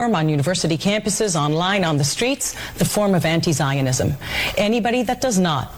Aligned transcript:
on 0.00 0.28
university 0.28 0.78
campuses, 0.78 1.38
online, 1.38 1.84
on 1.84 1.98
the 1.98 2.04
streets, 2.04 2.56
the 2.74 2.84
form 2.84 3.14
of 3.14 3.26
anti-Zionism. 3.26 4.14
Anybody 4.56 5.02
that 5.02 5.20
does 5.20 5.38
not 5.38 5.74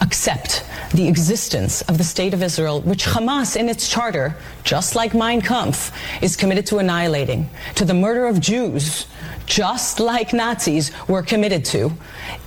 accept 0.00 0.64
the 0.94 1.06
existence 1.06 1.82
of 1.82 1.98
the 1.98 2.04
state 2.04 2.32
of 2.32 2.42
Israel, 2.42 2.80
which 2.80 3.04
Hamas 3.04 3.56
in 3.56 3.68
its 3.68 3.90
charter, 3.90 4.36
just 4.64 4.94
like 4.94 5.12
Mein 5.12 5.42
Kampf, 5.42 5.92
is 6.22 6.34
committed 6.34 6.66
to 6.66 6.78
annihilating, 6.78 7.50
to 7.74 7.84
the 7.84 7.94
murder 7.94 8.26
of 8.26 8.40
Jews, 8.40 9.06
just 9.44 10.00
like 10.00 10.32
Nazis 10.32 10.92
were 11.08 11.22
committed 11.22 11.64
to. 11.66 11.92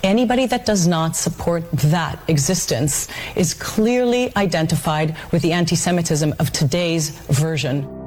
Anybody 0.03 0.47
that 0.47 0.65
does 0.65 0.88
not 0.88 1.15
support 1.15 1.69
that 1.71 2.19
existence 2.27 3.07
is 3.35 3.53
clearly 3.53 4.35
identified 4.35 5.15
with 5.31 5.41
the 5.41 5.51
anti-Semitism 5.51 6.33
of 6.39 6.51
today's 6.51 7.09
version. 7.27 8.00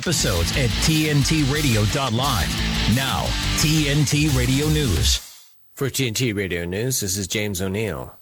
Episodes 0.00 0.50
at 0.52 0.70
tntradio.live. 0.88 2.96
Now, 2.96 3.24
TNT 3.60 4.34
Radio 4.34 4.66
News. 4.68 5.18
For 5.74 5.90
TNT 5.90 6.34
Radio 6.34 6.64
News, 6.64 7.00
this 7.00 7.18
is 7.18 7.28
James 7.28 7.60
O'Neill. 7.60 8.14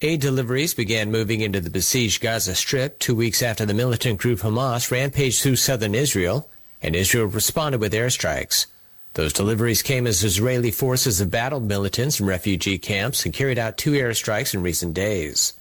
Aid 0.00 0.20
deliveries 0.20 0.74
began 0.74 1.12
moving 1.12 1.42
into 1.42 1.60
the 1.60 1.70
besieged 1.70 2.20
Gaza 2.20 2.56
Strip 2.56 2.98
two 2.98 3.14
weeks 3.14 3.40
after 3.40 3.64
the 3.64 3.72
militant 3.72 4.18
group 4.18 4.40
Hamas 4.40 4.90
rampaged 4.90 5.42
through 5.42 5.54
southern 5.54 5.94
Israel, 5.94 6.50
and 6.82 6.96
Israel 6.96 7.26
responded 7.26 7.80
with 7.80 7.92
airstrikes. 7.92 8.66
Those 9.14 9.32
deliveries 9.32 9.82
came 9.82 10.08
as 10.08 10.24
Israeli 10.24 10.72
forces 10.72 11.20
have 11.20 11.30
battled 11.30 11.68
militants 11.68 12.18
in 12.18 12.26
refugee 12.26 12.78
camps 12.78 13.24
and 13.24 13.32
carried 13.32 13.60
out 13.60 13.78
two 13.78 13.92
airstrikes 13.92 14.54
in 14.54 14.60
recent 14.60 14.92
days. 14.92 15.52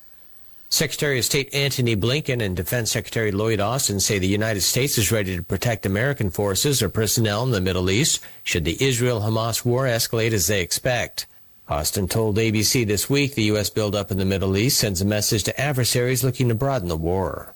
Secretary 0.70 1.20
of 1.20 1.26
State 1.26 1.54
Antony 1.54 1.96
Blinken 1.96 2.42
and 2.42 2.56
Defense 2.56 2.92
Secretary 2.92 3.32
Lloyd 3.32 3.60
Austin 3.60 4.00
say 4.00 4.20
the 4.20 4.28
United 4.28 4.62
States 4.62 4.98
is 4.98 5.12
ready 5.12 5.36
to 5.36 5.44
protect 5.44 5.86
American 5.86 6.30
forces 6.30 6.82
or 6.82 6.90
personnel 6.90 7.44
in 7.44 7.52
the 7.52 7.62
Middle 7.62 7.90
East 7.90 8.22
should 8.44 8.66
the 8.66 8.84
Israel 8.84 9.22
Hamas 9.22 9.64
war 9.64 9.84
escalate 9.84 10.34
as 10.34 10.48
they 10.48 10.62
expect. 10.62 11.28
Austin 11.68 12.08
told 12.08 12.38
ABC 12.38 12.86
this 12.86 13.10
week 13.10 13.36
the 13.36 13.44
U.S. 13.44 13.70
buildup 13.70 14.12
in 14.12 14.18
the 14.18 14.26
Middle 14.26 14.58
East 14.58 14.78
sends 14.78 15.02
a 15.02 15.06
message 15.06 15.44
to 15.44 15.60
adversaries 15.60 16.24
looking 16.24 16.50
to 16.50 16.56
broaden 16.56 16.90
the 16.90 16.98
war. 16.98 17.56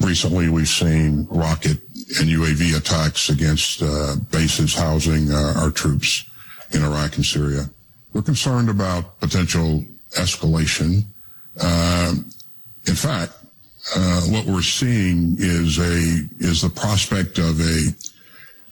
Recently, 0.00 0.48
we've 0.48 0.68
seen 0.68 1.26
rocket 1.30 1.78
and 2.18 2.28
UAV 2.28 2.76
attacks 2.76 3.28
against 3.28 3.82
uh, 3.82 4.16
bases 4.30 4.74
housing 4.74 5.30
uh, 5.30 5.54
our 5.56 5.70
troops 5.70 6.28
in 6.72 6.82
Iraq 6.82 7.16
and 7.16 7.24
Syria. 7.24 7.70
We're 8.12 8.22
concerned 8.22 8.68
about 8.68 9.20
potential 9.20 9.84
escalation 10.12 11.04
in 11.60 12.94
fact, 12.94 13.32
uh, 13.94 14.20
what 14.22 14.46
we're 14.46 14.62
seeing 14.62 15.36
is 15.38 15.78
a 15.78 16.44
is 16.44 16.62
the 16.62 16.70
prospect 16.70 17.38
of 17.38 17.60
a 17.60 17.94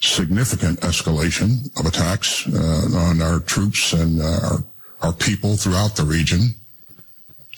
significant 0.00 0.80
escalation 0.80 1.68
of 1.78 1.86
attacks 1.86 2.46
uh, 2.48 2.96
on 2.96 3.20
our 3.20 3.40
troops 3.40 3.92
and 3.92 4.20
uh, 4.20 4.38
our 4.42 4.64
our 5.02 5.12
people 5.12 5.56
throughout 5.56 5.96
the 5.96 6.04
region, 6.04 6.54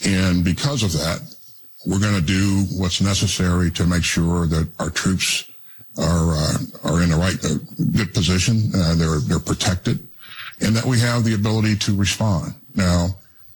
and 0.04 0.44
because 0.44 0.82
of 0.82 0.92
that, 0.92 1.20
we're 1.86 2.00
going 2.00 2.14
to 2.14 2.20
do 2.20 2.64
what's 2.78 3.00
necessary 3.00 3.70
to 3.70 3.84
make 3.86 4.02
sure 4.02 4.46
that 4.46 4.66
our 4.80 4.91
troops 4.91 5.50
are 5.98 6.34
uh, 6.34 6.56
are 6.84 7.02
in 7.02 7.10
the 7.10 7.16
right 7.16 7.38
uh, 7.44 7.58
good 7.96 8.12
position, 8.14 8.70
they're 8.98 9.20
they're 9.20 9.38
protected, 9.38 10.06
and 10.60 10.74
that 10.74 10.84
we 10.84 10.98
have 10.98 11.22
the 11.24 11.34
ability 11.34 11.76
to 11.76 11.94
respond. 11.94 12.54
Now, 12.74 13.14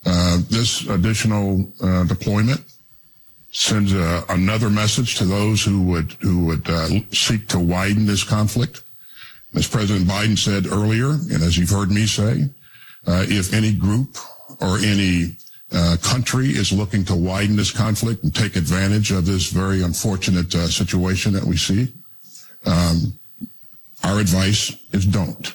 uh, 0.09 0.39
this 0.49 0.89
additional 0.89 1.71
uh, 1.83 2.05
deployment 2.05 2.63
sends 3.51 3.93
a, 3.93 4.25
another 4.31 4.71
message 4.71 5.17
to 5.17 5.25
those 5.25 5.63
who 5.63 5.83
would 5.83 6.13
who 6.21 6.47
would 6.47 6.69
uh, 6.71 6.89
seek 7.13 7.47
to 7.49 7.59
widen 7.59 8.07
this 8.07 8.25
conflict. 8.25 8.83
As 9.55 9.67
President 9.69 10.07
Biden 10.09 10.39
said 10.39 10.67
earlier, 10.67 11.11
and 11.11 11.43
as 11.43 11.59
you've 11.59 11.71
heard 11.71 11.91
me 11.91 12.07
say, 12.07 12.49
uh, 13.07 13.25
if 13.29 13.53
any 13.53 13.73
group 13.73 14.17
or 14.61 14.79
any 14.79 15.37
uh, 15.73 15.97
country 16.03 16.49
is 16.49 16.73
looking 16.73 17.05
to 17.05 17.15
widen 17.15 17.57
this 17.57 17.71
conflict 17.71 18.23
and 18.25 18.35
take 18.35 18.57
advantage 18.57 19.11
of 19.11 19.27
this 19.27 19.51
very 19.51 19.83
unfortunate 19.83 20.53
situation 20.53 21.33
that 21.33 21.45
we 21.45 21.57
see, 21.57 21.89
um, 22.67 23.13
our 24.05 24.21
advice 24.21 24.77
is 24.93 25.07
don't. 25.07 25.55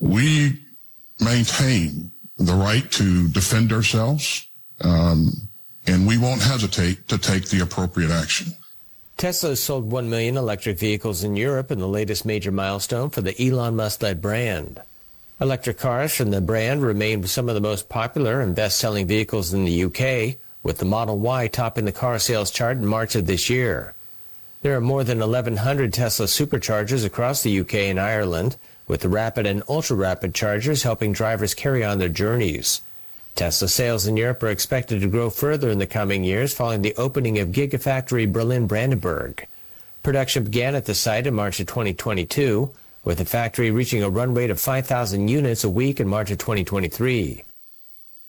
We 0.00 0.60
maintain 1.20 2.11
the 2.38 2.54
right 2.54 2.90
to 2.92 3.28
defend 3.28 3.72
ourselves, 3.72 4.46
um, 4.80 5.32
and 5.86 6.06
we 6.06 6.18
won't 6.18 6.42
hesitate 6.42 7.08
to 7.08 7.18
take 7.18 7.48
the 7.48 7.60
appropriate 7.60 8.10
action. 8.10 8.52
Tesla 9.16 9.54
sold 9.54 9.90
1 9.90 10.10
million 10.10 10.36
electric 10.36 10.78
vehicles 10.78 11.22
in 11.22 11.36
Europe 11.36 11.70
in 11.70 11.78
the 11.78 11.88
latest 11.88 12.24
major 12.24 12.50
milestone 12.50 13.10
for 13.10 13.20
the 13.20 13.40
Elon 13.40 13.76
Musk 13.76 14.02
led 14.02 14.20
brand. 14.20 14.80
Electric 15.40 15.78
cars 15.78 16.14
from 16.14 16.30
the 16.30 16.40
brand 16.40 16.82
remain 16.82 17.24
some 17.26 17.48
of 17.48 17.54
the 17.54 17.60
most 17.60 17.88
popular 17.88 18.40
and 18.40 18.54
best 18.54 18.78
selling 18.78 19.06
vehicles 19.06 19.52
in 19.52 19.64
the 19.64 19.84
UK, 19.84 20.36
with 20.62 20.78
the 20.78 20.84
Model 20.84 21.18
Y 21.18 21.48
topping 21.48 21.84
the 21.84 21.92
car 21.92 22.18
sales 22.18 22.50
chart 22.50 22.76
in 22.76 22.86
March 22.86 23.14
of 23.14 23.26
this 23.26 23.50
year. 23.50 23.94
There 24.62 24.76
are 24.76 24.80
more 24.80 25.02
than 25.02 25.18
1,100 25.18 25.92
Tesla 25.92 26.26
superchargers 26.26 27.04
across 27.04 27.42
the 27.42 27.60
UK 27.60 27.74
and 27.74 27.98
Ireland, 27.98 28.56
with 28.88 29.00
the 29.00 29.08
rapid 29.08 29.46
and 29.46 29.62
ultra 29.68 29.96
rapid 29.96 30.34
chargers 30.34 30.82
helping 30.82 31.12
drivers 31.12 31.54
carry 31.54 31.84
on 31.84 31.98
their 31.98 32.08
journeys. 32.08 32.80
Tesla 33.34 33.68
sales 33.68 34.06
in 34.06 34.16
Europe 34.16 34.42
are 34.42 34.48
expected 34.48 35.00
to 35.00 35.08
grow 35.08 35.30
further 35.30 35.70
in 35.70 35.78
the 35.78 35.86
coming 35.86 36.22
years 36.22 36.54
following 36.54 36.82
the 36.82 36.94
opening 36.96 37.38
of 37.38 37.48
Gigafactory 37.48 38.30
Berlin 38.30 38.66
Brandenburg. 38.66 39.46
Production 40.02 40.44
began 40.44 40.74
at 40.74 40.84
the 40.84 40.94
site 40.94 41.26
in 41.26 41.34
March 41.34 41.60
of 41.60 41.66
2022, 41.66 42.70
with 43.04 43.18
the 43.18 43.24
factory 43.24 43.70
reaching 43.70 44.02
a 44.02 44.10
run 44.10 44.34
rate 44.34 44.50
of 44.50 44.60
5,000 44.60 45.28
units 45.28 45.64
a 45.64 45.70
week 45.70 45.98
in 45.98 46.08
March 46.08 46.30
of 46.30 46.38
2023. 46.38 47.42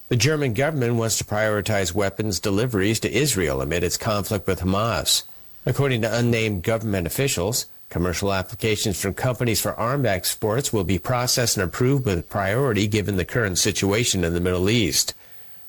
The 0.10 0.16
German 0.16 0.54
government 0.54 0.96
wants 0.96 1.18
to 1.18 1.24
prioritize 1.24 1.94
weapons 1.94 2.40
deliveries 2.40 3.00
to 3.02 3.12
Israel 3.12 3.62
amid 3.62 3.84
its 3.84 3.98
conflict 3.98 4.48
with 4.48 4.62
Hamas. 4.62 5.24
According 5.66 6.02
to 6.02 6.16
unnamed 6.16 6.64
government 6.64 7.08
officials, 7.08 7.66
Commercial 7.94 8.34
applications 8.34 9.00
from 9.00 9.14
companies 9.14 9.62
for 9.62 9.76
arms 9.76 10.08
exports 10.08 10.74
will 10.74 10.84
be 10.84 10.98
processed 10.98 11.58
and 11.58 11.64
approved 11.64 12.08
with 12.08 12.28
priority 12.28 12.88
given 12.88 13.18
the 13.18 13.24
current 13.24 13.60
situation 13.60 14.24
in 14.24 14.34
the 14.34 14.40
Middle 14.40 14.68
East. 14.68 15.14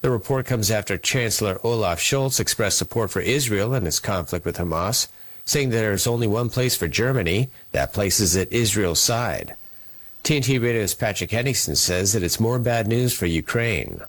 The 0.01 0.11
report 0.11 0.47
comes 0.47 0.71
after 0.71 0.97
Chancellor 0.97 1.61
Olaf 1.63 2.01
Scholz 2.01 2.41
expressed 2.41 2.79
support 2.79 3.11
for 3.11 3.21
Israel 3.21 3.75
in 3.75 3.87
its 3.87 4.01
conflict 4.01 4.47
with 4.47 4.57
Hamas, 4.57 5.09
saying 5.45 5.69
that 5.69 5.77
there 5.77 5.93
is 5.93 6.07
only 6.07 6.27
one 6.27 6.49
place 6.49 6.75
for 6.75 6.89
Germany, 6.89 7.51
that 7.73 7.93
place 7.93 8.19
is 8.21 8.35
at 8.39 8.51
Israel's 8.51 9.01
side. 9.01 9.55
TNT 10.23 10.63
Radio's 10.63 10.95
Patrick 10.95 11.31
Henningsen 11.31 11.77
says 11.77 12.15
that 12.15 12.23
it's 12.23 12.41
more 12.41 12.59
bad 12.59 12.89
news 12.89 13.13
for 13.13 13.27
Ukraine. 13.27 14.01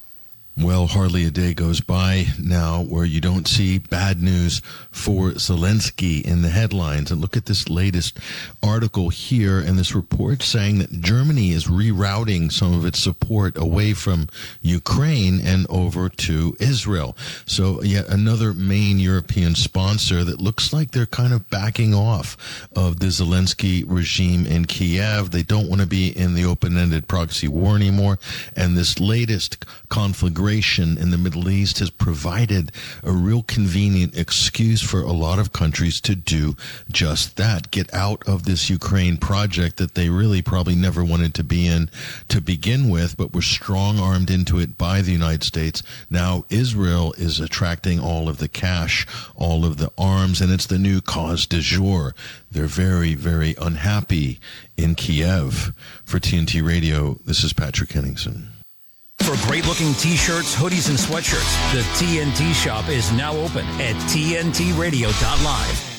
Well, 0.57 0.87
hardly 0.87 1.25
a 1.25 1.31
day 1.31 1.53
goes 1.53 1.81
by 1.81 2.27
now 2.41 2.81
where 2.81 3.03
you 3.03 3.19
don't 3.19 3.45
see 3.45 3.77
bad 3.77 4.23
news 4.23 4.61
for 4.89 5.31
Zelensky 5.31 6.23
in 6.23 6.43
the 6.43 6.49
headlines. 6.49 7.11
And 7.11 7.19
look 7.19 7.35
at 7.35 7.45
this 7.45 7.67
latest 7.67 8.17
article 8.63 9.09
here 9.09 9.59
and 9.59 9.77
this 9.77 9.93
report 9.93 10.41
saying 10.41 10.79
that 10.79 11.01
Germany 11.01 11.51
is 11.51 11.65
rerouting 11.65 12.53
some 12.53 12.73
of 12.73 12.85
its 12.85 13.03
support 13.03 13.57
away 13.57 13.93
from 13.93 14.29
Ukraine 14.61 15.41
and 15.41 15.67
over 15.69 16.07
to 16.07 16.55
Israel. 16.61 17.17
So 17.45 17.83
yet 17.83 18.07
another 18.07 18.53
main 18.53 18.97
European 18.97 19.55
sponsor 19.55 20.23
that 20.23 20.39
looks 20.39 20.71
like 20.71 20.91
they're 20.91 21.05
kind 21.05 21.33
of 21.33 21.49
backing 21.49 21.93
off 21.93 22.67
of 22.73 23.01
the 23.01 23.07
Zelensky 23.07 23.83
regime 23.85 24.45
in 24.45 24.63
Kiev. 24.63 25.31
They 25.31 25.43
don't 25.43 25.67
want 25.67 25.81
to 25.81 25.87
be 25.87 26.17
in 26.17 26.33
the 26.33 26.45
open-ended 26.45 27.09
proxy 27.09 27.49
war 27.49 27.75
anymore. 27.75 28.19
And 28.55 28.77
this 28.77 29.01
latest 29.01 29.65
conflict 30.45 31.01
in 31.01 31.09
the 31.09 31.17
Middle 31.17 31.49
East 31.49 31.79
has 31.79 31.89
provided 31.89 32.71
a 33.03 33.11
real 33.11 33.41
convenient 33.41 34.15
excuse 34.15 34.79
for 34.79 35.01
a 35.01 35.11
lot 35.11 35.39
of 35.39 35.51
countries 35.51 35.99
to 36.01 36.15
do 36.15 36.55
just 36.91 37.35
that. 37.37 37.71
Get 37.71 37.91
out 37.93 38.27
of 38.27 38.43
this 38.43 38.69
Ukraine 38.69 39.17
project 39.17 39.77
that 39.77 39.95
they 39.95 40.09
really 40.09 40.43
probably 40.43 40.75
never 40.75 41.03
wanted 41.03 41.33
to 41.35 41.43
be 41.43 41.67
in 41.67 41.89
to 42.27 42.41
begin 42.41 42.89
with, 42.89 43.17
but 43.17 43.33
were 43.33 43.41
strong 43.41 43.99
armed 43.99 44.29
into 44.29 44.59
it 44.59 44.77
by 44.77 45.01
the 45.01 45.11
United 45.11 45.43
States. 45.43 45.81
Now 46.11 46.45
Israel 46.49 47.13
is 47.17 47.39
attracting 47.39 47.99
all 47.99 48.29
of 48.29 48.37
the 48.37 48.47
cash, 48.47 49.07
all 49.35 49.65
of 49.65 49.77
the 49.77 49.91
arms, 49.97 50.41
and 50.41 50.51
it's 50.51 50.67
the 50.67 50.77
new 50.77 51.01
cause 51.01 51.47
du 51.47 51.61
jour. 51.61 52.13
They're 52.51 52.67
very, 52.67 53.15
very 53.15 53.55
unhappy 53.59 54.39
in 54.77 54.93
Kiev. 54.95 55.73
For 56.05 56.19
TNT 56.19 56.65
Radio, 56.65 57.17
this 57.25 57.43
is 57.43 57.51
Patrick 57.51 57.89
Henningsen. 57.89 58.54
For 59.25 59.35
great 59.47 59.65
looking 59.65 59.95
t 59.95 60.15
shirts, 60.15 60.53
hoodies, 60.53 60.87
and 60.87 60.99
sweatshirts, 60.99 61.73
the 61.73 61.81
TNT 61.97 62.53
shop 62.53 62.87
is 62.89 63.11
now 63.11 63.35
open 63.35 63.65
at 63.81 63.95
TNTRadio.live. 64.11 65.93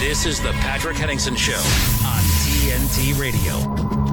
This 0.00 0.26
is 0.26 0.40
the 0.40 0.50
Patrick 0.54 0.96
Henningsen 0.96 1.36
Show 1.36 1.52
on 2.04 2.22
TNT 2.42 3.16
Radio. 3.16 4.07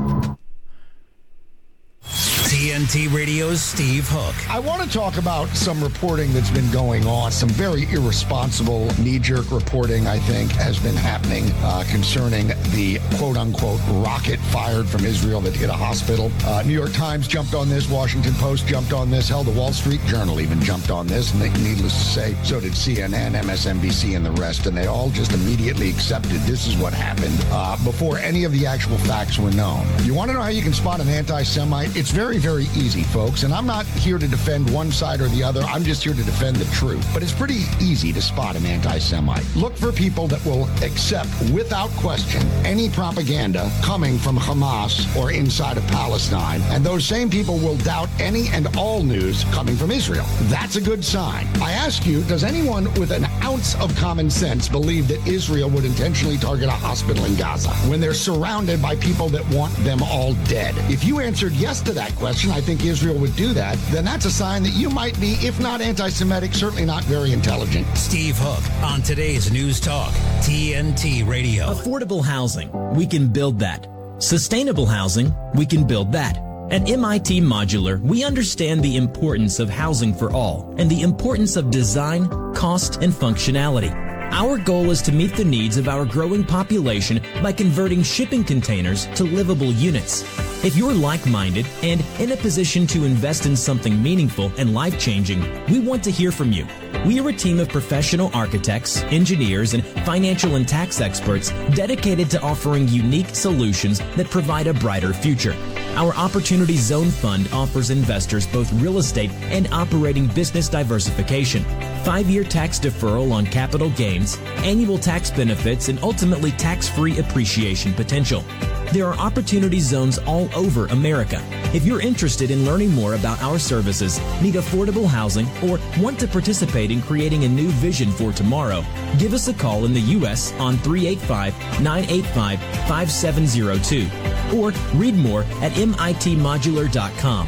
TNT 2.56 3.14
Radio's 3.14 3.62
Steve 3.62 4.08
Hook. 4.08 4.34
I 4.50 4.60
want 4.60 4.82
to 4.82 4.90
talk 4.90 5.18
about 5.18 5.50
some 5.50 5.84
reporting 5.84 6.32
that's 6.32 6.50
been 6.50 6.72
going 6.72 7.06
on. 7.06 7.34
Some 7.34 7.50
very 7.50 7.84
irresponsible, 7.92 8.90
knee 8.98 9.20
jerk 9.20 9.52
reporting, 9.52 10.08
I 10.08 10.20
think, 10.20 10.54
has 10.54 10.80
been 10.80 10.96
happening 10.96 11.52
uh, 11.64 11.84
concerning 11.90 12.48
the 12.72 13.02
quote 13.18 13.36
unquote 13.36 13.82
rocket 14.06 14.40
fired 14.40 14.88
from 14.88 15.04
Israel 15.04 15.42
that 15.42 15.54
hit 15.54 15.70
a 15.70 15.74
hospital. 15.74 16.32
Uh, 16.46 16.64
New 16.66 16.72
York 16.72 16.94
Times 16.94 17.28
jumped 17.28 17.54
on 17.54 17.68
this, 17.68 17.90
Washington 17.90 18.34
Post 18.36 18.68
jumped 18.68 18.94
on 18.94 19.10
this, 19.12 19.28
hell, 19.28 19.44
the 19.44 19.52
Wall 19.52 19.74
Street 19.74 20.00
Journal 20.06 20.40
even 20.40 20.62
jumped 20.62 20.90
on 20.90 21.08
this. 21.08 21.34
And 21.34 21.42
they, 21.42 21.50
needless 21.62 21.94
to 21.94 22.06
say, 22.06 22.38
so 22.46 22.62
did 22.62 22.72
CNN, 22.72 23.34
MSNBC, 23.34 24.16
and 24.16 24.26
the 24.26 24.32
rest. 24.32 24.66
And 24.66 24.78
they 24.78 24.88
all 24.88 25.10
just 25.10 25.34
immediately 25.34 25.90
accepted 25.90 26.40
this 26.44 26.68
is 26.68 26.78
what 26.78 26.94
happened 26.94 27.38
uh, 27.52 27.76
before 27.84 28.18
any 28.18 28.46
of 28.46 28.54
the 28.54 28.66
actual 28.66 28.98
facts 29.00 29.38
were 29.38 29.52
known. 29.52 29.86
You 30.04 30.14
want 30.14 30.30
to 30.30 30.36
know 30.36 30.42
how 30.42 30.48
you 30.52 30.62
can 30.62 30.72
spot 30.72 31.02
an 31.02 31.10
anti 31.10 31.44
Semite? 31.44 31.94
It's 31.98 32.12
very, 32.12 32.45
very 32.46 32.66
easy, 32.76 33.02
folks. 33.02 33.42
And 33.42 33.52
I'm 33.52 33.66
not 33.66 33.88
here 33.88 34.20
to 34.20 34.28
defend 34.28 34.70
one 34.70 34.92
side 34.92 35.20
or 35.20 35.28
the 35.30 35.42
other. 35.42 35.62
I'm 35.62 35.84
just 35.84 36.04
here 36.04 36.14
to 36.14 36.24
defend 36.24 36.58
the 36.58 36.72
truth. 36.76 37.04
But 37.12 37.24
it's 37.24 37.34
pretty 37.34 37.64
easy 37.82 38.14
to 38.14 38.22
spot 38.22 38.56
an 38.56 38.68
anti 38.68 39.00
Semite. 39.00 39.44
Look 39.56 39.76
for 39.76 39.92
people 39.92 40.28
that 40.28 40.46
will 40.46 40.66
accept 40.84 41.30
without 41.52 41.90
question 42.06 42.44
any 42.64 42.88
propaganda 42.88 43.72
coming 43.82 44.20
from 44.20 44.38
Hamas 44.38 44.94
or 45.18 45.32
inside 45.32 45.78
of 45.78 45.88
Palestine. 45.88 46.62
And 46.66 46.86
those 46.86 47.04
same 47.04 47.32
people 47.32 47.58
will 47.58 47.78
doubt 47.78 48.10
any 48.20 48.48
and 48.50 48.68
all 48.78 49.02
news 49.02 49.44
coming 49.46 49.76
from 49.76 49.90
Israel. 49.90 50.28
That's 50.42 50.76
a 50.76 50.82
good 50.82 51.04
sign. 51.04 51.48
I 51.64 51.72
ask 51.72 52.06
you, 52.06 52.22
does 52.26 52.44
anyone 52.44 52.94
with 53.00 53.10
an 53.10 53.26
ounce 53.42 53.74
of 53.82 53.96
common 53.96 54.30
sense 54.30 54.70
believe 54.70 55.08
that 55.08 55.26
Israel 55.28 55.72
would 55.72 55.84
intentionally 55.84 56.38
target 56.38 56.68
a 56.68 56.74
hospital 56.74 57.26
in 57.26 57.36
Gaza 57.38 57.72
when 57.90 58.00
they're 58.00 58.14
surrounded 58.14 58.84
by 58.84 58.96
people 58.98 59.30
that 59.30 59.44
want 59.50 59.74
them 59.78 60.04
all 60.04 60.36
dead? 60.46 60.76
If 60.92 61.04
you 61.04 61.20
answered 61.20 61.54
yes 61.54 61.82
to 61.82 61.92
that 61.94 62.14
question, 62.14 62.35
I 62.44 62.60
think 62.60 62.84
Israel 62.84 63.18
would 63.20 63.36
do 63.38 63.54
that, 63.54 63.78
then 63.92 64.04
that's 64.04 64.26
a 64.26 64.32
sign 64.32 64.62
that 64.64 64.74
you 64.74 64.90
might 64.90 65.18
be, 65.22 65.34
if 65.42 65.60
not 65.60 65.80
anti 65.80 66.10
Semitic, 66.10 66.54
certainly 66.54 66.86
not 66.86 67.04
very 67.06 67.32
intelligent. 67.32 67.88
Steve 67.98 68.36
Hook 68.38 68.64
on 68.84 69.02
today's 69.02 69.52
News 69.52 69.80
Talk, 69.80 70.12
TNT 70.42 71.26
Radio. 71.26 71.68
Affordable 71.68 72.24
housing, 72.24 72.70
we 72.94 73.08
can 73.08 73.30
build 73.30 73.60
that. 73.60 73.88
Sustainable 74.20 74.86
housing, 74.86 75.34
we 75.56 75.66
can 75.66 75.88
build 75.88 76.12
that. 76.12 76.38
At 76.72 76.90
MIT 76.90 77.42
Modular, 77.42 78.02
we 78.02 78.24
understand 78.24 78.84
the 78.84 78.98
importance 78.98 79.60
of 79.60 79.70
housing 79.70 80.14
for 80.14 80.32
all 80.32 80.76
and 80.78 80.90
the 80.90 81.04
importance 81.04 81.56
of 81.56 81.72
design, 81.72 82.28
cost, 82.54 83.02
and 83.02 83.14
functionality. 83.14 83.94
Our 84.38 84.58
goal 84.58 84.92
is 84.92 85.02
to 85.04 85.14
meet 85.14 85.34
the 85.38 85.46
needs 85.46 85.78
of 85.78 85.88
our 85.88 86.04
growing 86.04 86.44
population 86.44 87.22
by 87.42 87.54
converting 87.54 88.04
shipping 88.04 88.44
containers 88.44 89.06
to 89.16 89.24
livable 89.24 89.72
units. 89.72 90.24
If 90.62 90.76
you're 90.76 90.94
like 90.94 91.26
minded 91.26 91.66
and 91.82 92.04
in 92.20 92.34
a 92.34 92.36
position 92.36 92.86
to 92.88 93.06
invest 93.06 93.46
in 93.46 93.56
something 93.56 94.04
meaningful 94.04 94.52
and 94.58 94.74
life 94.74 95.00
changing, 95.00 95.40
we 95.68 95.80
want 95.80 96.04
to 96.04 96.12
hear 96.12 96.34
from 96.34 96.52
you. 96.52 96.68
We 97.06 97.18
are 97.20 97.30
a 97.30 97.34
team 97.34 97.62
of 97.62 97.70
professional 97.70 98.30
architects, 98.34 99.04
engineers, 99.04 99.74
and 99.74 99.86
financial 100.06 100.56
and 100.56 100.68
tax 100.68 101.00
experts 101.00 101.52
dedicated 101.74 102.30
to 102.32 102.42
offering 102.42 102.90
unique 102.90 103.30
solutions 103.30 104.00
that 104.18 104.30
provide 104.30 104.68
a 104.68 104.74
brighter 104.74 105.14
future. 105.14 105.56
Our 105.96 106.14
Opportunity 106.16 106.76
Zone 106.76 107.10
Fund 107.10 107.48
offers 107.54 107.90
investors 107.90 108.48
both 108.48 108.74
real 108.74 108.98
estate 108.98 109.32
and 109.44 109.72
operating 109.72 110.28
business 110.28 110.68
diversification, 110.68 111.64
five 112.04 112.30
year 112.30 112.44
tax 112.44 112.80
deferral 112.80 113.32
on 113.32 113.46
capital 113.46 113.92
gains, 113.92 114.25
annual 114.64 114.98
tax 114.98 115.32
benefits, 115.32 115.90
and 115.90 116.00
ultimately 116.04 116.52
tax 116.52 116.90
free 116.90 117.20
appreciation 117.20 117.94
potential. 117.94 118.44
There 118.92 119.08
are 119.08 119.18
opportunity 119.18 119.80
zones 119.80 120.20
all 120.20 120.50
over 120.56 120.86
America. 120.88 121.42
If 121.74 121.86
you're 121.86 122.02
interested 122.02 122.52
in 122.52 122.66
learning 122.66 122.92
more 122.94 123.16
about 123.16 123.42
our 123.42 123.60
services, 123.60 124.20
need 124.42 124.56
affordable 124.56 125.08
housing, 125.08 125.48
or 125.64 125.80
want 126.00 126.20
to 126.20 126.28
participate 126.28 126.92
in 126.92 127.02
creating 127.02 127.44
a 127.44 127.50
new 127.50 127.70
vision 127.70 128.12
for 128.12 128.32
tomorrow, 128.32 128.84
give 129.18 129.34
us 129.34 129.48
a 129.48 129.54
call 129.54 129.86
in 129.86 129.94
the 129.94 130.02
U.S. 130.20 130.54
on 130.54 130.78
385 130.78 131.82
985 131.82 132.60
5702 132.88 134.58
or 134.58 134.72
read 134.98 135.16
more 135.16 135.44
at 135.62 135.72
mitmodular.com. 135.74 137.48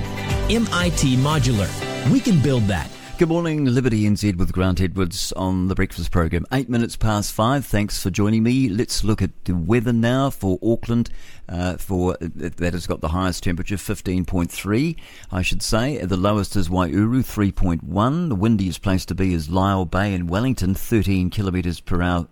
MIT 0.49 1.17
Modular. 1.17 2.11
We 2.11 2.19
can 2.19 2.41
build 2.41 2.63
that. 2.63 2.89
Good 3.17 3.29
morning, 3.29 3.65
Liberty 3.65 4.03
NZ 4.03 4.35
with 4.35 4.53
Grant 4.53 4.79
Edwards 4.79 5.31
on 5.31 5.69
the 5.69 5.73
breakfast 5.73 6.11
program. 6.11 6.45
Eight 6.53 6.69
minutes 6.69 6.95
past 6.95 7.33
five. 7.33 7.65
Thanks 7.65 7.99
for 7.99 8.11
joining 8.11 8.43
me. 8.43 8.69
Let's 8.69 9.03
look 9.03 9.23
at 9.23 9.31
the 9.45 9.55
weather 9.55 9.91
now 9.91 10.29
for 10.29 10.59
Auckland. 10.61 11.09
Uh, 11.49 11.77
for 11.77 12.15
that 12.19 12.73
has 12.73 12.85
got 12.85 13.01
the 13.01 13.07
highest 13.07 13.41
temperature, 13.41 13.75
15.3, 13.75 14.95
I 15.31 15.41
should 15.41 15.63
say. 15.63 15.97
The 15.97 16.15
lowest 16.15 16.55
is 16.55 16.69
Waiouru, 16.69 17.23
3.1. 17.23 18.29
The 18.29 18.35
windiest 18.35 18.83
place 18.83 19.03
to 19.05 19.15
be 19.15 19.33
is 19.33 19.47
Lyall 19.47 19.89
Bay 19.89 20.13
in 20.13 20.27
Wellington, 20.27 20.75
13 20.75 21.31
kilometres 21.31 21.79
per 21.79 22.03
hour 22.03 22.27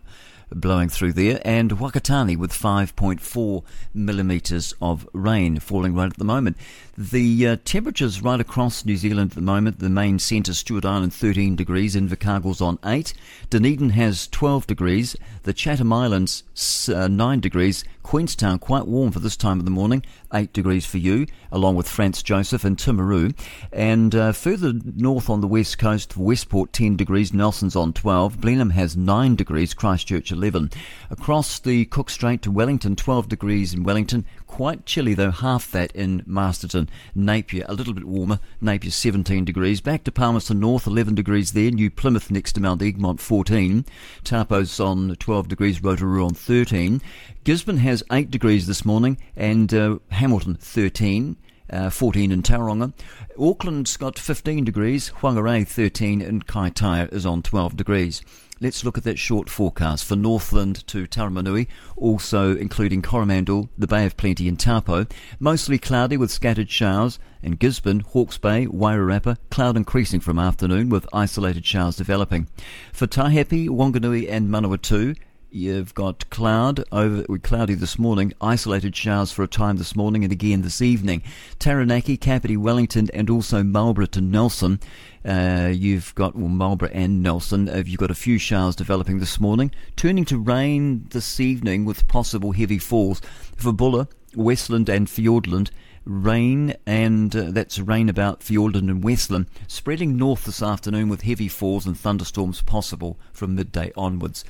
blowing 0.51 0.89
through 0.89 1.13
there, 1.13 1.41
and 1.43 1.71
Whakatane 1.71 2.37
with 2.37 2.51
5.4 2.51 3.63
millimetres 3.93 4.73
of 4.81 5.07
rain 5.13 5.59
falling 5.59 5.95
right 5.95 6.11
at 6.11 6.17
the 6.17 6.25
moment. 6.25 6.57
The 6.97 7.45
uh, 7.45 7.57
temperatures 7.65 8.21
right 8.21 8.39
across 8.39 8.85
New 8.85 8.95
Zealand 8.95 9.31
at 9.31 9.35
the 9.35 9.41
moment, 9.41 9.79
the 9.79 9.89
main 9.89 10.17
centre, 10.17 10.53
Stewart 10.53 10.85
Island, 10.85 11.13
13 11.13 11.57
degrees, 11.57 11.93
Invercargill's 11.93 12.61
on 12.61 12.79
8, 12.85 13.13
Dunedin 13.49 13.89
has 13.89 14.29
12 14.29 14.65
degrees, 14.65 15.13
the 15.43 15.51
Chatham 15.51 15.91
Islands, 15.91 16.43
uh, 16.87 17.09
9 17.09 17.41
degrees, 17.41 17.83
Queenstown, 18.01 18.59
quite 18.59 18.87
warm 18.87 19.11
for 19.11 19.19
this 19.19 19.35
time 19.35 19.59
of 19.59 19.65
the 19.65 19.71
morning, 19.71 20.05
8 20.33 20.53
degrees 20.53 20.85
for 20.85 20.99
you, 20.99 21.25
along 21.51 21.75
with 21.75 21.89
Franz 21.89 22.23
Josef 22.23 22.63
and 22.63 22.77
Timaru. 22.77 23.35
And 23.73 24.15
uh, 24.15 24.31
further 24.31 24.71
north 24.95 25.29
on 25.29 25.41
the 25.41 25.47
west 25.47 25.77
coast, 25.77 26.15
Westport, 26.15 26.71
10 26.71 26.95
degrees, 26.95 27.33
Nelson's 27.33 27.75
on 27.75 27.91
12, 27.91 28.39
Blenheim 28.39 28.69
has 28.69 28.95
9 28.95 29.35
degrees, 29.35 29.73
Christchurch 29.73 30.31
11. 30.31 30.69
Across 31.09 31.59
the 31.59 31.85
Cook 31.85 32.09
Strait 32.09 32.41
to 32.43 32.51
Wellington, 32.51 32.95
12 32.95 33.27
degrees 33.27 33.73
in 33.73 33.83
Wellington, 33.83 34.23
Quite 34.47 34.85
chilly 34.85 35.13
though, 35.13 35.31
half 35.31 35.69
that 35.71 35.91
in 35.93 36.23
Masterton. 36.25 36.89
Napier, 37.13 37.65
a 37.67 37.73
little 37.73 37.93
bit 37.93 38.05
warmer. 38.05 38.39
Napier 38.61 38.91
17 38.91 39.43
degrees. 39.43 39.81
Back 39.81 40.03
to 40.05 40.11
Palmerston 40.11 40.59
North, 40.59 40.87
11 40.87 41.15
degrees 41.15 41.51
there. 41.51 41.71
New 41.71 41.89
Plymouth 41.89 42.31
next 42.31 42.53
to 42.53 42.61
Mount 42.61 42.81
Egmont, 42.81 43.19
14. 43.19 43.85
Taupo's 44.23 44.79
on 44.79 45.15
12 45.15 45.47
degrees. 45.47 45.83
Rotorua 45.83 46.25
on 46.25 46.33
13. 46.33 47.01
Gisborne 47.43 47.77
has 47.77 48.03
8 48.11 48.31
degrees 48.31 48.67
this 48.67 48.85
morning 48.85 49.17
and 49.35 49.73
uh, 49.73 49.97
Hamilton 50.11 50.55
13. 50.55 51.35
uh, 51.69 51.89
14 51.89 52.31
in 52.31 52.41
Tauranga. 52.41 52.93
Auckland's 53.37 53.97
got 53.97 54.17
15 54.17 54.63
degrees, 54.63 55.11
Whangarei 55.21 55.67
13, 55.67 56.21
and 56.21 56.45
Kaitaia 56.45 57.11
is 57.11 57.25
on 57.25 57.41
12 57.41 57.75
degrees. 57.75 58.21
Let's 58.61 58.85
look 58.85 58.97
at 58.97 59.03
that 59.03 59.19
short 59.19 59.49
forecast 59.49 60.05
for 60.05 60.15
Northland 60.15 60.87
to 60.87 61.05
Taumarunui, 61.05 61.67
also 61.97 62.55
including 62.55 63.01
Coromandel, 63.01 63.69
the 63.77 63.85
Bay 63.85 64.05
of 64.05 64.15
Plenty 64.15 64.47
and 64.47 64.57
Taupo. 64.57 65.07
Mostly 65.41 65.77
cloudy 65.77 66.15
with 66.15 66.31
scattered 66.31 66.69
showers. 66.69 67.19
In 67.43 67.57
Gisborne, 67.57 67.99
Hawke's 67.99 68.37
Bay, 68.37 68.65
Wairarapa, 68.65 69.37
cloud 69.51 69.75
increasing 69.75 70.21
from 70.21 70.39
afternoon 70.39 70.87
with 70.87 71.05
isolated 71.11 71.65
showers 71.65 71.97
developing. 71.97 72.47
For 72.93 73.07
Taihape, 73.07 73.67
Wanganui 73.67 74.31
and 74.31 74.49
Manawatu, 74.49 75.17
You've 75.55 75.93
got 75.93 76.29
cloud 76.29 76.83
over 76.91 77.23
cloudy 77.37 77.75
this 77.75 77.97
morning, 77.97 78.33
isolated 78.41 78.93
showers 78.93 79.31
for 79.31 79.41
a 79.41 79.47
time 79.47 79.77
this 79.77 79.95
morning 79.95 80.25
and 80.25 80.33
again 80.33 80.63
this 80.63 80.81
evening. 80.81 81.23
Taranaki, 81.59 82.17
Kapiti, 82.17 82.57
Wellington, 82.57 83.07
and 83.13 83.29
also 83.29 83.63
Marlborough 83.63 84.07
to 84.07 84.19
Nelson. 84.19 84.81
Uh, 85.23 85.71
you've 85.73 86.13
got 86.13 86.35
well, 86.35 86.49
Marlborough 86.49 86.91
and 86.91 87.23
Nelson. 87.23 87.69
Uh, 87.69 87.83
you've 87.85 88.01
got 88.01 88.11
a 88.11 88.15
few 88.15 88.37
showers 88.37 88.75
developing 88.75 89.19
this 89.19 89.39
morning, 89.39 89.71
turning 89.95 90.25
to 90.25 90.37
rain 90.37 91.05
this 91.11 91.39
evening 91.39 91.85
with 91.85 92.05
possible 92.09 92.51
heavy 92.51 92.77
falls 92.77 93.21
for 93.55 93.71
Buller, 93.71 94.09
Westland, 94.35 94.89
and 94.89 95.07
Fiordland 95.07 95.69
rain, 96.05 96.75
and 96.85 97.35
uh, 97.35 97.45
that's 97.49 97.79
rain 97.79 98.09
about 98.09 98.41
Fiordland 98.41 98.89
and 98.89 99.03
Westland, 99.03 99.47
spreading 99.67 100.17
north 100.17 100.45
this 100.45 100.61
afternoon 100.61 101.09
with 101.09 101.21
heavy 101.21 101.47
falls 101.47 101.85
and 101.85 101.97
thunderstorms 101.97 102.61
possible 102.61 103.17
from 103.33 103.55
midday 103.55 103.91
onwards. 103.95 104.45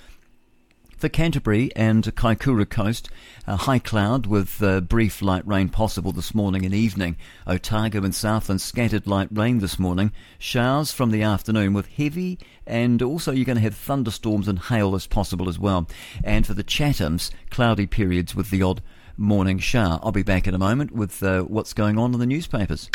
For 0.98 1.10
Canterbury 1.10 1.72
and 1.76 2.04
Kaikoura 2.16 2.70
Coast, 2.70 3.10
a 3.46 3.58
high 3.58 3.80
cloud 3.80 4.28
with 4.28 4.64
uh, 4.64 4.80
brief 4.80 5.22
light 5.22 5.46
rain 5.46 5.68
possible 5.68 6.14
this 6.14 6.34
morning 6.34 6.66
and 6.66 6.74
evening. 6.74 7.18
Otago 7.46 8.02
and 8.04 8.16
Southland 8.16 8.62
scattered 8.62 9.06
light 9.06 9.28
rain 9.30 9.60
this 9.60 9.78
morning. 9.78 10.14
Showers 10.40 10.94
from 10.94 11.12
the 11.12 11.22
afternoon 11.22 11.74
with 11.74 11.88
heavy 11.88 12.40
and 12.66 13.02
also 13.02 13.34
you're 13.34 13.44
going 13.44 13.58
to 13.58 13.62
have 13.62 13.76
thunderstorms 13.76 14.48
and 14.48 14.58
hail 14.58 14.96
as 14.96 15.06
possible 15.06 15.50
as 15.50 15.60
well. 15.60 15.86
And 16.24 16.48
for 16.48 16.54
the 16.54 16.64
Chathams, 16.64 17.30
cloudy 17.50 17.88
periods 17.88 18.34
with 18.34 18.50
the 18.50 18.62
odd 18.62 18.82
morning 19.18 19.60
shower. 19.60 20.00
I'll 20.02 20.14
be 20.14 20.24
back 20.24 20.48
in 20.48 20.54
a 20.54 20.60
moment 20.60 20.92
with 20.92 21.22
uh, 21.22 21.42
what's 21.42 21.74
going 21.74 21.98
on 22.00 22.14
in 22.14 22.22
the 22.22 22.26
newspapers. 22.26 22.90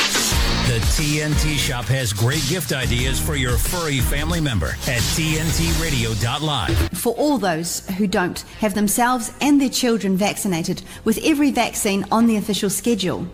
The 0.71 0.79
TNT 0.79 1.57
Shop 1.57 1.85
has 1.87 2.13
great 2.13 2.47
gift 2.49 2.73
ideas 2.73 3.19
for 3.21 3.35
your 3.35 3.59
furry 3.59 3.99
family 3.99 4.41
member 4.41 4.69
at 4.87 5.03
TNTRadio.live. 5.17 6.91
For 6.91 7.13
all 7.15 7.39
those 7.39 7.85
who 7.99 8.07
don't 8.07 8.39
have 8.61 8.75
themselves 8.75 9.33
and 9.41 9.61
their 9.61 9.69
children 9.69 10.17
vaccinated 10.17 10.83
with 11.03 11.19
every 11.25 11.51
vaccine 11.51 12.07
on 12.13 12.29
the 12.29 12.37
official 12.37 12.71
schedule. 12.71 13.27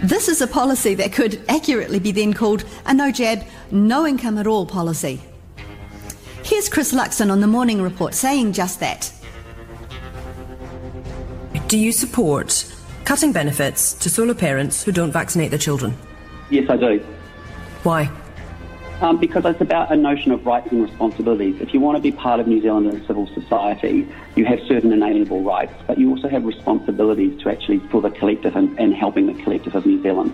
This 0.00 0.30
is 0.30 0.40
a 0.40 0.46
policy 0.46 0.94
that 0.94 1.12
could 1.12 1.44
accurately 1.46 1.98
be 1.98 2.10
then 2.10 2.32
called 2.32 2.64
a 2.86 2.94
no 2.94 3.12
jab, 3.12 3.44
no 3.70 4.06
income 4.06 4.38
at 4.38 4.46
all 4.46 4.64
policy. 4.64 5.20
Here's 6.42 6.70
Chris 6.70 6.94
Luxon 6.94 7.30
on 7.30 7.42
the 7.42 7.46
morning 7.46 7.82
report 7.82 8.14
saying 8.14 8.54
just 8.54 8.80
that. 8.80 9.12
Do 11.68 11.76
you 11.76 11.92
support 11.92 12.64
cutting 13.04 13.32
benefits 13.32 13.92
to 13.92 14.08
solo 14.08 14.32
parents 14.32 14.84
who 14.84 14.90
don't 14.92 15.12
vaccinate 15.12 15.50
their 15.50 15.58
children? 15.58 15.94
Yes, 16.50 16.70
I 16.70 16.76
do. 16.76 16.98
Why? 17.82 18.10
Um, 19.00 19.18
because 19.18 19.44
it's 19.44 19.60
about 19.60 19.92
a 19.92 19.96
notion 19.96 20.32
of 20.32 20.46
rights 20.46 20.68
and 20.70 20.82
responsibilities. 20.82 21.60
If 21.60 21.74
you 21.74 21.80
want 21.80 21.96
to 21.96 22.02
be 22.02 22.12
part 22.12 22.40
of 22.40 22.46
New 22.46 22.62
Zealand 22.62 22.86
and 22.86 23.06
civil 23.06 23.26
society, 23.34 24.08
you 24.36 24.46
have 24.46 24.58
certain 24.66 24.90
inalienable 24.90 25.42
rights, 25.42 25.74
but 25.86 25.98
you 25.98 26.10
also 26.10 26.28
have 26.28 26.44
responsibilities 26.44 27.38
to 27.42 27.50
actually 27.50 27.80
for 27.90 28.00
the 28.00 28.10
collective 28.10 28.56
and, 28.56 28.78
and 28.80 28.94
helping 28.94 29.26
the 29.26 29.42
collective 29.42 29.74
of 29.74 29.84
New 29.84 30.02
Zealand. 30.02 30.32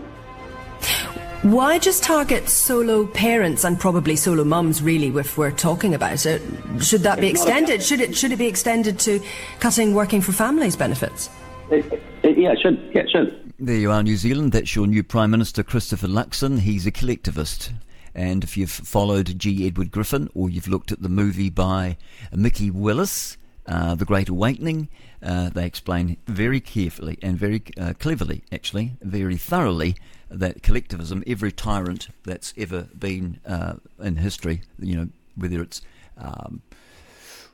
Why 1.43 1.81
just 1.81 2.05
target 2.05 2.49
solo 2.49 3.05
parents 3.05 3.65
and 3.65 3.79
probably 3.81 4.15
solo 4.15 4.45
mums? 4.45 4.81
Really, 4.81 5.09
if 5.09 5.37
we're 5.37 5.51
talking 5.51 5.93
about 5.93 6.25
it, 6.25 6.41
should 6.79 7.01
that 7.01 7.21
be 7.21 7.27
extended? 7.27 7.83
Should 7.83 8.01
it 8.01 8.17
should 8.17 8.31
it 8.31 8.37
be 8.37 8.47
extended 8.47 9.01
to 9.01 9.21
cutting 9.59 9.93
working 9.93 10.21
for 10.21 10.31
families 10.31 10.77
benefits? 10.77 11.31
It, 11.69 12.01
it, 12.23 12.39
yeah, 12.39 12.53
it 12.53 12.61
should. 12.61 12.79
Yeah, 12.95 13.03
it 13.03 13.11
should. 13.11 13.42
There 13.59 13.77
you 13.77 13.91
are, 13.91 14.03
New 14.03 14.17
Zealand. 14.17 14.53
That's 14.53 14.75
your 14.75 14.87
new 14.87 15.03
Prime 15.03 15.31
Minister, 15.31 15.63
Christopher 15.63 16.07
Luxon. 16.07 16.61
He's 16.61 16.87
a 16.87 16.91
collectivist. 16.91 17.73
And 18.15 18.43
if 18.43 18.57
you've 18.57 18.71
followed 18.71 19.39
G. 19.39 19.67
Edward 19.67 19.91
Griffin 19.91 20.31
or 20.35 20.49
you've 20.49 20.69
looked 20.69 20.91
at 20.91 21.03
the 21.03 21.09
movie 21.09 21.51
by 21.51 21.97
Mikki 22.33 22.71
Willis, 22.71 23.37
uh, 23.67 23.95
The 23.95 24.05
Great 24.07 24.29
Awakening, 24.29 24.89
uh, 25.23 25.51
they 25.51 25.67
explain 25.67 26.17
very 26.27 26.61
carefully 26.61 27.19
and 27.23 27.39
very 27.39 27.63
uh, 27.79 27.93
cleverly, 27.99 28.43
actually, 28.51 28.93
very 29.03 29.37
thoroughly, 29.37 29.97
that 30.31 30.63
collectivism, 30.63 31.23
every 31.27 31.53
tyrant 31.53 32.09
that's 32.25 32.55
ever 32.57 32.89
been 32.99 33.39
uh, 33.47 33.75
in 34.01 34.17
history, 34.17 34.63
you 34.79 34.97
know, 34.97 35.09
whether 35.37 35.63
it's 35.63 35.83
um, 36.17 36.63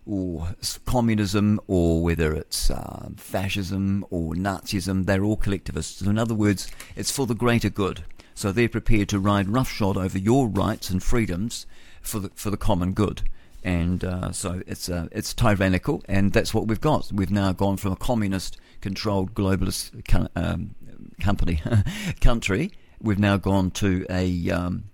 or 0.08 0.48
communism 0.86 1.60
or 1.66 2.02
whether 2.02 2.32
it's 2.34 2.70
uh, 2.70 3.10
fascism 3.16 4.04
or 4.10 4.34
Nazism, 4.34 5.04
they're 5.04 5.22
all 5.22 5.36
collectivists. 5.36 6.00
In 6.00 6.18
other 6.18 6.34
words, 6.34 6.70
it's 6.96 7.10
for 7.10 7.26
the 7.26 7.34
greater 7.34 7.68
good. 7.68 8.04
So 8.34 8.50
they're 8.50 8.68
prepared 8.68 9.08
to 9.10 9.18
ride 9.18 9.48
roughshod 9.48 9.96
over 9.96 10.16
your 10.16 10.48
rights 10.48 10.90
and 10.90 11.02
freedoms 11.02 11.66
for 12.00 12.20
the 12.20 12.30
for 12.34 12.50
the 12.50 12.56
common 12.56 12.92
good. 12.92 13.22
And 13.64 14.04
uh, 14.04 14.32
so 14.32 14.62
it's 14.66 14.88
uh, 14.88 15.08
it's 15.10 15.34
tyrannical, 15.34 16.02
and 16.08 16.32
that's 16.32 16.54
what 16.54 16.68
we've 16.68 16.80
got. 16.80 17.10
We've 17.12 17.30
now 17.30 17.52
gone 17.52 17.76
from 17.76 17.92
a 17.92 17.96
communist-controlled 17.96 19.34
globalist 19.34 20.30
um, 20.36 20.76
company 21.20 21.60
country. 22.20 22.72
We've 23.02 23.18
now 23.18 23.36
gone 23.36 23.72
to 23.72 24.06
a 24.08 24.50
um, 24.50 24.84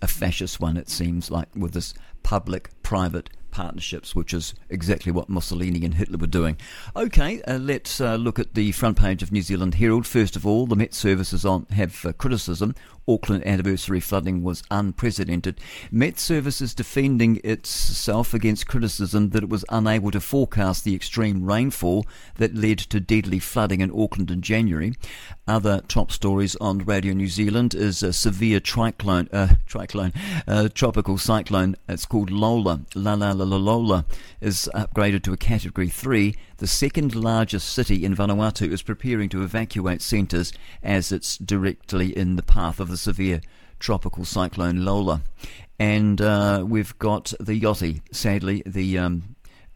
a 0.00 0.06
fascist 0.06 0.60
one. 0.60 0.76
It 0.76 0.88
seems 0.88 1.30
like 1.30 1.48
with 1.56 1.72
this 1.72 1.94
public-private 2.22 3.30
partnerships, 3.52 4.16
which 4.16 4.34
is 4.34 4.54
exactly 4.68 5.12
what 5.12 5.28
Mussolini 5.28 5.84
and 5.84 5.94
Hitler 5.94 6.18
were 6.18 6.26
doing. 6.26 6.56
Okay, 6.96 7.40
uh, 7.42 7.58
let's 7.58 8.00
uh, 8.00 8.16
look 8.16 8.38
at 8.38 8.54
the 8.54 8.72
front 8.72 8.98
page 8.98 9.22
of 9.22 9.30
New 9.30 9.42
Zealand 9.42 9.74
Herald. 9.74 10.06
First 10.06 10.34
of 10.34 10.44
all, 10.44 10.66
the 10.66 10.74
Met 10.74 10.94
Services 10.94 11.44
on 11.44 11.66
have 11.70 12.04
uh, 12.04 12.12
criticism. 12.12 12.74
Auckland 13.08 13.46
anniversary 13.46 14.00
flooding 14.00 14.42
was 14.42 14.62
unprecedented. 14.70 15.60
Met 15.90 16.18
Services 16.18 16.74
defending 16.74 17.40
itself 17.44 18.32
against 18.34 18.66
criticism 18.66 19.30
that 19.30 19.42
it 19.42 19.48
was 19.48 19.64
unable 19.68 20.10
to 20.10 20.20
forecast 20.20 20.84
the 20.84 20.94
extreme 20.94 21.44
rainfall 21.44 22.06
that 22.36 22.54
led 22.54 22.78
to 22.78 23.00
deadly 23.00 23.38
flooding 23.38 23.80
in 23.80 23.90
Auckland 23.90 24.30
in 24.30 24.42
January. 24.42 24.94
Other 25.46 25.80
top 25.88 26.12
stories 26.12 26.56
on 26.56 26.78
Radio 26.78 27.12
New 27.12 27.28
Zealand 27.28 27.74
is 27.74 28.02
a 28.02 28.12
severe 28.12 28.60
triclone, 28.60 29.28
uh, 29.32 29.56
triclone, 29.68 30.14
uh, 30.46 30.68
tropical 30.72 31.18
cyclone. 31.18 31.76
It's 31.88 32.06
called 32.06 32.30
Lola. 32.30 32.82
La 32.94 33.14
la 33.14 33.32
la 33.32 33.44
la 33.44 33.56
Lola 33.56 34.04
is 34.40 34.68
upgraded 34.74 35.22
to 35.24 35.32
a 35.32 35.36
Category 35.36 35.88
3. 35.88 36.36
The 36.62 36.68
second 36.68 37.16
largest 37.16 37.70
city 37.70 38.04
in 38.04 38.14
Vanuatu 38.14 38.70
is 38.70 38.82
preparing 38.82 39.28
to 39.30 39.42
evacuate 39.42 40.00
centres 40.00 40.52
as 40.80 41.10
it's 41.10 41.36
directly 41.36 42.16
in 42.16 42.36
the 42.36 42.42
path 42.44 42.78
of 42.78 42.86
the 42.86 42.96
severe 42.96 43.40
tropical 43.80 44.24
cyclone 44.24 44.84
Lola. 44.84 45.22
And 45.80 46.20
uh, 46.20 46.64
we've 46.64 46.96
got 47.00 47.32
the 47.40 47.60
Yachty, 47.60 48.02
sadly, 48.12 48.62
the, 48.64 48.96
um, 48.96 49.34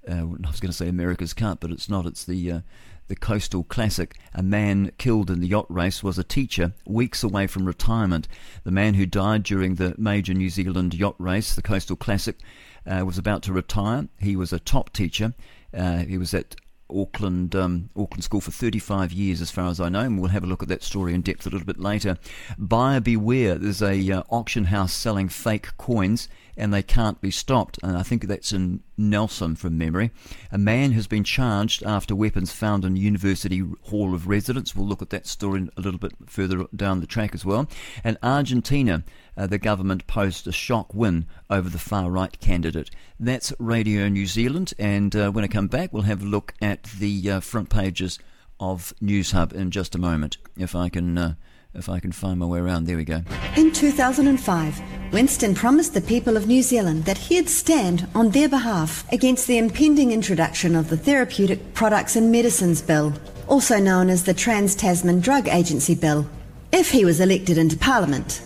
uh, 0.08 0.12
I 0.12 0.48
was 0.48 0.60
going 0.60 0.70
to 0.70 0.72
say 0.72 0.86
America's 0.86 1.32
Cup, 1.32 1.58
but 1.58 1.72
it's 1.72 1.88
not, 1.88 2.06
it's 2.06 2.24
the. 2.24 2.52
Uh, 2.52 2.60
the 3.08 3.14
Coastal 3.14 3.62
Classic. 3.62 4.16
A 4.34 4.42
man 4.42 4.90
killed 4.98 5.30
in 5.30 5.40
the 5.40 5.46
yacht 5.46 5.66
race 5.68 6.02
was 6.02 6.18
a 6.18 6.24
teacher 6.24 6.72
weeks 6.88 7.22
away 7.22 7.46
from 7.46 7.64
retirement. 7.64 8.26
The 8.64 8.72
man 8.72 8.94
who 8.94 9.06
died 9.06 9.44
during 9.44 9.76
the 9.76 9.94
major 9.96 10.34
New 10.34 10.50
Zealand 10.50 10.92
yacht 10.92 11.14
race, 11.16 11.54
the 11.54 11.62
Coastal 11.62 11.94
Classic, 11.94 12.36
uh, 12.84 13.04
was 13.06 13.16
about 13.16 13.44
to 13.44 13.52
retire. 13.52 14.08
He 14.18 14.34
was 14.34 14.52
a 14.52 14.58
top 14.58 14.92
teacher. 14.92 15.34
Uh, 15.72 15.98
he 15.98 16.18
was 16.18 16.34
at 16.34 16.56
Auckland 16.90 17.54
um, 17.54 17.90
Auckland 17.96 18.24
School 18.24 18.40
for 18.40 18.50
35 18.50 19.12
years, 19.12 19.40
as 19.40 19.50
far 19.50 19.68
as 19.68 19.80
I 19.80 19.88
know, 19.88 20.00
and 20.00 20.20
we'll 20.20 20.30
have 20.30 20.44
a 20.44 20.46
look 20.46 20.62
at 20.62 20.68
that 20.68 20.82
story 20.82 21.14
in 21.14 21.22
depth 21.22 21.46
a 21.46 21.50
little 21.50 21.66
bit 21.66 21.78
later. 21.78 22.18
Buyer 22.58 23.00
beware! 23.00 23.56
There's 23.56 23.82
a 23.82 24.10
uh, 24.10 24.22
auction 24.30 24.64
house 24.64 24.92
selling 24.92 25.28
fake 25.28 25.76
coins, 25.76 26.28
and 26.56 26.72
they 26.72 26.82
can't 26.82 27.20
be 27.20 27.30
stopped. 27.30 27.78
And 27.82 27.96
I 27.96 28.02
think 28.02 28.26
that's 28.26 28.52
in 28.52 28.80
Nelson 28.96 29.56
from 29.56 29.76
memory. 29.76 30.10
A 30.50 30.58
man 30.58 30.92
has 30.92 31.06
been 31.06 31.24
charged 31.24 31.82
after 31.82 32.14
weapons 32.14 32.52
found 32.52 32.84
in 32.84 32.96
University 32.96 33.62
Hall 33.82 34.14
of 34.14 34.26
Residence. 34.26 34.74
We'll 34.74 34.86
look 34.86 35.02
at 35.02 35.10
that 35.10 35.26
story 35.26 35.68
a 35.76 35.80
little 35.80 36.00
bit 36.00 36.12
further 36.26 36.64
down 36.74 37.00
the 37.00 37.06
track 37.06 37.34
as 37.34 37.44
well. 37.44 37.68
And 38.02 38.16
Argentina, 38.22 39.04
uh, 39.36 39.46
the 39.46 39.58
government 39.58 40.06
posts 40.06 40.46
a 40.46 40.52
shock 40.52 40.94
win 40.94 41.26
over 41.50 41.68
the 41.68 41.78
far 41.78 42.10
right 42.10 42.38
candidate. 42.40 42.90
That's 43.20 43.52
Radio 43.58 44.08
New 44.08 44.26
Zealand. 44.26 44.72
And 44.78 45.14
uh, 45.14 45.30
when 45.30 45.44
I 45.44 45.48
come 45.48 45.68
back, 45.68 45.92
we'll 45.92 46.02
have 46.02 46.22
a 46.22 46.26
look 46.26 46.54
at 46.62 46.84
the 46.84 47.30
uh, 47.30 47.40
front 47.40 47.70
pages 47.70 48.18
of 48.58 48.94
News 49.00 49.32
Hub 49.32 49.52
in 49.52 49.70
just 49.70 49.94
a 49.94 49.98
moment. 49.98 50.38
If 50.56 50.74
I 50.74 50.88
can 50.88 51.18
uh, 51.18 51.34
if 51.76 51.88
I 51.88 52.00
can 52.00 52.12
find 52.12 52.38
my 52.38 52.46
way 52.46 52.58
around. 52.58 52.86
There 52.86 52.96
we 52.96 53.04
go. 53.04 53.22
In 53.56 53.72
2005, 53.72 54.80
Winston 55.12 55.54
promised 55.54 55.94
the 55.94 56.00
people 56.00 56.36
of 56.36 56.46
New 56.46 56.62
Zealand 56.62 57.04
that 57.04 57.18
he'd 57.18 57.48
stand 57.48 58.08
on 58.14 58.30
their 58.30 58.48
behalf 58.48 59.10
against 59.12 59.46
the 59.46 59.58
impending 59.58 60.12
introduction 60.12 60.74
of 60.74 60.88
the 60.88 60.96
Therapeutic 60.96 61.74
Products 61.74 62.16
and 62.16 62.32
Medicines 62.32 62.82
Bill, 62.82 63.12
also 63.46 63.78
known 63.78 64.08
as 64.08 64.24
the 64.24 64.34
Trans 64.34 64.74
Tasman 64.74 65.20
Drug 65.20 65.48
Agency 65.48 65.94
Bill. 65.94 66.26
if 66.72 66.90
he 66.90 67.04
was 67.04 67.20
elected 67.20 67.58
into 67.58 67.76
Parliament. 67.76 68.42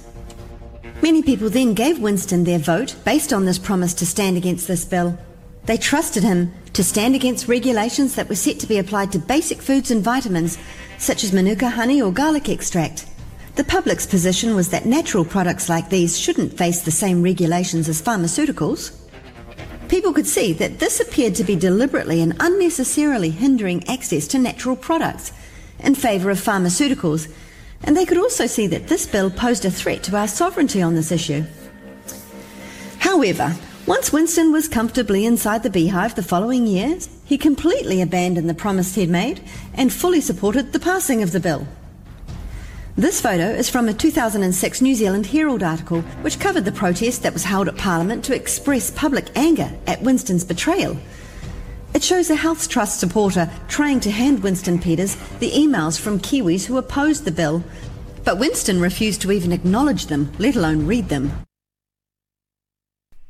Many 1.03 1.23
people 1.23 1.49
then 1.49 1.75
gave 1.75 1.99
Winston 1.99 2.45
their 2.45 2.59
vote 2.59 2.95
based 3.05 3.33
on 3.33 3.45
this 3.45 3.59
promise 3.59 3.95
to 3.95 4.07
stand 4.07 4.37
against 4.37 4.69
this 4.69 4.85
bill. 4.85 5.19
They 5.65 5.77
trusted 5.77 6.23
him 6.23 6.53
to 6.75 6.85
stand 6.85 7.15
against 7.15 7.49
regulations 7.49 8.15
that 8.15 8.29
were 8.29 8.35
set 8.37 8.61
to 8.61 8.67
be 8.67 8.79
applied 8.79 9.13
to 9.13 9.19
basic 9.19 9.61
foods 9.61 9.91
and 9.91 10.03
vitamins, 10.03 10.59
such 10.99 11.25
as 11.25 11.33
manuka 11.33 11.71
honey 11.71 12.01
or 12.01 12.13
garlic 12.13 12.49
extract. 12.49 13.07
The 13.57 13.65
public's 13.65 14.07
position 14.07 14.55
was 14.55 14.69
that 14.71 14.87
natural 14.87 15.25
products 15.25 15.69
like 15.69 15.91
these 15.91 16.19
shouldn't 16.19 16.57
face 16.57 16.83
the 16.83 16.91
same 16.91 17.23
regulations 17.23 17.89
as 17.89 18.01
pharmaceuticals. 18.01 18.97
People 19.89 20.13
could 20.13 20.27
see 20.27 20.53
that 20.55 20.79
this 20.79 21.01
appeared 21.01 21.35
to 21.35 21.45
be 21.45 21.57
deliberately 21.57 22.23
and 22.23 22.37
unnecessarily 22.39 23.31
hindering 23.31 23.87
access 23.89 24.29
to 24.29 24.39
natural 24.39 24.77
products 24.77 25.33
in 25.81 25.95
favour 25.95 26.31
of 26.31 26.39
pharmaceuticals, 26.39 27.29
and 27.83 27.97
they 27.97 28.07
could 28.07 28.19
also 28.19 28.47
see 28.47 28.67
that 28.69 28.87
this 28.87 29.07
bill 29.07 29.31
posed 29.31 29.65
a 29.65 29.71
threat 29.71 30.03
to 30.05 30.17
our 30.17 30.29
sovereignty 30.29 30.81
on 30.81 30.95
this 30.95 31.11
issue. 31.11 31.45
However, 32.99 33.57
once 33.87 34.13
Winston 34.13 34.53
was 34.53 34.69
comfortably 34.69 35.27
inside 35.27 35.65
the 35.65 35.71
beehive 35.71 36.15
the 36.15 36.23
following 36.23 36.67
year, 36.69 36.99
he 37.25 37.37
completely 37.37 38.01
abandoned 38.01 38.49
the 38.49 38.55
promise 38.55 38.95
he'd 38.95 39.11
made 39.11 39.43
and 39.75 39.93
fully 39.93 40.21
supported 40.21 40.73
the 40.73 40.79
passing 40.79 41.23
of 41.23 41.33
the 41.33 41.41
bill. 41.41 41.67
This 42.97 43.21
photo 43.21 43.49
is 43.49 43.71
from 43.71 43.89
a 43.89 43.95
2006 43.95 44.83
New 44.83 44.95
Zealand 44.97 45.27
Herald 45.27 45.63
article 45.63 46.01
which 46.23 46.41
covered 46.41 46.65
the 46.65 46.73
protest 46.73 47.23
that 47.23 47.33
was 47.33 47.45
held 47.45 47.69
at 47.69 47.77
Parliament 47.77 48.25
to 48.25 48.35
express 48.35 48.91
public 48.91 49.27
anger 49.37 49.71
at 49.87 50.03
Winston's 50.03 50.45
betrayal. 50.45 50.97
It 51.95 52.03
shows 52.03 52.31
a 52.31 52.35
Health 52.35 52.69
Trust 52.69 52.99
supporter 52.99 53.49
trying 53.69 54.01
to 54.01 54.11
hand 54.11 54.43
Winston 54.43 54.79
Peters 54.79 55.17
the 55.39 55.53
emails 55.53 56.01
from 56.01 56.19
Kiwis 56.19 56.67
who 56.67 56.79
opposed 56.79 57.25
the 57.25 57.31
bill, 57.31 57.63
but 58.25 58.39
Winston 58.39 58.81
refused 58.81 59.23
to 59.23 59.33
even 59.33 59.53
acknowledge 59.53 60.07
them, 60.07 60.33
let 60.39 60.57
alone 60.57 60.87
read 60.87 61.09
them. 61.09 61.33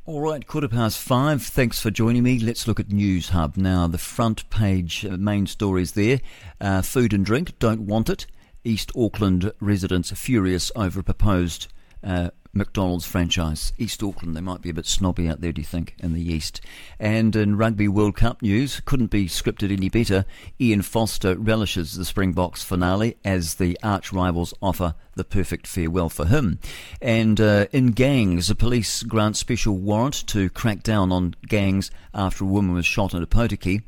All 0.05 0.21
right, 0.21 0.45
quarter 0.45 0.67
past 0.67 0.97
five. 0.97 1.43
Thanks 1.43 1.79
for 1.79 1.91
joining 1.91 2.23
me. 2.23 2.39
Let's 2.39 2.67
look 2.67 2.79
at 2.79 2.91
News 2.91 3.29
Hub 3.29 3.55
now. 3.57 3.85
The 3.85 3.99
front 3.99 4.49
page 4.49 5.05
uh, 5.05 5.17
main 5.17 5.45
stories 5.45 5.91
there. 5.91 6.19
Uh, 6.59 6.81
food 6.81 7.13
and 7.13 7.23
drink, 7.23 7.57
don't 7.59 7.81
want 7.81 8.09
it. 8.09 8.25
East 8.63 8.91
Auckland 8.95 9.51
residents 9.59 10.11
are 10.11 10.15
furious 10.15 10.71
over 10.75 11.01
proposed 11.01 11.67
uh, 12.03 12.29
McDonald's 12.53 13.05
franchise. 13.05 13.71
East 13.77 14.03
Auckland, 14.03 14.35
they 14.35 14.41
might 14.41 14.61
be 14.61 14.69
a 14.69 14.73
bit 14.73 14.85
snobby 14.85 15.29
out 15.29 15.39
there, 15.41 15.53
do 15.53 15.61
you 15.61 15.65
think, 15.65 15.95
in 15.99 16.13
the 16.13 16.33
East? 16.33 16.59
And 16.99 17.35
in 17.35 17.57
Rugby 17.57 17.87
World 17.87 18.15
Cup 18.17 18.41
news, 18.41 18.81
couldn't 18.83 19.09
be 19.09 19.27
scripted 19.27 19.71
any 19.71 19.89
better. 19.89 20.25
Ian 20.59 20.81
Foster 20.81 21.37
relishes 21.37 21.95
the 21.95 22.05
Springboks 22.05 22.61
finale 22.61 23.15
as 23.23 23.55
the 23.55 23.77
arch 23.81 24.11
rivals 24.11 24.53
offer 24.61 24.95
the 25.15 25.23
perfect 25.23 25.65
farewell 25.65 26.09
for 26.09 26.25
him. 26.25 26.59
And 27.01 27.39
uh, 27.39 27.67
in 27.71 27.91
gangs, 27.91 28.49
the 28.49 28.55
police 28.55 29.03
grant 29.03 29.37
special 29.37 29.77
warrant 29.77 30.27
to 30.27 30.49
crack 30.49 30.83
down 30.83 31.11
on 31.11 31.35
gangs 31.47 31.89
after 32.13 32.43
a 32.43 32.47
woman 32.47 32.73
was 32.73 32.85
shot 32.85 33.13
in 33.13 33.25
Opotiki. 33.25 33.83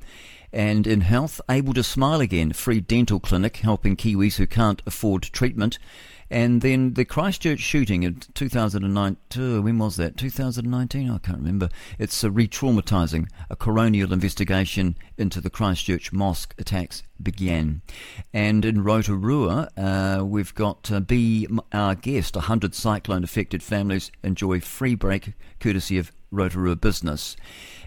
And 0.54 0.86
in 0.86 1.02
health, 1.02 1.42
able 1.50 1.74
to 1.74 1.82
smile 1.82 2.22
again, 2.22 2.54
free 2.54 2.80
dental 2.80 3.20
clinic 3.20 3.58
helping 3.58 3.96
Kiwis 3.96 4.36
who 4.36 4.46
can't 4.46 4.84
afford 4.86 5.24
treatment. 5.24 5.80
And 6.30 6.62
then 6.62 6.94
the 6.94 7.06
Christchurch 7.06 7.60
shooting 7.60 8.04
in 8.04 8.22
2009, 8.34 9.18
when 9.64 9.78
was 9.78 9.96
that? 9.98 10.16
2019? 10.16 11.10
I 11.10 11.18
can't 11.18 11.40
remember. 11.40 11.70
It's 11.98 12.24
a 12.24 12.32
re-traumatizing. 12.32 13.28
A 13.50 13.56
coronial 13.56 14.12
investigation 14.12 14.96
into 15.18 15.42
the 15.42 15.50
Christchurch 15.50 16.14
mosque 16.14 16.54
attacks 16.58 17.04
began. 17.22 17.82
And 18.32 18.64
in 18.64 18.84
Rotorua, 18.84 19.70
uh, 19.76 20.24
we've 20.24 20.54
got 20.54 20.92
uh, 20.92 21.00
Be 21.00 21.48
Our 21.72 21.96
Guest. 21.96 22.36
100 22.36 22.76
cyclone-affected 22.76 23.64
families 23.64 24.12
enjoy 24.24 24.60
free 24.60 24.96
break 24.96 25.34
courtesy 25.60 25.98
of 25.98 26.12
Rotorua 26.32 26.76
Business. 26.76 27.36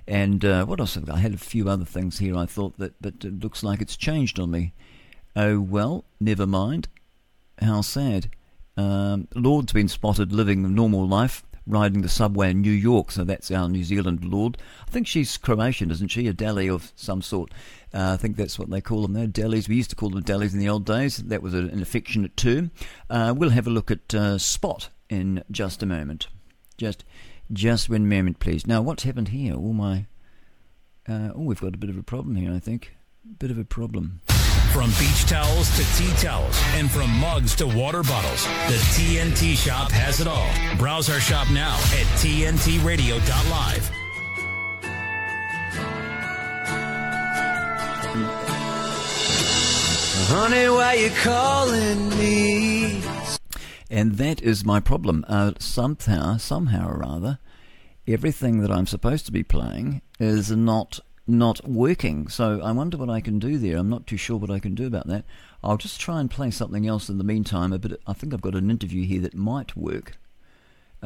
And 0.08 0.44
uh, 0.44 0.64
what 0.66 0.80
else? 0.80 0.94
have 0.94 1.04
I 1.04 1.06
got? 1.06 1.16
I 1.16 1.20
had 1.20 1.34
a 1.34 1.38
few 1.38 1.68
other 1.68 1.84
things 1.84 2.18
here. 2.18 2.36
I 2.36 2.46
thought 2.46 2.78
that, 2.78 2.94
but 3.00 3.24
it 3.24 3.40
looks 3.42 3.62
like 3.62 3.80
it's 3.80 3.96
changed 3.96 4.38
on 4.38 4.50
me. 4.50 4.72
Oh 5.34 5.60
well, 5.60 6.04
never 6.20 6.46
mind. 6.46 6.88
How 7.60 7.80
sad. 7.80 8.30
Um, 8.76 9.28
Lorde's 9.34 9.72
been 9.72 9.88
spotted 9.88 10.32
living 10.32 10.64
a 10.64 10.68
normal 10.68 11.06
life, 11.08 11.42
riding 11.66 12.02
the 12.02 12.08
subway 12.08 12.50
in 12.50 12.60
New 12.60 12.70
York. 12.70 13.10
So 13.10 13.24
that's 13.24 13.50
our 13.50 13.68
New 13.68 13.82
Zealand 13.82 14.24
Lord. 14.24 14.58
I 14.86 14.90
think 14.90 15.06
she's 15.06 15.36
Croatian, 15.36 15.90
isn't 15.90 16.08
she? 16.08 16.28
A 16.28 16.32
deli 16.32 16.68
of 16.68 16.92
some 16.94 17.22
sort. 17.22 17.52
Uh, 17.92 18.12
I 18.12 18.16
think 18.16 18.36
that's 18.36 18.58
what 18.58 18.70
they 18.70 18.80
call 18.80 19.02
them 19.02 19.14
there. 19.14 19.26
Delis. 19.26 19.68
We 19.68 19.76
used 19.76 19.90
to 19.90 19.96
call 19.96 20.10
them 20.10 20.22
delis 20.22 20.52
in 20.52 20.58
the 20.58 20.68
old 20.68 20.84
days. 20.84 21.16
That 21.16 21.42
was 21.42 21.54
an 21.54 21.80
affectionate 21.82 22.36
term. 22.36 22.70
Uh, 23.10 23.34
we'll 23.36 23.50
have 23.50 23.66
a 23.66 23.70
look 23.70 23.90
at 23.90 24.14
uh, 24.14 24.38
Spot 24.38 24.88
in 25.08 25.42
just 25.50 25.82
a 25.82 25.86
moment. 25.86 26.28
Just 26.76 27.04
just 27.52 27.88
one 27.88 28.08
moment, 28.08 28.38
please. 28.38 28.66
Now, 28.66 28.82
what's 28.82 29.04
happened 29.04 29.28
here? 29.28 29.54
All 29.54 29.72
my. 29.72 30.06
Uh, 31.08 31.30
oh, 31.34 31.42
we've 31.42 31.60
got 31.60 31.74
a 31.74 31.78
bit 31.78 31.90
of 31.90 31.96
a 31.96 32.02
problem 32.02 32.36
here, 32.36 32.52
I 32.52 32.58
think. 32.58 32.96
Bit 33.38 33.50
of 33.50 33.58
a 33.58 33.64
problem. 33.64 34.20
From 34.72 34.90
beach 34.90 35.24
towels 35.26 35.70
to 35.76 35.84
tea 35.96 36.12
towels, 36.20 36.60
and 36.74 36.90
from 36.90 37.08
mugs 37.10 37.54
to 37.56 37.66
water 37.66 38.02
bottles, 38.02 38.44
the 38.44 38.78
TNT 38.94 39.56
shop 39.56 39.90
has 39.90 40.20
it 40.20 40.26
all. 40.26 40.50
Browse 40.76 41.08
our 41.08 41.20
shop 41.20 41.50
now 41.50 41.76
at 41.76 42.06
TNTRadio.live. 42.18 43.90
Honey, 50.28 50.68
why 50.68 50.94
you 50.94 51.10
calling 51.10 52.08
me? 52.18 53.15
And 53.90 54.12
that 54.12 54.42
is 54.42 54.64
my 54.64 54.80
problem. 54.80 55.24
Uh, 55.28 55.52
somehow, 55.58 56.38
somehow 56.38 56.88
or 56.88 57.04
other, 57.04 57.38
everything 58.06 58.60
that 58.60 58.70
I'm 58.70 58.86
supposed 58.86 59.26
to 59.26 59.32
be 59.32 59.42
playing 59.42 60.02
is 60.18 60.50
not 60.50 61.00
not 61.28 61.66
working. 61.68 62.28
So 62.28 62.60
I 62.62 62.70
wonder 62.70 62.96
what 62.96 63.10
I 63.10 63.20
can 63.20 63.40
do 63.40 63.58
there. 63.58 63.78
I'm 63.78 63.90
not 63.90 64.06
too 64.06 64.16
sure 64.16 64.36
what 64.36 64.50
I 64.50 64.60
can 64.60 64.76
do 64.76 64.86
about 64.86 65.08
that. 65.08 65.24
I'll 65.62 65.76
just 65.76 66.00
try 66.00 66.20
and 66.20 66.30
play 66.30 66.52
something 66.52 66.86
else 66.86 67.08
in 67.08 67.18
the 67.18 67.24
meantime. 67.24 67.70
But 67.70 67.98
I 68.06 68.12
think 68.12 68.32
I've 68.32 68.40
got 68.40 68.54
an 68.54 68.70
interview 68.70 69.04
here 69.04 69.20
that 69.22 69.34
might 69.34 69.76
work. 69.76 70.18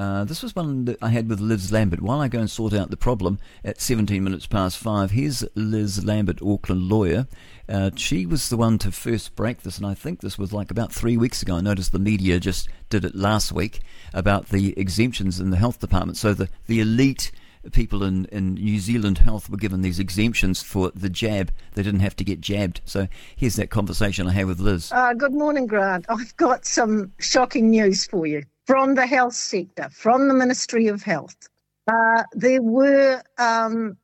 Uh, 0.01 0.25
this 0.25 0.43
was 0.43 0.57
one 0.57 0.87
that 0.87 0.97
I 1.03 1.11
had 1.11 1.29
with 1.29 1.41
Liz 1.41 1.71
Lambert. 1.71 2.01
While 2.01 2.23
I 2.23 2.29
go 2.29 2.39
and 2.39 2.51
sort 2.51 2.73
out 2.73 2.89
the 2.89 2.97
problem 2.97 3.39
at 3.63 3.83
17 3.83 4.25
minutes 4.25 4.47
past 4.47 4.79
five, 4.79 5.11
here's 5.11 5.45
Liz 5.55 6.03
Lambert, 6.07 6.41
Auckland 6.41 6.85
lawyer. 6.85 7.29
Uh, 7.69 7.91
she 7.97 8.25
was 8.25 8.49
the 8.49 8.57
one 8.57 8.79
to 8.79 8.91
first 8.93 9.37
break 9.37 9.61
this, 9.61 9.77
and 9.77 9.87
I 9.87 9.93
think 9.93 10.23
this 10.23 10.39
was 10.39 10.55
like 10.55 10.71
about 10.71 10.91
three 10.91 11.19
weeks 11.19 11.43
ago. 11.43 11.57
I 11.57 11.61
noticed 11.61 11.93
the 11.93 11.99
media 11.99 12.41
just 12.41 12.71
did 12.89 13.05
it 13.05 13.15
last 13.15 13.53
week 13.53 13.81
about 14.15 14.49
the 14.49 14.73
exemptions 14.79 15.39
in 15.39 15.51
the 15.51 15.59
health 15.59 15.81
department. 15.81 16.17
So 16.17 16.33
the, 16.33 16.49
the 16.67 16.81
elite 16.81 17.31
people 17.73 18.03
in, 18.03 18.25
in 18.33 18.55
New 18.55 18.79
Zealand 18.79 19.19
Health 19.19 19.51
were 19.51 19.59
given 19.59 19.83
these 19.83 19.99
exemptions 19.99 20.63
for 20.63 20.91
the 20.95 21.11
jab. 21.11 21.53
They 21.75 21.83
didn't 21.83 22.01
have 22.01 22.17
to 22.17 22.25
get 22.25 22.41
jabbed. 22.41 22.81
So 22.87 23.07
here's 23.37 23.57
that 23.57 23.69
conversation 23.69 24.27
I 24.27 24.33
had 24.33 24.47
with 24.47 24.61
Liz. 24.61 24.91
Uh, 24.93 25.13
good 25.13 25.35
morning, 25.35 25.67
Grant. 25.67 26.07
I've 26.09 26.35
got 26.39 26.65
some 26.65 27.13
shocking 27.19 27.69
news 27.69 28.07
for 28.07 28.27
you 28.27 28.45
from 28.71 28.95
the 28.95 29.05
health 29.05 29.35
sector, 29.35 29.89
from 29.91 30.29
the 30.29 30.35
Ministry 30.35 30.87
of 30.87 31.03
Health. 31.03 31.49
Uh, 31.89 32.23
there 32.35 32.63
were 32.63 33.21
um, 33.37 33.97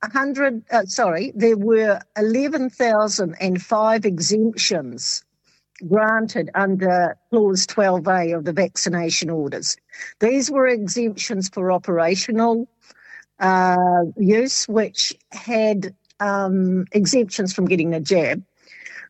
100, 0.00 0.62
uh, 0.70 0.84
sorry, 0.86 1.30
there 1.36 1.58
were 1.58 2.00
11,005 2.16 4.04
exemptions 4.06 5.22
granted 5.86 6.48
under 6.54 7.18
Clause 7.28 7.66
12A 7.66 8.34
of 8.34 8.46
the 8.46 8.54
vaccination 8.54 9.28
orders. 9.28 9.76
These 10.20 10.50
were 10.50 10.68
exemptions 10.68 11.50
for 11.50 11.70
operational 11.70 12.66
uh, 13.40 14.04
use, 14.16 14.66
which 14.66 15.14
had 15.32 15.94
um, 16.20 16.86
exemptions 16.92 17.52
from 17.52 17.66
getting 17.66 17.90
the 17.90 18.00
jab, 18.00 18.42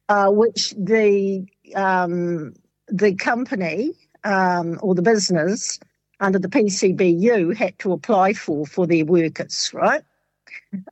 uh, 0.09 0.31
which 0.31 0.75
the 0.77 1.47
um, 1.77 2.55
the 2.89 3.15
company 3.15 3.93
um, 4.25 4.79
or 4.83 4.95
the 4.95 5.03
business 5.03 5.79
under 6.21 6.39
the 6.39 6.49
PCBU 6.49 7.55
had 7.57 7.79
to 7.81 7.93
apply 7.93 8.33
for 8.33 8.67
for 8.67 8.87
their 8.87 9.05
workers, 9.05 9.71
right? 9.75 10.03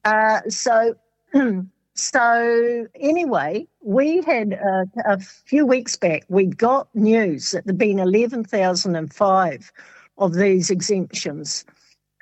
Uh, 0.05 0.40
so, 0.49 0.95
so 1.95 2.87
anyway, 2.97 3.66
we 3.83 4.23
had 4.23 4.55
uh, 4.55 4.85
a 5.05 5.18
few 5.18 5.66
weeks 5.66 5.97
back, 5.97 6.25
we 6.29 6.47
got 6.47 6.88
news 6.95 7.53
that 7.53 7.64
there'd 7.64 7.79
been 7.79 7.99
11,005 7.99 9.73
of 10.18 10.35
these 10.35 10.71
exemptions 10.71 11.64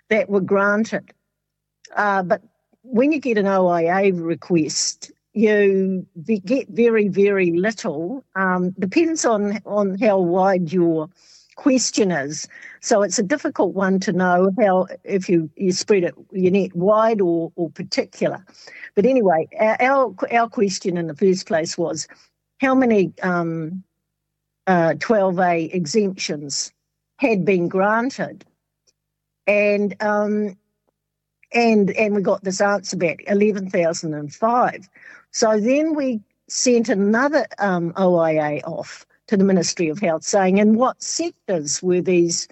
that 0.09 0.29
were 0.29 0.41
granted. 0.41 1.13
Uh, 1.97 2.23
but 2.23 2.43
when 2.83 3.13
you 3.13 3.19
get 3.19 3.39
an 3.39 3.47
OIA 3.47 4.13
request, 4.13 5.11
you 5.33 6.07
get 6.45 6.69
very, 6.69 7.09
very 7.09 7.53
little. 7.53 8.25
Um, 8.35 8.71
depends 8.79 9.25
on 9.25 9.61
on 9.65 9.99
how 9.99 10.19
wide 10.19 10.73
your 10.73 11.09
question 11.57 12.11
is. 12.11 12.49
So 12.81 13.03
it's 13.03 13.19
a 13.19 13.23
difficult 13.23 13.75
one 13.75 14.01
to 14.01 14.13
know 14.13 14.51
how 14.59 14.87
if 15.05 15.29
you, 15.29 15.51
you 15.57 15.73
spread 15.73 16.05
it 16.05 16.15
your 16.33 16.51
net 16.51 16.75
wide 16.75 17.21
or, 17.21 17.53
or 17.55 17.71
particular. 17.71 18.45
But 18.95 19.07
anyway, 19.07 19.47
our 19.61 20.15
our 20.33 20.49
question 20.49 20.97
in 20.97 21.07
the 21.07 21.15
first 21.15 21.47
place 21.47 21.77
was 21.77 22.09
how 22.61 22.75
many 22.75 23.13
um, 23.23 23.85
uh, 24.67 24.95
12A 24.97 25.75
exemptions 25.75 26.73
had 27.19 27.45
been 27.45 27.69
granted. 27.69 28.45
And 29.47 29.95
um, 30.01 30.57
and 31.53 31.91
and 31.91 32.15
we 32.15 32.23
got 32.23 32.45
this 32.45 32.61
answer 32.61 32.97
back, 32.97 33.23
11,005. 33.27 34.89
So 35.33 35.61
then 35.61 35.95
we 35.95 36.21
sent 36.49 36.89
another 36.89 37.47
um, 37.59 37.93
OIA 37.97 38.61
off 38.65 39.07
to 39.29 39.37
the 39.37 39.45
Ministry 39.45 39.89
of 39.89 40.01
Health 40.01 40.25
saying, 40.25 40.59
in 40.59 40.75
what 40.75 41.03
sectors 41.03 41.83
were 41.83 42.01
these, 42.01 42.49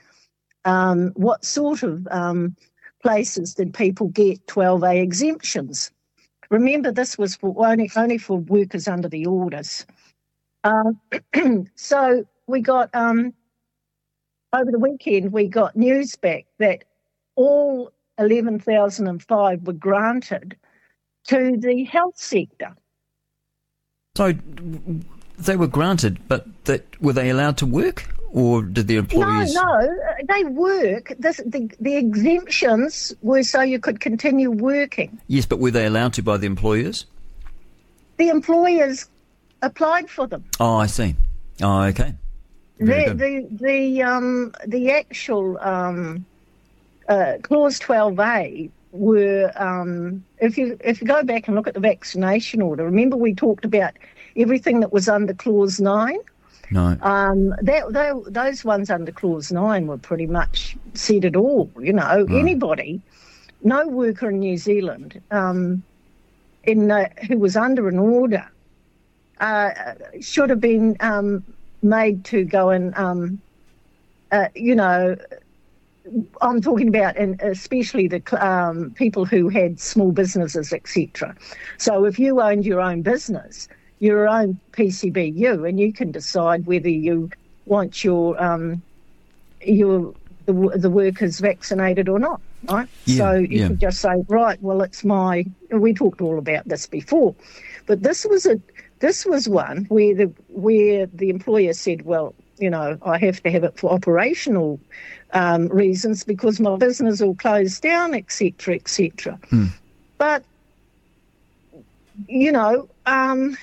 um, 0.64 1.10
what 1.16 1.44
sort 1.44 1.82
of 1.82 2.06
um, 2.08 2.54
places 3.02 3.54
did 3.54 3.74
people 3.74 4.08
get 4.08 4.46
12A 4.46 5.02
exemptions? 5.02 5.90
Remember, 6.50 6.92
this 6.92 7.18
was 7.18 7.34
for 7.34 7.54
only, 7.66 7.90
only 7.96 8.18
for 8.18 8.38
workers 8.38 8.86
under 8.86 9.08
the 9.08 9.26
orders. 9.26 9.84
Uh, 10.62 10.92
so 11.74 12.24
we 12.46 12.60
got, 12.60 12.94
um, 12.94 13.34
over 14.52 14.70
the 14.70 14.78
weekend, 14.78 15.32
we 15.32 15.48
got 15.48 15.76
news 15.76 16.16
back 16.16 16.46
that 16.58 16.84
all 17.34 17.92
11,005 18.18 19.66
were 19.66 19.72
granted 19.72 20.56
to 21.28 21.56
the 21.56 21.84
health 21.84 22.18
sector. 22.18 22.74
So 24.16 24.32
they 25.38 25.56
were 25.56 25.68
granted, 25.68 26.18
but 26.28 26.46
that 26.64 27.00
were 27.00 27.12
they 27.12 27.30
allowed 27.30 27.56
to 27.58 27.66
work, 27.66 28.12
or 28.32 28.62
did 28.62 28.88
the 28.88 28.96
employees? 28.96 29.54
No, 29.54 29.62
no, 29.62 29.96
they 30.28 30.44
work. 30.44 31.12
This, 31.18 31.36
the, 31.46 31.70
the 31.80 31.96
exemptions 31.96 33.14
were 33.22 33.42
so 33.42 33.62
you 33.62 33.78
could 33.78 34.00
continue 34.00 34.50
working. 34.50 35.20
Yes, 35.28 35.46
but 35.46 35.60
were 35.60 35.70
they 35.70 35.86
allowed 35.86 36.14
to 36.14 36.22
by 36.22 36.36
the 36.36 36.46
employers? 36.46 37.06
The 38.16 38.28
employers 38.28 39.06
applied 39.62 40.10
for 40.10 40.26
them. 40.26 40.44
Oh, 40.58 40.76
I 40.76 40.86
see. 40.86 41.14
Oh, 41.62 41.82
okay. 41.82 42.14
Very 42.80 43.08
The 43.08 43.14
good. 43.14 43.58
the 43.58 43.64
the 43.66 44.02
um 44.02 44.52
the 44.66 44.90
actual 44.92 45.58
um 45.60 46.24
uh, 47.08 47.34
clause 47.42 47.78
twelve 47.78 48.18
A 48.20 48.70
were 48.98 49.52
um 49.56 50.24
if 50.38 50.58
you 50.58 50.76
if 50.84 51.00
you 51.00 51.06
go 51.06 51.22
back 51.22 51.46
and 51.48 51.56
look 51.56 51.66
at 51.66 51.74
the 51.74 51.80
vaccination 51.80 52.62
order, 52.62 52.84
remember 52.84 53.16
we 53.16 53.34
talked 53.34 53.64
about 53.64 53.94
everything 54.36 54.80
that 54.80 54.92
was 54.92 55.08
under 55.08 55.34
clause 55.34 55.80
nine. 55.80 56.18
No. 56.70 56.98
Um, 57.00 57.54
that, 57.62 57.92
they, 57.92 58.12
those 58.30 58.64
ones 58.64 58.90
under 58.90 59.10
clause 59.10 59.50
nine 59.50 59.86
were 59.86 59.96
pretty 59.96 60.26
much 60.26 60.76
said 60.94 61.24
it 61.24 61.34
all. 61.34 61.70
You 61.80 61.94
know, 61.94 62.26
anybody, 62.30 63.00
no 63.62 63.88
worker 63.88 64.28
in 64.28 64.40
New 64.40 64.58
Zealand, 64.58 65.20
um, 65.30 65.82
in 66.64 66.90
uh, 66.90 67.08
who 67.26 67.38
was 67.38 67.56
under 67.56 67.88
an 67.88 67.98
order, 67.98 68.46
uh, 69.40 69.70
should 70.20 70.50
have 70.50 70.60
been 70.60 70.96
um, 71.00 71.42
made 71.82 72.24
to 72.26 72.44
go 72.44 72.68
and, 72.68 72.94
um, 72.96 73.40
uh, 74.30 74.48
you 74.54 74.74
know, 74.74 75.16
I'm 76.40 76.60
talking 76.60 76.88
about, 76.88 77.16
and 77.16 77.40
especially 77.40 78.08
the 78.08 78.22
um, 78.46 78.90
people 78.92 79.24
who 79.24 79.48
had 79.48 79.80
small 79.80 80.12
businesses, 80.12 80.72
etc. 80.72 81.34
So 81.76 82.04
if 82.04 82.18
you 82.18 82.40
owned 82.40 82.64
your 82.64 82.80
own 82.80 83.02
business, 83.02 83.68
your 83.98 84.28
own 84.28 84.58
PCBU, 84.72 85.68
and 85.68 85.78
you 85.80 85.92
can 85.92 86.12
decide 86.12 86.66
whether 86.66 86.88
you 86.88 87.30
want 87.66 88.04
your 88.04 88.40
um, 88.42 88.82
your 89.62 90.14
the, 90.46 90.52
the 90.76 90.90
workers 90.90 91.40
vaccinated 91.40 92.08
or 92.08 92.18
not, 92.18 92.40
right? 92.68 92.88
Yeah, 93.04 93.16
so 93.16 93.34
you 93.34 93.60
yeah. 93.60 93.66
can 93.68 93.78
just 93.78 94.00
say, 94.00 94.24
right, 94.28 94.60
well, 94.62 94.82
it's 94.82 95.04
my. 95.04 95.44
We 95.70 95.92
talked 95.92 96.20
all 96.20 96.38
about 96.38 96.66
this 96.66 96.86
before, 96.86 97.34
but 97.86 98.02
this 98.02 98.24
was 98.24 98.46
a 98.46 98.60
this 99.00 99.26
was 99.26 99.48
one 99.48 99.84
where 99.88 100.14
the 100.14 100.32
where 100.48 101.06
the 101.06 101.30
employer 101.30 101.72
said, 101.72 102.02
well, 102.02 102.34
you 102.60 102.70
know, 102.70 102.98
I 103.02 103.18
have 103.18 103.42
to 103.42 103.50
have 103.50 103.64
it 103.64 103.78
for 103.78 103.90
operational 103.92 104.80
um, 105.32 105.68
reasons 105.68 106.24
because 106.24 106.60
my 106.60 106.76
business 106.76 107.20
will 107.20 107.34
close 107.34 107.80
down, 107.80 108.14
etc., 108.14 108.74
etc. 108.74 109.38
But 110.18 110.44
you 112.26 112.50
know, 112.52 112.88
um, 113.06 113.56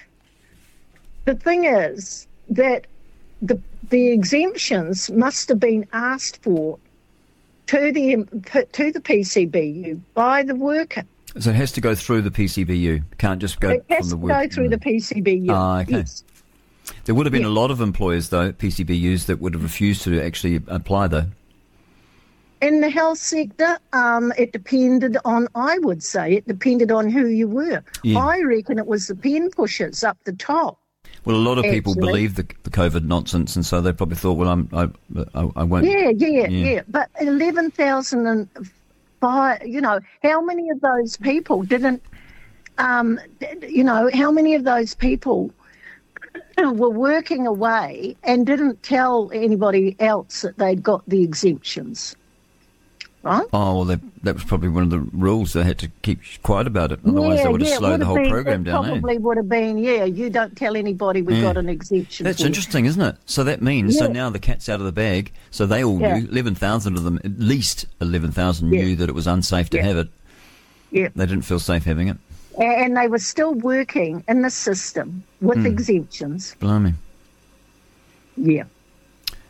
the 1.25 1.35
thing 1.35 1.65
is 1.65 2.27
that 2.49 2.87
the 3.41 3.59
the 3.89 4.09
exemptions 4.09 5.11
must 5.11 5.49
have 5.49 5.59
been 5.59 5.85
asked 5.93 6.41
for 6.41 6.79
to 7.67 7.91
the 7.91 8.25
to 8.71 8.91
the 8.91 9.01
PCBU 9.01 9.99
by 10.13 10.43
the 10.43 10.55
worker. 10.55 11.03
So 11.37 11.49
it 11.49 11.55
has 11.55 11.71
to 11.73 11.81
go 11.81 11.95
through 11.95 12.21
the 12.21 12.31
PCBU. 12.31 13.03
Can't 13.17 13.41
just 13.41 13.59
go 13.59 13.71
it 13.71 13.85
from 13.87 13.95
has 13.97 14.09
the 14.11 14.17
to 14.17 14.27
go 14.27 14.47
through 14.47 14.69
the 14.69 14.77
PCBU. 14.77 15.49
Ah, 15.49 15.81
okay. 15.81 15.97
Yes. 15.97 16.23
There 17.05 17.15
would 17.15 17.25
have 17.25 17.33
been 17.33 17.41
Yeah. 17.43 17.47
a 17.49 17.59
lot 17.61 17.71
of 17.71 17.81
employers, 17.81 18.29
though, 18.29 18.51
PCBUs, 18.51 19.25
that 19.27 19.39
would 19.41 19.53
have 19.53 19.63
refused 19.63 20.01
to 20.03 20.21
actually 20.21 20.55
apply, 20.67 21.07
though. 21.07 21.25
In 22.61 22.81
the 22.81 22.89
health 22.89 23.17
sector, 23.19 23.77
um, 23.93 24.31
it 24.37 24.51
depended 24.53 25.17
on, 25.25 25.47
I 25.55 25.77
would 25.79 26.01
say, 26.01 26.33
it 26.33 26.47
depended 26.47 26.91
on 26.91 27.09
who 27.09 27.27
you 27.27 27.47
were. 27.47 27.83
Yeah. 28.03 28.19
I 28.19 28.41
reckon 28.41 28.79
it 28.79 28.87
was 28.87 29.07
the 29.07 29.15
pen 29.15 29.49
pushers 29.51 30.03
up 30.03 30.17
the 30.23 30.33
top. 30.33 30.79
Well, 31.25 31.35
a 31.35 31.37
lot 31.37 31.57
of 31.57 31.65
people 31.65 31.93
Actually. 31.93 32.07
believe 32.07 32.35
the, 32.35 32.45
the 32.63 32.69
COVID 32.69 33.03
nonsense, 33.05 33.55
and 33.55 33.65
so 33.65 33.81
they 33.81 33.91
probably 33.91 34.15
thought, 34.15 34.33
well, 34.37 34.49
I'm, 34.49 34.69
I, 34.73 34.83
I, 35.35 35.49
I 35.57 35.63
won't. 35.63 35.85
Yeah, 35.85 36.09
yeah, 36.15 36.47
Yeah. 36.47 36.49
yeah. 36.49 36.81
But 36.87 37.09
11,005, 37.19 39.67
you 39.67 39.81
know, 39.81 39.99
how 40.23 40.41
many 40.41 40.69
of 40.69 40.79
those 40.81 41.17
people 41.17 41.63
didn't, 41.63 42.01
um, 42.77 43.19
you 43.67 43.83
know, 43.83 44.09
how 44.13 44.31
many 44.31 44.55
of 44.55 44.63
those 44.63 44.95
people 44.95 45.51
were 46.57 46.89
working 46.89 47.47
away 47.47 48.15
and 48.23 48.45
didn't 48.45 48.81
tell 48.83 49.29
anybody 49.33 49.95
else 49.99 50.41
that 50.41 50.57
they'd 50.57 50.81
got 50.83 51.03
the 51.07 51.23
exemptions? 51.23 52.15
Right? 53.23 53.47
Oh, 53.53 53.77
well, 53.77 53.85
that, 53.85 54.01
that 54.23 54.35
was 54.35 54.43
probably 54.43 54.69
one 54.69 54.83
of 54.83 54.91
the 54.91 54.99
rules. 54.99 55.53
They 55.53 55.63
had 55.63 55.79
to 55.79 55.89
keep 56.03 56.19
quiet 56.43 56.67
about 56.67 56.91
it. 56.91 56.99
Otherwise, 57.03 57.41
they 57.41 57.47
would 57.49 57.61
have 57.61 57.71
it 57.71 57.77
slowed 57.77 57.99
the 57.99 58.05
whole 58.05 58.17
been- 58.17 58.29
program 58.29 58.63
down. 58.63 58.85
eh? 58.85 58.89
Probably 58.89 59.17
would 59.17 59.37
have 59.37 59.49
been, 59.49 59.79
yeah. 59.79 60.03
You 60.03 60.29
don't 60.29 60.55
tell 60.55 60.77
anybody 60.77 61.23
we 61.23 61.33
Yeah. 61.33 61.41
got 61.41 61.57
an 61.57 61.67
exemption. 61.67 62.23
That's 62.23 62.41
for 62.41 62.45
interesting, 62.45 62.85
isn't 62.85 63.01
it? 63.01 63.15
So 63.25 63.43
that 63.45 63.63
means, 63.63 63.97
so 63.97 64.05
now 64.05 64.29
the 64.29 64.37
cat's 64.37 64.69
out 64.69 64.79
of 64.79 64.85
the 64.85 64.91
bag. 64.91 65.31
So 65.49 65.65
they 65.65 65.83
all 65.83 65.99
Yeah. 65.99 66.19
knew, 66.19 66.27
11,000 66.29 66.97
of 66.97 67.03
them, 67.03 67.19
at 67.23 67.39
least 67.39 67.87
11,000 67.99 68.71
Yeah. 68.71 68.83
knew 68.83 68.95
that 68.97 69.09
it 69.09 69.15
was 69.15 69.25
unsafe 69.25 69.71
to 69.71 69.77
Yeah. 69.77 69.83
have 69.85 69.97
it. 69.97 70.07
Yeah. 70.91 71.07
They 71.15 71.25
didn't 71.25 71.45
feel 71.45 71.59
safe 71.59 71.83
having 71.83 72.09
it. 72.09 72.17
And 72.57 72.95
they 72.95 73.07
were 73.07 73.19
still 73.19 73.53
working 73.53 74.23
in 74.27 74.41
the 74.41 74.49
system 74.49 75.23
with 75.41 75.59
Hmm. 75.59 75.65
exemptions. 75.65 76.55
Blimey. 76.59 76.93
Yeah. 78.37 78.63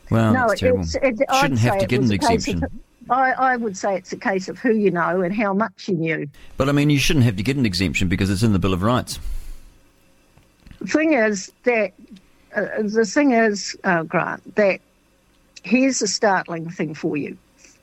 Well, 0.09 0.33
no, 0.33 0.53
terrible. 0.55 0.81
it's, 0.81 0.95
it, 0.95 1.19
Shouldn't 1.39 1.59
have 1.59 1.79
to 1.79 1.87
get 1.87 2.01
an 2.01 2.11
exemption. 2.11 2.63
Of, 2.63 2.71
I, 3.09 3.31
I 3.31 3.55
would 3.55 3.77
say 3.77 3.95
it's 3.95 4.11
a 4.13 4.17
case 4.17 4.49
of 4.49 4.57
who 4.59 4.73
you 4.73 4.91
know 4.91 5.21
and 5.21 5.35
how 5.35 5.53
much 5.53 5.87
you 5.87 5.95
knew. 5.95 6.27
But 6.57 6.69
I 6.69 6.71
mean, 6.71 6.89
you 6.89 6.99
shouldn't 6.99 7.25
have 7.25 7.35
to 7.37 7.43
get 7.43 7.57
an 7.57 7.65
exemption 7.65 8.07
because 8.07 8.29
it's 8.29 8.43
in 8.43 8.53
the 8.53 8.59
Bill 8.59 8.73
of 8.73 8.81
Rights. 8.83 9.19
The 10.81 10.87
thing 10.87 11.13
is 11.13 11.51
that 11.63 11.93
uh, 12.55 12.81
the 12.83 13.05
thing 13.05 13.31
is, 13.31 13.75
uh, 13.83 14.03
Grant, 14.03 14.55
that 14.55 14.81
here's 15.63 16.01
a 16.01 16.07
startling 16.07 16.69
thing 16.69 16.93
for 16.93 17.17
you, 17.17 17.37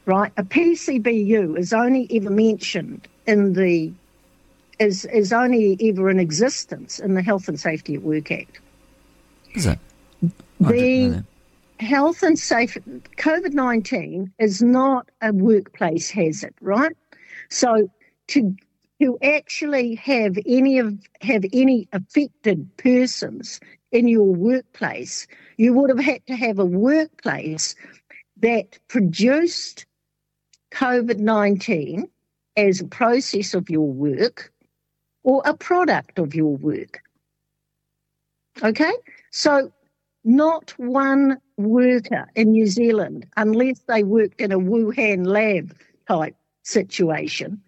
right? 0.07 0.33
A 0.37 0.43
PCBU 0.45 1.59
is 1.59 1.73
only 1.73 2.09
ever 2.13 2.31
mentioned 2.31 3.07
in 3.27 3.53
the 3.55 3.93
is 4.79 5.05
is 5.07 5.33
only 5.33 5.77
ever 5.81 6.11
in 6.11 6.19
existence 6.19 6.99
in 6.99 7.15
the 7.15 7.23
Health 7.23 7.49
and 7.49 7.59
Safety 7.59 7.95
at 7.95 8.03
Work 8.03 8.31
Act. 8.31 8.61
Is 9.55 9.65
that? 9.65 9.79
I 10.65 10.73
didn't 10.73 11.13
know 11.13 11.25
The 11.81 11.85
health 11.85 12.23
and 12.23 12.39
safe 12.39 12.79
COVID 13.17 13.53
nineteen 13.53 14.33
is 14.39 14.63
not 14.63 15.09
a 15.21 15.33
workplace 15.33 16.11
hazard, 16.11 16.55
right? 16.61 16.97
So 17.51 17.91
to 18.29 18.55
to 19.01 19.19
actually 19.23 19.97
have 19.97 20.39
any 20.47 20.79
of 20.79 20.95
have 21.23 21.45
any 21.53 21.89
affected 21.93 22.69
persons 22.77 23.61
in 23.91 24.07
your 24.07 24.33
workplace, 24.33 25.27
you 25.57 25.73
would 25.75 25.91
have 25.91 25.99
had 25.99 26.25
to 26.27 26.37
have 26.37 26.59
a 26.59 26.65
workplace 26.65 27.75
that 28.39 28.79
produced 28.89 29.87
COVID 30.73 31.19
nineteen 31.19 32.09
as 32.57 32.81
a 32.81 32.87
process 32.87 33.55
of 33.55 33.69
your 33.69 33.91
work 33.91 34.52
or 35.25 35.43
a 35.45 35.55
product 35.55 36.19
of 36.19 36.35
your 36.35 36.57
work. 36.57 37.01
Okay? 38.63 38.93
So 39.31 39.73
not 40.25 40.75
one 40.77 41.39
worker 41.57 42.29
in 42.35 42.53
New 42.53 42.67
Zealand, 42.67 43.27
unless 43.37 43.81
they 43.89 44.03
worked 44.03 44.41
in 44.41 44.53
a 44.53 44.59
Wuhan 44.59 45.27
lab 45.27 45.77
type 46.09 46.37
situation, 46.63 47.61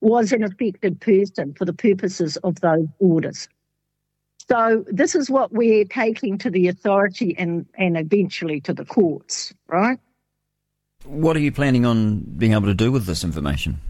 was 0.00 0.32
an 0.32 0.42
affected 0.42 1.00
person 1.00 1.54
for 1.54 1.64
the 1.64 1.72
purposes 1.72 2.36
of 2.38 2.60
those 2.60 2.86
orders. 2.98 3.48
So 4.48 4.84
this 4.86 5.14
is 5.14 5.28
what 5.28 5.52
we're 5.52 5.84
taking 5.84 6.38
to 6.38 6.50
the 6.50 6.68
authority 6.68 7.34
and, 7.36 7.66
and 7.76 7.96
eventually 7.96 8.60
to 8.62 8.72
the 8.72 8.84
courts, 8.84 9.52
right? 9.66 9.98
What 11.04 11.36
are 11.36 11.40
you 11.40 11.52
planning 11.52 11.84
on 11.84 12.20
being 12.20 12.52
able 12.52 12.66
to 12.66 12.74
do 12.74 12.92
with 12.92 13.06
this 13.06 13.24
information? 13.24 13.80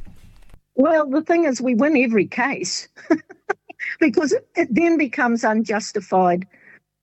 Well, 0.76 1.08
the 1.08 1.22
thing 1.22 1.44
is, 1.44 1.60
we 1.60 1.74
win 1.74 1.96
every 1.96 2.26
case 2.26 2.88
because 4.00 4.32
it, 4.32 4.46
it 4.54 4.68
then 4.70 4.96
becomes 4.98 5.42
unjustified 5.44 6.46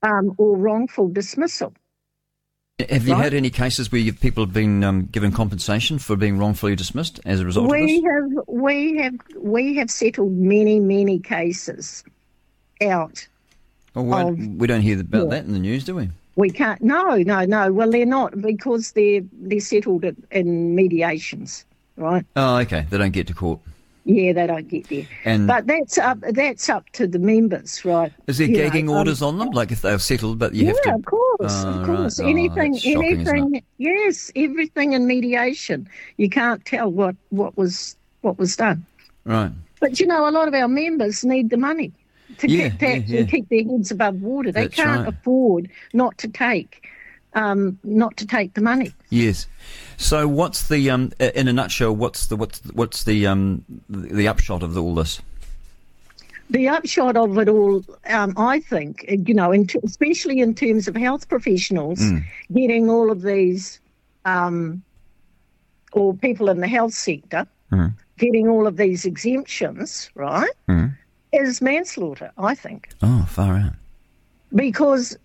um, 0.04 0.34
or 0.38 0.56
wrongful 0.58 1.10
dismissal. 1.10 1.74
Have 2.90 3.08
you 3.08 3.14
Right. 3.14 3.24
had 3.24 3.34
any 3.36 3.50
cases 3.52 3.92
where 3.92 4.02
you've, 4.02 4.20
people 4.20 4.44
have 4.44 4.54
been 4.54 4.84
um, 4.84 5.06
given 5.12 5.32
compensation 5.32 6.00
for 6.00 6.16
being 6.16 6.38
wrongfully 6.38 6.76
dismissed 6.76 7.20
as 7.26 7.40
a 7.40 7.46
result 7.46 7.66
of 7.66 7.72
We 7.72 8.02
this? 8.02 8.12
have 8.12 8.48
we 8.48 8.98
have 8.98 9.14
we 9.40 9.76
have 9.76 9.92
settled 9.92 10.32
many 10.34 10.80
many 10.80 11.20
cases 11.20 12.04
out. 12.82 13.28
Well, 13.94 14.30
of- 14.30 14.38
we 14.40 14.66
don't 14.68 14.82
hear 14.82 15.00
about 15.00 15.26
yeah. 15.26 15.30
that 15.30 15.46
in 15.46 15.54
the 15.54 15.60
news, 15.60 15.84
do 15.86 15.96
we? 15.96 16.10
We 16.36 16.50
can't. 16.50 16.82
No, 16.82 17.18
no, 17.18 17.46
no. 17.46 17.72
Well, 17.72 17.92
they're 17.92 18.08
not 18.08 18.42
because 18.42 18.94
they're 18.94 19.22
they're 19.34 19.60
settled 19.60 20.04
in 20.32 20.74
mediations, 20.76 21.66
right? 21.98 22.26
Oh, 22.36 22.58
okay. 22.58 22.86
They 22.90 22.98
don't 22.98 23.12
get 23.12 23.28
to 23.28 23.34
court. 23.34 23.60
Yeah, 24.06 24.34
they 24.34 24.48
don't 24.48 24.68
get 24.68 24.90
there. 24.90 25.08
And- 25.24 25.48
but 25.48 25.66
that's 25.66 25.98
up 25.98 26.20
that's 26.32 26.68
up 26.70 26.90
to 26.92 27.08
the 27.08 27.20
members, 27.20 27.86
right? 27.86 28.12
Is 28.28 28.38
there 28.38 28.48
You 28.48 28.58
know, 28.58 28.64
gagging 28.64 28.90
um, 28.90 28.98
orders 28.98 29.22
on 29.22 29.38
them? 29.38 29.52
Like 29.52 29.72
if 29.72 29.82
they've 29.82 30.02
settled, 30.02 30.40
but 30.40 30.54
you 30.54 30.64
yeah, 30.66 30.72
have 30.74 30.82
to. 30.82 30.96
of 30.96 31.06
course, 31.06 31.64
Oh, 31.64 31.70
of 31.70 31.86
course. 31.86 32.20
Oh, 32.20 32.28
anything, 32.28 32.74
that's 32.74 32.84
shocking, 32.84 33.28
anything. 33.28 33.64
Yes, 33.78 34.30
everything 34.36 34.92
in 34.94 35.08
mediation. 35.08 35.88
You 36.18 36.30
can't 36.30 36.64
tell 36.66 36.92
what 36.92 37.16
what 37.30 37.56
was 37.58 37.96
what 38.22 38.38
was 38.38 38.58
done. 38.58 38.86
Right. 39.24 39.52
But 39.80 40.02
you 40.02 40.08
know, 40.08 40.28
a 40.28 40.32
lot 40.32 40.50
of 40.50 40.54
our 40.54 40.68
members 40.68 41.24
need 41.24 41.50
the 41.50 41.58
money 41.58 41.94
to 42.40 42.50
Yeah, 42.50 42.70
keep, 42.70 42.82
yeah, 42.82 42.88
actually 42.90 43.18
yeah. 43.20 43.26
keep 43.26 43.48
their 43.50 43.64
heads 43.64 43.90
above 43.92 44.22
water. 44.22 44.52
They 44.52 44.64
That's 44.64 44.76
can't 44.76 45.06
right. 45.06 45.14
afford 45.14 45.70
not 45.94 46.18
to 46.18 46.28
take, 46.28 46.90
um, 47.36 47.78
not 47.84 48.16
to 48.18 48.28
take 48.28 48.54
the 48.54 48.62
money. 48.62 48.94
Yes. 49.10 49.48
So, 49.98 50.28
what's 50.28 50.68
the 50.68 50.90
um, 50.90 51.12
in 51.20 51.48
a 51.48 51.54
nutshell? 51.54 51.96
What's 51.96 52.28
the 52.28 52.36
what's 52.36 52.60
the- 52.60 52.74
what's 52.74 53.04
the 53.04 53.28
um, 53.28 53.64
the 53.90 54.28
upshot 54.28 54.64
of 54.64 54.78
all 54.78 54.96
this? 54.96 55.22
The 56.50 56.68
upshot 56.68 57.16
of 57.18 57.38
it 57.38 57.48
all, 57.50 57.84
um, 58.10 58.34
I 58.38 58.60
think, 58.60 59.06
you 59.08 59.34
know, 59.34 59.52
in 59.52 59.66
t- 59.66 59.80
especially 59.84 60.40
in 60.40 60.54
terms 60.54 60.88
of 60.88 60.96
health 60.96 61.28
professionals, 61.30 62.00
Mm. 62.00 62.24
getting 62.54 62.90
all 62.90 63.10
of 63.12 63.22
these, 63.24 63.80
um, 64.26 64.84
or 65.94 66.14
people 66.14 66.50
in 66.50 66.60
the 66.60 66.68
health 66.68 66.94
sector, 66.94 67.48
Mm. 67.72 67.94
getting 68.20 68.48
all 68.50 68.68
of 68.68 68.78
these 68.78 69.06
exemptions, 69.06 70.10
right, 70.16 70.52
Mm. 70.68 70.94
is 71.32 71.62
manslaughter, 71.62 72.30
I 72.38 72.54
think. 72.56 72.90
Oh, 73.02 73.26
far 73.30 73.56
out. 73.56 73.74
because 74.54 75.18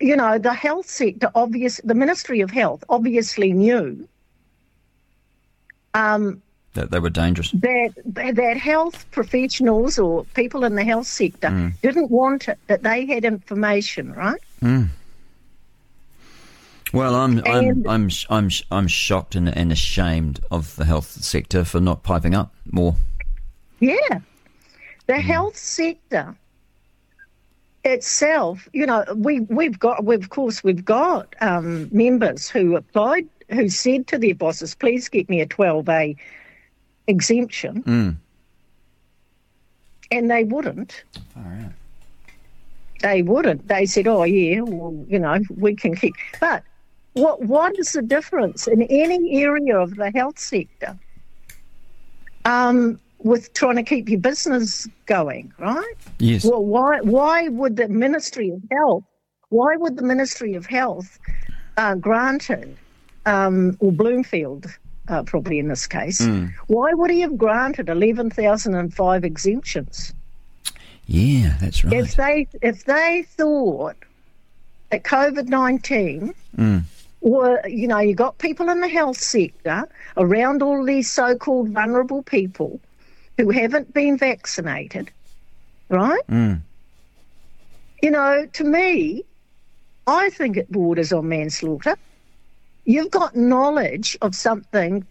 you 0.00 0.16
know 0.16 0.38
the 0.38 0.52
health 0.54 0.88
sector 0.88 1.30
obvious 1.34 1.80
the 1.84 1.94
ministry 1.94 2.40
of 2.40 2.50
health 2.50 2.82
obviously 2.88 3.52
knew 3.52 4.08
um, 5.94 6.42
That 6.74 6.90
they 6.90 6.98
were 7.00 7.10
dangerous. 7.10 7.50
that 7.52 7.92
that 8.04 8.56
health 8.56 9.04
professionals 9.10 9.98
or 9.98 10.24
people 10.34 10.64
in 10.64 10.74
the 10.76 10.84
health 10.84 11.06
sector 11.06 11.48
Mm. 11.48 11.72
didn't 11.82 12.10
want 12.10 12.48
it 12.48 12.58
that 12.68 12.82
they 12.82 13.06
had 13.06 13.24
information 13.24 14.12
right 14.14 14.40
Mm. 14.62 14.88
Well, 16.92 17.14
I'm 17.14 17.38
I'm 17.46 17.86
I'm 17.88 18.10
I'm 18.30 18.50
I'm 18.72 18.88
shocked 18.88 19.36
and, 19.36 19.48
and 19.56 19.70
ashamed 19.70 20.40
of 20.50 20.74
the 20.76 20.84
health 20.84 21.10
sector 21.22 21.64
for 21.64 21.80
not 21.80 22.02
piping 22.02 22.34
up 22.34 22.52
more. 22.70 22.96
yeah 23.80 24.20
the 25.06 25.20
health 25.20 25.56
sector 25.56 26.34
itself 27.84 28.68
you 28.72 28.84
know 28.84 29.04
we 29.16 29.40
we've 29.40 29.78
got 29.78 30.04
we, 30.04 30.14
of 30.14 30.28
course 30.30 30.62
we've 30.62 30.84
got 30.84 31.34
um, 31.40 31.88
members 31.92 32.48
who 32.48 32.76
applied 32.76 33.26
who 33.50 33.68
said 33.68 34.06
to 34.06 34.18
their 34.18 34.34
bosses 34.34 34.74
please 34.74 35.08
get 35.08 35.28
me 35.30 35.40
a 35.40 35.46
12a 35.46 36.16
exemption 37.06 37.82
Mm. 37.84 38.16
and 40.10 40.30
they 40.30 40.44
wouldn't. 40.44 41.04
They 43.02 43.22
wouldn't. 43.22 43.66
They 43.66 43.86
said, 43.86 44.06
"Oh 44.06 44.24
yeah, 44.24 44.60
well, 44.60 44.94
you 45.08 45.18
know, 45.18 45.38
we 45.56 45.74
can 45.74 45.96
keep." 45.96 46.12
But 46.38 46.62
what 47.14 47.40
what 47.42 47.78
is 47.78 47.92
the 47.92 48.02
difference 48.02 48.66
in 48.66 48.82
any 48.82 49.42
area 49.42 49.78
of 49.78 49.96
the 49.96 50.10
health 50.10 50.38
sector? 50.38 50.98
Um, 52.44 53.00
with 53.22 53.52
trying 53.54 53.76
to 53.76 53.82
keep 53.82 54.08
your 54.08 54.20
business 54.20 54.88
going, 55.06 55.52
right? 55.58 55.94
Yes. 56.18 56.44
Well, 56.44 56.64
why 56.64 57.00
why 57.00 57.48
would 57.48 57.76
the 57.76 57.88
Ministry 57.88 58.50
of 58.50 58.62
Health? 58.70 59.04
Why 59.50 59.76
would 59.76 59.96
the 59.96 60.02
Ministry 60.04 60.54
of 60.54 60.66
Health 60.66 61.18
uh, 61.76 61.94
granted, 61.96 62.76
um, 63.26 63.76
or 63.80 63.92
Bloomfield, 63.92 64.66
uh, 65.08 65.22
probably 65.24 65.58
in 65.58 65.68
this 65.68 65.86
case, 65.86 66.20
Mm. 66.20 66.52
why 66.68 66.92
would 66.94 67.10
he 67.10 67.20
have 67.20 67.36
granted 67.36 67.88
eleven 67.88 68.30
thousand 68.30 68.74
and 68.74 68.92
five 68.94 69.24
exemptions? 69.24 70.14
Yeah, 71.06 71.56
that's 71.60 71.84
right. 71.84 71.92
If 71.94 72.16
they 72.16 72.46
if 72.62 72.84
they 72.84 73.24
thought 73.36 73.96
that 74.90 75.02
COVID 75.04 75.48
nineteen 75.48 76.34
Mm. 76.56 76.82
were 77.20 77.60
you 77.66 77.86
know 77.88 77.98
you 77.98 78.14
got 78.14 78.38
people 78.38 78.68
in 78.70 78.80
the 78.80 78.88
health 78.88 79.18
sector 79.18 79.88
around 80.16 80.62
all 80.62 80.84
these 80.84 81.10
so-called 81.10 81.68
vulnerable 81.70 82.22
people 82.22 82.80
who 83.40 83.50
haven't 83.50 83.92
been 83.94 84.18
vaccinated, 84.18 85.10
right? 85.88 86.20
Mm. 86.28 86.60
You 88.02 88.10
know, 88.10 88.46
to 88.52 88.64
me, 88.64 89.24
I 90.06 90.30
think 90.30 90.56
it 90.56 90.70
borders 90.70 91.12
on 91.12 91.28
manslaughter. 91.28 91.96
You've 92.84 93.10
got 93.10 93.36
knowledge 93.36 94.16
of 94.22 94.34
something 94.34 95.06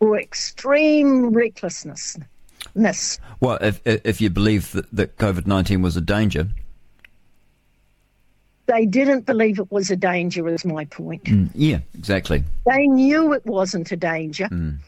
or 0.00 0.18
extreme 0.18 1.30
recklessness. 1.30 2.16
Ness. 2.74 3.18
Well, 3.40 3.58
if 3.60 3.80
if 3.84 4.20
you 4.20 4.30
believe 4.30 4.72
that, 4.72 4.90
that 4.92 5.16
COVID 5.18 5.46
nineteen 5.46 5.82
was 5.82 5.96
a 5.96 6.00
danger, 6.00 6.48
They 8.66 8.86
didn't 8.86 9.26
believe 9.26 9.58
it 9.58 9.70
was 9.70 9.90
a 9.90 9.96
danger, 9.96 10.48
is 10.48 10.64
my 10.64 10.84
point. 10.86 11.24
mm, 11.24 11.50
yeah, 11.54 11.80
exactly. 11.94 12.44
They 12.66 12.86
knew 12.86 13.32
it 13.32 13.44
wasn't 13.44 13.90
a 13.92 13.96
danger. 13.96 14.48
Mm. 14.48 14.78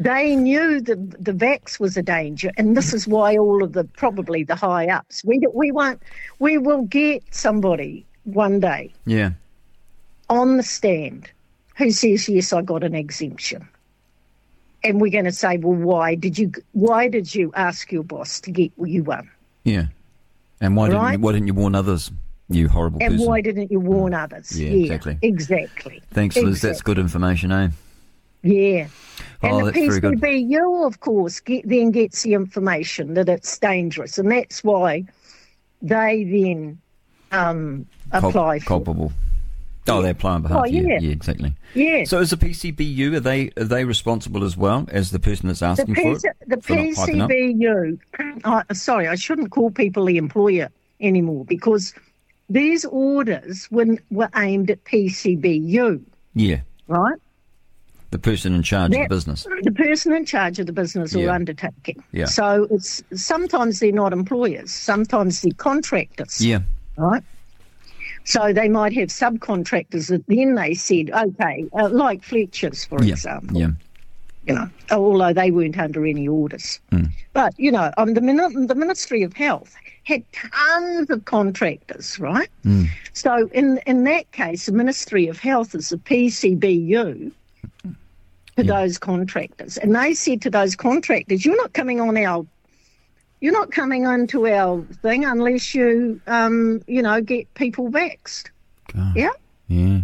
They 0.00 0.36
knew 0.36 0.80
the 0.80 0.94
the 1.18 1.32
vax 1.32 1.80
was 1.80 1.96
a 1.96 2.02
danger, 2.02 2.50
and 2.56 2.76
this 2.76 2.94
is 2.94 3.08
why 3.08 3.36
all 3.36 3.62
of 3.64 3.72
the 3.72 3.84
probably 3.84 4.44
the 4.44 4.54
high 4.54 4.86
ups. 4.86 5.24
We 5.24 5.40
we 5.52 5.72
won't. 5.72 6.00
We 6.38 6.56
will 6.58 6.82
get 6.82 7.22
somebody 7.32 8.06
one 8.24 8.60
day 8.60 8.92
Yeah. 9.06 9.30
on 10.30 10.56
the 10.56 10.62
stand 10.62 11.28
who 11.76 11.90
says, 11.90 12.28
"Yes, 12.28 12.52
I 12.52 12.62
got 12.62 12.84
an 12.84 12.94
exemption," 12.94 13.66
and 14.84 15.00
we're 15.00 15.10
going 15.10 15.24
to 15.24 15.32
say, 15.32 15.58
"Well, 15.58 15.74
why 15.74 16.14
did 16.14 16.38
you? 16.38 16.52
Why 16.72 17.08
did 17.08 17.34
you 17.34 17.50
ask 17.56 17.90
your 17.90 18.04
boss 18.04 18.40
to 18.42 18.52
get 18.52 18.70
you 18.84 19.02
one? 19.02 19.28
Yeah. 19.64 19.86
And 20.60 20.76
why 20.76 20.88
didn't 20.90 21.12
you, 21.12 21.18
why 21.18 21.32
didn't 21.32 21.46
you 21.48 21.54
warn 21.54 21.74
others? 21.74 22.10
You 22.48 22.68
horrible 22.68 22.98
And 23.02 23.14
person. 23.14 23.26
why 23.26 23.40
didn't 23.40 23.72
you 23.72 23.80
warn 23.80 24.14
others?" 24.14 24.58
Yeah, 24.60 24.70
exactly. 24.70 25.18
exactly. 25.22 26.02
Thanks, 26.12 26.36
Liz. 26.36 26.44
Exactly. 26.46 26.68
That's 26.68 26.82
good 26.82 26.98
information, 26.98 27.50
eh? 27.50 27.68
Yeah. 28.42 28.88
Oh, 29.42 29.58
And 29.58 29.66
the 29.68 29.72
that's 29.72 29.86
very 29.86 30.00
good. 30.00 30.20
PCBU, 30.20 30.86
of 30.86 31.00
course, 31.00 31.40
get, 31.40 31.68
then 31.68 31.90
gets 31.90 32.22
the 32.22 32.34
information 32.34 33.14
that 33.14 33.28
it's 33.28 33.58
dangerous, 33.58 34.18
and 34.18 34.30
that's 34.30 34.62
why 34.64 35.04
they 35.82 36.24
then 36.24 36.78
um, 37.32 37.86
Cul- 38.12 38.28
apply 38.30 38.58
for. 38.60 38.66
culpable. 38.66 39.12
Oh, 39.90 40.02
they 40.02 40.10
apply 40.10 40.32
on 40.32 40.42
behalf 40.42 40.58
Oh, 40.60 40.64
you. 40.66 40.86
yeah. 40.86 40.98
Yeah, 41.00 41.12
exactly. 41.12 41.54
Yeah. 41.74 42.04
So, 42.04 42.20
is 42.20 42.28
the 42.30 42.36
PCBU 42.36 43.14
are 43.16 43.20
they 43.20 43.50
are 43.56 43.64
they 43.64 43.84
responsible 43.86 44.44
as 44.44 44.54
well 44.56 44.86
as 44.92 45.10
the 45.12 45.18
person 45.18 45.46
that's 45.48 45.60
the, 45.60 45.66
asking 45.66 45.94
for 45.94 46.12
it? 46.12 46.22
the 46.46 46.60
for 46.60 46.74
not 46.76 46.94
piping 46.96 47.20
up? 47.22 47.30
PCBU, 47.30 47.98
uh, 48.44 48.62
sorry, 48.74 49.08
I 49.08 49.14
shouldn't 49.14 49.50
call 49.50 49.70
people 49.70 50.04
the 50.04 50.18
employer 50.18 50.68
anymore 51.00 51.44
because 51.46 51.94
these 52.50 52.84
orders 52.84 53.70
were, 53.70 53.96
were 54.10 54.28
aimed 54.36 54.70
at 54.70 54.84
PCBU, 54.84 56.02
Yeah, 56.34 56.60
right? 56.86 57.16
The 58.10 58.18
person 58.18 58.54
in 58.54 58.62
charge 58.62 58.94
of 58.94 59.02
the 59.02 59.08
business. 59.08 59.46
The 59.62 59.70
person 59.72 60.14
in 60.14 60.24
charge 60.24 60.58
of 60.58 60.66
the 60.66 60.72
business 60.72 61.14
or 61.14 61.28
undertaking. 61.30 62.02
Yeah. 62.12 62.24
So 62.24 62.66
it's 62.70 63.02
sometimes 63.14 63.80
they're 63.80 63.92
not 63.92 64.12
employers, 64.12 64.70
sometimes 64.70 65.42
they're 65.42 65.52
contractors. 65.56 66.44
Yeah. 66.44 66.60
right? 66.96 67.22
So 68.24 68.52
they 68.52 68.68
might 68.68 68.92
have 68.94 69.08
subcontractors 69.08 70.08
that 70.08 70.26
then 70.26 70.54
they 70.54 70.74
said, 70.74 71.10
okay, 71.10 71.66
uh, 71.72 71.88
like 71.88 72.22
Fletcher's, 72.22 72.84
for 72.84 73.02
yeah. 73.02 73.12
example, 73.12 73.56
Yeah. 73.58 73.70
you 74.46 74.54
know, 74.54 74.68
although 74.90 75.32
they 75.32 75.50
weren't 75.50 75.78
under 75.78 76.04
any 76.04 76.28
orders. 76.28 76.78
Mm. 76.92 77.10
But, 77.32 77.54
you 77.58 77.72
know, 77.72 77.90
um, 77.96 78.12
the, 78.14 78.20
Min- 78.20 78.66
the 78.66 78.74
Ministry 78.74 79.22
of 79.22 79.32
Health 79.32 79.74
had 80.04 80.22
tons 80.32 81.08
of 81.08 81.24
contractors, 81.24 82.18
right? 82.18 82.50
Mm. 82.66 82.88
So 83.14 83.48
in, 83.52 83.80
in 83.86 84.04
that 84.04 84.30
case, 84.32 84.66
the 84.66 84.72
Ministry 84.72 85.28
of 85.28 85.38
Health 85.38 85.74
is 85.74 85.88
the 85.88 85.96
PCBU 85.96 87.32
to 88.58 88.64
those 88.64 88.98
contractors. 88.98 89.76
And 89.76 89.94
they 89.94 90.14
said 90.14 90.42
to 90.42 90.50
those 90.50 90.74
contractors, 90.74 91.44
you're 91.44 91.56
not 91.56 91.72
coming 91.72 92.00
on 92.00 92.16
our 92.16 92.46
you're 93.40 93.52
not 93.52 93.70
coming 93.70 94.04
onto 94.04 94.48
our 94.48 94.82
thing 95.00 95.24
unless 95.24 95.72
you, 95.72 96.20
um, 96.26 96.82
you 96.88 97.00
know, 97.02 97.20
get 97.20 97.52
people 97.54 97.88
vaxxed. 97.88 98.50
Yeah. 99.14 99.30
Yeah. 99.68 100.00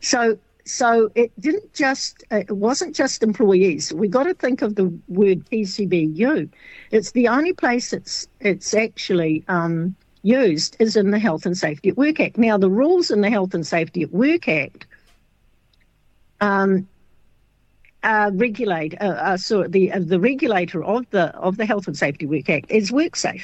So, 0.00 0.36
so 0.66 1.10
it 1.14 1.32
didn't 1.40 1.72
just, 1.72 2.24
it 2.30 2.50
wasn't 2.50 2.94
just 2.94 3.22
employees. 3.22 3.90
We 3.94 4.06
got 4.06 4.24
to 4.24 4.34
think 4.34 4.60
of 4.60 4.74
the 4.74 4.92
word 5.08 5.48
PCBU. 5.50 6.50
It's 6.90 7.12
the 7.12 7.28
only 7.28 7.54
place 7.54 7.94
it's 7.94 8.28
it's 8.40 8.74
actually 8.74 9.44
um, 9.48 9.96
used 10.22 10.76
is 10.78 10.94
in 10.94 11.10
the 11.10 11.18
Health 11.18 11.46
and 11.46 11.56
Safety 11.56 11.88
at 11.88 11.96
Work 11.96 12.20
Act. 12.20 12.36
Now, 12.36 12.58
the 12.58 12.68
rules 12.68 13.10
in 13.10 13.22
the 13.22 13.30
Health 13.30 13.54
and 13.54 13.66
Safety 13.66 14.02
at 14.02 14.12
Work 14.12 14.46
Act 14.46 14.84
um, 16.40 16.88
uh, 18.02 18.30
regulate 18.34 18.94
uh, 19.00 19.04
uh, 19.04 19.36
so 19.36 19.64
the 19.64 19.92
uh, 19.92 19.98
the 20.00 20.20
regulator 20.20 20.82
of 20.84 21.08
the 21.10 21.34
of 21.36 21.56
the 21.56 21.66
Health 21.66 21.86
and 21.86 21.96
Safety 21.96 22.26
Work 22.26 22.48
Act 22.48 22.70
is 22.70 22.90
WorkSafe. 22.90 23.42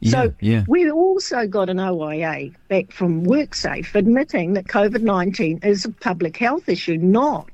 Yeah, 0.00 0.10
so 0.10 0.34
yeah. 0.40 0.64
we 0.66 0.90
also 0.90 1.46
got 1.46 1.68
an 1.68 1.78
OIA 1.78 2.52
back 2.68 2.90
from 2.90 3.26
WorkSafe 3.26 3.94
admitting 3.94 4.54
that 4.54 4.66
COVID 4.66 5.02
nineteen 5.02 5.60
is 5.62 5.84
a 5.84 5.90
public 5.90 6.36
health 6.36 6.68
issue, 6.68 6.96
not 6.96 7.50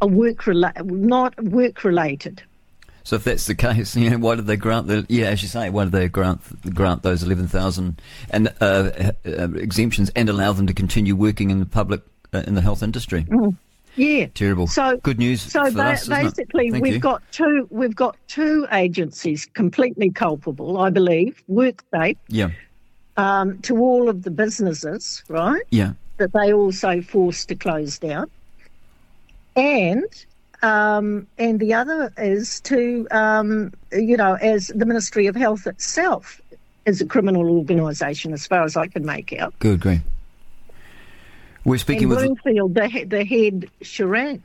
a 0.00 0.06
work 0.06 0.42
rela- 0.44 0.84
not 0.84 1.42
work 1.42 1.84
related. 1.84 2.42
So 3.04 3.16
if 3.16 3.24
that's 3.24 3.46
the 3.46 3.54
case, 3.54 3.96
you 3.96 4.10
know, 4.10 4.18
why 4.18 4.36
did 4.36 4.46
they 4.46 4.56
grant 4.56 4.86
the? 4.86 5.04
Yeah, 5.08 5.26
as 5.26 5.42
you 5.42 5.48
say, 5.48 5.68
why 5.70 5.84
did 5.84 5.92
they 5.92 6.08
grant 6.08 6.40
grant 6.74 7.02
those 7.02 7.22
eleven 7.22 7.48
thousand 7.48 8.00
and 8.30 8.48
uh, 8.60 9.12
uh, 9.26 9.48
exemptions 9.54 10.10
and 10.14 10.28
allow 10.28 10.52
them 10.52 10.66
to 10.68 10.74
continue 10.74 11.16
working 11.16 11.50
in 11.50 11.58
the 11.58 11.66
public 11.66 12.02
uh, 12.32 12.44
in 12.46 12.54
the 12.54 12.60
health 12.60 12.82
industry? 12.82 13.24
Mm. 13.24 13.56
Yeah, 13.98 14.26
terrible. 14.32 14.68
So 14.68 14.96
good 14.98 15.18
news. 15.18 15.42
So 15.42 15.64
for 15.66 15.72
ba- 15.72 15.82
us, 15.86 16.02
isn't 16.02 16.14
it? 16.14 16.22
basically, 16.36 16.70
we've 16.70 16.94
you. 16.94 16.98
got 17.00 17.20
two 17.32 17.66
we've 17.70 17.96
got 17.96 18.16
two 18.28 18.66
agencies 18.70 19.46
completely 19.54 20.10
culpable, 20.10 20.78
I 20.78 20.90
believe. 20.90 21.42
WorkSafe 21.50 22.16
yeah, 22.28 22.50
um, 23.16 23.58
to 23.62 23.76
all 23.78 24.08
of 24.08 24.22
the 24.22 24.30
businesses, 24.30 25.24
right? 25.28 25.62
yeah, 25.70 25.94
That 26.18 26.32
they 26.32 26.52
also 26.52 27.02
forced 27.02 27.48
to 27.48 27.56
close 27.56 27.98
down, 27.98 28.30
and 29.56 30.04
um, 30.62 31.26
and 31.36 31.58
the 31.58 31.74
other 31.74 32.12
is 32.16 32.60
to 32.62 33.08
um, 33.10 33.72
you 33.90 34.16
know 34.16 34.34
as 34.34 34.68
the 34.68 34.86
Ministry 34.86 35.26
of 35.26 35.34
Health 35.34 35.66
itself 35.66 36.40
is 36.86 37.00
a 37.00 37.06
criminal 37.06 37.50
organisation, 37.50 38.32
as 38.32 38.46
far 38.46 38.62
as 38.62 38.76
I 38.76 38.86
can 38.86 39.04
make 39.04 39.32
out. 39.32 39.58
good, 39.58 39.80
great. 39.80 40.00
We're 41.68 41.78
speaking 41.78 42.04
and 42.04 42.10
with 42.10 42.18
Bloomfield, 42.44 42.74
the, 42.74 42.88
he- 42.88 43.04
the 43.04 43.24
head 43.24 43.70
Sharan. 43.82 44.40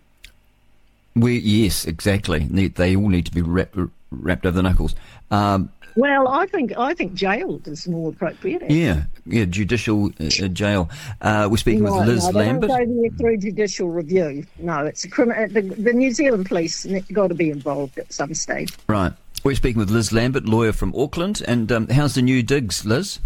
we. 1.15 1.39
Yes, 1.39 1.86
exactly. 1.86 2.39
They, 2.39 2.67
they 2.67 2.95
all 2.95 3.09
need 3.09 3.25
to 3.25 3.31
be 3.31 3.41
wrapped, 3.41 3.77
wrapped 4.12 4.45
over 4.45 4.55
the 4.55 4.63
knuckles. 4.63 4.95
Um, 5.31 5.69
Well, 5.95 6.27
I 6.27 6.45
think 6.47 6.77
I 6.77 6.93
think 6.95 7.13
jail 7.13 7.62
is 7.65 7.88
more 7.88 8.09
appropriate. 8.09 8.63
actually. 8.63 8.83
yeah, 8.83 9.03
yeah. 9.25 9.45
Judicial 9.45 10.07
uh, 10.19 10.25
uh, 10.25 10.47
jail. 10.47 10.89
Uh, 11.21 11.47
we're 11.51 11.57
speaking 11.57 11.83
no, 11.83 11.97
with 11.99 12.07
Liz 12.07 12.25
no, 12.25 12.31
they 12.31 12.39
Lambert. 12.39 12.69
don't 12.69 12.95
go 12.95 13.01
there 13.01 13.12
through 13.17 13.38
judicial 13.38 13.89
review. 13.89 14.45
No, 14.59 14.86
it's 14.86 15.03
a 15.05 15.09
criminal. 15.09 15.47
The, 15.49 15.62
the 15.62 15.93
New 15.93 16.12
Zealand 16.12 16.45
police 16.47 16.86
got 17.12 17.27
to 17.27 17.36
be 17.36 17.49
involved 17.51 17.97
at 17.99 18.12
some 18.12 18.33
stage. 18.33 18.73
Right. 18.88 19.13
We're 19.43 19.55
speaking 19.55 19.79
with 19.79 19.89
Liz 19.91 20.12
Lambert, 20.13 20.45
lawyer 20.45 20.71
from 20.73 20.95
Auckland. 20.95 21.41
And 21.47 21.71
um, 21.71 21.88
how's 21.89 22.15
the 22.15 22.21
new 22.21 22.41
digs, 22.43 22.86
Liz? 22.86 23.19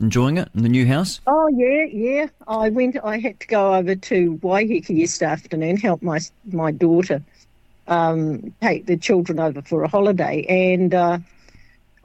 Enjoying 0.00 0.38
it 0.38 0.48
in 0.54 0.62
the 0.62 0.68
new 0.68 0.86
house? 0.86 1.20
Oh 1.26 1.48
yeah, 1.48 1.84
yeah. 1.84 2.26
I 2.48 2.70
went. 2.70 2.96
I 3.04 3.18
had 3.18 3.38
to 3.40 3.46
go 3.46 3.74
over 3.74 3.94
to 3.94 4.38
Waiheke 4.42 4.88
yesterday 4.96 5.30
afternoon, 5.30 5.76
help 5.76 6.02
my 6.02 6.20
my 6.50 6.70
daughter 6.70 7.22
um, 7.86 8.54
take 8.62 8.86
the 8.86 8.96
children 8.96 9.38
over 9.38 9.60
for 9.60 9.84
a 9.84 9.88
holiday, 9.88 10.46
and 10.48 10.94
uh, 10.94 11.18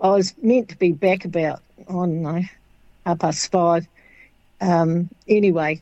I 0.02 0.10
was 0.10 0.34
meant 0.42 0.70
to 0.70 0.78
be 0.78 0.92
back 0.92 1.24
about 1.24 1.62
I 1.88 1.92
don't 1.94 2.22
know 2.22 2.42
half 3.06 3.20
past 3.20 3.52
five. 3.52 3.88
Um, 4.60 5.10
anyway, 5.28 5.82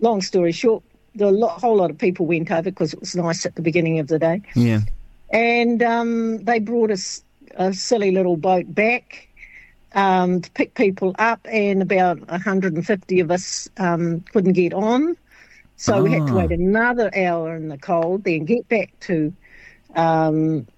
long 0.00 0.22
story 0.22 0.52
short, 0.52 0.82
the 1.14 1.30
lot, 1.30 1.60
whole 1.60 1.76
lot 1.76 1.90
of 1.90 1.98
people 1.98 2.26
went 2.26 2.50
over 2.50 2.62
because 2.62 2.92
it 2.92 3.00
was 3.00 3.14
nice 3.14 3.46
at 3.46 3.54
the 3.54 3.62
beginning 3.62 3.98
of 3.98 4.08
the 4.08 4.18
day. 4.18 4.42
Yeah. 4.54 4.80
and 5.30 5.82
um, 5.82 6.44
they 6.44 6.58
brought 6.58 6.90
us 6.90 7.22
a 7.56 7.72
silly 7.72 8.10
little 8.10 8.36
boat 8.36 8.74
back 8.74 9.28
um, 9.96 10.42
to 10.42 10.52
pick 10.52 10.76
people 10.76 11.14
up, 11.18 11.40
and 11.50 11.82
about 11.82 12.20
150 12.28 13.20
of 13.20 13.32
us 13.32 13.68
um, 13.78 14.22
couldn't 14.32 14.54
get 14.54 14.74
on. 14.74 15.16
So 15.76 16.02
we 16.02 16.12
had 16.12 16.26
to 16.28 16.34
Ah. 16.34 16.36
wait 16.36 16.52
another 16.52 17.10
hour 17.16 17.56
in 17.56 17.68
the 17.68 17.78
cold, 17.78 18.24
then 18.24 18.46
get 18.46 18.68
back 18.68 18.94
to 19.02 19.34
um, 19.96 20.68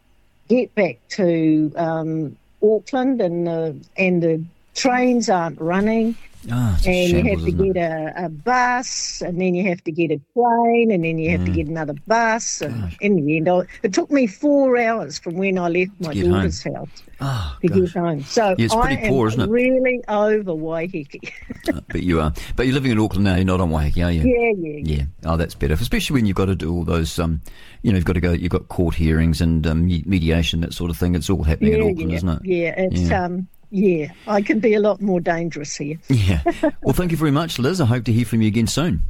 get 0.49 0.75
back 0.75 1.01
to 1.11 1.73
um, 1.77 2.39
Auckland, 2.63 3.21
and 3.23 3.47
the 3.47 3.87
and 3.97 4.23
the 4.23 4.47
trains 4.77 5.29
aren't 5.31 5.61
running. 5.61 6.19
A 6.53 6.79
and 6.87 7.09
you 7.11 7.23
have 7.31 7.45
to 7.45 7.53
get 7.53 7.77
a, 7.77 8.25
a 8.25 8.29
bus, 8.29 9.23
and 9.25 9.41
then 9.41 9.55
you 9.55 9.69
have 9.69 9.83
to 9.85 9.93
get 9.93 10.11
a 10.11 10.21
plane, 10.35 10.91
and 10.91 11.05
then 11.05 11.19
you 11.19 11.31
have 11.31 11.45
to 11.45 11.51
Mm. 11.51 11.55
get 11.55 11.67
another 11.67 11.95
bus. 12.07 12.61
And 12.63 12.97
in 13.01 13.25
the 13.25 13.37
end, 13.37 13.49
I, 13.49 13.61
it 13.83 13.93
took 13.93 14.11
me 14.11 14.27
four 14.27 14.77
hours 14.79 15.19
from 15.19 15.35
when 15.35 15.59
I 15.59 15.69
left 15.69 15.93
my 16.01 16.13
get 16.15 16.25
home. 16.25 16.33
daughter's 16.35 16.63
house 16.63 17.03
Ah, 17.21 17.59
to 17.63 17.69
gosh. 17.69 17.79
get 17.79 17.93
home. 18.01 18.23
So 18.23 18.55
Yeah, 18.59 18.65
it's 18.67 18.75
pretty 18.75 18.97
I 18.97 19.01
am 19.01 19.09
poor, 19.11 19.29
isn't 19.29 19.41
it? 19.41 19.49
really 19.49 20.01
over 20.09 20.53
Waiheke. 20.53 21.33
But 21.91 22.03
you 22.03 22.21
are. 22.21 22.33
But 22.57 22.67
you're 22.67 22.75
living 22.75 22.93
in 22.93 22.99
Auckland 22.99 23.25
now. 23.25 23.35
You're 23.37 23.45
not 23.45 23.61
on 23.61 23.71
Waiheke, 23.71 24.05
are 24.07 24.11
you? 24.13 24.23
Yeah, 24.23 24.53
yeah, 24.59 24.81
Yeah. 24.97 25.03
Oh, 25.25 25.37
that's 25.37 25.55
better. 25.55 25.75
Especially 25.75 26.15
when 26.15 26.27
you've 26.27 26.37
got 26.37 26.47
to 26.47 26.55
do 26.55 26.73
all 26.73 26.85
those, 26.85 27.19
um, 27.19 27.41
you 27.83 27.91
know, 27.93 27.97
you've 27.97 28.05
got 28.05 28.13
to 28.15 28.21
go, 28.21 28.33
you've 28.33 28.51
got 28.53 28.69
court 28.69 28.95
hearings 28.95 29.41
and 29.41 29.67
um, 29.67 29.87
mediation, 29.87 30.61
that 30.63 30.73
sort 30.75 30.91
of 30.91 30.97
thing. 30.97 31.15
It's 31.15 31.29
all 31.31 31.43
happening 31.43 31.73
yeah, 31.73 31.79
in 31.79 31.91
Auckland, 31.91 32.11
yeah, 32.11 32.17
isn't 32.17 32.29
it? 32.29 32.41
yeah. 32.45 32.75
It's 32.77 33.11
um, 33.11 33.49
yeah. 33.71 34.13
I 34.27 34.43
can 34.43 34.61
be 34.61 34.75
a 34.75 34.81
lot 34.81 35.01
more 35.01 35.21
dangerous 35.21 35.77
here. 35.77 35.99
Yeah. 36.09 36.43
Well, 36.83 36.95
thank 36.95 37.11
you 37.11 37.17
very 37.19 37.31
much, 37.31 37.59
Liz. 37.59 37.81
I 37.81 37.87
hope 37.87 38.05
to 38.05 38.13
hear 38.13 38.25
from 38.25 38.41
you 38.41 38.49
again 38.49 38.67
soon. 38.67 39.03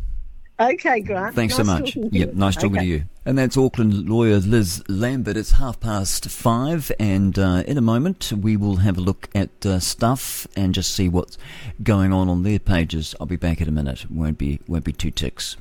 Okay, 0.59 1.01
Grant. 1.01 1.37
Thanks 1.37 1.55
so 1.55 1.63
much. 1.63 1.95
Yep, 1.97 2.35
nice 2.35 2.57
talking 2.57 2.73
Okay. 2.77 2.81
to 2.81 2.87
you. 2.87 3.05
And 3.29 3.37
that's 3.37 3.59
Auckland 3.59 4.09
lawyer 4.09 4.39
Liz 4.39 4.83
Lambert. 4.89 5.37
It's 5.37 5.51
half 5.51 5.79
past 5.81 6.31
five, 6.31 6.91
and 6.99 7.39
uh, 7.39 7.63
in 7.67 7.77
a 7.77 7.83
moment 7.83 8.33
we 8.33 8.57
will 8.57 8.77
have 8.77 8.97
a 8.97 9.03
look 9.03 9.29
at 9.35 9.67
uh, 9.67 9.81
stuff 9.81 10.47
and 10.57 10.73
just 10.73 10.95
see 10.95 11.11
what's 11.11 11.37
going 11.83 12.11
on 12.11 12.31
on 12.31 12.43
their 12.43 12.59
pages. 12.59 13.15
I'll 13.21 13.27
be 13.27 13.37
back 13.37 13.61
in 13.61 13.69
a 13.69 13.71
minute. 13.71 14.11
Won't 14.11 14.39
be 14.39 14.61
won't 14.67 14.85
be 14.85 14.95
two 14.95 15.11
ticks. 15.11 15.59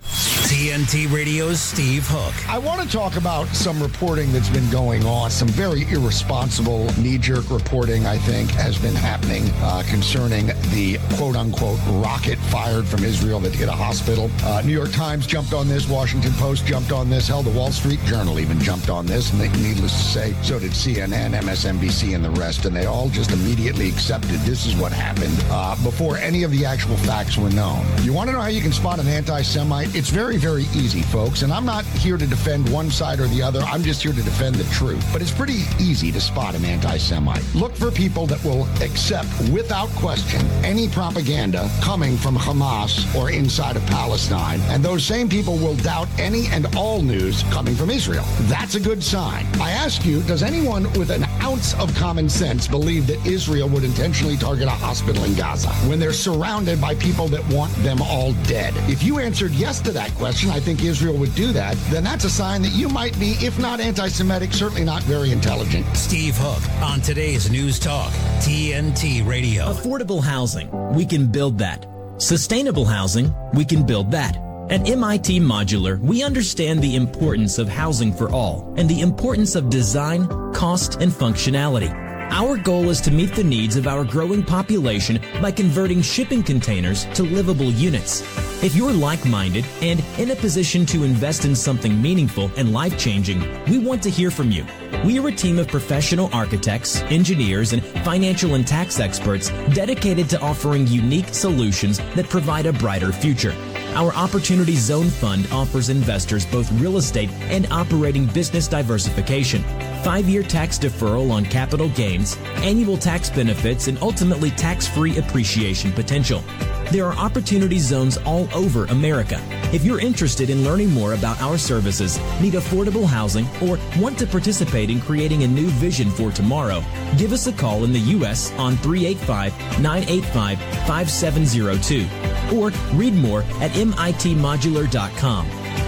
TNT 0.48 1.12
Radio's 1.12 1.60
Steve 1.60 2.06
Hook. 2.08 2.50
I 2.50 2.58
want 2.58 2.82
to 2.82 2.88
talk 2.88 3.18
about 3.18 3.48
some 3.50 3.82
reporting 3.84 4.32
that's 4.32 4.48
been 4.48 4.70
going 4.70 5.06
on. 5.06 5.30
Some 5.30 5.50
very 5.50 5.84
irresponsible, 5.92 6.90
knee 6.98 7.18
jerk 7.18 7.52
reporting, 7.52 8.06
I 8.06 8.18
think, 8.18 8.50
has 8.52 8.78
been 8.78 8.96
happening 8.96 9.44
uh, 9.56 9.84
concerning 9.90 10.48
the 10.72 11.00
quote 11.18 11.36
unquote 11.36 11.80
rocket 12.02 12.38
fired 12.38 12.86
from 12.86 13.04
Israel 13.04 13.42
that 13.42 13.54
hit 13.54 13.68
a 13.68 13.74
hospital. 13.74 14.32
Uh, 14.44 14.62
New 14.64 14.72
York 14.72 14.94
Times 14.94 15.28
jumped 15.28 15.52
on 15.52 15.68
this, 15.68 15.90
Washington 15.90 16.32
Post 16.36 16.66
jumped 16.66 16.94
on 16.94 17.10
this, 17.10 17.28
hell, 17.28 17.44
the 17.44 17.57
Wall 17.58 17.72
Street 17.72 18.00
Journal 18.06 18.40
even 18.40 18.60
jumped 18.60 18.92
on 18.92 19.08
this. 19.08 19.34
And 19.34 19.42
needless 19.64 19.92
to 19.92 20.04
say, 20.04 20.36
so 20.44 20.60
did 20.60 20.74
CNN, 20.74 21.34
MSNBC, 21.34 22.14
and 22.14 22.24
the 22.24 22.30
rest. 22.30 22.66
And 22.66 22.76
they 22.76 22.86
all 22.86 23.10
just 23.10 23.32
immediately 23.32 23.90
accepted 23.90 24.40
this 24.42 24.68
is 24.68 24.76
what 24.76 24.92
happened 24.92 25.36
uh, 25.50 25.76
before 25.84 26.18
any 26.18 26.44
of 26.44 26.52
the 26.52 26.66
actual 26.66 26.96
facts 26.98 27.36
were 27.36 27.50
known. 27.50 27.84
You 28.04 28.14
want 28.14 28.30
to 28.30 28.34
know 28.34 28.42
how 28.42 28.48
you 28.48 28.62
can 28.62 28.72
spot 28.72 29.00
an 29.00 29.08
anti 29.08 29.42
Semite? 29.42 29.96
It's 29.96 30.12
very, 30.12 30.38
very 30.38 30.66
easy, 30.76 31.02
folks. 31.02 31.42
And 31.42 31.52
I'm 31.52 31.66
not 31.66 31.84
here 31.86 32.16
to 32.18 32.28
defend 32.28 32.72
one 32.72 32.92
side 32.92 33.20
or 33.20 33.28
the 33.28 33.42
other. 33.42 33.62
I'm 33.62 33.82
just 33.82 34.04
here 34.04 34.14
to 34.14 34.22
defend 34.22 34.56
the 34.56 34.72
truth. 34.72 35.04
But 35.12 35.24
it's 35.24 35.34
pretty 35.34 35.64
easy 35.80 36.12
to 36.12 36.22
spot 36.22 36.54
an 36.54 36.64
anti 36.64 36.98
Semite. 36.98 37.44
Look 37.56 37.74
for 37.74 37.90
people 37.90 38.28
that 38.28 38.44
will 38.44 38.68
accept 38.84 39.30
without 39.52 39.90
question 39.96 40.46
any 40.64 40.88
propaganda 40.90 41.72
coming 41.82 42.18
from 42.18 42.36
Hamas 42.36 43.16
or 43.16 43.32
inside 43.32 43.78
of 43.78 43.86
Palestine. 43.88 44.62
And 44.70 44.84
those 44.84 45.04
same 45.04 45.28
people 45.28 45.58
will 45.58 45.76
doubt 45.78 46.08
any 46.20 46.46
and 46.50 46.68
all 46.76 47.02
news 47.02 47.37
coming 47.44 47.76
from 47.76 47.90
Israel. 47.90 48.26
That's 48.42 48.76
a 48.76 48.80
good 48.80 49.04
sign. 49.04 49.46
I 49.62 49.72
ask 49.72 50.06
you, 50.06 50.22
does 50.24 50.44
anyone 50.44 50.84
with 50.94 51.10
an 51.10 51.24
ounce 51.42 51.74
of 51.76 51.94
common 51.96 52.30
sense 52.30 52.68
believe 52.68 53.08
that 53.08 53.26
Israel 53.26 53.70
would 53.70 53.84
intentionally 53.84 54.38
target 54.38 54.68
a 54.68 54.72
hospital 54.72 55.24
in 55.24 55.34
Gaza 55.36 55.70
when 55.90 56.00
they're 56.00 56.14
surrounded 56.14 56.80
by 56.80 56.96
people 56.96 57.28
that 57.30 57.46
want 57.54 57.74
them 57.78 58.02
all 58.02 58.34
dead? 58.44 58.74
If 58.90 59.04
you 59.04 59.20
answered 59.20 59.52
yes 59.52 59.80
to 59.82 59.92
that 59.92 60.12
question, 60.16 60.50
I 60.50 60.60
think 60.60 60.84
Israel 60.84 61.18
would 61.18 61.36
do 61.36 61.52
that, 61.54 61.76
then 61.90 62.04
that's 62.04 62.26
a 62.26 62.30
sign 62.30 62.62
that 62.62 62.74
you 62.74 62.90
might 62.90 63.18
be, 63.20 63.32
if 63.40 63.60
not 63.60 63.80
anti 63.80 64.08
Semitic, 64.08 64.54
certainly 64.54 64.84
not 64.84 65.04
very 65.04 65.32
intelligent. 65.32 65.86
Steve 65.96 66.36
Hook 66.38 66.64
on 66.82 67.02
today's 67.02 67.50
News 67.52 67.80
Talk, 67.80 68.12
TNT 68.40 69.26
Radio. 69.28 69.66
Affordable 69.66 70.24
housing, 70.24 70.70
we 70.94 71.06
can 71.06 71.28
build 71.28 71.58
that. 71.60 71.86
Sustainable 72.18 72.86
housing, 72.86 73.34
we 73.54 73.64
can 73.64 73.86
build 73.86 74.12
that. 74.12 74.47
At 74.70 74.90
MIT 74.90 75.40
Modular, 75.40 75.98
we 75.98 76.24
understand 76.24 76.82
the 76.82 76.98
importance 76.98 77.58
of 77.58 77.70
housing 77.70 78.12
for 78.12 78.30
all 78.30 78.74
and 78.76 78.90
the 78.90 79.00
importance 79.00 79.56
of 79.56 79.70
design, 79.70 80.28
cost, 80.52 80.96
and 80.96 81.10
functionality. 81.10 81.90
Our 82.32 82.58
goal 82.58 82.90
is 82.90 83.00
to 83.02 83.12
meet 83.12 83.34
the 83.34 83.46
needs 83.46 83.78
of 83.78 83.88
our 83.88 84.04
growing 84.04 84.44
population 84.44 85.22
by 85.42 85.52
converting 85.52 86.02
shipping 86.02 86.44
containers 86.44 87.06
to 87.14 87.24
livable 87.24 87.72
units. 87.72 88.22
If 88.62 88.76
you're 88.76 88.92
like-minded 88.92 89.64
and 89.82 90.04
in 90.18 90.32
a 90.32 90.36
position 90.36 90.86
to 90.88 91.06
invest 91.06 91.46
in 91.46 91.56
something 91.56 92.02
meaningful 92.02 92.52
and 92.58 92.74
life-changing, 92.74 93.40
we 93.70 93.78
want 93.78 94.04
to 94.04 94.10
hear 94.10 94.30
from 94.30 94.52
you. 94.52 94.66
We 95.06 95.18
are 95.20 95.28
a 95.30 95.32
team 95.32 95.60
of 95.60 95.70
professional 95.70 96.30
architects, 96.34 97.02
engineers, 97.04 97.72
and 97.72 97.82
financial 98.04 98.56
and 98.56 98.68
tax 98.68 99.00
experts 99.00 99.50
dedicated 99.74 100.30
to 100.32 100.42
offering 100.42 100.88
unique 100.88 101.30
solutions 101.30 102.00
that 102.16 102.28
provide 102.28 102.66
a 102.66 102.74
brighter 102.74 103.14
future. 103.14 103.56
Our 103.98 104.14
Opportunity 104.14 104.76
Zone 104.76 105.10
Fund 105.10 105.48
offers 105.52 105.90
investors 105.90 106.46
both 106.46 106.72
real 106.74 106.98
estate 106.98 107.32
and 107.50 107.66
operating 107.72 108.28
business 108.28 108.68
diversification. 108.68 109.64
five 110.04 110.30
year 110.30 110.44
tax 110.44 110.78
deferral 110.78 111.32
on 111.32 111.44
capital 111.44 111.90
gains, 111.90 112.38
annual 112.58 112.96
tax 112.96 113.32
benefits, 113.32 113.88
and 113.88 113.98
ultimately 114.04 114.52
tax 114.52 114.86
free 114.88 115.18
appreciation 115.18 115.92
potential. 115.92 116.44
There 116.92 117.08
are 117.08 117.18
opportunity 117.18 117.80
zones 117.80 118.18
all 118.18 118.48
over 118.54 118.86
America. 118.86 119.42
If 119.74 119.84
you're 119.84 120.00
interested 120.00 120.52
in 120.52 120.64
learning 120.64 120.92
more 120.92 121.16
about 121.16 121.42
our 121.42 121.58
services, 121.58 122.20
need 122.40 122.54
affordable 122.54 123.08
housing, 123.08 123.48
or 123.64 123.80
want 123.98 124.20
to 124.20 124.28
participate 124.28 124.92
in 124.92 125.02
creating 125.02 125.42
a 125.42 125.48
new 125.48 125.70
vision 125.70 126.12
for 126.12 126.30
tomorrow, 126.32 126.84
give 127.18 127.34
us 127.34 127.48
a 127.48 127.52
call 127.52 127.84
in 127.84 127.92
the 127.94 128.06
U.S. 128.16 128.52
on 128.60 128.78
385 128.78 129.82
985 129.82 130.60
5702 130.86 132.37
or 132.54 132.72
read 132.94 133.14
more 133.14 133.42
at 133.60 133.72
mitmodular.com. 133.72 135.46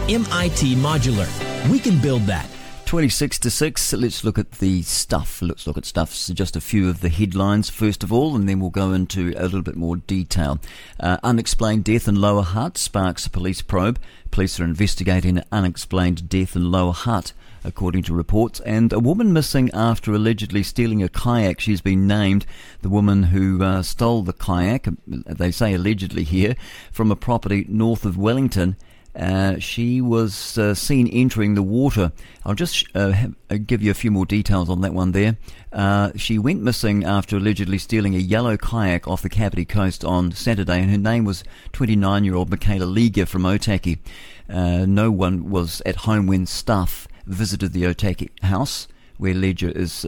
MIT 0.09 0.75
Modular. 0.75 1.69
We 1.69 1.79
can 1.79 2.01
build 2.01 2.23
that. 2.23 2.49
26 2.89 3.37
to 3.37 3.51
6, 3.51 3.93
let's 3.93 4.23
look 4.23 4.39
at 4.39 4.53
the 4.53 4.81
stuff. 4.81 5.43
Let's 5.43 5.67
look 5.67 5.77
at 5.77 5.85
stuff. 5.85 6.11
So 6.11 6.33
just 6.33 6.55
a 6.55 6.61
few 6.61 6.89
of 6.89 7.01
the 7.01 7.09
headlines, 7.09 7.69
first 7.69 8.03
of 8.03 8.11
all, 8.11 8.35
and 8.35 8.49
then 8.49 8.59
we'll 8.59 8.71
go 8.71 8.93
into 8.93 9.31
a 9.37 9.43
little 9.43 9.61
bit 9.61 9.75
more 9.75 9.97
detail. 9.97 10.57
Uh, 10.99 11.17
unexplained 11.21 11.83
death 11.83 12.07
in 12.07 12.15
Lower 12.15 12.41
Hutt 12.41 12.79
sparks 12.79 13.27
a 13.27 13.29
police 13.29 13.61
probe. 13.61 13.99
Police 14.31 14.59
are 14.59 14.63
investigating 14.63 15.43
unexplained 15.51 16.29
death 16.29 16.55
in 16.55 16.71
Lower 16.71 16.93
Hutt, 16.93 17.33
according 17.63 18.03
to 18.03 18.13
reports. 18.13 18.59
And 18.61 18.91
a 18.93 18.99
woman 18.99 19.33
missing 19.33 19.69
after 19.73 20.13
allegedly 20.13 20.63
stealing 20.63 21.03
a 21.03 21.09
kayak. 21.09 21.59
She's 21.59 21.81
been 21.81 22.07
named 22.07 22.45
the 22.81 22.89
woman 22.89 23.23
who 23.23 23.63
uh, 23.63 23.81
stole 23.83 24.23
the 24.23 24.33
kayak, 24.33 24.87
they 25.05 25.51
say 25.51 25.73
allegedly 25.73 26.23
here, 26.23 26.55
from 26.91 27.11
a 27.11 27.15
property 27.15 27.65
north 27.67 28.05
of 28.05 28.17
Wellington 28.17 28.75
uh, 29.19 29.59
she 29.59 29.99
was 29.99 30.57
uh, 30.57 30.73
seen 30.73 31.07
entering 31.07 31.53
the 31.53 31.61
water. 31.61 32.13
I'll 32.45 32.55
just 32.55 32.87
uh, 32.95 33.09
have, 33.09 33.35
uh, 33.49 33.57
give 33.57 33.81
you 33.81 33.91
a 33.91 33.95
few 33.95 34.11
more 34.11 34.25
details 34.25 34.69
on 34.69 34.79
that 34.81 34.93
one 34.93 35.11
there. 35.11 35.35
Uh, 35.73 36.11
she 36.15 36.39
went 36.39 36.61
missing 36.61 37.03
after 37.03 37.35
allegedly 37.35 37.77
stealing 37.77 38.15
a 38.15 38.19
yellow 38.19 38.55
kayak 38.55 39.09
off 39.09 39.21
the 39.21 39.29
Kapiti 39.29 39.65
coast 39.65 40.05
on 40.05 40.31
Saturday, 40.31 40.79
and 40.81 40.89
her 40.89 40.97
name 40.97 41.25
was 41.25 41.43
29 41.73 42.23
year 42.23 42.35
old 42.35 42.49
Michaela 42.49 42.85
Liga 42.85 43.25
from 43.25 43.43
Otaki. 43.43 43.99
no 44.47 45.11
one 45.11 45.49
was 45.49 45.81
at 45.85 45.97
home 45.97 46.25
when 46.25 46.45
staff 46.45 47.05
visited 47.29 47.73
the 47.73 47.83
Otaki 47.83 48.29
house 48.43 48.87
where 49.17 49.33
Ledger 49.33 49.69
is, 49.69 50.05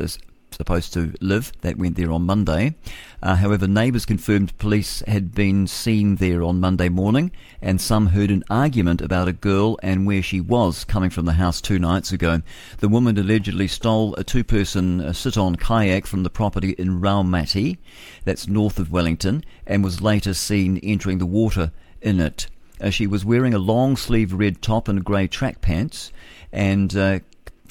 supposed 0.51 0.93
to 0.93 1.13
live. 1.22 1.51
That 1.61 1.78
went 1.78 1.95
there 1.95 2.11
on 2.11 2.24
Monday. 2.24 2.76
Uh, 3.24 3.36
however, 3.36 3.67
neighbours 3.67 4.05
confirmed 4.05 4.57
police 4.57 5.01
had 5.07 5.34
been 5.34 5.65
seen 5.65 6.17
there 6.17 6.43
on 6.43 6.59
Monday 6.59 6.89
morning, 6.89 7.32
and 7.61 7.80
some 7.80 8.07
heard 8.07 8.32
an 8.32 8.43
argument 8.49 9.01
about 9.01 9.28
a 9.28 9.34
girl 9.34 9.80
and 9.82 10.05
where 10.05 10.22
she 10.22 10.41
was 10.41 10.84
coming 10.84 11.09
from 11.09 11.26
the 11.26 11.34
house 11.34 11.61
two 11.61 11.80
nights 11.80 12.11
ago. 12.11 12.41
The 12.80 12.89
woman 12.89 13.17
allegedly 13.17 13.67
stole 13.67 14.13
a 14.15 14.24
two 14.24 14.43
person 14.43 15.01
uh, 15.01 15.13
sit 15.13 15.38
on 15.38 15.55
kayak 15.55 16.05
from 16.05 16.24
the 16.24 16.30
property 16.30 16.72
in 16.72 16.99
Raumati, 16.99 17.78
that's 18.26 18.47
north 18.47 18.78
of 18.78 18.91
Wellington, 18.91 19.43
and 19.65 19.84
was 19.84 20.01
later 20.01 20.34
seen 20.34 20.78
entering 20.80 21.19
the 21.19 21.26
water 21.26 21.72
in 22.01 22.19
it. 22.19 22.47
Uh, 22.82 22.89
she 22.89 23.05
was 23.05 23.24
wearing 23.24 23.53
a 23.53 23.59
long 23.59 23.95
sleeve 23.95 24.34
red 24.34 24.61
top 24.61 24.88
and 24.88 25.05
grey 25.05 25.28
track 25.28 25.61
pants 25.61 26.11
and 26.52 26.95
uh, 26.95 27.20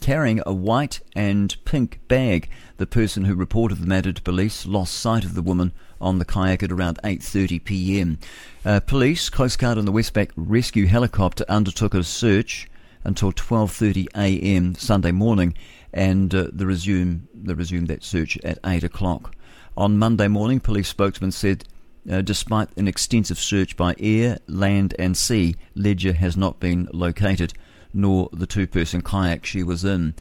carrying 0.01 0.41
a 0.47 0.53
white 0.53 1.01
and 1.14 1.57
pink 1.64 2.01
bag. 2.09 2.49
The 2.78 2.87
person 2.87 3.24
who 3.24 3.35
reported 3.35 3.78
the 3.78 3.87
matter 3.87 4.12
to 4.12 4.22
police 4.22 4.66
lost 4.66 4.95
sight 4.95 5.24
of 5.24 5.35
the 5.35 5.43
woman 5.43 5.72
on 6.01 6.18
the 6.18 6.24
kayak 6.24 6.62
at 6.62 6.72
around 6.72 6.99
8:30 7.05 7.64
p.m. 7.64 8.18
Uh, 8.64 8.81
police, 8.81 9.28
Coast 9.28 9.59
Guard, 9.59 9.78
and 9.78 9.87
the 9.87 9.93
Westpac 9.93 10.31
rescue 10.35 10.87
helicopter 10.87 11.45
undertook 11.49 11.95
a 11.95 12.03
search 12.03 12.68
until 13.05 13.33
12:30 13.33 14.07
a.m. 14.14 14.74
Sunday 14.74 15.12
morning, 15.12 15.55
and 15.93 16.35
uh, 16.35 16.49
the 16.53 16.66
resume 16.66 17.22
they 17.35 17.55
resumed 17.55 17.89
that 17.89 18.03
search 18.03 18.39
at 18.43 18.59
8 18.64 18.85
o'clock. 18.85 19.35
On 19.76 19.99
Monday 19.99 20.28
morning, 20.28 20.61
police 20.61 20.89
spokesman 20.89 21.33
said. 21.33 21.64
Uh, 22.11 22.22
despite 22.22 22.74
an 22.78 22.89
extensive 22.89 23.39
search 23.39 23.76
by 23.76 23.95
air, 24.01 24.39
land, 24.47 24.95
and 24.99 25.14
sea, 25.14 25.55
Ledger 25.74 26.14
has 26.14 26.35
not 26.35 26.59
been 26.59 26.89
located 26.95 27.53
nor 27.93 28.28
the 28.32 28.47
two 28.47 28.66
person 28.66 29.03
kayak 29.03 29.45
she 29.45 29.62
was 29.62 29.84
in. 29.84 30.14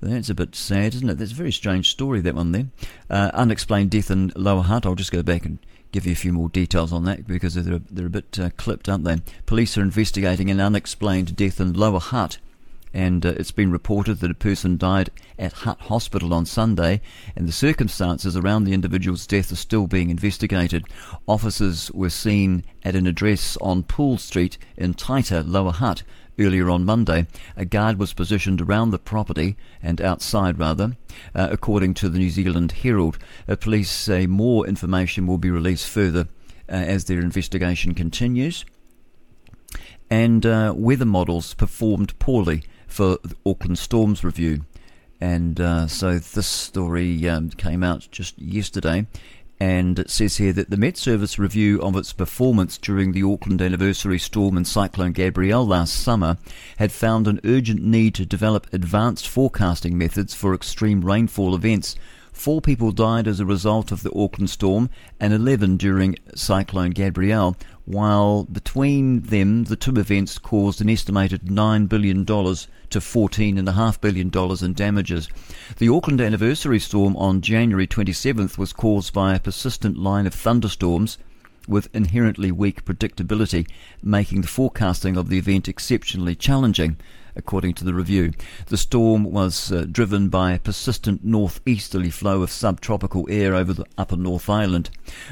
That's 0.00 0.30
a 0.30 0.34
bit 0.34 0.56
sad, 0.56 0.94
isn't 0.94 1.08
it? 1.08 1.18
That's 1.18 1.30
a 1.30 1.36
very 1.36 1.52
strange 1.52 1.88
story, 1.88 2.20
that 2.22 2.34
one 2.34 2.50
there. 2.50 2.66
Uh, 3.08 3.30
unexplained 3.34 3.92
death 3.92 4.10
in 4.10 4.32
Lower 4.34 4.62
Hutt. 4.62 4.84
I'll 4.84 4.96
just 4.96 5.12
go 5.12 5.22
back 5.22 5.44
and 5.44 5.58
give 5.92 6.06
you 6.06 6.12
a 6.12 6.16
few 6.16 6.32
more 6.32 6.48
details 6.48 6.92
on 6.92 7.04
that 7.04 7.26
because 7.26 7.54
they're, 7.54 7.80
they're 7.90 8.06
a 8.06 8.10
bit 8.10 8.38
uh, 8.38 8.50
clipped, 8.56 8.88
aren't 8.88 9.04
they? 9.04 9.18
Police 9.46 9.78
are 9.78 9.82
investigating 9.82 10.50
an 10.50 10.58
unexplained 10.58 11.36
death 11.36 11.60
in 11.60 11.74
Lower 11.74 12.00
Hutt. 12.00 12.38
And 12.94 13.24
uh, 13.24 13.30
it's 13.36 13.52
been 13.52 13.70
reported 13.70 14.16
that 14.16 14.30
a 14.30 14.34
person 14.34 14.76
died 14.76 15.10
at 15.38 15.52
Hutt 15.52 15.80
Hospital 15.82 16.34
on 16.34 16.44
Sunday, 16.44 17.00
and 17.34 17.48
the 17.48 17.52
circumstances 17.52 18.36
around 18.36 18.64
the 18.64 18.74
individual's 18.74 19.26
death 19.26 19.50
are 19.50 19.56
still 19.56 19.86
being 19.86 20.10
investigated. 20.10 20.84
Officers 21.26 21.90
were 21.92 22.10
seen 22.10 22.64
at 22.84 22.94
an 22.94 23.06
address 23.06 23.56
on 23.62 23.84
Poole 23.84 24.18
Street 24.18 24.58
in 24.76 24.92
Taita, 24.92 25.42
Lower 25.46 25.72
Hutt, 25.72 26.02
Earlier 26.38 26.70
on 26.70 26.84
Monday, 26.84 27.26
a 27.56 27.64
guard 27.64 27.98
was 27.98 28.14
positioned 28.14 28.60
around 28.60 28.90
the 28.90 28.98
property 28.98 29.56
and 29.82 30.00
outside, 30.00 30.58
rather, 30.58 30.96
uh, 31.34 31.48
according 31.50 31.94
to 31.94 32.08
the 32.08 32.18
New 32.18 32.30
Zealand 32.30 32.72
Herald. 32.72 33.18
Uh, 33.46 33.56
police 33.56 33.90
say 33.90 34.26
more 34.26 34.66
information 34.66 35.26
will 35.26 35.38
be 35.38 35.50
released 35.50 35.86
further 35.86 36.28
uh, 36.68 36.72
as 36.72 37.04
their 37.04 37.20
investigation 37.20 37.94
continues. 37.94 38.64
And 40.08 40.44
uh, 40.46 40.72
weather 40.76 41.04
models 41.04 41.54
performed 41.54 42.18
poorly 42.18 42.64
for 42.86 43.18
Auckland 43.44 43.78
Storms 43.78 44.24
review. 44.24 44.64
And 45.20 45.60
uh, 45.60 45.86
so 45.86 46.18
this 46.18 46.46
story 46.46 47.28
um, 47.28 47.50
came 47.50 47.82
out 47.82 48.08
just 48.10 48.38
yesterday. 48.40 49.06
And 49.62 50.00
it 50.00 50.10
says 50.10 50.38
here 50.38 50.52
that 50.54 50.70
the 50.70 50.76
Met 50.76 50.96
Service 50.96 51.38
review 51.38 51.80
of 51.82 51.94
its 51.94 52.12
performance 52.12 52.76
during 52.76 53.12
the 53.12 53.22
Auckland 53.22 53.62
anniversary 53.62 54.18
storm 54.18 54.56
and 54.56 54.66
Cyclone 54.66 55.12
Gabrielle 55.12 55.64
last 55.64 55.94
summer 55.94 56.36
had 56.78 56.90
found 56.90 57.28
an 57.28 57.40
urgent 57.44 57.80
need 57.80 58.16
to 58.16 58.26
develop 58.26 58.66
advanced 58.72 59.28
forecasting 59.28 59.96
methods 59.96 60.34
for 60.34 60.52
extreme 60.52 61.04
rainfall 61.04 61.54
events. 61.54 61.94
Four 62.32 62.60
people 62.60 62.90
died 62.90 63.28
as 63.28 63.38
a 63.38 63.46
result 63.46 63.92
of 63.92 64.02
the 64.02 64.12
Auckland 64.12 64.50
storm 64.50 64.90
and 65.20 65.32
11 65.32 65.76
during 65.76 66.16
Cyclone 66.34 66.90
Gabrielle, 66.90 67.56
while 67.84 68.42
between 68.42 69.20
them 69.20 69.62
the 69.64 69.76
two 69.76 69.94
events 69.94 70.38
caused 70.38 70.80
an 70.80 70.90
estimated 70.90 71.42
$9 71.42 71.88
billion 71.88 72.26
to 72.92 73.00
$14.5 73.00 74.00
billion 74.00 74.64
in 74.64 74.72
damages. 74.74 75.28
The 75.78 75.88
Auckland 75.88 76.20
anniversary 76.20 76.78
storm 76.78 77.16
on 77.16 77.40
January 77.40 77.86
27th 77.86 78.56
was 78.56 78.72
caused 78.72 79.12
by 79.12 79.34
a 79.34 79.40
persistent 79.40 79.98
line 79.98 80.26
of 80.26 80.34
thunderstorms 80.34 81.18
with 81.68 81.88
inherently 81.94 82.52
weak 82.52 82.84
predictability, 82.84 83.68
making 84.02 84.40
the 84.40 84.48
forecasting 84.48 85.16
of 85.16 85.28
the 85.28 85.38
event 85.38 85.68
exceptionally 85.68 86.34
challenging 86.34 86.96
according 87.34 87.74
to 87.74 87.84
the 87.84 87.94
review. 87.94 88.32
The 88.66 88.76
storm 88.76 89.24
was 89.24 89.72
uh, 89.72 89.86
driven 89.90 90.28
by 90.28 90.52
a 90.52 90.58
persistent 90.58 91.24
northeasterly 91.24 92.10
flow 92.10 92.42
of 92.42 92.50
subtropical 92.50 93.26
air 93.30 93.54
over 93.54 93.72
the 93.72 93.86
upper 93.96 94.16
North 94.16 94.50
Island. 94.50 94.90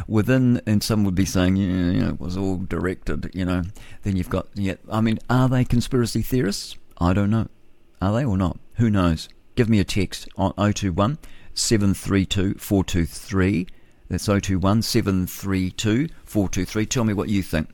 Within, 0.08 0.60
and 0.66 0.82
some 0.82 1.04
would 1.04 1.14
be 1.14 1.26
saying, 1.26 1.56
yeah, 1.56 2.00
know, 2.00 2.08
it 2.10 2.20
was 2.20 2.36
all 2.36 2.56
directed, 2.56 3.30
you 3.34 3.44
know. 3.44 3.64
Then 4.02 4.16
you've 4.16 4.30
got, 4.30 4.46
yeah, 4.54 4.76
I 4.90 5.00
mean, 5.00 5.18
are 5.28 5.48
they 5.48 5.64
conspiracy 5.64 6.22
theorists? 6.22 6.76
I 7.00 7.12
don't 7.12 7.30
know. 7.30 7.48
Are 8.02 8.12
they 8.12 8.24
or 8.24 8.36
not? 8.36 8.58
Who 8.74 8.90
knows? 8.90 9.28
Give 9.56 9.68
me 9.68 9.80
a 9.80 9.84
text 9.84 10.28
on 10.36 10.52
021 10.54 11.18
732 11.54 12.54
423. 12.54 13.66
That's 14.08 14.26
021 14.26 14.82
732 14.82 16.08
423. 16.24 16.86
Tell 16.86 17.04
me 17.04 17.14
what 17.14 17.28
you 17.28 17.42
think. 17.42 17.68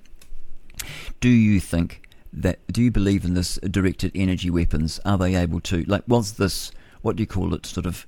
Do 1.21 1.29
you 1.29 1.61
think 1.61 2.03
that 2.33 2.61
do 2.71 2.83
you 2.83 2.91
believe 2.91 3.25
in 3.25 3.35
this 3.35 3.57
directed 3.71 4.13
energy 4.15 4.51
weapons? 4.51 5.01
Are 5.05 5.19
they 5.19 5.35
able 5.35 5.61
to 5.61 5.83
like 5.85 6.03
was 6.07 6.35
this 6.35 6.71
what 7.03 7.17
do 7.17 7.23
you 7.23 7.27
call 7.27 7.55
it 7.55 7.65
sort 7.65 7.87
of 7.87 8.05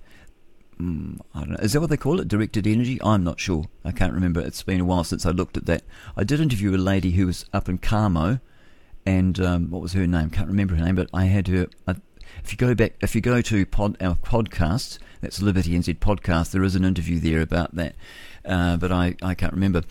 mm, 0.80 1.18
I 1.34 1.40
don't 1.40 1.50
know. 1.50 1.56
Is 1.56 1.72
that 1.72 1.80
what 1.80 1.90
they 1.90 1.96
call 1.96 2.20
it? 2.20 2.28
Directed 2.28 2.66
energy? 2.66 3.00
I'm 3.02 3.24
not 3.24 3.40
sure. 3.40 3.64
I 3.84 3.92
can't 3.92 4.12
remember. 4.12 4.40
It's 4.40 4.62
been 4.62 4.80
a 4.80 4.84
while 4.84 5.04
since 5.04 5.24
I 5.24 5.30
looked 5.30 5.56
at 5.56 5.66
that. 5.66 5.82
I 6.16 6.24
did 6.24 6.40
interview 6.40 6.74
a 6.74 6.76
lady 6.76 7.12
who 7.12 7.26
was 7.26 7.46
up 7.52 7.68
in 7.68 7.78
Carmo, 7.78 8.40
and 9.08 9.40
um, 9.40 9.70
what 9.70 9.80
was 9.80 9.94
her 9.94 10.06
name? 10.06 10.28
Can't 10.28 10.48
remember 10.48 10.74
her 10.74 10.84
name, 10.84 10.94
but 10.94 11.08
I 11.14 11.24
had 11.24 11.48
her. 11.48 11.68
I, 11.86 11.94
if 12.44 12.52
you 12.52 12.58
go 12.58 12.74
back, 12.74 12.92
if 13.00 13.14
you 13.14 13.22
go 13.22 13.40
to 13.40 13.64
pod, 13.64 13.96
our 14.02 14.16
podcast, 14.16 14.98
that's 15.22 15.40
Liberty 15.40 15.70
NZ 15.70 15.98
podcast, 15.98 16.50
there 16.50 16.62
is 16.62 16.74
an 16.76 16.84
interview 16.84 17.18
there 17.18 17.40
about 17.40 17.74
that 17.74 17.94
uh, 18.48 18.78
but 18.78 18.90
I, 18.90 19.14
I 19.22 19.34
can't 19.34 19.52
remember. 19.52 19.82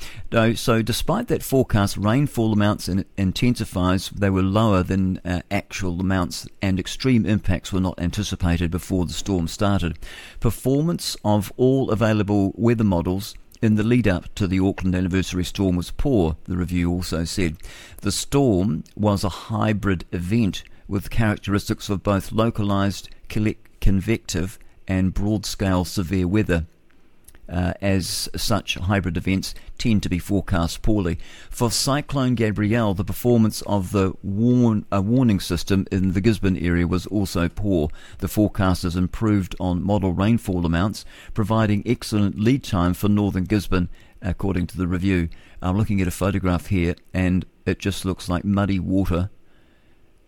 So, 0.55 0.81
despite 0.81 1.27
that 1.27 1.43
forecast, 1.43 1.95
rainfall 1.95 2.51
amounts 2.51 2.89
in, 2.89 3.05
intensifies. 3.15 4.09
They 4.09 4.31
were 4.31 4.41
lower 4.41 4.83
than 4.83 5.21
uh, 5.23 5.41
actual 5.51 5.99
amounts, 5.99 6.47
and 6.61 6.79
extreme 6.79 7.25
impacts 7.25 7.71
were 7.71 7.79
not 7.79 7.99
anticipated 7.99 8.71
before 8.71 9.05
the 9.05 9.13
storm 9.13 9.47
started. 9.47 9.99
Performance 10.39 11.15
of 11.23 11.53
all 11.55 11.91
available 11.91 12.51
weather 12.55 12.83
models 12.83 13.35
in 13.61 13.75
the 13.75 13.83
lead 13.83 14.07
up 14.07 14.33
to 14.35 14.47
the 14.47 14.59
Auckland 14.59 14.95
anniversary 14.95 15.43
storm 15.43 15.75
was 15.75 15.91
poor, 15.91 16.37
the 16.45 16.57
review 16.57 16.91
also 16.91 17.23
said. 17.23 17.57
The 18.01 18.11
storm 18.11 18.83
was 18.95 19.23
a 19.23 19.29
hybrid 19.29 20.05
event 20.11 20.63
with 20.87 21.09
characteristics 21.09 21.89
of 21.89 22.03
both 22.03 22.31
localised 22.31 23.09
convective, 23.81 24.59
and 24.87 25.13
broad 25.13 25.45
scale 25.45 25.83
severe 25.83 26.27
weather. 26.27 26.65
Uh, 27.49 27.73
as 27.81 28.27
such, 28.35 28.75
hybrid 28.75 29.15
events 29.15 29.53
tend 29.77 30.03
to 30.03 30.09
be 30.09 30.19
forecast 30.19 30.81
poorly. 30.81 31.17
For 31.49 31.71
Cyclone 31.71 32.35
Gabrielle, 32.35 32.93
the 32.93 33.05
performance 33.05 33.61
of 33.61 33.91
the 33.91 34.13
warn, 34.21 34.85
uh, 34.91 35.01
warning 35.01 35.39
system 35.39 35.85
in 35.91 36.11
the 36.11 36.19
Gisborne 36.19 36.57
area 36.57 36.85
was 36.85 37.05
also 37.05 37.47
poor. 37.47 37.89
The 38.17 38.27
forecasters 38.27 38.97
improved 38.97 39.55
on 39.59 39.81
model 39.83 40.11
rainfall 40.11 40.65
amounts, 40.65 41.05
providing 41.33 41.83
excellent 41.85 42.37
lead 42.37 42.63
time 42.63 42.93
for 42.93 43.07
northern 43.07 43.45
Gisborne, 43.45 43.87
according 44.21 44.67
to 44.67 44.77
the 44.77 44.87
review. 44.87 45.29
I'm 45.61 45.77
looking 45.77 46.01
at 46.01 46.07
a 46.07 46.11
photograph 46.11 46.67
here, 46.67 46.95
and 47.13 47.45
it 47.65 47.79
just 47.79 48.03
looks 48.03 48.27
like 48.27 48.43
muddy 48.43 48.79
water. 48.79 49.29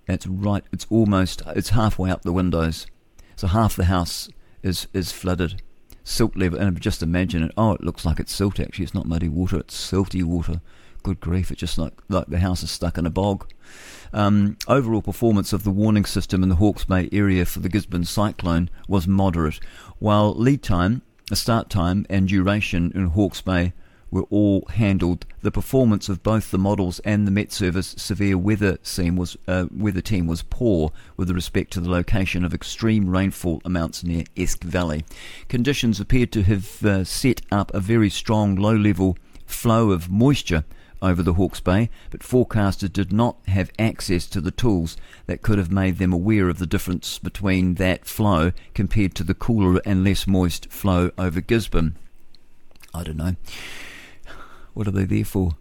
It's 0.08 0.26
right. 0.26 0.64
It's 0.72 0.88
almost. 0.90 1.42
It's 1.48 1.70
halfway 1.70 2.10
up 2.12 2.22
the 2.22 2.32
windows, 2.32 2.88
so 3.36 3.48
half 3.48 3.76
the 3.76 3.86
house 3.86 4.30
is 4.64 4.88
is 4.94 5.12
flooded 5.12 5.62
silt 6.10 6.36
level, 6.36 6.60
and 6.60 6.80
just 6.82 7.04
imagine 7.04 7.44
it. 7.44 7.52
Oh, 7.56 7.74
it 7.74 7.84
looks 7.84 8.06
like 8.06 8.20
it's 8.20 8.34
silt. 8.34 8.60
Actually, 8.60 8.86
it's 8.86 8.94
not 8.94 9.06
muddy 9.06 9.30
water; 9.30 9.58
it's 9.58 9.76
silty 9.76 10.24
water. 10.24 10.62
Good 11.04 11.20
grief! 11.20 11.52
It's 11.52 11.60
just 11.60 11.78
like 11.78 11.94
like 12.10 12.28
the 12.28 12.40
house 12.40 12.64
is 12.64 12.72
stuck 12.72 12.98
in 12.98 13.06
a 13.06 13.10
bog. 13.10 13.48
Um, 14.12 14.58
overall 14.68 15.04
performance 15.04 15.54
of 15.54 15.64
the 15.64 15.72
warning 15.72 16.06
system 16.06 16.42
in 16.42 16.50
the 16.50 16.56
Hawke's 16.56 16.84
Bay 16.84 17.10
area 17.12 17.46
for 17.46 17.60
the 17.60 17.70
Gisborne 17.70 18.06
cyclone 18.06 18.70
was 18.88 19.08
moderate, 19.08 19.60
while 20.00 20.34
lead 20.34 20.64
time, 20.64 21.04
start 21.32 21.70
time, 21.70 22.06
and 22.10 22.28
duration 22.28 22.92
in 22.96 23.08
Hawke's 23.08 23.42
Bay 23.42 23.74
were 24.12 24.26
all 24.30 24.66
handled. 24.70 25.26
The 25.42 25.52
performance 25.52 26.10
of 26.10 26.24
both 26.24 26.52
the 26.52 26.58
models 26.58 27.00
and 27.00 27.26
the 27.26 27.32
Met 27.32 27.52
Service 27.52 27.96
severe 27.98 28.38
weather 28.38 28.78
team 28.78 29.16
was 29.16 29.38
uh, 29.48 29.66
weather 29.72 30.02
team 30.02 30.28
was 30.28 30.44
poor 30.44 30.92
with 31.18 31.30
respect 31.32 31.72
to 31.74 31.80
the 31.80 31.90
location 31.90 32.44
of 32.44 32.54
extreme 32.54 33.10
rainfall 33.10 33.62
amounts 33.66 34.04
near 34.04 34.24
Esk 34.36 34.64
Valley. 34.64 35.06
Conditions 35.48 36.00
appeared 36.00 36.32
to 36.32 36.44
have 36.44 36.86
uh, 36.86 37.04
set 37.04 37.42
up 37.52 37.74
a 37.74 37.80
very 37.80 38.10
strong 38.10 38.56
low-level 38.56 39.18
flow 39.46 39.92
of 39.92 40.10
moisture 40.10 40.64
over 41.02 41.24
the 41.24 41.36
Hawke's 41.36 41.62
Bay, 41.62 41.90
but 42.10 42.22
forecasters 42.22 42.92
did 42.92 43.14
not 43.14 43.38
have 43.48 43.72
access 43.80 44.28
to 44.28 44.42
the 44.42 44.52
tools 44.52 44.98
that 45.28 45.42
could 45.42 45.58
have 45.58 45.72
made 45.72 45.98
them 45.98 46.12
aware 46.12 46.50
of 46.50 46.60
the 46.60 46.68
difference 46.68 47.20
between 47.20 47.76
that 47.76 48.06
flow 48.06 48.52
compared 48.74 49.16
to 49.16 49.24
the 49.24 49.34
cooler 49.34 49.82
and 49.86 50.04
less 50.04 50.28
moist 50.28 50.70
flow 50.72 51.12
over 51.18 51.42
Gisborne. 51.42 51.96
I 52.94 53.04
don't 53.04 53.18
know. 53.18 53.36
What 54.80 54.88
are 54.88 54.92
they 54.92 55.04
there 55.04 55.26
for? 55.26 55.58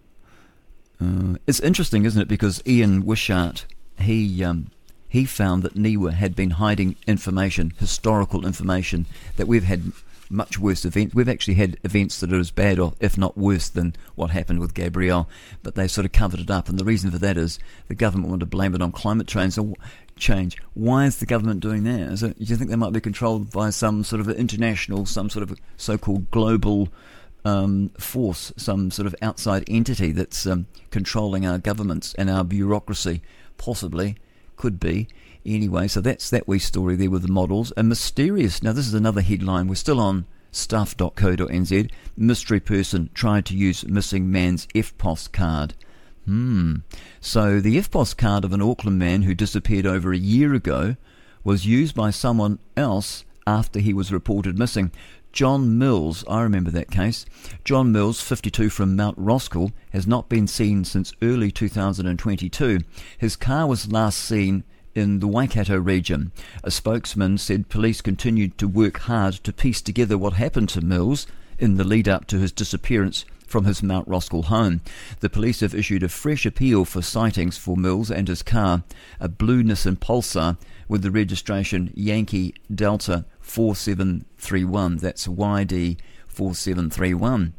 Uh, 1.01 1.39
it's 1.45 1.59
interesting, 1.59 2.05
isn't 2.05 2.23
it? 2.23 2.29
Because 2.29 2.63
Ian 2.65 3.05
Wishart, 3.05 3.67
he 3.99 4.45
um, 4.45 4.71
he 5.09 5.25
found 5.25 5.65
that 5.65 5.75
NIWA 5.75 6.13
had 6.13 6.37
been 6.37 6.51
hiding 6.51 6.95
information, 7.05 7.73
historical 7.81 8.47
information, 8.47 9.07
that 9.35 9.49
we've 9.49 9.65
had 9.65 9.91
much 10.31 10.61
worse 10.61 10.85
events. 10.85 11.17
We've 11.17 11.29
actually 11.29 11.55
had 11.55 11.79
events 11.83 12.21
that 12.21 12.33
are 12.33 12.39
as 12.39 12.53
bad, 12.53 12.79
or 12.79 12.93
if 13.01 13.19
not 13.19 13.37
worse, 13.37 13.69
than 13.69 13.97
what 14.15 14.31
happened 14.31 14.61
with 14.61 14.73
Gabrielle, 14.75 15.29
but 15.65 15.75
they 15.75 15.89
sort 15.89 16.05
of 16.05 16.13
covered 16.13 16.39
it 16.39 16.51
up. 16.51 16.69
And 16.69 16.79
the 16.79 16.85
reason 16.85 17.11
for 17.11 17.19
that 17.19 17.37
is 17.37 17.59
the 17.89 17.97
government 17.97 18.29
wanted 18.29 18.45
to 18.45 18.47
blame 18.47 18.77
it 18.77 18.83
on 18.83 18.93
climate 18.93 19.27
change. 19.27 19.55
So, 19.55 19.75
change. 20.15 20.57
Why 20.75 21.07
is 21.07 21.19
the 21.19 21.27
government 21.27 21.59
doing 21.59 21.83
that? 21.83 22.23
It, 22.23 22.39
do 22.39 22.45
you 22.45 22.55
think 22.55 22.71
they 22.71 22.77
might 22.77 22.93
be 22.93 23.01
controlled 23.01 23.51
by 23.51 23.71
some 23.71 24.05
sort 24.05 24.21
of 24.21 24.29
international, 24.29 25.07
some 25.07 25.29
sort 25.29 25.43
of 25.43 25.59
so-called 25.77 26.31
global 26.31 26.89
um, 27.49 27.91
force, 27.99 28.53
some 28.57 28.91
sort 28.91 29.07
of 29.07 29.15
outside 29.23 29.65
entity 29.69 30.13
that's 30.13 30.47
um, 30.47 30.67
controlling 30.91 31.47
our 31.47 31.59
governments 31.59 32.15
and 32.15 32.29
our 32.29 32.45
bureaucracy, 32.45 33.23
possibly, 33.57 34.17
could 34.57 34.79
be. 34.79 35.09
Anyway, 35.47 35.89
so 35.89 36.01
that's 36.01 36.29
that 36.31 36.47
wee 36.47 36.59
story 36.59 36.95
there 36.95 37.11
with 37.11 37.23
the 37.23 37.33
models. 37.33 37.73
A 37.77 37.83
mysterious, 37.83 38.63
now 38.63 38.73
this 38.73 38.87
is 38.87 38.95
another 38.95 39.23
headline, 39.23 39.67
we're 39.67 39.77
still 39.77 40.01
on 40.01 40.27
stuff.co.nz. 40.53 41.91
Mystery 42.17 42.61
person 42.61 43.11
tried 43.15 43.47
to 43.47 43.57
use 43.57 43.87
missing 43.87 44.31
man's 44.31 44.67
EFTPOS 44.69 45.33
card. 45.33 45.75
Hmm. 46.27 46.77
So 47.21 47.61
the 47.61 47.79
EFTPOS 47.79 48.17
card 48.17 48.45
of 48.45 48.53
an 48.53 48.61
Auckland 48.61 48.99
man 48.99 49.23
who 49.23 49.35
disappeared 49.35 49.87
over 49.87 50.13
a 50.13 50.19
year 50.19 50.53
ago 50.53 50.97
was 51.45 51.67
used 51.67 51.95
by 51.95 52.11
someone 52.11 52.59
else 52.77 53.25
after 53.47 53.81
he 53.81 53.95
was 53.95 54.13
reported 54.13 54.59
missing. 54.59 54.93
John 55.39 55.79
Mills, 55.79 56.25
I 56.27 56.43
remember 56.43 56.73
that 56.73 56.91
case. 56.91 57.25
John 57.63 57.93
Mills, 57.93 58.21
52 58.21 58.71
from 58.71 58.97
Mount 58.97 59.17
Roskill, 59.17 59.71
has 59.93 60.05
not 60.05 60.29
been 60.29 60.49
seen 60.49 60.85
since 60.85 61.13
early 61.23 61.53
2022. 61.53 62.81
His 63.17 63.37
car 63.37 63.69
was 63.69 63.93
last 63.93 64.19
seen 64.19 64.65
in 64.97 65.21
the 65.21 65.29
Waikato 65.29 65.77
region. 65.77 66.33
A 66.65 66.73
spokesman 66.73 67.39
said 67.39 67.69
police 67.69 68.01
continued 68.01 68.59
to 68.59 68.67
work 68.67 68.99
hard 68.99 69.35
to 69.35 69.53
piece 69.53 69.81
together 69.81 70.19
what 70.19 70.33
happened 70.33 70.71
to 70.71 70.81
Mills 70.81 71.29
in 71.57 71.77
the 71.77 71.85
lead 71.85 72.09
up 72.09 72.27
to 72.27 72.41
his 72.41 72.51
disappearance 72.51 73.25
from 73.47 73.65
his 73.65 73.81
Mount 73.81 74.09
Roskill 74.09 74.47
home. 74.47 74.81
The 75.21 75.31
police 75.31 75.61
have 75.61 75.73
issued 75.73 76.03
a 76.03 76.09
fresh 76.09 76.47
appeal 76.47 76.85
for 76.85 77.01
sightings 77.01 77.57
for 77.57 77.77
Mills 77.77 78.11
and 78.11 78.27
his 78.27 78.43
car, 78.43 78.83
a 79.21 79.29
blue 79.29 79.63
Nissan 79.63 79.99
Pulsar 79.99 80.57
with 80.89 81.03
the 81.03 81.11
registration 81.11 81.93
Yankee 81.95 82.55
Delta 82.75 83.25
4731. 83.41 84.97
That's 84.97 85.27
YD 85.27 86.01
4731. 86.27 87.55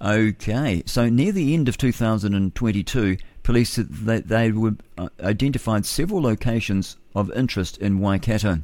Okay, 0.00 0.82
so 0.84 1.08
near 1.08 1.30
the 1.30 1.54
end 1.54 1.68
of 1.68 1.78
2022, 1.78 3.16
police 3.44 3.76
they, 3.76 4.20
they 4.20 4.50
were, 4.50 4.74
uh, 4.98 5.08
identified 5.20 5.86
several 5.86 6.22
locations 6.22 6.96
of 7.14 7.30
interest 7.32 7.78
in 7.78 8.00
Waikato. 8.00 8.62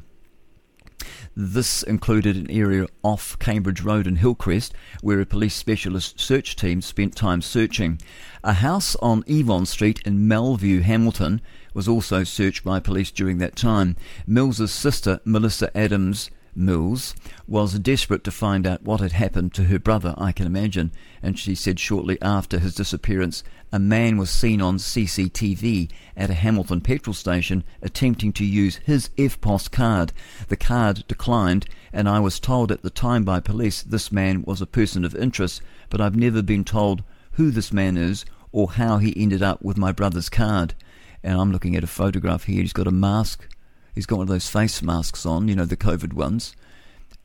This 1.33 1.81
included 1.83 2.35
an 2.35 2.51
area 2.51 2.87
off 3.03 3.39
Cambridge 3.39 3.81
Road 3.81 4.05
in 4.05 4.17
Hillcrest 4.17 4.73
where 5.01 5.21
a 5.21 5.25
police 5.25 5.55
specialist 5.55 6.19
search 6.19 6.57
team 6.57 6.81
spent 6.81 7.15
time 7.15 7.41
searching. 7.41 8.01
A 8.43 8.53
house 8.53 8.97
on 8.97 9.23
Evon 9.25 9.65
Street 9.65 10.01
in 10.05 10.27
Melville, 10.27 10.83
Hamilton, 10.83 11.39
was 11.79 11.87
also 11.87 12.25
searched 12.25 12.65
by 12.65 12.77
police 12.77 13.09
during 13.09 13.37
that 13.37 13.55
time. 13.55 13.95
Mills's 14.27 14.69
sister, 14.69 15.21
Melissa 15.23 15.71
Adams, 15.77 16.29
Mills 16.53 17.15
was 17.47 17.79
desperate 17.79 18.25
to 18.25 18.31
find 18.31 18.67
out 18.67 18.83
what 18.83 18.99
had 18.99 19.13
happened 19.13 19.53
to 19.53 19.63
her 19.63 19.79
brother, 19.79 20.13
I 20.17 20.33
can 20.33 20.45
imagine, 20.45 20.91
and 21.23 21.39
she 21.39 21.55
said 21.55 21.79
shortly 21.79 22.21
after 22.21 22.59
his 22.59 22.75
disappearance, 22.75 23.45
a 23.71 23.79
man 23.79 24.17
was 24.17 24.29
seen 24.29 24.61
on 24.61 24.77
CCTV 24.77 25.89
at 26.17 26.29
a 26.29 26.33
Hamilton 26.33 26.81
petrol 26.81 27.13
station 27.13 27.63
attempting 27.81 28.33
to 28.33 28.43
use 28.43 28.81
his 28.83 29.09
EFTPOS 29.15 29.71
card. 29.71 30.11
The 30.49 30.57
card 30.57 31.05
declined, 31.07 31.65
and 31.93 32.09
I 32.09 32.19
was 32.19 32.41
told 32.41 32.73
at 32.73 32.81
the 32.81 32.89
time 32.89 33.23
by 33.23 33.39
police 33.39 33.83
this 33.83 34.11
man 34.11 34.43
was 34.45 34.61
a 34.61 34.65
person 34.65 35.05
of 35.05 35.15
interest, 35.15 35.61
but 35.89 36.01
I've 36.01 36.17
never 36.17 36.41
been 36.41 36.65
told 36.65 37.05
who 37.31 37.51
this 37.51 37.71
man 37.71 37.95
is 37.95 38.25
or 38.51 38.71
how 38.71 38.97
he 38.97 39.13
ended 39.15 39.41
up 39.41 39.61
with 39.61 39.77
my 39.77 39.93
brother's 39.93 40.27
card. 40.27 40.73
And 41.23 41.39
I'm 41.39 41.51
looking 41.51 41.75
at 41.75 41.83
a 41.83 41.87
photograph 41.87 42.45
here. 42.45 42.61
He's 42.61 42.73
got 42.73 42.87
a 42.87 42.91
mask 42.91 43.47
He's 43.99 44.05
got 44.05 44.17
one 44.17 44.23
of 44.23 44.29
those 44.29 44.49
face 44.49 44.81
masks 44.81 45.25
on, 45.25 45.49
you 45.49 45.55
know, 45.55 45.65
the 45.65 45.75
COVID 45.75 46.13
ones. 46.13 46.55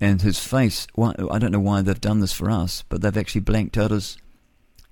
And 0.01 0.20
his 0.22 0.40
face, 0.40 0.88
I 0.99 1.38
don't 1.38 1.53
know 1.53 1.61
why 1.61 1.82
they've 1.82 2.01
done 2.01 2.18
this 2.18 2.32
for 2.32 2.51
us, 2.51 2.82
but 2.88 3.01
they've 3.01 3.16
actually 3.16 3.42
blanked 3.42 3.78
out 3.78 3.92
his, 3.92 4.18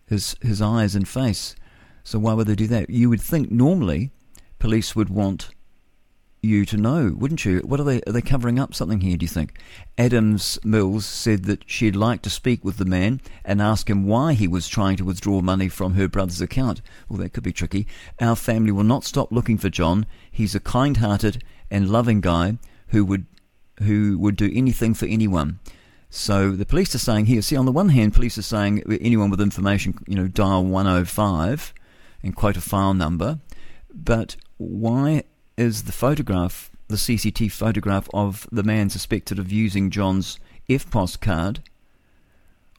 his, 0.07 0.36
his 0.40 0.62
eyes 0.62 0.94
and 0.94 1.09
face. 1.09 1.57
So 2.05 2.20
why 2.20 2.34
would 2.34 2.46
they 2.46 2.55
do 2.55 2.68
that? 2.68 2.88
You 2.88 3.11
would 3.11 3.20
think 3.20 3.50
normally 3.50 4.12
police 4.61 4.94
would 4.94 5.09
want 5.09 5.50
you 6.43 6.66
to 6.66 6.76
know, 6.76 7.14
wouldn't 7.16 7.45
you? 7.45 7.61
What 7.61 7.78
are 7.78 7.84
they? 7.84 8.03
Are 8.07 8.12
they 8.12 8.20
covering 8.20 8.59
up 8.59 8.74
something 8.74 9.01
here? 9.01 9.16
Do 9.16 9.24
you 9.24 9.28
think? 9.28 9.59
Adams 9.97 10.59
Mills 10.64 11.07
said 11.07 11.45
that 11.45 11.70
she'd 11.70 11.95
like 11.95 12.20
to 12.22 12.30
speak 12.30 12.64
with 12.64 12.78
the 12.78 12.84
man 12.84 13.20
and 13.45 13.62
ask 13.62 13.88
him 13.88 14.07
why 14.07 14.32
he 14.32 14.49
was 14.49 14.66
trying 14.66 14.97
to 14.97 15.05
withdraw 15.05 15.40
money 15.40 15.68
from 15.68 15.95
her 15.95 16.09
brother's 16.09 16.40
account. 16.40 16.82
Well, 17.09 17.20
that 17.20 17.32
could 17.32 17.45
be 17.45 17.53
tricky. 17.53 17.86
Our 18.20 18.34
family 18.34 18.72
will 18.72 18.82
not 18.82 19.05
stop 19.05 19.30
looking 19.30 19.57
for 19.57 19.70
John. 19.70 20.05
He's 20.30 20.57
a 20.57 20.61
kind-hearted 20.61 21.45
and 21.70 21.88
loving 21.88 22.20
guy 22.20 22.59
who 22.88 23.05
would 23.05 23.26
who 23.78 24.18
would 24.18 24.36
do 24.36 24.51
anything 24.53 24.95
for 24.95 25.07
anyone. 25.07 25.61
So 26.11 26.51
the 26.53 26.66
police 26.66 26.95
are 26.95 26.99
saying 26.99 27.26
here. 27.26 27.40
See, 27.40 27.57
on 27.57 27.66
the 27.66 27.72
one 27.72 27.88
hand, 27.90 28.14
police 28.14 28.36
are 28.36 28.43
saying 28.43 28.82
anyone 29.01 29.30
with 29.30 29.40
information, 29.40 29.95
you 30.07 30.16
know, 30.16 30.28
dial 30.28 30.64
105 30.64 31.72
and 32.22 32.36
quote 32.36 32.57
a 32.57 32.61
file 32.61 32.95
number. 32.95 33.38
But 33.95 34.36
why 34.59 35.22
is 35.62 35.84
the 35.84 35.92
photograph, 35.92 36.70
the 36.88 36.96
CCT 36.96 37.50
photograph 37.50 38.08
of 38.12 38.46
the 38.52 38.62
man 38.62 38.90
suspected 38.90 39.38
of 39.38 39.50
using 39.52 39.90
John's 39.90 40.38
EFTPOS 40.68 41.20
card, 41.20 41.60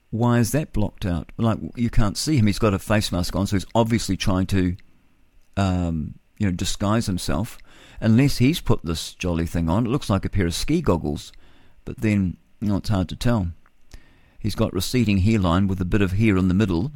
why 0.10 0.38
is 0.38 0.52
that 0.52 0.74
blocked 0.74 1.06
out? 1.06 1.32
Like 1.38 1.58
you 1.76 1.90
can't 1.90 2.18
see 2.18 2.38
him. 2.38 2.46
He's 2.46 2.60
got 2.60 2.74
a 2.74 2.80
face 2.80 3.12
mask 3.12 3.36
on, 3.36 3.48
so 3.48 3.56
he's 3.56 3.66
obviously 3.74 4.16
trying 4.16 4.46
to, 4.48 4.76
um, 5.58 6.16
you 6.38 6.46
know, 6.46 6.52
disguise 6.52 7.08
himself. 7.08 7.58
Unless 8.00 8.38
he's 8.38 8.62
put 8.62 8.86
this 8.86 9.14
jolly 9.16 9.48
thing 9.48 9.70
on, 9.70 9.88
it 9.88 9.90
looks 9.90 10.10
like 10.10 10.26
a 10.26 10.30
pair 10.30 10.46
of 10.46 10.54
ski 10.54 10.82
goggles. 10.82 11.32
But 11.84 12.02
then, 12.02 12.38
you 12.60 12.68
know, 12.68 12.78
it's 12.78 12.90
hard 12.90 13.10
to 13.10 13.16
tell. 13.16 13.48
He's 14.38 14.56
got 14.56 14.74
receding 14.74 15.20
hairline 15.20 15.68
with 15.68 15.82
a 15.82 15.86
bit 15.86 16.02
of 16.02 16.14
hair 16.14 16.38
in 16.38 16.48
the 16.48 16.54
middle. 16.54 16.92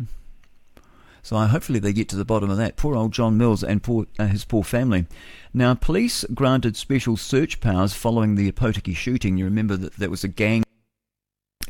So 1.27 1.35
I, 1.35 1.47
hopefully 1.47 1.79
they 1.79 1.91
get 1.91 2.07
to 2.07 2.15
the 2.15 2.23
bottom 2.23 2.49
of 2.49 2.55
that. 2.55 2.77
Poor 2.77 2.95
old 2.95 3.11
John 3.11 3.37
Mills 3.37 3.61
and 3.61 3.83
poor, 3.83 4.05
uh, 4.17 4.27
his 4.27 4.45
poor 4.45 4.63
family. 4.63 5.07
Now, 5.53 5.73
police 5.73 6.23
granted 6.33 6.77
special 6.77 7.17
search 7.17 7.59
powers 7.59 7.93
following 7.93 8.35
the 8.35 8.49
Opotiki 8.49 8.95
shooting. 8.95 9.35
You 9.35 9.43
remember 9.43 9.75
that 9.75 9.97
there 9.97 10.09
was 10.09 10.23
a 10.23 10.29
gang 10.29 10.63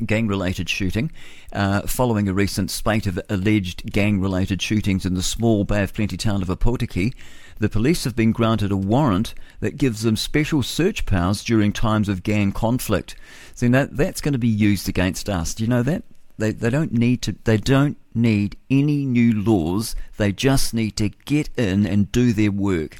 gang 0.05 0.27
related 0.27 0.69
shooting, 0.69 1.11
uh, 1.53 1.87
following 1.87 2.29
a 2.29 2.35
recent 2.35 2.69
spate 2.69 3.07
of 3.07 3.19
alleged 3.29 3.91
gang 3.91 4.21
related 4.21 4.61
shootings 4.61 5.07
in 5.07 5.15
the 5.15 5.23
small 5.23 5.63
Bay 5.63 5.81
of 5.81 5.91
Plenty 5.91 6.17
town 6.17 6.43
of 6.43 6.49
Opotiki. 6.49 7.15
The 7.57 7.67
police 7.67 8.03
have 8.03 8.15
been 8.15 8.33
granted 8.33 8.71
a 8.71 8.77
warrant 8.77 9.33
that 9.59 9.77
gives 9.77 10.03
them 10.03 10.17
special 10.17 10.61
search 10.61 11.07
powers 11.07 11.43
during 11.43 11.73
times 11.73 12.09
of 12.09 12.21
gang 12.21 12.51
conflict. 12.51 13.15
So 13.55 13.67
that, 13.69 13.97
that's 13.97 14.21
going 14.21 14.33
to 14.33 14.37
be 14.37 14.47
used 14.47 14.87
against 14.87 15.27
us. 15.27 15.55
Do 15.55 15.63
you 15.63 15.67
know 15.67 15.81
that? 15.81 16.03
They, 16.37 16.51
they 16.51 16.69
don't 16.69 16.91
need 16.91 17.21
to. 17.23 17.35
They 17.43 17.57
don't 17.57 17.97
need 18.13 18.57
any 18.69 19.05
new 19.05 19.33
laws. 19.33 19.95
They 20.17 20.31
just 20.31 20.73
need 20.73 20.95
to 20.97 21.09
get 21.09 21.49
in 21.57 21.85
and 21.85 22.11
do 22.11 22.33
their 22.33 22.51
work. 22.51 22.99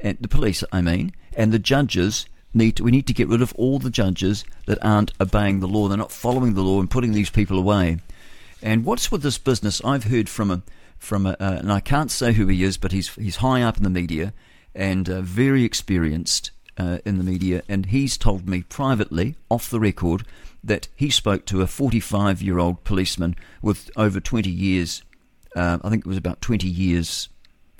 And 0.00 0.18
the 0.20 0.28
police, 0.28 0.62
I 0.72 0.80
mean, 0.80 1.12
and 1.36 1.52
the 1.52 1.58
judges 1.58 2.26
need 2.54 2.76
to, 2.76 2.84
we 2.84 2.90
need 2.90 3.06
to 3.06 3.12
get 3.12 3.28
rid 3.28 3.42
of 3.42 3.52
all 3.54 3.78
the 3.78 3.90
judges 3.90 4.44
that 4.66 4.82
aren't 4.82 5.12
obeying 5.20 5.60
the 5.60 5.68
law. 5.68 5.88
They're 5.88 5.98
not 5.98 6.12
following 6.12 6.54
the 6.54 6.62
law 6.62 6.80
and 6.80 6.90
putting 6.90 7.12
these 7.12 7.30
people 7.30 7.58
away. 7.58 7.98
And 8.62 8.84
what's 8.84 9.10
with 9.10 9.22
this 9.22 9.38
business? 9.38 9.82
I've 9.84 10.04
heard 10.04 10.28
from 10.28 10.50
a 10.50 10.62
from 10.98 11.26
a, 11.26 11.36
uh, 11.38 11.58
and 11.60 11.72
I 11.72 11.78
can't 11.80 12.10
say 12.10 12.32
who 12.32 12.48
he 12.48 12.64
is, 12.64 12.76
but 12.76 12.92
he's 12.92 13.14
he's 13.14 13.36
high 13.36 13.62
up 13.62 13.76
in 13.76 13.84
the 13.84 13.90
media 13.90 14.32
and 14.74 15.08
uh, 15.08 15.20
very 15.20 15.64
experienced 15.64 16.50
uh, 16.78 16.98
in 17.04 17.18
the 17.18 17.24
media, 17.24 17.62
and 17.68 17.86
he's 17.86 18.16
told 18.16 18.48
me 18.48 18.62
privately, 18.62 19.34
off 19.50 19.70
the 19.70 19.80
record, 19.80 20.24
that 20.68 20.88
he 20.94 21.10
spoke 21.10 21.44
to 21.46 21.62
a 21.62 21.66
45 21.66 22.40
year 22.40 22.58
old 22.58 22.84
policeman 22.84 23.34
with 23.60 23.90
over 23.96 24.20
20 24.20 24.48
years. 24.48 25.02
Uh, 25.56 25.78
I 25.82 25.90
think 25.90 26.04
it 26.04 26.08
was 26.08 26.16
about 26.16 26.40
20 26.40 26.68
years 26.68 27.28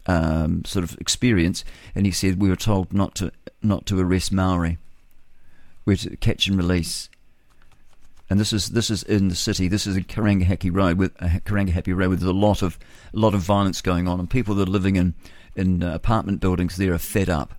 um, 0.07 0.65
sort 0.65 0.85
of 0.85 0.97
experience, 0.99 1.65
and 1.95 2.07
he 2.07 2.13
said 2.13 2.41
we 2.41 2.49
were 2.49 2.57
told 2.57 2.93
not 2.93 3.15
to 3.17 3.31
not 3.63 3.87
to 3.87 4.01
arrest 4.01 4.33
Maori. 4.33 4.79
We're 5.85 5.97
to 5.97 6.17
catch 6.17 6.49
and 6.49 6.57
release. 6.57 7.09
And 8.31 8.39
this 8.39 8.53
is 8.53 8.71
this 8.71 8.91
is 8.91 9.03
in 9.03 9.29
the 9.29 9.35
city. 9.35 9.69
This 9.69 9.87
is 9.87 9.97
a 9.97 10.03
Karangahape 10.03 10.75
Road 10.75 10.99
with 10.99 11.13
uh, 11.23 11.41
Karangahape 11.45 11.97
Road 11.97 12.11
with 12.11 12.23
a 12.23 12.33
lot 12.33 12.63
of 12.63 12.79
a 13.15 13.19
lot 13.19 13.35
of 13.35 13.41
violence 13.41 13.81
going 13.81 14.09
on, 14.09 14.19
and 14.19 14.29
people 14.29 14.55
that 14.57 14.69
are 14.69 14.73
living 14.73 14.97
in 14.97 15.15
in 15.55 15.83
uh, 15.83 15.95
apartment 15.95 16.41
buildings 16.41 16.77
there 16.77 16.93
are 16.93 16.99
fed 16.99 17.29
up. 17.29 17.55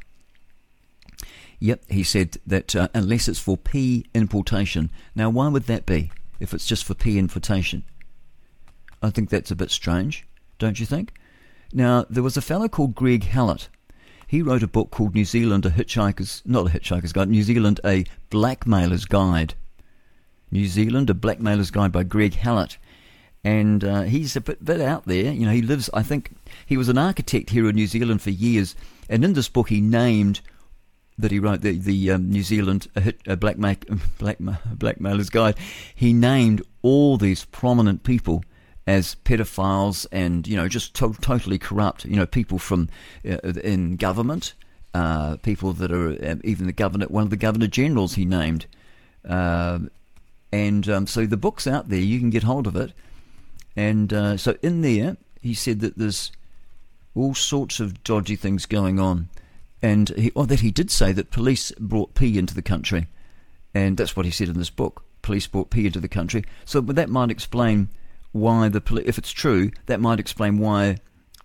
Yep, 1.59 1.83
he 1.89 2.03
said 2.03 2.37
that 2.47 2.75
uh, 2.75 2.87
unless 2.93 3.27
it's 3.27 3.39
for 3.39 3.57
P 3.57 4.05
importation. 4.13 4.91
Now, 5.15 5.29
why 5.29 5.47
would 5.49 5.63
that 5.63 5.85
be 5.85 6.11
if 6.39 6.53
it's 6.53 6.65
just 6.65 6.85
for 6.85 6.93
P 6.93 7.17
importation? 7.19 7.83
I 9.01 9.09
think 9.09 9.29
that's 9.29 9.51
a 9.51 9.55
bit 9.55 9.71
strange, 9.71 10.25
don't 10.57 10.79
you 10.79 10.85
think? 10.85 11.13
Now, 11.73 12.05
there 12.09 12.23
was 12.23 12.37
a 12.37 12.41
fellow 12.41 12.67
called 12.67 12.95
Greg 12.95 13.23
Hallett 13.25 13.69
he 14.29 14.43
wrote 14.43 14.61
a 14.61 14.67
book 14.67 14.91
called 14.91 15.15
New 15.15 15.25
Zealand, 15.25 15.65
a 15.65 15.71
hitchhiker's, 15.71 16.43
not 16.45 16.67
a 16.67 16.69
hitchhiker's 16.69 17.13
guide, 17.13 17.29
New 17.29 17.41
Zealand, 17.41 17.79
a 17.83 18.05
blackmailer's 18.29 19.05
guide. 19.05 19.55
New 20.51 20.67
Zealand, 20.67 21.09
a 21.09 21.15
blackmailer's 21.15 21.71
guide 21.71 21.91
by 21.91 22.03
Greg 22.03 22.35
Hallett. 22.35 22.77
And 23.43 23.83
uh, 23.83 24.01
he's 24.03 24.35
a 24.35 24.41
bit, 24.41 24.63
bit 24.63 24.81
out 24.81 25.07
there. 25.07 25.33
You 25.33 25.47
know, 25.47 25.51
he 25.51 25.63
lives, 25.63 25.89
I 25.95 26.03
think, 26.03 26.29
he 26.67 26.77
was 26.77 26.89
an 26.89 26.97
architect 26.99 27.49
here 27.49 27.67
in 27.67 27.75
New 27.75 27.87
Zealand 27.87 28.21
for 28.21 28.29
years. 28.29 28.75
And 29.09 29.25
in 29.25 29.33
this 29.33 29.49
book, 29.49 29.69
he 29.69 29.81
named 29.81 30.41
that 31.19 31.31
he 31.31 31.39
wrote, 31.39 31.61
the, 31.61 31.77
the 31.77 32.11
um, 32.11 32.29
New 32.29 32.43
Zealand 32.43 32.87
blackmailer's 33.39 35.29
guide, 35.29 35.57
he 35.93 36.13
named 36.13 36.61
all 36.81 37.17
these 37.17 37.45
prominent 37.45 38.03
people 38.03 38.43
as 38.87 39.15
pedophiles 39.23 40.07
and 40.11 40.47
you 40.47 40.57
know 40.57 40.67
just 40.67 40.95
to- 40.95 41.13
totally 41.21 41.59
corrupt. 41.59 42.05
You 42.05 42.15
know, 42.15 42.25
people 42.25 42.57
from 42.57 42.89
uh, 43.23 43.37
in 43.63 43.97
government, 43.97 44.53
uh, 44.95 45.35
people 45.37 45.73
that 45.73 45.91
are 45.91 46.09
um, 46.27 46.41
even 46.43 46.65
the 46.65 46.73
governor, 46.73 47.05
one 47.05 47.23
of 47.23 47.29
the 47.29 47.37
governor 47.37 47.67
generals 47.67 48.15
he 48.15 48.25
named, 48.25 48.65
uh, 49.27 49.79
and 50.51 50.89
um, 50.89 51.05
so 51.05 51.27
the 51.27 51.37
book's 51.37 51.67
out 51.67 51.89
there. 51.89 51.99
You 51.99 52.19
can 52.19 52.31
get 52.31 52.43
hold 52.43 52.65
of 52.65 52.75
it, 52.75 52.93
and 53.75 54.11
uh, 54.11 54.37
so 54.37 54.57
in 54.63 54.81
there 54.81 55.17
he 55.39 55.53
said 55.53 55.81
that 55.81 55.97
there's 55.97 56.31
all 57.13 57.35
sorts 57.35 57.79
of 57.79 58.03
dodgy 58.03 58.35
things 58.35 58.65
going 58.65 58.99
on, 58.99 59.29
and 59.81 60.09
he, 60.09 60.31
or 60.31 60.45
that 60.47 60.59
he 60.59 60.71
did 60.71 60.91
say 60.91 61.11
that 61.11 61.31
police 61.31 61.71
brought 61.79 62.13
P 62.13 62.37
into 62.37 62.53
the 62.53 62.61
country, 62.61 63.07
and 63.73 63.97
that's 63.97 64.15
what 64.15 64.25
he 64.25 64.31
said 64.31 64.49
in 64.49 64.57
this 64.57 64.69
book. 64.69 65.03
Police 65.21 65.47
brought 65.47 65.69
P 65.69 65.85
into 65.85 65.99
the 65.99 66.07
country, 66.07 66.43
so 66.65 66.81
that 66.81 67.09
might 67.09 67.31
explain 67.31 67.89
why 68.31 68.69
the 68.69 68.81
poli- 68.81 69.07
if 69.07 69.17
it's 69.17 69.31
true, 69.31 69.71
that 69.87 69.99
might 69.99 70.19
explain 70.19 70.59
why 70.59 70.97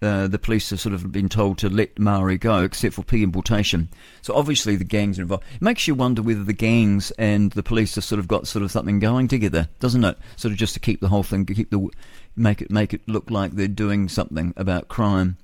uh, 0.03 0.26
the 0.26 0.39
police 0.39 0.68
have 0.70 0.80
sort 0.80 0.95
of 0.95 1.11
been 1.11 1.28
told 1.28 1.57
to 1.59 1.68
let 1.68 1.99
Maori 1.99 2.37
go, 2.37 2.62
except 2.62 2.95
for 2.95 3.03
P 3.03 3.22
importation. 3.22 3.89
So 4.22 4.35
obviously 4.35 4.76
the 4.76 4.85
gangs 4.85 5.18
are 5.18 5.22
involved. 5.22 5.45
It 5.55 5.62
makes 5.62 5.89
you 5.89 5.95
wonder 5.95 6.20
whether 6.20 6.45
the 6.45 6.53
gangs 6.53 7.11
and 7.12 7.53
the 7.53 7.62
police 7.62 7.95
have 7.95 8.05
sort 8.05 8.18
of 8.18 8.28
got 8.28 8.47
sort 8.47 8.62
of 8.62 8.70
something 8.70 8.99
going 8.99 9.28
together, 9.28 9.68
doesn't 9.80 10.05
it? 10.05 10.18
Sort 10.37 10.53
of 10.53 10.59
just 10.59 10.74
to 10.74 10.80
keep 10.80 11.01
the 11.01 11.09
whole 11.09 11.22
thing, 11.22 11.47
keep 11.47 11.70
the 11.70 11.89
make 12.37 12.61
it 12.61 12.70
make 12.70 12.93
it 12.93 13.01
look 13.09 13.30
like 13.30 13.53
they're 13.53 13.68
doing 13.68 14.09
something 14.09 14.53
about 14.57 14.89
crime. 14.89 15.39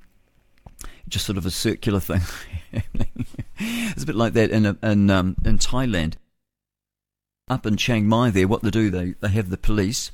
Just 1.08 1.26
sort 1.26 1.38
of 1.38 1.46
a 1.46 1.50
circular 1.50 2.00
thing. 2.00 2.22
it's 3.58 4.02
a 4.02 4.06
bit 4.06 4.16
like 4.16 4.32
that 4.34 4.50
in 4.50 4.78
in 4.82 5.10
um, 5.10 5.36
in 5.44 5.58
Thailand. 5.58 6.14
Up 7.48 7.66
in 7.66 7.76
Chiang 7.76 8.06
Mai, 8.06 8.30
there, 8.30 8.46
what 8.46 8.62
they 8.62 8.70
do, 8.70 8.90
they 8.90 9.14
they 9.20 9.28
have 9.28 9.50
the 9.50 9.56
police 9.56 10.12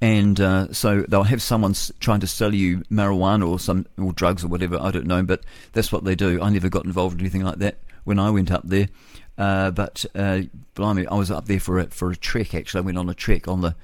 and 0.00 0.40
uh, 0.40 0.72
so 0.72 1.02
they'll 1.02 1.24
have 1.24 1.42
someone 1.42 1.74
trying 1.98 2.20
to 2.20 2.26
sell 2.26 2.54
you 2.54 2.78
marijuana 2.90 3.46
or 3.48 3.58
some 3.58 3.86
or 3.98 4.12
drugs 4.12 4.44
or 4.44 4.48
whatever. 4.48 4.78
I 4.80 4.90
don't 4.90 5.06
know, 5.06 5.22
but 5.22 5.42
that's 5.72 5.92
what 5.92 6.04
they 6.04 6.14
do. 6.14 6.40
I 6.40 6.48
never 6.48 6.70
got 6.70 6.86
involved 6.86 7.14
in 7.14 7.20
anything 7.20 7.44
like 7.44 7.58
that 7.58 7.78
when 8.04 8.18
I 8.18 8.30
went 8.30 8.50
up 8.50 8.62
there. 8.64 8.88
Uh, 9.36 9.70
but 9.70 10.06
uh, 10.14 10.42
blimey, 10.74 11.06
I 11.06 11.14
was 11.14 11.30
up 11.30 11.46
there 11.46 11.60
for 11.60 11.78
a 11.78 11.86
for 11.86 12.10
a 12.10 12.16
trek. 12.16 12.54
Actually, 12.54 12.78
I 12.78 12.84
went 12.86 12.98
on 12.98 13.10
a 13.10 13.14
trek 13.14 13.46
on 13.46 13.60
the 13.60 13.74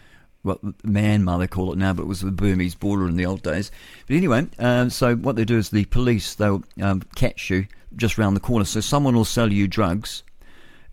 what 0.46 0.62
Myanmar 0.82 1.38
they 1.38 1.46
call 1.46 1.72
it 1.72 1.78
now, 1.78 1.92
but 1.92 2.04
it 2.04 2.08
was 2.08 2.20
the 2.20 2.30
Burmese 2.30 2.74
border 2.74 3.08
in 3.08 3.16
the 3.16 3.26
old 3.26 3.42
days. 3.42 3.70
But 4.06 4.16
anyway, 4.16 4.46
uh, 4.58 4.88
so 4.88 5.16
what 5.16 5.36
they 5.36 5.44
do 5.44 5.58
is 5.58 5.70
the 5.70 5.84
police 5.86 6.34
they'll 6.34 6.62
um, 6.80 7.02
catch 7.16 7.50
you 7.50 7.66
just 7.96 8.18
round 8.18 8.36
the 8.36 8.40
corner. 8.40 8.64
So 8.64 8.80
someone 8.80 9.14
will 9.14 9.24
sell 9.24 9.52
you 9.52 9.68
drugs, 9.68 10.22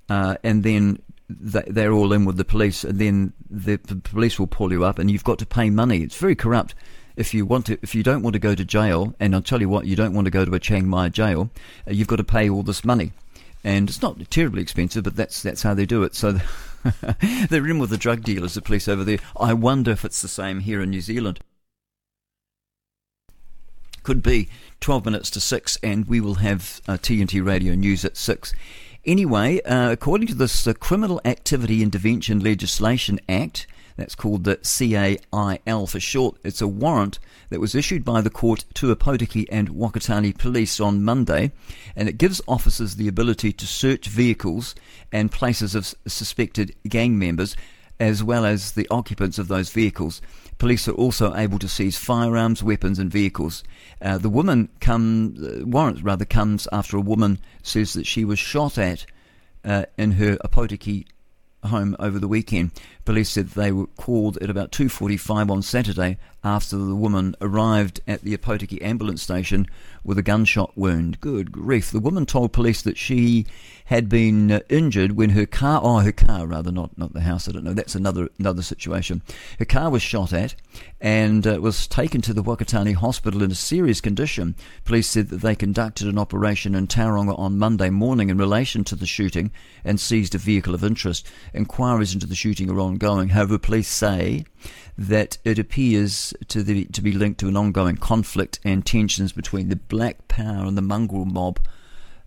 uh, 0.09 0.35
and 0.43 0.63
then 0.63 0.99
they're 1.29 1.93
all 1.93 2.13
in 2.13 2.25
with 2.25 2.37
the 2.37 2.45
police, 2.45 2.83
and 2.83 2.99
then 2.99 3.33
the, 3.49 3.77
the, 3.77 3.95
police 3.95 4.39
will 4.39 4.47
pull 4.47 4.71
you 4.71 4.83
up, 4.83 4.99
and 4.99 5.09
you've 5.09 5.23
got 5.23 5.39
to 5.39 5.45
pay 5.45 5.69
money. 5.69 6.01
It's 6.01 6.17
very 6.17 6.35
corrupt. 6.35 6.75
If 7.15 7.33
you 7.33 7.45
want 7.45 7.67
to, 7.67 7.77
if 7.83 7.93
you 7.93 8.01
don't 8.01 8.23
want 8.23 8.33
to 8.33 8.39
go 8.39 8.55
to 8.55 8.65
jail, 8.65 9.15
and 9.19 9.35
I'll 9.35 9.41
tell 9.41 9.61
you 9.61 9.69
what, 9.69 9.85
you 9.85 9.95
don't 9.95 10.13
want 10.13 10.25
to 10.25 10.31
go 10.31 10.45
to 10.45 10.53
a 10.53 10.59
Chiang 10.59 10.87
Mai 10.87 11.09
jail, 11.09 11.49
uh, 11.87 11.91
you've 11.91 12.07
got 12.07 12.15
to 12.15 12.23
pay 12.23 12.49
all 12.49 12.63
this 12.63 12.83
money, 12.83 13.11
and 13.63 13.87
it's 13.87 14.01
not 14.01 14.19
terribly 14.31 14.61
expensive, 14.61 15.03
but 15.03 15.15
that's 15.15 15.43
that's 15.43 15.61
how 15.61 15.73
they 15.73 15.85
do 15.85 16.03
it. 16.03 16.15
So 16.15 16.39
they're 17.49 17.67
in 17.67 17.79
with 17.79 17.89
the 17.89 17.97
drug 17.97 18.23
dealers, 18.23 18.53
the 18.53 18.61
police 18.61 18.87
over 18.87 19.03
there. 19.03 19.19
I 19.39 19.53
wonder 19.53 19.91
if 19.91 20.03
it's 20.05 20.21
the 20.21 20.27
same 20.27 20.61
here 20.61 20.81
in 20.81 20.89
New 20.89 21.01
Zealand. 21.01 21.39
Could 24.03 24.21
be 24.21 24.49
12 24.81 25.05
minutes 25.05 25.29
to 25.31 25.39
6, 25.39 25.77
and 25.81 26.05
we 26.07 26.19
will 26.19 26.35
have 26.35 26.81
uh, 26.87 26.93
TNT 26.93 27.45
Radio 27.45 27.73
News 27.73 28.03
at 28.03 28.17
6. 28.17 28.53
Anyway, 29.05 29.61
uh, 29.61 29.91
according 29.91 30.27
to 30.27 30.35
this 30.35 30.67
uh, 30.67 30.73
Criminal 30.73 31.21
Activity 31.23 31.81
Intervention 31.81 32.39
Legislation 32.39 33.19
Act, 33.29 33.65
that's 33.95 34.15
called 34.15 34.43
the 34.43 34.57
CAIL 34.57 35.87
for 35.87 35.99
short. 35.99 36.37
It's 36.43 36.61
a 36.61 36.67
warrant 36.67 37.19
that 37.49 37.59
was 37.59 37.75
issued 37.75 38.03
by 38.03 38.21
the 38.21 38.29
court 38.29 38.65
to 38.75 38.95
Opotiki 38.95 39.45
and 39.51 39.69
Whakatane 39.69 40.37
police 40.37 40.79
on 40.79 41.03
Monday, 41.03 41.51
and 41.95 42.09
it 42.09 42.17
gives 42.17 42.41
officers 42.47 42.95
the 42.95 43.07
ability 43.07 43.53
to 43.53 43.67
search 43.67 44.07
vehicles 44.07 44.75
and 45.11 45.31
places 45.31 45.75
of 45.75 45.93
suspected 46.07 46.75
gang 46.87 47.17
members, 47.17 47.55
as 47.99 48.23
well 48.23 48.45
as 48.45 48.71
the 48.71 48.87
occupants 48.89 49.37
of 49.37 49.47
those 49.47 49.69
vehicles. 49.69 50.21
Police 50.57 50.87
are 50.87 50.93
also 50.93 51.35
able 51.35 51.59
to 51.59 51.67
seize 51.67 51.97
firearms, 51.97 52.63
weapons, 52.63 52.99
and 52.99 53.11
vehicles. 53.11 53.63
Uh, 54.01 54.17
the 54.17 54.29
woman 54.29 54.69
come 54.79 55.35
uh, 55.43 55.65
warrant 55.65 56.03
rather 56.03 56.25
comes 56.25 56.67
after 56.71 56.97
a 56.97 57.01
woman 57.01 57.39
says 57.61 57.93
that 57.93 58.07
she 58.07 58.25
was 58.25 58.39
shot 58.39 58.77
at 58.77 59.05
uh, 59.65 59.85
in 59.97 60.13
her 60.13 60.37
Opotiki 60.37 61.05
home 61.65 61.95
over 61.99 62.19
the 62.19 62.27
weekend. 62.27 62.71
Police 63.05 63.31
said 63.31 63.49
they 63.49 63.71
were 63.71 63.87
called 63.87 64.37
at 64.37 64.49
about 64.49 64.71
2:45 64.71 65.51
on 65.51 65.61
Saturday 65.61 66.17
after 66.43 66.77
the 66.77 66.95
woman 66.95 67.35
arrived 67.41 68.01
at 68.07 68.21
the 68.21 68.35
Opotiki 68.35 68.81
ambulance 68.81 69.21
station 69.21 69.67
with 70.03 70.17
a 70.17 70.23
gunshot 70.23 70.71
wound. 70.77 71.19
Good 71.21 71.51
grief! 71.51 71.91
The 71.91 71.99
woman 71.99 72.25
told 72.25 72.53
police 72.53 72.81
that 72.81 72.97
she 72.97 73.45
had 73.85 74.07
been 74.09 74.51
uh, 74.51 74.59
injured 74.69 75.13
when 75.13 75.31
her 75.31 75.45
car, 75.45 75.81
oh, 75.83 75.99
her 75.99 76.11
car 76.11 76.47
rather, 76.47 76.71
not 76.71 76.97
not 76.97 77.13
the 77.13 77.21
house. 77.21 77.47
I 77.47 77.51
don't 77.51 77.63
know. 77.63 77.73
That's 77.73 77.95
another 77.95 78.29
another 78.39 78.61
situation. 78.61 79.21
Her 79.59 79.65
car 79.65 79.89
was 79.89 80.01
shot 80.01 80.31
at 80.31 80.55
and 81.01 81.45
uh, 81.45 81.59
was 81.61 81.87
taken 81.87 82.21
to 82.21 82.33
the 82.33 82.43
Whakatane 82.43 82.95
Hospital 82.95 83.43
in 83.43 83.51
a 83.51 83.55
serious 83.55 83.99
condition. 84.01 84.55
Police 84.85 85.09
said 85.09 85.29
that 85.29 85.41
they 85.41 85.55
conducted 85.55 86.07
an 86.07 86.17
operation 86.17 86.75
in 86.75 86.87
Tauranga 86.87 87.37
on 87.37 87.59
Monday 87.59 87.89
morning 87.89 88.29
in 88.29 88.37
relation 88.37 88.83
to 88.85 88.95
the 88.95 89.05
shooting 89.05 89.51
and 89.83 89.99
seized 89.99 90.35
a 90.35 90.37
vehicle 90.37 90.73
of 90.73 90.83
interest. 90.83 91.27
Inquiries 91.53 92.13
into 92.13 92.25
the 92.27 92.35
shooting 92.35 92.69
are 92.69 92.79
ongoing. 92.93 93.29
However, 93.29 93.57
police 93.57 93.89
say 93.89 94.45
that 94.97 95.37
it 95.43 95.57
appears 95.57 96.33
to, 96.47 96.61
the, 96.61 96.85
to 96.85 97.01
be 97.01 97.11
linked 97.11 97.39
to 97.39 97.47
an 97.47 97.57
ongoing 97.57 97.97
conflict 97.97 98.59
and 98.63 98.85
tensions 98.85 99.31
between 99.31 99.69
the 99.69 99.75
Black 99.75 100.27
Power 100.27 100.65
and 100.65 100.77
the 100.77 100.81
mongrel 100.81 101.25
mob, 101.25 101.59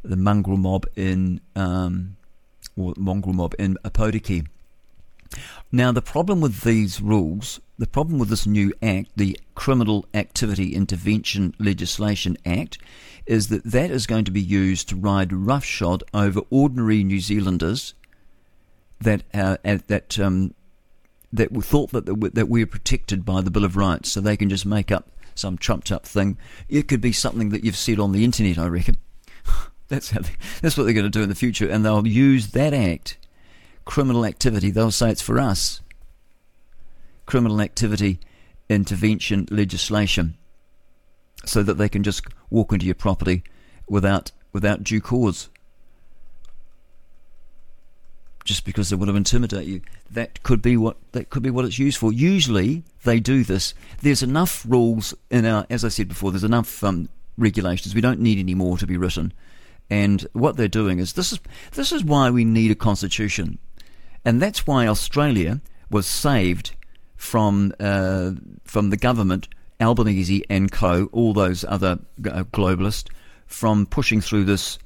the 0.03 0.17
mongrel 0.17 0.57
mob 0.57 0.87
in 0.97 1.41
um, 1.55 2.17
or 2.77 2.95
mongrel 2.97 3.35
mob 3.35 3.55
in 3.59 3.79
Opotiki. 3.85 4.47
Now, 5.73 5.93
the 5.93 6.03
problem 6.03 6.41
with 6.41 6.63
these 6.63 7.01
rules, 7.01 7.61
the 7.79 7.87
problem 7.87 8.19
with 8.19 8.29
this 8.29 8.47
new 8.47 8.73
act, 8.83 9.11
the 9.17 9.39
Criminal 9.55 10.07
Activity 10.15 10.75
Intervention 10.75 11.55
Legislation 11.59 12.37
Act, 12.47 12.79
is 13.27 13.49
that 13.49 13.65
that 13.65 13.91
is 13.91 14.07
going 14.07 14.25
to 14.25 14.31
be 14.31 14.41
used 14.41 14.89
to 14.89 14.97
ride 14.97 15.33
roughshod 15.33 16.05
over 16.15 16.41
ordinary 16.51 17.03
New 17.03 17.21
Zealanders 17.21 17.95
that 19.01 19.23
uh, 19.35 19.57
that 19.63 20.19
um, 20.19 20.55
that 21.33 21.51
thought 21.65 21.91
that 21.93 22.31
that 22.35 22.49
we 22.49 22.63
are 22.63 22.67
protected 22.67 23.25
by 23.25 23.41
the 23.41 23.51
Bill 23.51 23.65
of 23.65 23.77
Rights, 23.77 24.13
so 24.13 24.21
they 24.21 24.37
can 24.37 24.49
just 24.49 24.67
make 24.67 24.91
up 24.91 25.09
some 25.35 25.59
trumped 25.59 25.93
up 25.93 26.07
thing. 26.07 26.39
It 26.69 26.89
could 26.89 27.01
be 27.01 27.13
something 27.13 27.51
that 27.51 27.65
you've 27.65 27.77
said 27.77 27.99
on 27.99 28.13
the 28.13 28.25
internet, 28.25 28.59
I 28.59 28.67
reckon. 28.67 28.97
that's 29.89 30.11
how 30.11 30.21
they, 30.21 30.33
that's 30.63 30.77
what 30.77 30.85
they're 30.85 30.95
going 30.95 31.05
to 31.05 31.11
do 31.11 31.23
in 31.23 31.29
the 31.29 31.35
future, 31.35 31.69
and 31.69 31.85
they'll 31.85 32.07
use 32.07 32.49
that 32.49 32.73
act, 32.73 33.19
criminal 33.85 34.25
activity. 34.25 34.71
They'll 34.71 34.91
say 34.91 35.11
it's 35.11 35.23
for 35.23 35.39
us. 35.39 35.81
Criminal 37.27 37.61
activity 37.61 38.21
intervention 38.69 39.47
legislation, 39.51 40.37
so 41.45 41.63
that 41.63 41.75
they 41.75 41.89
can 41.89 42.03
just 42.03 42.25
walk 42.51 42.73
into 42.73 42.87
your 42.87 42.95
property 42.95 43.43
without 43.89 44.33
without 44.53 44.83
due 44.83 45.01
cause 45.01 45.49
just 48.47 48.65
because 48.65 48.89
they 48.89 48.97
want 48.97 49.11
to 49.11 49.17
intimidate 49.17 49.67
you. 49.67 49.83
That 50.11 50.43
could 50.43 50.63
be 50.63 50.77
what 50.77 50.97
that 51.13 51.29
could 51.29 51.43
be 51.43 51.51
what 51.51 51.65
it's 51.65 51.79
used 51.79 51.99
for. 51.99 52.13
Usually 52.13 52.85
they 53.05 53.21
do 53.21 53.45
this. 53.45 53.75
There's 54.01 54.23
enough 54.23 54.65
rules 54.67 55.15
in 55.31 55.45
our, 55.45 55.67
as 55.69 55.85
I 55.85 55.89
said 55.89 56.09
before, 56.09 56.31
there's 56.31 56.45
enough 56.45 56.83
um, 56.83 57.09
regulations. 57.37 57.95
We 57.95 58.01
don't 58.01 58.21
need 58.21 58.39
any 58.39 58.55
more 58.55 58.79
to 58.79 58.87
be 58.87 58.97
written. 58.97 59.33
And 59.91 60.27
what 60.33 60.57
they're 60.57 60.69
doing 60.69 60.99
is 60.99 61.13
this 61.13 61.33
is 61.33 61.41
this 61.73 61.93
is 61.93 62.03
why 62.03 62.31
we 62.31 62.45
need 62.45 62.71
a 62.71 62.75
constitution, 62.75 63.59
and 64.25 64.41
that's 64.41 64.67
why 64.67 64.87
Australia 64.87 65.61
was 65.91 66.07
saved 66.07 66.75
from 67.17 67.73
uh, 67.79 68.33
from 68.65 68.91
the 68.91 68.97
government, 68.97 69.49
Albanese 69.81 70.45
and 70.51 70.73
co, 70.73 71.09
all 71.13 71.33
those 71.33 71.65
other 71.65 71.99
uh, 72.29 72.43
globalists, 72.53 73.09
from 73.47 73.87
pushing 73.87 74.21
through 74.21 74.45
this 74.45 74.79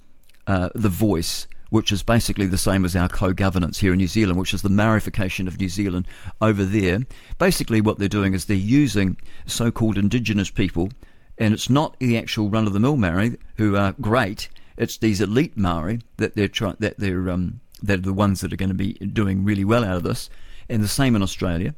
uh, 0.46 0.68
the 0.74 0.90
voice 0.90 1.46
which 1.70 1.90
is 1.90 2.02
basically 2.02 2.46
the 2.46 2.58
same 2.58 2.84
as 2.84 2.94
our 2.94 3.08
co-governance 3.08 3.78
here 3.78 3.92
in 3.92 3.98
New 3.98 4.06
Zealand, 4.06 4.38
which 4.38 4.52
is 4.52 4.62
the 4.62 4.68
Maorification 4.68 5.48
of 5.48 5.58
New 5.58 5.68
Zealand 5.68 6.06
over 6.40 6.64
there. 6.64 7.00
Basically, 7.38 7.80
what 7.80 7.98
they're 7.98 8.08
doing 8.08 8.34
is 8.34 8.44
they're 8.44 8.56
using 8.56 9.16
so-called 9.46 9.96
indigenous 9.96 10.50
people, 10.50 10.90
and 11.38 11.54
it's 11.54 11.70
not 11.70 11.98
the 11.98 12.18
actual 12.18 12.50
run-of-the-mill 12.50 12.96
Maori 12.96 13.38
who 13.56 13.76
are 13.76 13.94
great. 14.00 14.48
It's 14.76 14.98
these 14.98 15.20
elite 15.20 15.56
Maori 15.56 16.00
that 16.16 16.34
they're 16.34 16.48
trying 16.48 16.76
that 16.80 16.98
they're 16.98 17.30
um, 17.30 17.60
that 17.82 18.00
are 18.00 18.02
the 18.02 18.12
ones 18.12 18.40
that 18.40 18.52
are 18.52 18.56
going 18.56 18.68
to 18.68 18.74
be 18.74 18.94
doing 18.94 19.44
really 19.44 19.64
well 19.64 19.84
out 19.84 19.96
of 19.96 20.02
this, 20.02 20.28
and 20.68 20.82
the 20.82 20.88
same 20.88 21.16
in 21.16 21.22
Australia. 21.22 21.74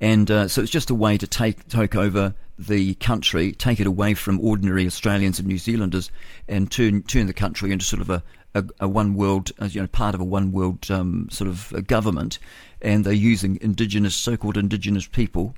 And 0.00 0.30
uh, 0.30 0.48
so 0.48 0.62
it's 0.62 0.70
just 0.70 0.90
a 0.90 0.94
way 0.94 1.18
to 1.18 1.26
take 1.26 1.68
take 1.68 1.96
over 1.96 2.34
the 2.58 2.94
country, 2.94 3.52
take 3.52 3.80
it 3.80 3.86
away 3.86 4.14
from 4.14 4.40
ordinary 4.40 4.86
Australians 4.86 5.38
and 5.38 5.48
New 5.48 5.58
Zealanders, 5.58 6.10
and 6.48 6.70
turn 6.70 7.02
turn 7.02 7.26
the 7.26 7.32
country 7.32 7.72
into 7.72 7.84
sort 7.84 8.02
of 8.02 8.10
a, 8.10 8.22
a, 8.54 8.64
a 8.80 8.88
one 8.88 9.14
world, 9.14 9.52
you 9.68 9.80
know, 9.80 9.86
part 9.86 10.14
of 10.14 10.20
a 10.20 10.24
one 10.24 10.52
world 10.52 10.90
um, 10.90 11.28
sort 11.30 11.48
of 11.48 11.86
government, 11.86 12.38
and 12.80 13.04
they're 13.04 13.12
using 13.12 13.58
indigenous, 13.60 14.14
so-called 14.14 14.56
indigenous 14.56 15.06
people, 15.06 15.54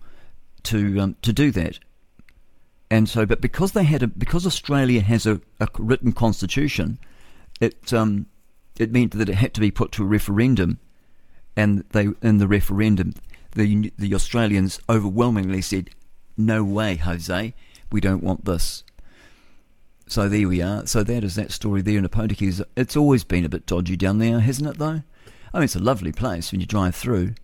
to 0.65 0.99
um, 1.01 1.17
to 1.23 1.33
do 1.33 1.51
that. 1.53 1.79
And 2.91 3.09
so, 3.09 3.27
but 3.27 3.41
because 3.41 3.73
they 3.73 3.85
had 3.85 4.03
a, 4.03 4.07
because 4.07 4.47
Australia 4.47 5.01
has 5.01 5.27
a, 5.27 5.41
a 5.61 5.69
written 5.79 6.13
constitution, 6.13 6.99
it 7.61 7.93
um, 7.93 8.27
it 8.79 8.93
meant 8.93 9.13
that 9.13 9.29
it 9.29 9.35
had 9.35 9.55
to 9.55 9.61
be 9.61 9.71
put 9.71 9.93
to 9.93 10.03
a 10.03 10.07
referendum, 10.07 10.79
and 11.57 11.85
they 11.91 12.09
in 12.23 12.39
the 12.39 12.49
referendum, 12.49 13.15
the 13.55 13.93
the 13.99 14.15
Australians 14.15 14.81
overwhelmingly 14.89 15.63
said, 15.63 15.91
"No 16.37 16.63
way, 16.65 16.97
Jose, 16.97 17.55
we 17.91 18.01
don't 18.01 18.23
want 18.23 18.45
this." 18.45 18.85
So 20.07 20.29
there 20.29 20.49
we 20.49 20.63
are. 20.63 20.87
So 20.87 21.03
that 21.03 21.25
is 21.25 21.35
that 21.35 21.51
story 21.53 21.83
there 21.83 21.99
in 21.99 22.09
Opotiki. 22.09 22.65
It's 22.77 22.97
always 22.97 23.25
been 23.25 23.45
a 23.45 23.49
bit 23.49 23.67
dodgy 23.67 23.97
down 23.97 24.19
there, 24.19 24.39
hasn't 24.41 24.69
it? 24.69 24.79
Though, 24.79 25.03
I 25.53 25.59
mean, 25.59 25.65
it's 25.65 25.77
a 25.77 25.81
lovely 25.81 26.13
place 26.13 26.53
when 26.53 26.61
you 26.61 26.67
drive 26.67 26.95
through. 26.95 27.35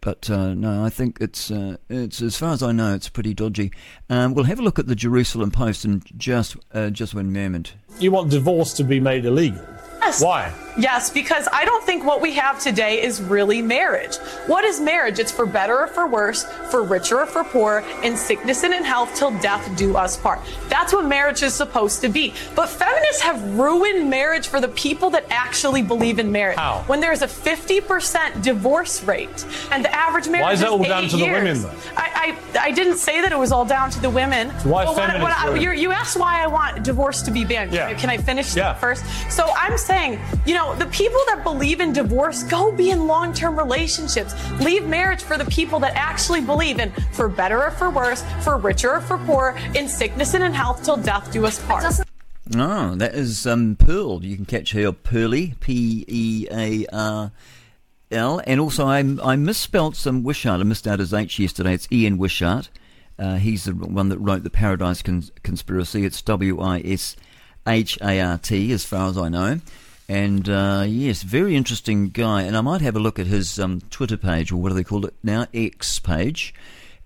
But 0.00 0.30
uh, 0.30 0.54
no, 0.54 0.82
I 0.82 0.88
think 0.88 1.18
it's 1.20 1.50
uh, 1.50 1.76
it's 1.90 2.22
as 2.22 2.36
far 2.36 2.52
as 2.52 2.62
I 2.62 2.72
know, 2.72 2.94
it's 2.94 3.10
pretty 3.10 3.34
dodgy. 3.34 3.70
Um, 4.08 4.32
we'll 4.32 4.46
have 4.46 4.58
a 4.58 4.62
look 4.62 4.78
at 4.78 4.86
the 4.86 4.94
Jerusalem 4.94 5.50
Post 5.50 5.84
in 5.84 6.02
just 6.16 6.56
uh, 6.72 6.88
just 6.88 7.14
one 7.14 7.32
moment. 7.32 7.74
You 7.98 8.12
want 8.12 8.30
divorce 8.30 8.72
to 8.74 8.84
be 8.84 8.98
made 8.98 9.26
illegal? 9.26 9.62
Yes. 10.00 10.22
Why? 10.22 10.54
Yes, 10.78 11.10
because 11.10 11.48
I 11.52 11.64
don't 11.64 11.84
think 11.84 12.04
what 12.04 12.20
we 12.20 12.34
have 12.34 12.60
today 12.60 13.02
is 13.02 13.20
really 13.20 13.60
marriage. 13.62 14.16
What 14.46 14.64
is 14.64 14.80
marriage? 14.80 15.18
It's 15.18 15.32
for 15.32 15.46
better 15.46 15.78
or 15.80 15.86
for 15.88 16.06
worse, 16.06 16.44
for 16.70 16.82
richer 16.82 17.20
or 17.20 17.26
for 17.26 17.44
poor, 17.44 17.84
in 18.02 18.16
sickness 18.16 18.62
and 18.64 18.72
in 18.72 18.84
health, 18.84 19.14
till 19.14 19.30
death 19.40 19.68
do 19.76 19.96
us 19.96 20.16
part. 20.16 20.40
That's 20.68 20.92
what 20.92 21.06
marriage 21.06 21.42
is 21.42 21.54
supposed 21.54 22.00
to 22.02 22.08
be. 22.08 22.32
But 22.54 22.68
feminists 22.68 23.20
have 23.22 23.42
ruined 23.58 24.08
marriage 24.08 24.48
for 24.48 24.60
the 24.60 24.68
people 24.68 25.10
that 25.10 25.24
actually 25.30 25.82
believe 25.82 26.18
in 26.18 26.30
marriage. 26.30 26.56
How? 26.58 26.84
When 26.86 27.00
there's 27.00 27.22
a 27.22 27.26
50% 27.26 28.42
divorce 28.42 29.02
rate 29.04 29.44
and 29.70 29.84
the 29.84 29.94
average 29.94 30.28
marriage 30.28 30.44
Why 30.44 30.52
is 30.52 30.60
that 30.60 30.68
all 30.70 30.82
eight 30.84 30.88
down 30.88 31.08
to 31.08 31.16
the 31.16 31.24
years. 31.24 31.42
women, 31.42 31.62
though? 31.62 31.72
I, 31.96 32.36
I, 32.54 32.60
I 32.66 32.70
didn't 32.70 32.96
say 32.98 33.20
that 33.20 33.32
it 33.32 33.38
was 33.38 33.52
all 33.52 33.64
down 33.64 33.90
to 33.90 34.00
the 34.00 34.10
women. 34.10 34.50
So 34.60 34.68
why 34.70 34.84
But 34.84 34.96
what- 34.96 35.20
what 35.20 35.32
I- 35.32 35.54
you're- 35.56 35.78
you 35.78 35.90
asked 35.92 36.16
why 36.16 36.42
I 36.42 36.46
want 36.46 36.82
divorce 36.82 37.22
to 37.22 37.30
be 37.30 37.44
banned. 37.44 37.72
Yeah. 37.72 37.92
Can 37.94 38.10
I 38.10 38.16
finish 38.18 38.54
Yeah. 38.54 38.74
first? 38.74 39.04
So 39.30 39.50
I'm 39.56 39.76
saying, 39.78 40.20
you 40.46 40.54
know, 40.54 40.59
the 40.78 40.86
people 40.86 41.20
that 41.28 41.42
believe 41.42 41.80
in 41.80 41.92
divorce 41.92 42.42
go 42.42 42.70
be 42.70 42.90
in 42.90 43.06
long 43.06 43.32
term 43.32 43.58
relationships. 43.58 44.34
Leave 44.60 44.86
marriage 44.86 45.22
for 45.22 45.36
the 45.38 45.44
people 45.46 45.80
that 45.80 45.94
actually 45.94 46.40
believe 46.40 46.78
in 46.78 46.92
for 47.12 47.28
better 47.28 47.64
or 47.64 47.70
for 47.70 47.90
worse, 47.90 48.22
for 48.42 48.56
richer 48.58 48.92
or 48.96 49.00
for 49.00 49.18
poor, 49.18 49.56
in 49.74 49.88
sickness 49.88 50.34
and 50.34 50.44
in 50.44 50.52
health 50.52 50.84
till 50.84 50.96
death 50.96 51.32
do 51.32 51.46
us 51.46 51.58
part. 51.64 51.84
Oh, 52.54 52.94
that 52.96 53.14
is 53.14 53.46
um, 53.46 53.76
Pearl. 53.76 54.24
You 54.24 54.36
can 54.36 54.44
catch 54.44 54.72
her 54.72 54.92
Pearly, 54.92 55.54
P 55.60 56.04
E 56.08 56.46
A 56.50 56.86
R 56.92 57.32
L. 58.10 58.42
And 58.46 58.60
also, 58.60 58.86
I, 58.86 58.98
I 59.22 59.36
misspelt 59.36 59.94
some 59.96 60.24
Wishart. 60.24 60.60
I 60.60 60.64
missed 60.64 60.86
out 60.86 60.98
his 60.98 61.14
H 61.14 61.38
yesterday. 61.38 61.74
It's 61.74 61.88
Ian 61.92 62.18
Wishart. 62.18 62.68
Uh, 63.18 63.36
he's 63.36 63.64
the 63.64 63.72
one 63.72 64.08
that 64.08 64.18
wrote 64.18 64.42
the 64.42 64.50
Paradise 64.50 65.02
Cons- 65.02 65.30
Conspiracy. 65.42 66.04
It's 66.04 66.20
W 66.22 66.60
I 66.60 66.80
S 66.80 67.16
H 67.66 67.98
A 68.02 68.20
R 68.20 68.38
T, 68.38 68.72
as 68.72 68.84
far 68.84 69.08
as 69.08 69.16
I 69.16 69.28
know. 69.28 69.60
And 70.10 70.48
uh, 70.48 70.86
yes, 70.88 71.22
very 71.22 71.54
interesting 71.54 72.08
guy. 72.08 72.42
And 72.42 72.56
I 72.56 72.62
might 72.62 72.80
have 72.80 72.96
a 72.96 72.98
look 72.98 73.20
at 73.20 73.28
his 73.28 73.60
um, 73.60 73.80
Twitter 73.90 74.16
page, 74.16 74.50
or 74.50 74.56
what 74.56 74.70
do 74.70 74.74
they 74.74 74.82
call 74.82 75.06
it 75.06 75.14
now? 75.22 75.46
X 75.54 76.00
page. 76.00 76.52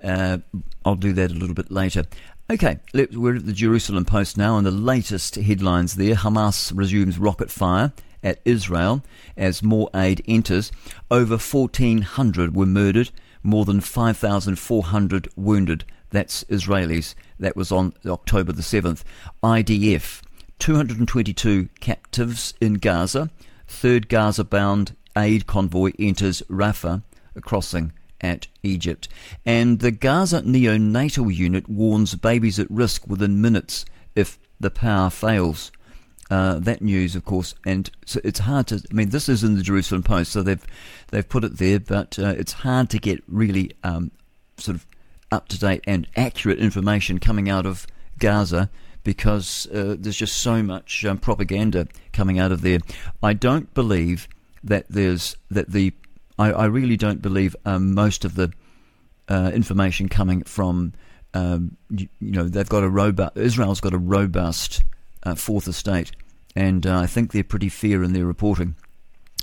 Uh, 0.03 0.39
I'll 0.87 0.95
do 0.95 1.13
that 1.13 1.31
a 1.31 1.35
little 1.35 1.55
bit 1.55 1.71
later. 1.71 2.05
Okay, 2.51 2.79
we're 2.95 3.37
at 3.37 3.45
the 3.45 3.53
Jerusalem 3.53 4.07
Post 4.07 4.39
now, 4.39 4.57
and 4.57 4.67
the 4.67 4.71
latest 4.71 5.35
headlines 5.35 5.97
there 5.97 6.15
Hamas 6.15 6.73
resumes 6.75 7.19
rocket 7.19 7.51
fire 7.51 7.93
at 8.23 8.41
Israel 8.47 9.05
as 9.37 9.63
more 9.63 9.91
aid 9.95 10.25
enters. 10.27 10.73
Over 11.11 11.37
1,400 11.37 12.57
were 12.57 12.65
murdered, 12.65 13.11
more 13.43 13.67
than 13.67 13.83
5,400 13.83 15.29
wounded. 15.37 15.85
That's 16.09 16.43
Israelis. 16.45 17.15
That 17.39 17.55
was 17.55 17.71
on 17.71 17.93
October 18.07 18.53
the 18.53 18.63
7th. 18.63 19.03
IDF 19.43 20.23
222 20.65 21.69
captives 21.81 22.55
in 22.59 22.73
Gaza. 22.73 23.29
Third 23.69 24.09
Gaza 24.09 24.45
bound 24.45 24.97
aid 25.15 25.47
convoy 25.47 25.93
enters 25.99 26.41
Rafah, 26.49 27.03
crossing 27.43 27.93
at 28.23 28.47
Egypt. 28.63 29.07
And 29.45 29.81
the 29.81 29.91
Gaza 29.91 30.41
neonatal 30.41 31.35
unit 31.35 31.69
warns 31.69 32.15
babies 32.15 32.59
at 32.59 32.71
risk 32.71 33.07
within 33.07 33.43
minutes 33.43 33.85
if 34.17 34.39
the 34.59 34.71
power 34.71 35.11
fails. 35.11 35.71
Uh, 36.31 36.59
that 36.61 36.81
news, 36.81 37.15
of 37.15 37.27
course, 37.27 37.55
and 37.67 37.91
so 38.07 38.19
it's 38.25 38.39
hard 38.39 38.69
to. 38.69 38.83
I 38.91 38.95
mean, 38.95 39.11
this 39.11 39.29
is 39.29 39.45
in 39.45 39.57
the 39.57 39.63
Jerusalem 39.63 40.03
Post, 40.03 40.33
so 40.33 40.43
they've 40.43 40.65
they've 41.09 41.29
put 41.29 41.45
it 41.45 41.59
there, 41.59 41.79
but 41.79 42.19
uh, 42.19 42.35
it's 42.39 42.53
hard 42.53 42.89
to 42.89 42.99
get 42.99 43.23
really 43.29 43.73
um, 43.83 44.13
sort 44.57 44.77
of 44.77 44.87
up 45.31 45.49
to 45.49 45.59
date 45.59 45.85
and 45.87 46.09
accurate 46.17 46.59
information 46.59 47.19
coming 47.19 47.51
out 47.51 47.67
of 47.67 47.87
Gaza 48.19 48.71
because 49.05 49.69
uh, 49.69 49.95
there's 49.99 50.17
just 50.17 50.39
so 50.39 50.63
much 50.63 51.05
um, 51.05 51.19
propaganda 51.19 51.87
coming 52.13 52.39
out 52.39 52.51
of 52.51 52.63
there. 52.63 52.79
I 53.23 53.35
don't 53.35 53.73
believe 53.75 54.27
that 54.65 54.87
there's 54.89 55.37
that 55.51 55.71
the 55.71 55.93
I, 56.39 56.51
I 56.51 56.65
really 56.65 56.97
don't 56.97 57.23
believe 57.23 57.55
um, 57.65 57.95
most 57.95 58.25
of 58.25 58.35
the 58.35 58.53
uh, 59.29 59.53
information 59.55 60.09
coming 60.09 60.43
from 60.43 60.95
um, 61.35 61.77
you, 61.91 62.09
you 62.21 62.33
know 62.33 62.49
they've 62.49 62.69
got 62.69 62.83
a 62.83 62.89
robust 62.89 63.37
Israel's 63.37 63.81
got 63.81 63.95
a 63.95 63.99
robust 63.99 64.83
uh, 65.23 65.35
fourth 65.35 65.69
estate, 65.69 66.13
and 66.57 66.87
uh, 66.87 66.99
I 66.99 67.07
think 67.07 67.33
they're 67.33 67.45
pretty 67.45 67.69
fair 67.69 68.03
in 68.03 68.13
their 68.13 68.27
reporting. 68.27 68.75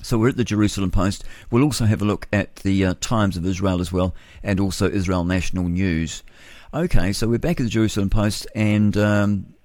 So 0.03 0.17
we're 0.17 0.29
at 0.29 0.37
the 0.37 0.43
Jerusalem 0.43 0.89
Post. 0.89 1.23
We'll 1.51 1.63
also 1.63 1.85
have 1.85 2.01
a 2.01 2.05
look 2.05 2.27
at 2.33 2.55
the 2.57 2.85
uh, 2.85 2.93
Times 3.01 3.37
of 3.37 3.45
Israel 3.45 3.79
as 3.79 3.91
well, 3.91 4.15
and 4.41 4.59
also 4.59 4.89
Israel 4.89 5.23
National 5.23 5.69
News. 5.69 6.23
Okay, 6.73 7.11
so 7.11 7.27
we're 7.27 7.37
back 7.37 7.59
at 7.59 7.63
the 7.63 7.69
Jerusalem 7.69 8.09
Post, 8.09 8.47
and 8.55 8.95
um, 8.95 9.55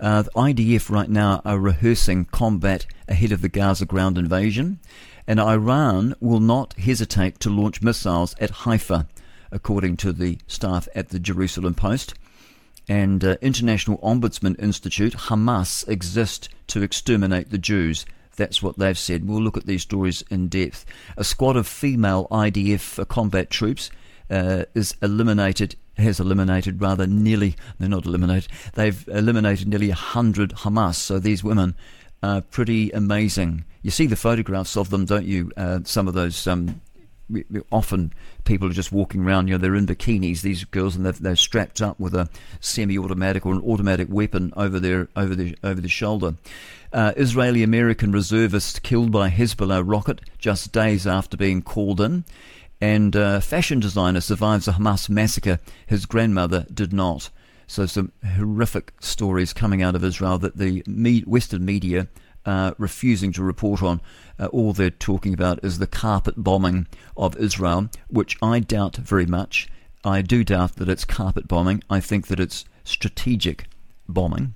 uh, 0.00 0.22
the 0.22 0.30
IDF 0.32 0.90
right 0.90 1.08
now 1.08 1.40
are 1.44 1.56
rehearsing 1.56 2.24
combat 2.24 2.84
ahead 3.06 3.30
of 3.30 3.42
the 3.42 3.48
Gaza 3.48 3.86
ground 3.86 4.18
invasion, 4.18 4.80
and 5.24 5.38
Iran 5.38 6.16
will 6.18 6.40
not 6.40 6.72
hesitate 6.72 7.38
to 7.38 7.48
launch 7.48 7.80
missiles 7.80 8.34
at 8.40 8.50
Haifa, 8.50 9.06
according 9.52 9.98
to 9.98 10.12
the 10.12 10.38
staff 10.48 10.88
at 10.96 11.10
the 11.10 11.20
Jerusalem 11.20 11.74
Post. 11.74 12.14
And 12.88 13.22
uh, 13.22 13.36
International 13.40 13.98
Ombudsman 13.98 14.60
Institute, 14.60 15.12
Hamas, 15.12 15.86
exist 15.86 16.48
to 16.66 16.82
exterminate 16.82 17.50
the 17.50 17.58
Jews. 17.58 18.04
That's 18.34 18.64
what 18.64 18.78
they've 18.78 18.98
said. 18.98 19.28
We'll 19.28 19.40
look 19.40 19.56
at 19.56 19.66
these 19.66 19.82
stories 19.82 20.24
in 20.28 20.48
depth. 20.48 20.84
A 21.16 21.22
squad 21.22 21.56
of 21.56 21.68
female 21.68 22.26
IDF 22.32 23.06
combat 23.06 23.48
troops 23.48 23.92
uh, 24.30 24.64
is 24.74 24.94
eliminated, 25.02 25.76
has 25.96 26.20
eliminated 26.20 26.80
rather 26.80 27.06
nearly, 27.06 27.56
they're 27.78 27.88
not 27.88 28.06
eliminated, 28.06 28.50
they've 28.74 29.06
eliminated 29.08 29.68
nearly 29.68 29.88
100 29.88 30.50
Hamas. 30.50 30.96
So 30.96 31.18
these 31.18 31.44
women 31.44 31.74
are 32.22 32.40
pretty 32.40 32.90
amazing. 32.90 33.64
You 33.82 33.90
see 33.90 34.06
the 34.06 34.16
photographs 34.16 34.76
of 34.76 34.90
them, 34.90 35.04
don't 35.04 35.26
you? 35.26 35.50
Uh, 35.56 35.80
some 35.84 36.08
of 36.08 36.14
those. 36.14 36.46
Um, 36.46 36.80
often 37.70 38.12
people 38.44 38.68
are 38.68 38.72
just 38.72 38.92
walking 38.92 39.24
around, 39.24 39.48
you 39.48 39.54
know, 39.54 39.58
they're 39.58 39.74
in 39.74 39.86
bikinis, 39.86 40.42
these 40.42 40.64
girls, 40.64 40.96
and 40.96 41.04
they're, 41.04 41.12
they're 41.12 41.36
strapped 41.36 41.80
up 41.80 41.98
with 41.98 42.14
a 42.14 42.28
semi-automatic 42.60 43.46
or 43.46 43.54
an 43.54 43.62
automatic 43.62 44.08
weapon 44.10 44.52
over 44.56 44.78
their 44.78 45.08
over 45.16 45.34
their 45.34 45.54
over 45.62 45.80
their 45.80 45.88
shoulder. 45.88 46.34
Uh, 46.92 47.12
Israeli 47.16 47.62
American 47.62 48.12
reservist 48.12 48.82
killed 48.82 49.10
by 49.10 49.30
Hezbollah 49.30 49.82
rocket 49.84 50.20
just 50.38 50.72
days 50.72 51.06
after 51.06 51.36
being 51.36 51.62
called 51.62 52.00
in. 52.00 52.24
And 52.82 53.14
uh, 53.14 53.38
fashion 53.38 53.78
designer 53.78 54.20
survives 54.20 54.66
a 54.66 54.72
Hamas 54.72 55.08
massacre. 55.08 55.60
His 55.86 56.04
grandmother 56.04 56.66
did 56.74 56.92
not. 56.92 57.30
So 57.68 57.86
some 57.86 58.10
horrific 58.36 58.92
stories 58.98 59.52
coming 59.52 59.82
out 59.82 59.94
of 59.94 60.02
Israel 60.02 60.36
that 60.38 60.56
the 60.56 60.82
Western 61.24 61.64
media 61.64 62.08
are 62.44 62.74
refusing 62.78 63.32
to 63.34 63.44
report 63.44 63.84
on. 63.84 64.00
Uh, 64.36 64.46
all 64.46 64.72
they're 64.72 64.90
talking 64.90 65.32
about 65.32 65.64
is 65.64 65.78
the 65.78 65.86
carpet 65.86 66.34
bombing 66.36 66.88
of 67.16 67.36
Israel, 67.36 67.88
which 68.08 68.36
I 68.42 68.58
doubt 68.58 68.96
very 68.96 69.26
much. 69.26 69.68
I 70.04 70.20
do 70.20 70.42
doubt 70.42 70.74
that 70.74 70.88
it's 70.88 71.04
carpet 71.04 71.46
bombing. 71.46 71.84
I 71.88 72.00
think 72.00 72.26
that 72.26 72.40
it's 72.40 72.64
strategic 72.82 73.66
bombing, 74.08 74.54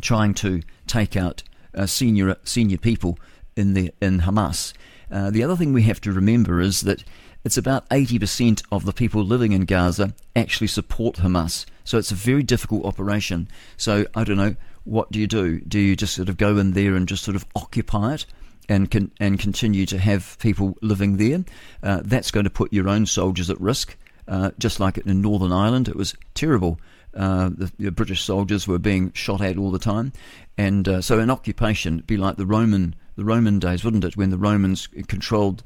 trying 0.00 0.34
to 0.34 0.62
take 0.86 1.16
out 1.16 1.42
uh, 1.74 1.86
senior 1.86 2.36
senior 2.44 2.78
people 2.78 3.18
in 3.56 3.74
the 3.74 3.92
in 4.00 4.20
Hamas. 4.20 4.74
Uh, 5.10 5.30
the 5.30 5.42
other 5.42 5.56
thing 5.56 5.72
we 5.72 5.82
have 5.82 6.00
to 6.02 6.12
remember 6.12 6.60
is 6.60 6.82
that 6.82 7.02
it's 7.44 7.56
about 7.56 7.88
80% 7.88 8.62
of 8.72 8.84
the 8.84 8.92
people 8.92 9.22
living 9.22 9.52
in 9.52 9.64
Gaza 9.64 10.14
actually 10.34 10.66
support 10.66 11.16
Hamas. 11.16 11.66
So 11.84 11.98
it's 11.98 12.10
a 12.10 12.16
very 12.16 12.42
difficult 12.42 12.84
operation. 12.84 13.48
So 13.76 14.06
I 14.14 14.24
don't 14.24 14.36
know, 14.36 14.56
what 14.84 15.10
do 15.10 15.18
you 15.18 15.26
do? 15.26 15.60
Do 15.60 15.78
you 15.78 15.96
just 15.96 16.14
sort 16.14 16.28
of 16.28 16.36
go 16.36 16.56
in 16.58 16.72
there 16.72 16.94
and 16.94 17.08
just 17.08 17.24
sort 17.24 17.36
of 17.36 17.46
occupy 17.54 18.14
it? 18.14 18.26
And 18.70 18.90
con- 18.90 19.12
and 19.18 19.38
continue 19.38 19.86
to 19.86 19.98
have 19.98 20.36
people 20.40 20.76
living 20.82 21.16
there, 21.16 21.42
uh, 21.82 22.02
that's 22.04 22.30
going 22.30 22.44
to 22.44 22.50
put 22.50 22.70
your 22.70 22.86
own 22.86 23.06
soldiers 23.06 23.48
at 23.48 23.58
risk. 23.58 23.96
Uh, 24.26 24.50
just 24.58 24.78
like 24.78 24.98
in 24.98 25.22
Northern 25.22 25.52
Ireland, 25.52 25.88
it 25.88 25.96
was 25.96 26.14
terrible. 26.34 26.78
Uh, 27.14 27.48
the, 27.48 27.72
the, 27.78 27.90
British 27.90 28.20
soldiers 28.20 28.68
were 28.68 28.78
being 28.78 29.10
shot 29.14 29.40
at 29.40 29.56
all 29.56 29.70
the 29.70 29.78
time, 29.78 30.12
and 30.58 30.86
uh, 30.86 31.00
so 31.00 31.18
an 31.18 31.30
occupation 31.30 31.96
would 31.96 32.06
be 32.06 32.18
like 32.18 32.36
the 32.36 32.44
Roman 32.44 32.94
the 33.16 33.24
Roman 33.24 33.58
days, 33.58 33.84
wouldn't 33.84 34.04
it? 34.04 34.18
When 34.18 34.28
the 34.28 34.36
Romans 34.36 34.86
controlled 35.06 35.62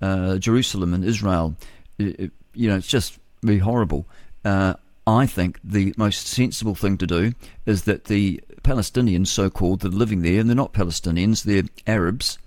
uh, 0.00 0.38
Jerusalem 0.38 0.94
and 0.94 1.04
Israel, 1.04 1.56
it, 1.98 2.30
you 2.54 2.68
know, 2.68 2.76
it's 2.76 2.86
just 2.86 3.18
really 3.42 3.58
horrible. 3.58 4.06
Uh, 4.44 4.74
I 5.06 5.26
think 5.26 5.60
the 5.62 5.92
most 5.96 6.26
sensible 6.26 6.74
thing 6.74 6.96
to 6.98 7.06
do 7.06 7.32
is 7.66 7.82
that 7.84 8.04
the 8.04 8.40
Palestinians, 8.62 9.28
so-called, 9.28 9.80
that 9.80 9.92
are 9.92 9.96
living 9.96 10.22
there, 10.22 10.40
and 10.40 10.48
they're 10.48 10.56
not 10.56 10.72
Palestinians, 10.72 11.44
they're 11.44 11.64
Arabs, 11.86 12.38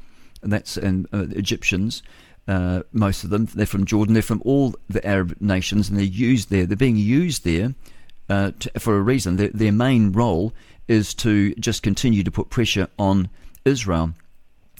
and 0.42 0.52
that's 0.52 0.78
and 0.78 1.08
uh, 1.14 1.26
Egyptians. 1.32 2.02
Uh, 2.48 2.82
most 2.94 3.24
of 3.24 3.30
them, 3.30 3.46
they're 3.54 3.66
from 3.66 3.86
Jordan. 3.86 4.14
They're 4.14 4.24
from 4.24 4.42
all 4.46 4.74
the 4.90 5.06
Arab 5.06 5.36
nations, 5.40 5.90
and 5.90 5.98
they're 5.98 6.06
used 6.06 6.50
there. 6.50 6.66
They're 6.66 6.78
being 6.78 6.98
used 6.98 7.44
there 7.44 7.76
uh, 8.30 8.52
to, 8.60 8.80
for 8.80 8.98
a 8.98 9.02
reason. 9.02 9.36
Their, 9.36 9.50
their 9.50 9.72
main 9.72 10.12
role 10.12 10.54
is 10.88 11.14
to 11.16 11.54
just 11.56 11.84
continue 11.84 12.24
to 12.24 12.32
put 12.32 12.50
pressure 12.50 12.88
on 12.98 13.30
Israel, 13.66 14.14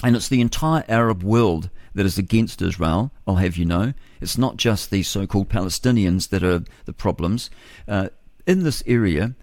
and 0.04 0.16
it's 0.16 0.30
the 0.30 0.42
entire 0.42 0.86
Arab 0.88 1.22
world 1.22 1.70
that 1.98 2.06
is 2.06 2.20
against 2.20 2.62
Israel. 2.62 3.12
I'll 3.26 3.36
have 3.36 3.58
you 3.58 3.66
know, 3.66 3.94
it's 4.22 4.38
not 4.38 4.58
just 4.58 4.92
the 4.92 5.02
so-called 5.02 5.50
Palestinians 5.50 6.30
that 6.30 6.44
are 6.44 6.64
the 6.86 6.94
problems 6.94 7.50
uh, 7.88 8.10
in 8.46 8.64
this 8.64 8.84
area. 8.86 9.36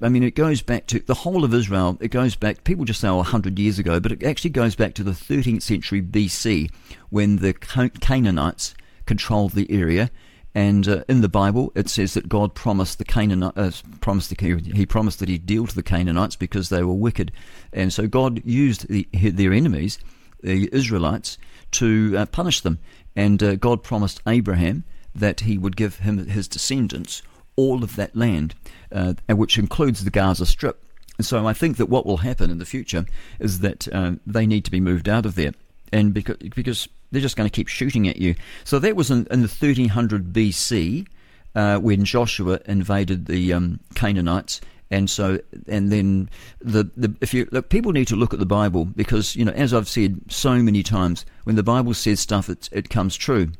I 0.00 0.08
mean, 0.08 0.22
it 0.22 0.34
goes 0.34 0.62
back 0.62 0.86
to 0.88 1.00
the 1.00 1.14
whole 1.14 1.44
of 1.44 1.52
Israel. 1.52 1.98
It 2.00 2.08
goes 2.08 2.36
back, 2.36 2.64
people 2.64 2.86
just 2.86 3.00
say, 3.00 3.08
oh, 3.08 3.16
100 3.16 3.58
years 3.58 3.78
ago, 3.78 4.00
but 4.00 4.12
it 4.12 4.22
actually 4.22 4.50
goes 4.50 4.74
back 4.74 4.94
to 4.94 5.04
the 5.04 5.10
13th 5.10 5.62
century 5.62 6.00
BC 6.00 6.70
when 7.10 7.36
the 7.36 7.52
Canaanites 7.52 8.74
controlled 9.04 9.52
the 9.52 9.70
area. 9.70 10.10
And 10.54 10.88
uh, 10.88 11.04
in 11.06 11.20
the 11.20 11.28
Bible, 11.28 11.70
it 11.74 11.90
says 11.90 12.14
that 12.14 12.30
God 12.30 12.54
promised 12.54 12.96
the 12.96 13.04
Canaanites, 13.04 13.58
uh, 13.58 13.70
promised 14.00 14.34
the, 14.34 14.72
he 14.74 14.86
promised 14.86 15.18
that 15.20 15.28
he'd 15.28 15.44
deal 15.44 15.66
to 15.66 15.74
the 15.74 15.82
Canaanites 15.82 16.36
because 16.36 16.70
they 16.70 16.82
were 16.82 16.94
wicked. 16.94 17.30
And 17.74 17.92
so 17.92 18.06
God 18.06 18.40
used 18.44 18.88
the, 18.88 19.06
their 19.12 19.52
enemies, 19.52 19.98
the 20.42 20.68
Israelites, 20.72 21.36
to 21.72 22.14
uh, 22.16 22.26
punish 22.26 22.60
them. 22.60 22.78
And 23.16 23.42
uh, 23.42 23.56
God 23.56 23.82
promised 23.82 24.22
Abraham 24.26 24.84
that 25.14 25.40
he 25.40 25.58
would 25.58 25.76
give 25.76 25.98
him 25.98 26.26
his 26.28 26.48
descendants 26.48 27.22
all 27.56 27.82
of 27.82 27.96
that 27.96 28.16
land, 28.16 28.54
uh, 28.92 29.14
which 29.28 29.58
includes 29.58 30.04
the 30.04 30.10
Gaza 30.10 30.46
Strip. 30.46 30.82
And 31.18 31.26
so 31.26 31.46
I 31.46 31.52
think 31.52 31.76
that 31.76 31.90
what 31.90 32.06
will 32.06 32.18
happen 32.18 32.50
in 32.50 32.58
the 32.58 32.64
future 32.64 33.04
is 33.38 33.60
that 33.60 33.86
uh, 33.92 34.12
they 34.26 34.46
need 34.46 34.64
to 34.64 34.70
be 34.70 34.80
moved 34.80 35.08
out 35.08 35.26
of 35.26 35.34
there, 35.34 35.52
and 35.92 36.14
because 36.14 36.36
because 36.36 36.88
they're 37.10 37.20
just 37.20 37.36
going 37.36 37.48
to 37.48 37.54
keep 37.54 37.68
shooting 37.68 38.08
at 38.08 38.16
you. 38.16 38.34
So 38.64 38.78
that 38.78 38.96
was 38.96 39.10
in, 39.10 39.26
in 39.30 39.42
the 39.42 39.48
1300 39.48 40.32
BC 40.32 41.06
uh, 41.54 41.78
when 41.78 42.04
Joshua 42.04 42.60
invaded 42.64 43.26
the 43.26 43.52
um, 43.52 43.80
Canaanites. 43.94 44.60
And 44.90 45.08
so, 45.08 45.38
and 45.68 45.90
then 45.92 46.28
the, 46.60 46.90
the 46.96 47.14
if 47.20 47.32
you 47.32 47.48
look, 47.52 47.68
people 47.68 47.92
need 47.92 48.08
to 48.08 48.16
look 48.16 48.32
at 48.32 48.40
the 48.40 48.46
Bible 48.46 48.84
because 48.84 49.36
you 49.36 49.44
know, 49.44 49.52
as 49.52 49.72
I've 49.72 49.88
said 49.88 50.20
so 50.28 50.56
many 50.56 50.82
times, 50.82 51.24
when 51.44 51.56
the 51.56 51.62
Bible 51.62 51.94
says 51.94 52.18
stuff, 52.18 52.48
it, 52.48 52.68
it 52.72 52.90
comes 52.90 53.16
true. 53.16 53.52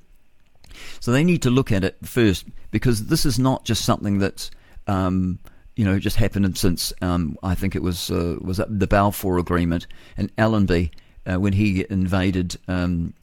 So 0.98 1.12
they 1.12 1.24
need 1.24 1.42
to 1.42 1.50
look 1.50 1.70
at 1.70 1.84
it 1.84 1.96
first 2.02 2.46
because 2.70 3.06
this 3.06 3.24
is 3.24 3.38
not 3.38 3.64
just 3.64 3.84
something 3.84 4.18
that's 4.18 4.50
um, 4.86 5.38
you 5.76 5.84
know 5.84 5.98
just 5.98 6.16
happened 6.16 6.58
since 6.58 6.92
um, 7.00 7.36
I 7.42 7.54
think 7.54 7.76
it 7.76 7.82
was 7.82 8.10
uh, 8.10 8.36
was 8.40 8.60
the 8.68 8.86
Balfour 8.86 9.38
Agreement 9.38 9.86
and 10.16 10.32
Allenby 10.36 10.90
uh, 11.26 11.38
when 11.38 11.52
he 11.52 11.86
invaded 11.90 12.56
um, 12.66 13.14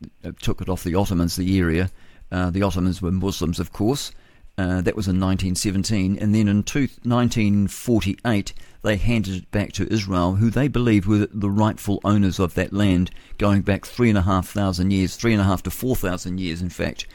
took 0.41 0.62
it 0.62 0.70
off 0.70 0.84
the 0.84 0.95
Ottomans 0.95 1.36
the 1.36 1.60
area. 1.60 1.89
Uh, 2.32 2.49
the 2.49 2.62
Ottomans 2.62 3.01
were 3.01 3.12
Muslims, 3.12 3.60
of 3.60 3.72
course. 3.72 4.12
Uh, 4.60 4.82
that 4.82 4.95
was 4.95 5.08
in 5.08 5.20
1917, 5.20 6.18
and 6.20 6.34
then 6.34 6.47
in 6.47 6.64
two, 6.64 6.88
1948 7.03 8.53
they 8.82 8.97
handed 8.97 9.36
it 9.36 9.51
back 9.51 9.72
to 9.74 9.91
Israel, 9.93 10.36
who 10.36 10.49
they 10.49 10.68
believed 10.68 11.05
were 11.05 11.28
the 11.32 11.49
rightful 11.49 11.99
owners 12.03 12.39
of 12.39 12.55
that 12.55 12.74
land, 12.74 13.12
going 13.38 13.62
back 13.62 13.86
three 13.86 14.10
and 14.10 14.18
a 14.18 14.24
half 14.24 14.49
thousand 14.49 14.89
years, 14.89 15.16
three 15.16 15.34
and 15.34 15.41
a 15.41 15.43
half 15.43 15.62
to 15.62 15.70
four 15.70 15.95
thousand 15.95 16.39
years, 16.39 16.60
in 16.62 16.70
fact. 16.70 17.05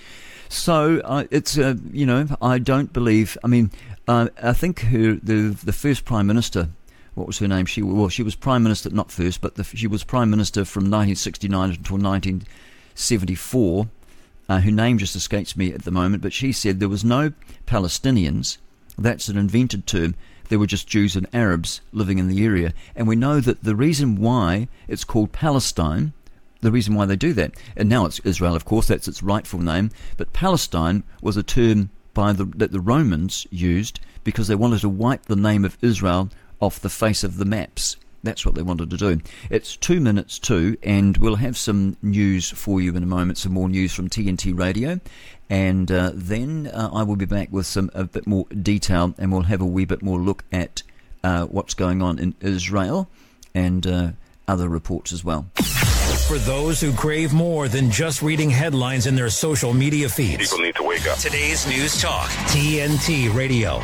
So 0.48 1.00
uh, 1.04 1.24
it's 1.30 1.56
uh, 1.58 1.74
you 1.92 2.06
know 2.06 2.28
I 2.40 2.58
don't 2.58 2.92
believe. 2.92 3.38
I 3.42 3.46
mean, 3.46 3.70
uh, 4.06 4.28
I 4.42 4.52
think 4.52 4.80
her, 4.80 5.14
the 5.14 5.56
the 5.64 5.72
first 5.72 6.04
prime 6.04 6.26
minister. 6.26 6.68
What 7.14 7.26
was 7.26 7.38
her 7.38 7.48
name? 7.48 7.66
She 7.66 7.82
well, 7.82 8.08
she 8.08 8.22
was 8.22 8.34
prime 8.34 8.62
minister, 8.62 8.90
not 8.90 9.10
first, 9.10 9.40
but 9.40 9.54
the, 9.56 9.64
she 9.64 9.86
was 9.86 10.04
prime 10.04 10.30
minister 10.30 10.64
from 10.64 10.84
1969 10.84 11.70
until 11.70 11.96
1974. 11.96 13.88
Uh, 14.52 14.60
her 14.60 14.70
name 14.70 14.98
just 14.98 15.16
escapes 15.16 15.56
me 15.56 15.72
at 15.72 15.84
the 15.84 15.90
moment, 15.90 16.22
but 16.22 16.30
she 16.30 16.52
said 16.52 16.78
there 16.78 16.86
was 16.86 17.02
no 17.02 17.32
Palestinians. 17.64 18.58
That's 18.98 19.28
an 19.28 19.38
invented 19.38 19.86
term. 19.86 20.14
There 20.50 20.58
were 20.58 20.66
just 20.66 20.86
Jews 20.86 21.16
and 21.16 21.26
Arabs 21.32 21.80
living 21.90 22.18
in 22.18 22.28
the 22.28 22.44
area, 22.44 22.74
and 22.94 23.08
we 23.08 23.16
know 23.16 23.40
that 23.40 23.64
the 23.64 23.74
reason 23.74 24.16
why 24.16 24.68
it's 24.88 25.04
called 25.04 25.32
Palestine 25.32 26.12
the 26.60 26.70
reason 26.70 26.94
why 26.94 27.06
they 27.06 27.16
do 27.16 27.32
that. 27.32 27.54
And 27.78 27.88
now 27.88 28.04
it's 28.04 28.20
Israel, 28.20 28.54
of 28.54 28.66
course, 28.66 28.88
that's 28.88 29.08
its 29.08 29.22
rightful 29.22 29.58
name. 29.58 29.90
But 30.18 30.34
Palestine 30.34 31.02
was 31.22 31.38
a 31.38 31.42
term 31.42 31.88
by 32.12 32.34
the, 32.34 32.44
that 32.56 32.72
the 32.72 32.78
Romans 32.78 33.46
used 33.50 34.00
because 34.22 34.48
they 34.48 34.54
wanted 34.54 34.82
to 34.82 34.88
wipe 34.90 35.24
the 35.24 35.34
name 35.34 35.64
of 35.64 35.78
Israel 35.80 36.28
off 36.60 36.78
the 36.78 36.90
face 36.90 37.24
of 37.24 37.38
the 37.38 37.46
maps. 37.46 37.96
That's 38.22 38.46
what 38.46 38.54
they 38.54 38.62
wanted 38.62 38.90
to 38.90 38.96
do. 38.96 39.20
It's 39.50 39.76
two 39.76 40.00
minutes 40.00 40.38
to, 40.40 40.76
and 40.82 41.16
we'll 41.16 41.36
have 41.36 41.56
some 41.56 41.96
news 42.02 42.50
for 42.50 42.80
you 42.80 42.94
in 42.96 43.02
a 43.02 43.06
moment, 43.06 43.38
some 43.38 43.52
more 43.52 43.68
news 43.68 43.92
from 43.92 44.08
TNT 44.08 44.56
Radio. 44.56 45.00
And 45.50 45.90
uh, 45.90 46.12
then 46.14 46.68
uh, 46.68 46.90
I 46.94 47.02
will 47.02 47.16
be 47.16 47.26
back 47.26 47.48
with 47.50 47.66
some 47.66 47.90
a 47.94 48.04
bit 48.04 48.26
more 48.26 48.46
detail, 48.46 49.14
and 49.18 49.32
we'll 49.32 49.42
have 49.42 49.60
a 49.60 49.66
wee 49.66 49.84
bit 49.84 50.02
more 50.02 50.18
look 50.18 50.44
at 50.52 50.82
uh, 51.24 51.46
what's 51.46 51.74
going 51.74 52.00
on 52.00 52.18
in 52.18 52.34
Israel 52.40 53.08
and 53.54 53.86
uh, 53.86 54.10
other 54.48 54.68
reports 54.68 55.12
as 55.12 55.24
well. 55.24 55.50
For 56.28 56.38
those 56.38 56.80
who 56.80 56.92
crave 56.92 57.32
more 57.32 57.68
than 57.68 57.90
just 57.90 58.22
reading 58.22 58.48
headlines 58.48 59.06
in 59.06 59.14
their 59.14 59.28
social 59.28 59.74
media 59.74 60.08
feeds. 60.08 60.50
People 60.50 60.64
need 60.64 60.76
to 60.76 60.82
wake 60.82 61.06
up. 61.06 61.18
Today's 61.18 61.66
News 61.66 62.00
Talk, 62.00 62.28
TNT 62.48 63.34
Radio. 63.34 63.82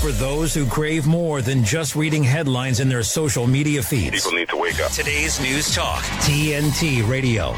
For 0.00 0.12
those 0.12 0.54
who 0.54 0.64
crave 0.64 1.06
more 1.06 1.42
than 1.42 1.62
just 1.62 1.94
reading 1.94 2.24
headlines 2.24 2.80
in 2.80 2.88
their 2.88 3.02
social 3.02 3.46
media 3.46 3.82
feeds. 3.82 4.24
People 4.24 4.32
need 4.32 4.48
to 4.48 4.56
wake 4.56 4.80
up. 4.80 4.90
Today's 4.92 5.38
News 5.42 5.74
Talk, 5.74 6.02
TNT 6.24 7.06
Radio. 7.06 7.54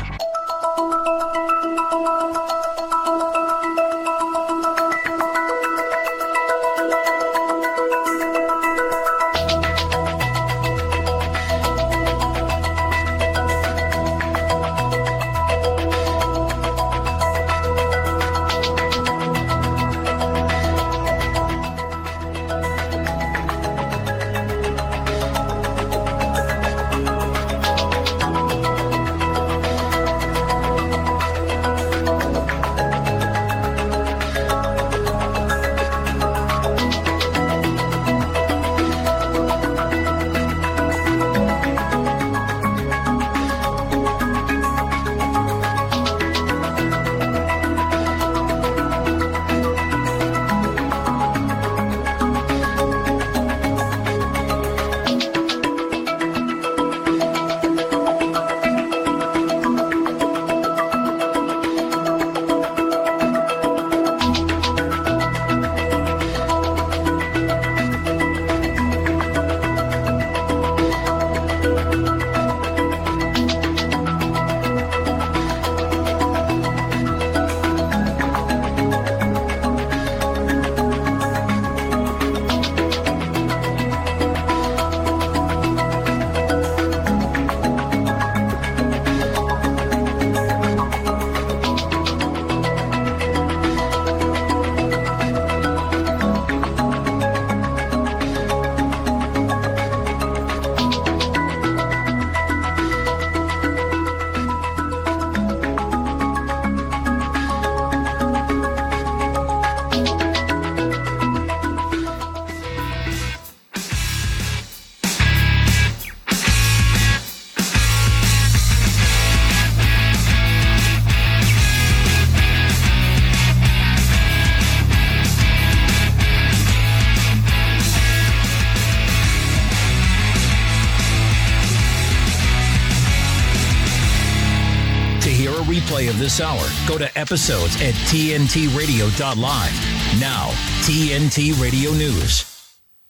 Episodes 137.23 137.77
at 137.77 137.95
tntradio.live. 138.11 139.77
Now, 140.21 140.49
TNT 140.83 141.63
Radio 141.63 141.93
News. 141.93 142.43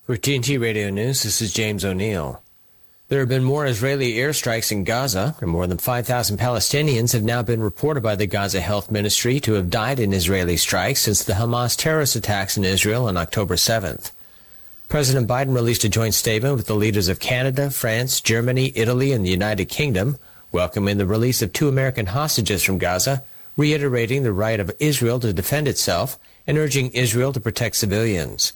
For 0.02 0.18
TNT 0.18 0.60
Radio 0.60 0.90
News, 0.90 1.22
this 1.22 1.40
is 1.40 1.54
James 1.54 1.82
O'Neill. 1.82 2.42
There 3.08 3.20
have 3.20 3.30
been 3.30 3.42
more 3.42 3.64
Israeli 3.64 4.16
airstrikes 4.16 4.70
in 4.70 4.84
Gaza, 4.84 5.34
and 5.40 5.48
more 5.48 5.66
than 5.66 5.78
5,000 5.78 6.36
Palestinians 6.36 7.14
have 7.14 7.22
now 7.22 7.42
been 7.42 7.62
reported 7.62 8.02
by 8.02 8.14
the 8.14 8.26
Gaza 8.26 8.60
Health 8.60 8.90
Ministry 8.90 9.40
to 9.40 9.54
have 9.54 9.70
died 9.70 9.98
in 9.98 10.12
Israeli 10.12 10.58
strikes 10.58 11.00
since 11.00 11.24
the 11.24 11.32
Hamas 11.32 11.74
terrorist 11.74 12.14
attacks 12.14 12.58
in 12.58 12.64
Israel 12.64 13.06
on 13.06 13.16
October 13.16 13.54
7th. 13.54 14.10
President 14.90 15.26
Biden 15.26 15.54
released 15.54 15.84
a 15.84 15.88
joint 15.88 16.12
statement 16.12 16.56
with 16.56 16.66
the 16.66 16.74
leaders 16.74 17.08
of 17.08 17.18
Canada, 17.18 17.70
France, 17.70 18.20
Germany, 18.20 18.74
Italy, 18.74 19.12
and 19.12 19.24
the 19.24 19.30
United 19.30 19.70
Kingdom, 19.70 20.18
welcoming 20.52 20.98
the 20.98 21.06
release 21.06 21.40
of 21.40 21.54
two 21.54 21.68
American 21.68 22.04
hostages 22.04 22.62
from 22.62 22.76
Gaza, 22.76 23.22
reiterating 23.56 24.22
the 24.22 24.32
right 24.32 24.60
of 24.60 24.72
Israel 24.78 25.20
to 25.20 25.32
defend 25.32 25.68
itself 25.68 26.18
and 26.46 26.58
urging 26.58 26.90
Israel 26.90 27.32
to 27.32 27.40
protect 27.40 27.76
civilians. 27.76 28.52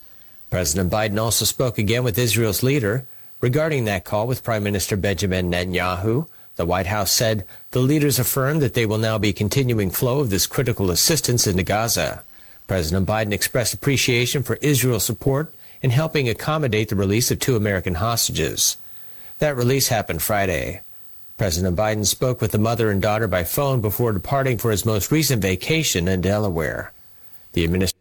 President 0.50 0.90
Biden 0.90 1.20
also 1.20 1.44
spoke 1.44 1.78
again 1.78 2.04
with 2.04 2.18
Israel's 2.18 2.62
leader 2.62 3.04
regarding 3.40 3.84
that 3.84 4.04
call 4.04 4.26
with 4.26 4.44
Prime 4.44 4.62
Minister 4.62 4.96
Benjamin 4.96 5.50
Netanyahu. 5.50 6.28
The 6.56 6.66
White 6.66 6.86
House 6.86 7.12
said 7.12 7.44
the 7.72 7.80
leaders 7.80 8.18
affirmed 8.18 8.62
that 8.62 8.74
they 8.74 8.86
will 8.86 8.98
now 8.98 9.18
be 9.18 9.32
continuing 9.32 9.90
flow 9.90 10.20
of 10.20 10.30
this 10.30 10.46
critical 10.46 10.90
assistance 10.90 11.46
into 11.46 11.62
Gaza. 11.62 12.22
President 12.66 13.06
Biden 13.06 13.32
expressed 13.32 13.74
appreciation 13.74 14.42
for 14.42 14.56
Israel's 14.56 15.04
support 15.04 15.54
in 15.82 15.90
helping 15.90 16.28
accommodate 16.28 16.88
the 16.88 16.96
release 16.96 17.30
of 17.30 17.38
two 17.38 17.56
American 17.56 17.96
hostages. 17.96 18.76
That 19.38 19.56
release 19.56 19.88
happened 19.88 20.22
Friday. 20.22 20.80
President 21.36 21.76
Biden 21.76 22.06
spoke 22.06 22.40
with 22.40 22.52
the 22.52 22.58
mother 22.58 22.90
and 22.90 23.02
daughter 23.02 23.28
by 23.28 23.44
phone 23.44 23.82
before 23.82 24.12
departing 24.12 24.56
for 24.56 24.70
his 24.70 24.86
most 24.86 25.12
recent 25.12 25.42
vacation 25.42 26.08
in 26.08 26.22
Delaware. 26.22 26.92
The 27.52 27.64
administration 27.64 27.96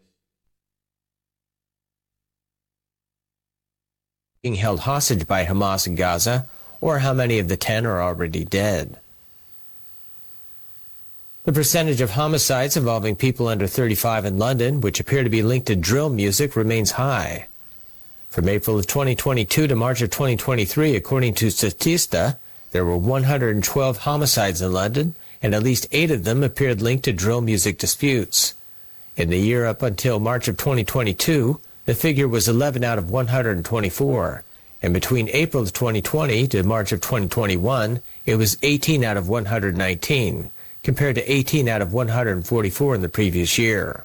being 4.42 4.56
held 4.56 4.82
hostage 4.82 5.28
by 5.28 5.44
Hamas 5.44 5.86
in 5.86 5.96
Gaza, 5.96 6.48
or 6.80 7.00
how 7.00 7.14
many 7.14 7.40
of 7.40 7.48
the 7.48 7.58
10 7.58 7.86
are 7.86 8.02
already 8.02 8.46
dead. 8.46 9.00
The 11.44 11.52
percentage 11.52 12.00
of 12.00 12.12
homicides 12.12 12.78
involving 12.78 13.16
people 13.16 13.48
under 13.48 13.68
35 13.68 14.26
in 14.26 14.38
London, 14.38 14.82
which 14.82 15.00
appear 15.00 15.24
to 15.24 15.30
be 15.30 15.42
linked 15.42 15.68
to 15.68 15.76
drill 15.76 16.10
music, 16.10 16.56
remains 16.56 16.92
high. 16.92 17.48
From 18.30 18.48
April 18.48 18.80
of 18.80 18.88
2022 18.88 19.68
to 19.68 19.76
March 19.76 20.02
of 20.02 20.10
2023, 20.10 20.96
according 20.96 21.34
to 21.36 21.48
Statista, 21.48 22.38
there 22.76 22.84
were 22.84 22.98
112 22.98 24.00
homicides 24.00 24.62
in 24.62 24.74
London, 24.74 25.16
and 25.42 25.56
at 25.56 25.64
least 25.64 25.88
eight 25.94 26.12
of 26.12 26.26
them 26.26 26.44
appeared 26.44 26.82
linked 26.82 27.06
to 27.06 27.14
drill 27.14 27.40
music 27.40 27.78
disputes. 27.78 28.54
In 29.16 29.30
the 29.30 29.40
year 29.40 29.66
up 29.66 29.82
until 29.82 30.20
March 30.20 30.50
of 30.50 30.58
2022, 30.58 31.62
the 31.86 31.96
figure 31.96 32.28
was 32.28 32.50
11 32.50 32.84
out 32.84 32.98
of 32.98 33.10
124, 33.10 34.44
and 34.82 34.94
between 34.94 35.30
April 35.30 35.64
of 35.64 35.72
2020 35.72 36.50
to 36.50 36.64
March 36.64 36.92
of 36.92 37.00
2021, 37.00 38.02
it 38.26 38.36
was 38.36 38.58
18 38.62 39.06
out 39.06 39.16
of 39.16 39.30
119, 39.30 40.52
compared 40.84 41.16
to 41.16 41.32
18 41.32 41.70
out 41.70 41.82
of 41.82 41.94
144 41.94 42.96
in 42.96 43.02
the 43.02 43.08
previous 43.08 43.58
year. 43.58 44.04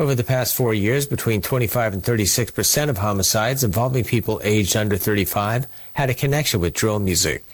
Over 0.00 0.16
the 0.16 0.24
past 0.24 0.56
four 0.56 0.74
years, 0.74 1.06
between 1.06 1.40
25 1.40 1.92
and 1.92 2.02
36 2.02 2.50
percent 2.50 2.90
of 2.90 2.98
homicides 2.98 3.62
involving 3.62 4.02
people 4.02 4.40
aged 4.42 4.76
under 4.76 4.96
35 4.96 5.68
had 5.94 6.10
a 6.10 6.14
connection 6.14 6.58
with 6.58 6.74
drill 6.74 6.98
music. 6.98 7.44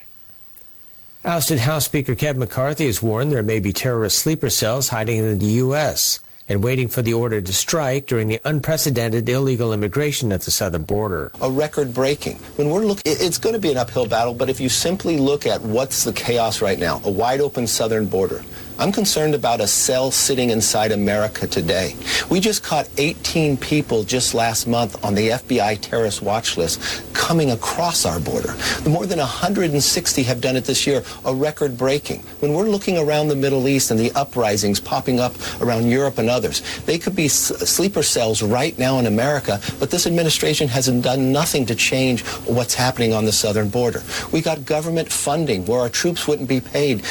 Ousted 1.26 1.58
House 1.60 1.86
Speaker 1.86 2.14
Kevin 2.14 2.40
McCarthy 2.40 2.84
has 2.84 3.02
warned 3.02 3.32
there 3.32 3.42
may 3.42 3.58
be 3.58 3.72
terrorist 3.72 4.18
sleeper 4.18 4.50
cells 4.50 4.90
hiding 4.90 5.16
in 5.16 5.38
the 5.38 5.46
U.S. 5.64 6.20
and 6.50 6.62
waiting 6.62 6.86
for 6.86 7.00
the 7.00 7.14
order 7.14 7.40
to 7.40 7.52
strike 7.54 8.06
during 8.06 8.28
the 8.28 8.42
unprecedented 8.44 9.26
illegal 9.26 9.72
immigration 9.72 10.32
at 10.32 10.42
the 10.42 10.50
southern 10.50 10.82
border. 10.82 11.32
A 11.40 11.50
record 11.50 11.94
breaking. 11.94 12.36
When 12.56 12.68
we're 12.68 12.84
looking, 12.84 13.04
it's 13.06 13.38
going 13.38 13.54
to 13.54 13.58
be 13.58 13.70
an 13.70 13.78
uphill 13.78 14.04
battle, 14.04 14.34
but 14.34 14.50
if 14.50 14.60
you 14.60 14.68
simply 14.68 15.16
look 15.16 15.46
at 15.46 15.62
what's 15.62 16.04
the 16.04 16.12
chaos 16.12 16.60
right 16.60 16.78
now, 16.78 17.00
a 17.04 17.10
wide 17.10 17.40
open 17.40 17.66
southern 17.66 18.04
border, 18.04 18.44
I'm 18.76 18.90
concerned 18.90 19.36
about 19.36 19.60
a 19.60 19.68
cell 19.68 20.10
sitting 20.10 20.50
inside 20.50 20.90
America 20.90 21.46
today. 21.46 21.94
We 22.28 22.40
just 22.40 22.64
caught 22.64 22.88
18 22.98 23.56
people 23.56 24.02
just 24.02 24.34
last 24.34 24.66
month 24.66 25.02
on 25.04 25.14
the 25.14 25.28
FBI 25.28 25.80
terrorist 25.80 26.22
watch 26.22 26.56
list 26.56 27.04
coming 27.14 27.52
across 27.52 28.04
our 28.04 28.18
border. 28.18 28.56
More 28.84 29.06
than 29.06 29.20
160 29.20 30.22
have 30.24 30.40
done 30.40 30.56
it 30.56 30.64
this 30.64 30.88
year, 30.88 31.04
a 31.24 31.32
record 31.32 31.78
breaking. 31.78 32.20
When 32.40 32.52
we're 32.52 32.68
looking 32.68 32.98
around 32.98 33.28
the 33.28 33.36
Middle 33.36 33.68
East 33.68 33.92
and 33.92 34.00
the 34.00 34.10
uprisings 34.16 34.80
popping 34.80 35.20
up 35.20 35.34
around 35.62 35.88
Europe 35.88 36.18
and 36.18 36.28
others, 36.28 36.62
they 36.80 36.98
could 36.98 37.14
be 37.14 37.28
sleeper 37.28 38.02
cells 38.02 38.42
right 38.42 38.76
now 38.76 38.98
in 38.98 39.06
America, 39.06 39.60
but 39.78 39.90
this 39.92 40.04
administration 40.04 40.66
hasn't 40.66 41.04
done 41.04 41.30
nothing 41.30 41.64
to 41.66 41.76
change 41.76 42.22
what's 42.46 42.74
happening 42.74 43.12
on 43.12 43.24
the 43.24 43.32
southern 43.32 43.68
border. 43.68 44.02
We 44.32 44.42
got 44.42 44.64
government 44.64 45.12
funding 45.12 45.64
where 45.64 45.78
our 45.78 45.88
troops 45.88 46.26
wouldn't 46.26 46.48
be 46.48 46.60
paid. 46.60 47.04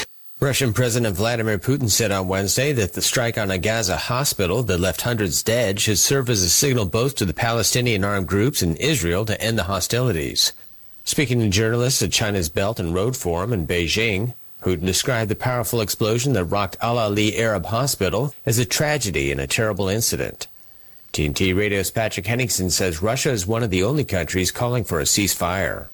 Russian 0.44 0.74
President 0.74 1.16
Vladimir 1.16 1.58
Putin 1.58 1.90
said 1.90 2.12
on 2.12 2.28
Wednesday 2.28 2.74
that 2.74 2.92
the 2.92 3.02
strike 3.02 3.38
on 3.38 3.50
a 3.50 3.58
Gaza 3.58 3.96
hospital 3.96 4.62
that 4.64 4.78
left 4.78 5.04
hundreds 5.04 5.42
dead 5.42 5.80
should 5.80 5.98
serve 5.98 6.30
as 6.30 6.42
a 6.42 6.50
signal 6.50 6.86
both 6.86 7.16
to 7.16 7.24
the 7.24 7.34
Palestinian 7.34 8.04
armed 8.04 8.28
groups 8.28 8.62
and 8.62 8.76
Israel 8.76 9.24
to 9.24 9.42
end 9.42 9.58
the 9.58 9.64
hostilities. 9.64 10.52
Speaking 11.06 11.40
to 11.40 11.48
journalists 11.48 12.02
at 12.02 12.12
China's 12.12 12.50
Belt 12.50 12.78
and 12.78 12.94
Road 12.94 13.16
Forum 13.16 13.54
in 13.54 13.66
Beijing, 13.66 14.34
Putin 14.62 14.86
described 14.86 15.32
the 15.32 15.36
powerful 15.36 15.80
explosion 15.80 16.34
that 16.34 16.44
rocked 16.44 16.76
Al 16.82 16.98
Ahli 16.98 17.40
Arab 17.40 17.68
Hospital 17.68 18.36
as 18.46 18.60
a 18.60 18.66
tragedy 18.66 19.32
and 19.32 19.40
a 19.40 19.48
terrible 19.48 19.88
incident. 19.88 20.48
TNT 21.14 21.56
Radio's 21.56 21.90
Patrick 21.90 22.26
Henningsen 22.26 22.70
says 22.70 23.02
Russia 23.02 23.30
is 23.30 23.48
one 23.48 23.64
of 23.64 23.70
the 23.70 23.84
only 23.84 24.04
countries 24.04 24.52
calling 24.52 24.84
for 24.84 25.00
a 25.00 25.04
ceasefire 25.04 25.88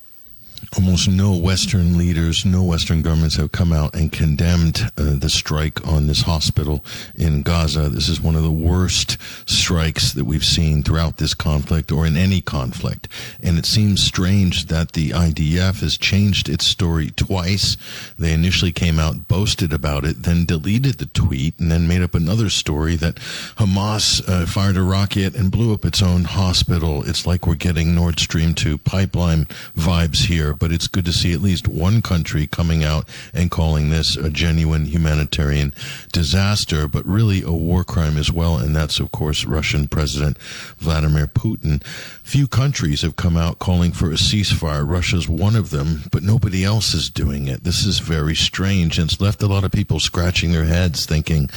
almost 0.78 1.10
no 1.10 1.36
Western 1.36 1.98
leaders, 1.98 2.46
no 2.46 2.64
Western 2.64 3.02
governments 3.02 3.36
have 3.36 3.52
come 3.52 3.74
out 3.74 3.96
and 3.96 4.12
condemned 4.12 4.82
uh, 4.98 5.16
the 5.16 5.30
strike 5.30 5.86
on 5.88 6.08
this 6.08 6.22
hospital 6.22 6.86
in 7.16 7.42
Gaza. 7.42 7.90
This 7.90 8.10
is 8.10 8.22
one 8.22 8.36
of 8.36 8.44
the 8.44 8.52
worst 8.52 9.18
strikes 9.50 10.14
that 10.14 10.26
we've 10.26 10.46
seen 10.46 10.84
throughout 10.84 11.18
this 11.18 11.34
conflict 11.34 11.92
or 11.92 12.06
in 12.06 12.16
any 12.18 12.42
conflict. 12.42 13.08
And 13.42 13.58
it 13.58 13.66
seems 13.66 14.04
strange 14.04 14.68
that 14.68 14.94
the 14.94 15.10
IDF 15.10 15.82
has 15.82 15.98
changed 15.98 16.50
its 16.50 16.66
story 16.66 17.10
twice. 17.12 17.78
They 18.18 18.34
initially 18.34 18.72
came 18.72 19.00
out, 19.00 19.28
boasted 19.28 19.74
about 19.74 20.06
it, 20.06 20.24
then 20.24 20.46
deleted 20.46 21.00
the 21.00 21.06
tweet, 21.08 21.60
and 21.60 21.72
then 21.72 21.88
made 21.88 22.02
up 22.02 22.14
another 22.14 22.50
story 22.50 22.96
that 22.98 23.16
Hamas 23.56 24.28
uh, 24.28 24.46
fired 24.46 24.78
a 24.78 24.84
rocket 24.84 25.36
and 25.36 25.52
blew 25.52 25.74
up 25.74 25.86
its 25.86 26.02
own 26.02 26.26
hospital. 26.26 27.04
It's 27.08 27.26
like 27.26 27.48
we're 27.48 27.56
getting 27.56 27.96
Nord 27.96 28.20
Stream 28.20 28.54
2 28.54 28.78
pipeline 28.78 29.46
vibes 29.76 30.26
here 30.26 30.49
but 30.54 30.72
it's 30.72 30.88
good 30.88 31.06
to 31.06 31.14
see 31.14 31.34
at 31.34 31.42
least 31.42 31.68
one 31.68 32.02
country 32.02 32.48
coming 32.48 32.84
out 32.84 33.08
and 33.34 33.52
calling 33.52 33.90
this 33.90 34.16
a 34.16 34.30
genuine 34.30 34.86
humanitarian 34.86 35.74
disaster, 36.12 36.88
but 36.88 37.06
really 37.06 37.42
a 37.42 37.52
war 37.52 37.84
crime 37.84 38.18
as 38.18 38.32
well. 38.32 38.58
And 38.58 38.76
that's, 38.76 39.00
of 39.00 39.12
course, 39.12 39.46
Russian 39.46 39.88
President 39.88 40.38
Vladimir 40.78 41.28
Putin. 41.28 41.84
Few 41.84 42.48
countries 42.48 43.02
have 43.02 43.16
come 43.16 43.38
out 43.38 43.60
calling 43.60 43.92
for 43.92 44.08
a 44.08 44.16
ceasefire. 44.16 44.88
Russia's 44.88 45.28
one 45.28 45.56
of 45.56 45.70
them, 45.70 46.04
but 46.12 46.24
nobody 46.24 46.64
else 46.64 46.94
is 46.94 47.10
doing 47.10 47.48
it. 47.48 47.64
This 47.64 47.86
is 47.86 48.00
very 48.00 48.36
strange. 48.36 49.00
And 49.00 49.12
it's 49.12 49.22
left 49.22 49.42
a 49.42 49.48
lot 49.48 49.64
of 49.64 49.72
people 49.72 50.00
scratching 50.00 50.52
their 50.52 50.66
heads 50.66 51.06
thinking, 51.06 51.50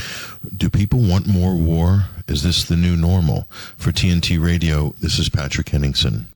do 0.56 0.68
people 0.70 1.00
want 1.00 1.26
more 1.26 1.54
war? 1.54 2.06
Is 2.28 2.42
this 2.42 2.64
the 2.64 2.76
new 2.76 2.96
normal? 2.96 3.48
For 3.76 3.92
TNT 3.92 4.42
Radio, 4.42 4.94
this 5.00 5.18
is 5.18 5.28
Patrick 5.28 5.68
Henningsen. 5.68 6.31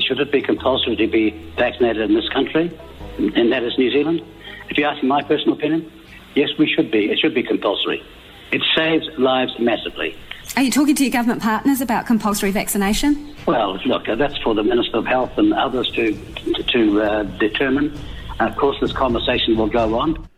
Should 0.00 0.20
it 0.20 0.30
be 0.30 0.42
compulsory 0.42 0.94
to 0.96 1.06
be 1.06 1.30
vaccinated 1.56 2.10
in 2.10 2.14
this 2.14 2.28
country, 2.28 2.70
and 3.18 3.50
that 3.50 3.62
is 3.62 3.78
New 3.78 3.90
Zealand? 3.90 4.22
If 4.68 4.76
you 4.76 4.84
ask 4.84 5.02
my 5.02 5.22
personal 5.22 5.54
opinion, 5.54 5.90
yes, 6.34 6.50
we 6.58 6.66
should 6.68 6.90
be. 6.90 7.10
It 7.10 7.18
should 7.18 7.34
be 7.34 7.42
compulsory. 7.42 8.04
It 8.52 8.62
saves 8.76 9.06
lives 9.18 9.52
massively. 9.58 10.14
Are 10.54 10.62
you 10.62 10.70
talking 10.70 10.94
to 10.96 11.02
your 11.02 11.10
government 11.10 11.42
partners 11.42 11.80
about 11.80 12.06
compulsory 12.06 12.50
vaccination? 12.50 13.34
Well, 13.46 13.80
look, 13.86 14.08
uh, 14.08 14.16
that's 14.16 14.36
for 14.38 14.54
the 14.54 14.62
Minister 14.62 14.98
of 14.98 15.06
Health 15.06 15.38
and 15.38 15.54
others 15.54 15.90
to 15.92 16.12
to, 16.12 16.62
to 16.62 17.02
uh, 17.02 17.22
determine. 17.38 17.98
of 18.38 18.54
course, 18.56 18.76
this 18.80 18.92
conversation 18.92 19.56
will 19.56 19.66
go 19.66 19.98
on. 19.98 20.28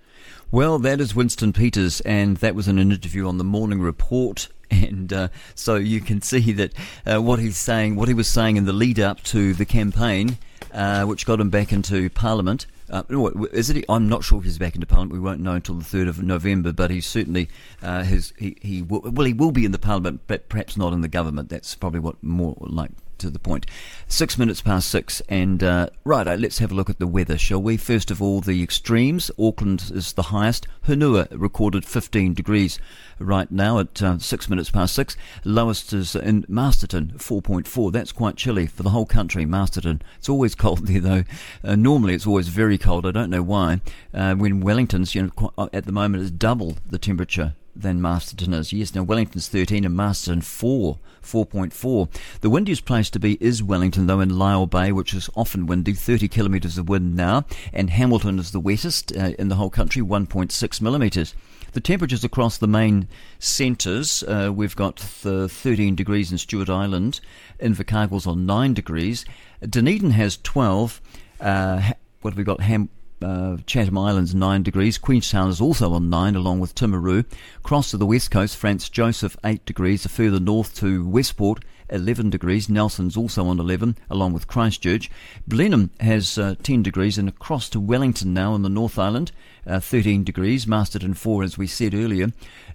Well, 0.51 0.79
that 0.79 0.99
is 0.99 1.15
Winston 1.15 1.53
Peters, 1.53 2.01
and 2.01 2.39
that 2.39 2.55
was 2.55 2.69
in 2.69 2.79
an 2.79 2.91
interview 2.91 3.29
on 3.29 3.37
the 3.37 3.45
Morning 3.45 3.81
Report. 3.81 4.49
And 4.71 5.11
uh, 5.15 5.29
so 5.55 5.77
you 5.77 6.03
can 6.03 6.21
see 6.21 6.53
that 6.53 6.75
uh, 7.07 7.23
what 7.23 7.39
he's 7.39 7.57
saying, 7.57 7.97
what 7.97 8.07
he 8.07 8.13
was 8.13 8.29
saying 8.29 8.59
in 8.59 8.67
the 8.67 8.73
lead 8.75 9.01
up 9.01 9.23
to 9.25 9.55
the 9.55 9.65
campaign, 9.65 10.37
uh, 10.75 11.07
which 11.07 11.25
got 11.25 11.41
him 11.41 11.49
back 11.49 11.73
into 11.73 12.11
Parliament. 12.11 12.67
Uh, 12.91 13.03
is 13.51 13.71
it? 13.71 13.87
I'm 13.89 14.11
not 14.11 14.25
sure 14.25 14.41
if 14.41 14.45
he's 14.45 14.59
back 14.59 14.75
into 14.75 14.87
Parliament. 14.87 15.15
We 15.15 15.21
won't 15.21 15.41
know 15.41 15.55
until 15.55 15.77
the 15.77 15.85
third 15.85 16.07
of 16.07 16.23
November. 16.23 16.75
But 16.75 16.91
he 16.91 17.01
certainly 17.01 17.49
uh, 17.83 18.03
has. 18.03 18.35
He, 18.37 18.59
he 18.61 18.83
will, 18.83 19.01
well, 19.01 19.27
he 19.27 19.33
will 19.33 19.53
be 19.53 19.65
in 19.65 19.73
the 19.73 19.79
Parliament, 19.79 20.21
but 20.27 20.51
perhaps 20.51 20.77
not 20.77 20.93
in 20.93 21.01
the 21.01 21.09
government. 21.09 21.49
That's 21.49 21.75
probably 21.75 22.01
what 22.01 22.23
more 22.23 22.57
like 22.61 22.91
to 23.19 23.31
the 23.31 23.39
point. 23.39 23.67
Six 24.07 24.39
minutes 24.39 24.61
past 24.61 24.89
six, 24.89 25.21
and 25.29 25.63
uh, 25.63 25.89
right, 26.05 26.27
let's 26.39 26.59
have 26.59 26.73
a 26.73 26.75
look 26.75 26.91
at 26.91 26.99
the 26.99 27.07
weather, 27.07 27.39
shall 27.39 27.63
we? 27.63 27.77
First 27.77 28.11
of 28.11 28.23
all, 28.23 28.41
the 28.41 28.63
extremes. 28.63 29.31
Auckland 29.39 29.91
is 29.95 30.13
the 30.13 30.25
highest. 30.25 30.67
Hunua 30.87 31.29
recorded 31.31 31.85
15 31.85 32.35
degrees 32.35 32.79
right 33.19 33.51
now 33.51 33.79
at 33.79 34.03
uh, 34.03 34.19
six 34.19 34.49
minutes 34.49 34.71
past 34.71 34.95
six. 34.95 35.17
Lowest 35.45 35.93
is 35.93 36.15
in 36.15 36.45
Masterton, 36.49 37.13
4.4. 37.17 37.93
That's 37.93 38.13
quite 38.13 38.37
chilly 38.37 38.67
for 38.67 38.83
the 38.83 38.91
whole 38.91 39.07
country, 39.07 39.45
Masterton. 39.45 40.03
It's 40.19 40.29
always 40.29 40.55
cold 40.57 40.87
there, 40.87 41.01
though. 41.01 41.25
Uh, 41.63 41.77
normally, 41.77 42.15
it's 42.15 42.27
always 42.27 42.49
very 42.49 42.79
cold. 42.79 43.07
I 43.07 43.11
don't 43.11 43.31
know 43.31 43.43
why. 43.43 43.81
Uh, 44.15 44.35
when 44.35 44.61
Wellington's, 44.61 45.15
you 45.15 45.25
know, 45.25 45.53
uh, 45.59 45.69
at 45.73 45.87
the 45.87 45.93
moment 45.93 46.23
is 46.23 46.31
double 46.31 46.77
the 46.87 46.99
temperature 46.99 47.55
than 47.81 48.03
Masterton 48.03 48.53
is. 48.53 48.73
Yes, 48.73 48.95
now 48.95 49.03
Wellington's 49.03 49.49
13 49.49 49.85
and 49.85 49.97
Masterton 49.97 50.41
4, 50.41 50.99
4.4. 51.23 52.09
The 52.41 52.51
windiest 52.51 52.85
place 52.85 53.11
to 53.11 53.19
be 53.19 53.39
is 53.41 53.63
Wellington, 53.63 54.07
though, 54.07 54.21
in 54.21 54.31
Lyall 54.31 54.69
Bay, 54.69 54.93
which 54.93 55.15
is 55.15 55.31
often 55.35 55.67
windy, 55.67 55.93
30 55.93 56.29
kilometres 56.29 56.79
of 56.79 56.89
wind 56.89 57.15
now, 57.15 57.45
and 57.73 57.91
Hamilton 57.91 58.39
is 58.39 58.53
the 58.53 58.61
wettest 58.61 59.17
uh, 59.17 59.33
in 59.39 59.49
the 59.49 59.57
whole 59.57 59.71
country, 59.71 60.03
1.6 60.03 60.81
millimetres. 60.81 61.35
The 61.73 61.81
temperatures 61.81 62.25
across 62.25 62.57
the 62.59 62.67
main 62.67 63.09
centres, 63.39 64.23
uh, 64.23 64.51
we've 64.55 64.77
got 64.77 64.97
the 65.23 65.49
13 65.49 65.95
degrees 65.95 66.33
in 66.33 66.39
Stewart 66.39 66.71
Island, 66.71 67.21
Invercargill's 67.61 68.27
on 68.27 68.47
9 68.47 68.75
degrees, 68.75 69.25
Dunedin 69.69 70.13
has 70.13 70.39
12, 70.39 71.01
uh, 71.41 71.93
what 72.23 72.33
have 72.33 72.39
we 72.39 72.45
got? 72.45 72.63
Ham- 72.63 72.89
uh, 73.23 73.57
Chatham 73.67 73.99
Islands 73.99 74.35
9 74.35 74.63
degrees. 74.63 74.99
Queenstown 74.99 75.49
is 75.49 75.61
also 75.61 75.93
on 75.93 76.11
9 76.11 76.37
along 76.37 76.61
with 76.61 76.75
Timaru. 76.75 77.25
Cross 77.63 77.91
to 77.91 77.97
the 77.97 78.07
west 78.07 78.31
coast, 78.31 78.57
Franz 78.57 78.89
Josef 78.89 79.37
8 79.45 79.65
degrees. 79.65 80.07
Further 80.07 80.41
north 80.41 80.75
to 80.77 81.07
Westport 81.07 81.65
11 81.91 82.31
degrees. 82.31 82.69
Nelson's 82.69 83.17
also 83.17 83.47
on 83.47 83.59
11 83.59 83.97
along 84.11 84.33
with 84.33 84.47
Christchurch. 84.47 85.11
Blenheim 85.47 85.91
has 86.01 86.39
uh, 86.39 86.55
10 86.63 86.83
degrees 86.83 87.19
and 87.19 87.29
across 87.29 87.69
to 87.71 87.81
Wellington 87.81 88.33
now 88.35 88.55
in 88.55 88.63
the 88.63 88.69
North 88.69 88.99
Island 88.99 89.33
uh, 89.67 89.81
13 89.81 90.25
degrees. 90.25 90.67
Masterton 90.67 91.15
4 91.15 91.43
as 91.43 91.59
we 91.59 91.67
said 91.67 91.95
earlier. 91.95 92.29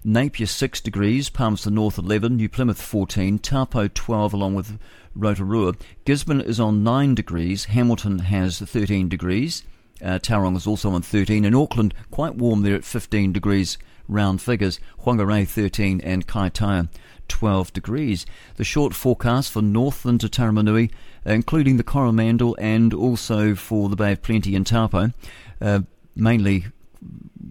Napier 0.04 0.46
6 0.46 0.80
degrees. 0.80 1.30
Palmerston 1.30 1.74
North 1.74 1.98
11. 1.98 2.36
New 2.36 2.48
Plymouth 2.48 2.80
14. 2.80 3.38
Taupo 3.38 3.88
12 3.88 4.34
along 4.34 4.54
with 4.54 4.78
Rotorua. 5.14 5.74
Gisborne 6.04 6.40
is 6.40 6.60
on 6.60 6.82
9 6.82 7.14
degrees. 7.14 7.66
Hamilton 7.66 8.20
has 8.20 8.58
13 8.58 9.08
degrees. 9.08 9.62
Uh, 10.02 10.18
Tauranga 10.18 10.56
is 10.56 10.66
also 10.66 10.90
on 10.90 11.02
13. 11.02 11.44
In 11.44 11.54
Auckland, 11.54 11.94
quite 12.10 12.34
warm 12.34 12.62
there 12.62 12.74
at 12.74 12.84
15 12.84 13.32
degrees 13.32 13.78
round 14.08 14.40
figures. 14.42 14.80
Whangarei 15.04 15.46
13 15.46 16.00
and 16.02 16.26
Kaitaia 16.26 16.88
12 17.28 17.72
degrees. 17.72 18.26
The 18.56 18.64
short 18.64 18.94
forecast 18.94 19.50
for 19.52 19.62
Northland 19.62 20.20
to 20.20 20.28
Taumarunui, 20.28 20.90
including 21.24 21.76
the 21.76 21.82
Coromandel 21.82 22.56
and 22.58 22.92
also 22.92 23.54
for 23.54 23.88
the 23.88 23.96
Bay 23.96 24.12
of 24.12 24.22
Plenty 24.22 24.54
and 24.54 24.66
Taupo, 24.66 25.12
uh, 25.60 25.80
mainly 26.14 26.66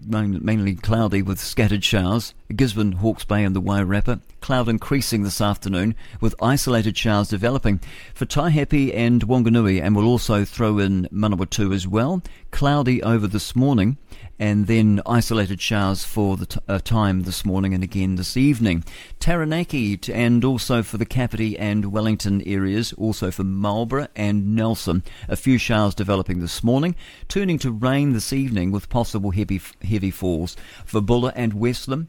mainly 0.06 0.74
cloudy 0.74 1.22
with 1.22 1.38
scattered 1.40 1.84
showers. 1.84 2.34
Gisborne, 2.54 2.92
Hawke's 2.92 3.24
Bay 3.24 3.44
and 3.44 3.54
the 3.54 3.62
Wairarapa. 3.62 4.20
Cloud 4.40 4.68
increasing 4.68 5.22
this 5.22 5.40
afternoon 5.40 5.94
with 6.20 6.34
isolated 6.40 6.96
showers 6.96 7.28
developing. 7.28 7.80
For 8.14 8.26
Taihape 8.26 8.94
and 8.94 9.26
Wanganui 9.26 9.80
and 9.82 9.96
we'll 9.96 10.06
also 10.06 10.44
throw 10.44 10.78
in 10.78 11.08
Manawatu 11.12 11.74
as 11.74 11.86
well. 11.86 12.22
Cloudy 12.50 13.02
over 13.02 13.26
this 13.26 13.56
morning 13.56 13.96
and 14.38 14.66
then 14.66 15.00
isolated 15.06 15.60
showers 15.60 16.04
for 16.04 16.36
the 16.36 16.46
t- 16.46 16.60
uh, 16.68 16.78
time 16.78 17.22
this 17.22 17.44
morning 17.44 17.74
and 17.74 17.84
again 17.84 18.16
this 18.16 18.36
evening. 18.36 18.84
Taranaki 19.20 19.98
and 20.12 20.44
also 20.44 20.82
for 20.82 20.96
the 20.96 21.06
Kapiti 21.06 21.58
and 21.58 21.92
Wellington 21.92 22.42
areas, 22.42 22.92
also 22.94 23.30
for 23.30 23.44
Marlborough 23.44 24.08
and 24.16 24.54
Nelson. 24.54 25.02
A 25.28 25.36
few 25.36 25.58
showers 25.58 25.94
developing 25.94 26.40
this 26.40 26.64
morning, 26.64 26.94
turning 27.28 27.58
to 27.58 27.70
rain 27.70 28.12
this 28.12 28.32
evening 28.32 28.72
with 28.72 28.88
possible 28.88 29.30
heavy 29.30 29.60
heavy 29.82 30.10
falls 30.10 30.56
for 30.84 31.00
Buller 31.00 31.32
and 31.34 31.54
Westland. 31.54 32.08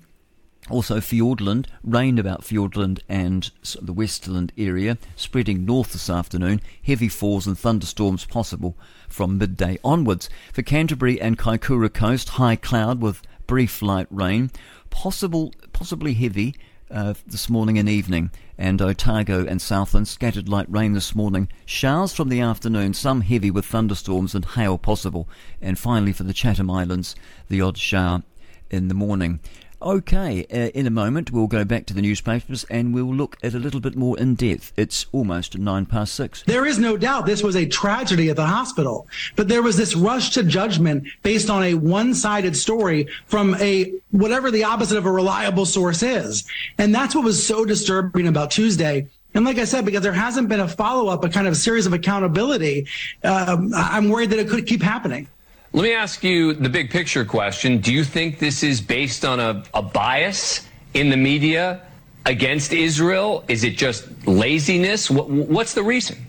Also, 0.68 1.00
Fiordland, 1.00 1.68
rain 1.84 2.18
about 2.18 2.42
Fiordland 2.42 3.00
and 3.08 3.52
the 3.80 3.94
Westerland 3.94 4.50
area, 4.58 4.98
spreading 5.16 5.64
north 5.64 5.94
this 5.94 6.10
afternoon. 6.10 6.60
Heavy 6.84 7.08
falls 7.08 7.46
and 7.46 7.56
thunderstorms 7.56 8.26
possible 8.26 8.76
from 9.16 9.38
midday 9.38 9.80
onwards. 9.82 10.30
For 10.52 10.62
Canterbury 10.62 11.22
and 11.22 11.38
Kaikoura 11.38 11.92
Coast, 11.92 12.30
high 12.30 12.58
cloud 12.58 13.02
with 13.02 13.22
brief 13.48 13.82
light 13.82 14.08
rain, 14.10 14.52
possible, 14.90 15.54
possibly 15.72 16.14
heavy 16.14 16.54
uh, 16.92 17.14
this 17.26 17.50
morning 17.50 17.80
and 17.80 17.88
evening. 17.88 18.30
And 18.58 18.82
Otago 18.82 19.46
and 19.46 19.62
Southland, 19.62 20.10
scattered 20.10 20.50
light 20.50 20.70
rain 20.70 20.92
this 20.92 21.16
morning. 21.16 21.48
Showers 21.66 22.14
from 22.14 22.28
the 22.28 22.42
afternoon, 22.42 22.94
some 22.94 23.22
heavy 23.22 23.50
with 23.50 23.66
thunderstorms 23.66 24.36
and 24.36 24.44
hail 24.44 24.78
possible. 24.78 25.30
And 25.62 25.80
finally, 25.80 26.12
for 26.12 26.24
the 26.24 26.34
Chatham 26.34 26.70
Islands, 26.70 27.16
the 27.48 27.62
odd 27.62 27.78
shower 27.78 28.24
in 28.70 28.90
the 28.90 28.94
morning. 28.94 29.40
Okay, 29.86 30.48
uh, 30.52 30.72
in 30.74 30.88
a 30.88 30.90
moment 30.90 31.32
we'll 31.32 31.45
go 31.45 31.64
back 31.64 31.86
to 31.86 31.94
the 31.94 32.02
newspapers 32.02 32.64
and 32.72 32.91
we'll 32.91 33.14
look 33.14 33.38
at 33.44 33.53
a 33.53 33.60
little 33.60 33.80
bit 33.80 33.95
more 33.95 34.18
in 34.18 34.34
depth. 34.34 34.74
It's 34.76 35.06
almost 35.12 35.60
nine 35.60 35.86
past 35.86 36.16
six. 36.16 36.41
There 36.48 36.66
is 36.66 36.80
no 36.80 36.98
doubt 36.98 37.28
this 37.28 37.44
was 37.44 37.56
a 37.56 37.68
tragedy 37.68 38.32
at 38.32 38.36
the 38.36 38.48
hospital, 38.48 39.07
but 39.36 39.48
there 39.48 39.62
was 39.62 39.78
this 39.78 39.95
rush 39.95 40.32
to 40.32 40.44
judgment 40.44 41.07
based 41.22 41.52
on 41.52 41.62
a 41.62 41.76
one-sided 41.76 42.57
story 42.57 43.07
from 43.28 43.53
a 43.60 43.94
whatever 44.10 44.49
the 44.49 44.64
opposite 44.64 44.98
of 44.98 45.06
a 45.06 45.12
reliable 45.12 45.68
source 45.68 46.02
is. 46.02 46.45
And 46.80 46.94
that's 46.94 47.14
what 47.14 47.24
was 47.24 47.45
so 47.45 47.64
disturbing 47.64 48.28
about 48.28 48.49
Tuesday. 48.49 49.07
And 49.36 49.45
like 49.45 49.60
I 49.60 49.66
said, 49.66 49.86
because 49.86 50.02
there 50.02 50.14
hasn't 50.14 50.49
been 50.49 50.62
a 50.62 50.68
follow 50.68 51.10
up, 51.10 51.24
a 51.24 51.30
kind 51.30 51.45
of 51.45 51.56
series 51.57 51.86
of 51.86 51.94
accountability, 51.94 52.88
um, 53.24 53.72
I'm 53.76 54.10
worried 54.10 54.32
that 54.32 54.40
it 54.40 54.49
could 54.49 54.66
keep 54.66 54.82
happening. 54.82 55.28
Let 55.76 55.84
me 55.84 55.94
ask 55.94 56.24
you 56.24 56.54
the 56.54 56.70
big 56.70 56.90
picture 56.90 57.26
question. 57.26 57.80
Do 57.80 57.94
you 57.94 58.06
think 58.06 58.40
this 58.40 58.64
is 58.64 58.80
based 58.80 59.26
on 59.26 59.42
a, 59.42 59.62
a 59.74 59.82
bias 59.82 60.66
in 60.94 61.10
the 61.10 61.18
media 61.18 61.82
against 62.26 62.72
Israel? 62.72 63.44
Is 63.50 63.66
it 63.66 63.76
just 63.76 64.08
laziness? 64.26 65.12
What, 65.12 65.30
what's 65.30 65.74
the 65.74 65.84
reason? 65.84 66.25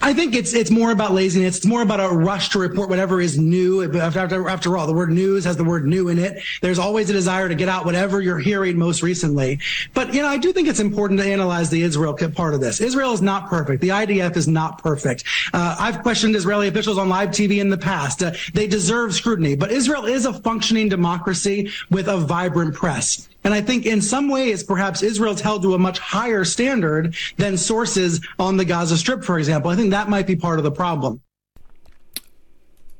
I 0.00 0.14
think 0.14 0.34
it's 0.34 0.54
it's 0.54 0.70
more 0.70 0.92
about 0.92 1.12
laziness. 1.12 1.56
It's 1.56 1.66
more 1.66 1.82
about 1.82 1.98
a 1.98 2.08
rush 2.08 2.50
to 2.50 2.58
report 2.58 2.88
whatever 2.88 3.20
is 3.20 3.36
new. 3.36 3.82
After, 3.98 4.48
after 4.48 4.76
all, 4.76 4.86
the 4.86 4.92
word 4.92 5.10
news 5.10 5.44
has 5.44 5.56
the 5.56 5.64
word 5.64 5.86
new 5.86 6.08
in 6.08 6.18
it. 6.18 6.42
There's 6.62 6.78
always 6.78 7.10
a 7.10 7.12
desire 7.12 7.48
to 7.48 7.54
get 7.54 7.68
out 7.68 7.84
whatever 7.84 8.20
you're 8.20 8.38
hearing 8.38 8.78
most 8.78 9.02
recently. 9.02 9.58
But 9.94 10.14
you 10.14 10.22
know, 10.22 10.28
I 10.28 10.38
do 10.38 10.52
think 10.52 10.68
it's 10.68 10.80
important 10.80 11.18
to 11.20 11.26
analyze 11.26 11.68
the 11.68 11.82
Israel 11.82 12.14
part 12.14 12.54
of 12.54 12.60
this. 12.60 12.80
Israel 12.80 13.12
is 13.12 13.22
not 13.22 13.48
perfect. 13.48 13.80
The 13.80 13.88
IDF 13.88 14.36
is 14.36 14.46
not 14.46 14.80
perfect. 14.82 15.24
Uh, 15.52 15.76
I've 15.78 16.02
questioned 16.02 16.36
Israeli 16.36 16.68
officials 16.68 16.98
on 16.98 17.08
live 17.08 17.30
TV 17.30 17.60
in 17.60 17.68
the 17.68 17.78
past. 17.78 18.22
Uh, 18.22 18.32
they 18.54 18.66
deserve 18.66 19.14
scrutiny. 19.14 19.56
But 19.56 19.72
Israel 19.72 20.06
is 20.06 20.26
a 20.26 20.32
functioning 20.32 20.88
democracy 20.88 21.70
with 21.90 22.08
a 22.08 22.18
vibrant 22.18 22.74
press. 22.74 23.28
And 23.48 23.54
I 23.54 23.62
think 23.62 23.86
in 23.86 24.02
some 24.02 24.28
ways, 24.28 24.62
perhaps 24.62 25.02
Israel's 25.02 25.40
held 25.40 25.62
to 25.62 25.72
a 25.72 25.78
much 25.78 25.98
higher 25.98 26.44
standard 26.44 27.16
than 27.38 27.56
sources 27.56 28.20
on 28.38 28.58
the 28.58 28.64
Gaza 28.66 28.98
Strip, 28.98 29.24
for 29.24 29.38
example. 29.38 29.70
I 29.70 29.74
think 29.74 29.90
that 29.92 30.10
might 30.10 30.26
be 30.26 30.36
part 30.36 30.58
of 30.58 30.64
the 30.64 30.70
problem. 30.70 31.22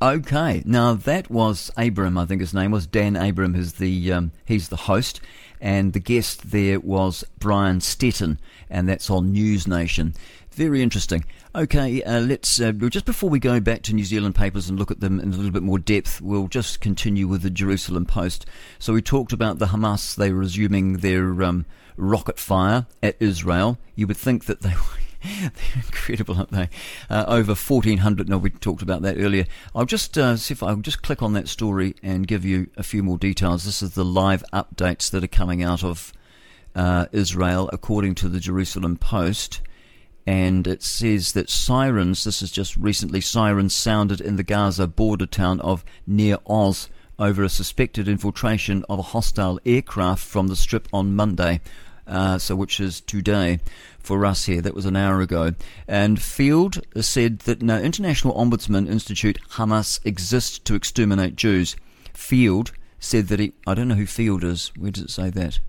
Okay, 0.00 0.62
now 0.64 0.94
that 0.94 1.30
was 1.30 1.70
Abram. 1.76 2.16
I 2.16 2.24
think 2.24 2.40
his 2.40 2.54
name 2.54 2.70
was 2.70 2.86
Dan 2.86 3.14
Abram. 3.14 3.54
Is 3.54 3.74
the 3.74 4.10
um, 4.10 4.32
he's 4.46 4.70
the 4.70 4.76
host, 4.76 5.20
and 5.60 5.92
the 5.92 6.00
guest 6.00 6.50
there 6.50 6.80
was 6.80 7.24
Brian 7.38 7.80
Stelter, 7.80 8.38
and 8.70 8.88
that's 8.88 9.10
on 9.10 9.32
News 9.32 9.68
Nation. 9.68 10.14
Very 10.52 10.80
interesting. 10.82 11.26
Okay, 11.58 12.04
uh, 12.04 12.20
let's 12.20 12.60
uh, 12.60 12.70
just 12.70 13.04
before 13.04 13.28
we 13.28 13.40
go 13.40 13.58
back 13.58 13.82
to 13.82 13.92
New 13.92 14.04
Zealand 14.04 14.36
papers 14.36 14.70
and 14.70 14.78
look 14.78 14.92
at 14.92 15.00
them 15.00 15.18
in 15.18 15.32
a 15.32 15.36
little 15.36 15.50
bit 15.50 15.64
more 15.64 15.80
depth, 15.80 16.20
we'll 16.20 16.46
just 16.46 16.80
continue 16.80 17.26
with 17.26 17.42
the 17.42 17.50
Jerusalem 17.50 18.06
Post. 18.06 18.46
So 18.78 18.92
we 18.92 19.02
talked 19.02 19.32
about 19.32 19.58
the 19.58 19.66
Hamas; 19.66 20.14
they 20.14 20.30
were 20.30 20.38
resuming 20.38 20.98
their 20.98 21.42
um, 21.42 21.66
rocket 21.96 22.38
fire 22.38 22.86
at 23.02 23.16
Israel. 23.18 23.76
You 23.96 24.06
would 24.06 24.16
think 24.16 24.44
that 24.44 24.60
they. 24.60 24.72
They're 25.40 25.50
incredible, 25.74 26.36
aren't 26.36 26.52
they? 26.52 26.68
Uh, 27.10 27.24
over 27.26 27.54
1,400. 27.54 28.28
No, 28.28 28.38
we 28.38 28.50
talked 28.50 28.82
about 28.82 29.02
that 29.02 29.16
earlier. 29.18 29.44
I'll 29.74 29.84
just 29.84 30.16
uh, 30.16 30.36
see 30.36 30.54
if 30.54 30.62
I'll 30.62 30.76
just 30.76 31.02
click 31.02 31.22
on 31.24 31.32
that 31.32 31.48
story 31.48 31.96
and 32.04 32.28
give 32.28 32.44
you 32.44 32.70
a 32.76 32.84
few 32.84 33.02
more 33.02 33.18
details. 33.18 33.64
This 33.64 33.82
is 33.82 33.96
the 33.96 34.04
live 34.04 34.44
updates 34.52 35.10
that 35.10 35.24
are 35.24 35.26
coming 35.26 35.64
out 35.64 35.82
of 35.82 36.12
uh, 36.76 37.06
Israel, 37.10 37.68
according 37.72 38.14
to 38.14 38.28
the 38.28 38.38
Jerusalem 38.38 38.96
Post 38.96 39.60
and 40.28 40.66
it 40.66 40.82
says 40.82 41.32
that 41.32 41.48
sirens, 41.48 42.24
this 42.24 42.42
is 42.42 42.50
just 42.50 42.76
recently, 42.76 43.18
sirens 43.18 43.74
sounded 43.74 44.20
in 44.20 44.36
the 44.36 44.42
Gaza 44.42 44.86
border 44.86 45.24
town 45.24 45.58
of 45.60 45.86
Nir 46.06 46.36
Oz 46.46 46.90
over 47.18 47.42
a 47.42 47.48
suspected 47.48 48.06
infiltration 48.08 48.84
of 48.90 48.98
a 48.98 49.02
hostile 49.16 49.58
aircraft 49.64 50.22
from 50.22 50.48
the 50.48 50.54
strip 50.54 50.86
on 50.92 51.16
Monday. 51.16 51.62
Uh, 52.06 52.36
so 52.36 52.54
which 52.54 52.78
is 52.78 53.00
today 53.00 53.58
for 53.98 54.26
us 54.26 54.44
here. 54.44 54.60
That 54.60 54.74
was 54.74 54.84
an 54.84 54.96
hour 54.96 55.22
ago. 55.22 55.54
And 55.86 56.20
Field 56.20 56.84
said 57.00 57.38
that 57.40 57.62
no 57.62 57.80
International 57.80 58.34
Ombudsman 58.34 58.86
Institute 58.86 59.38
Hamas 59.52 59.98
exists 60.04 60.58
to 60.58 60.74
exterminate 60.74 61.36
Jews. 61.36 61.74
Field 62.12 62.72
said 62.98 63.28
that 63.28 63.40
he 63.40 63.54
I 63.66 63.72
don't 63.72 63.88
know 63.88 63.94
who 63.94 64.04
Field 64.04 64.44
is. 64.44 64.72
Where 64.76 64.90
does 64.90 65.04
it 65.04 65.10
say 65.10 65.30
that? 65.30 65.60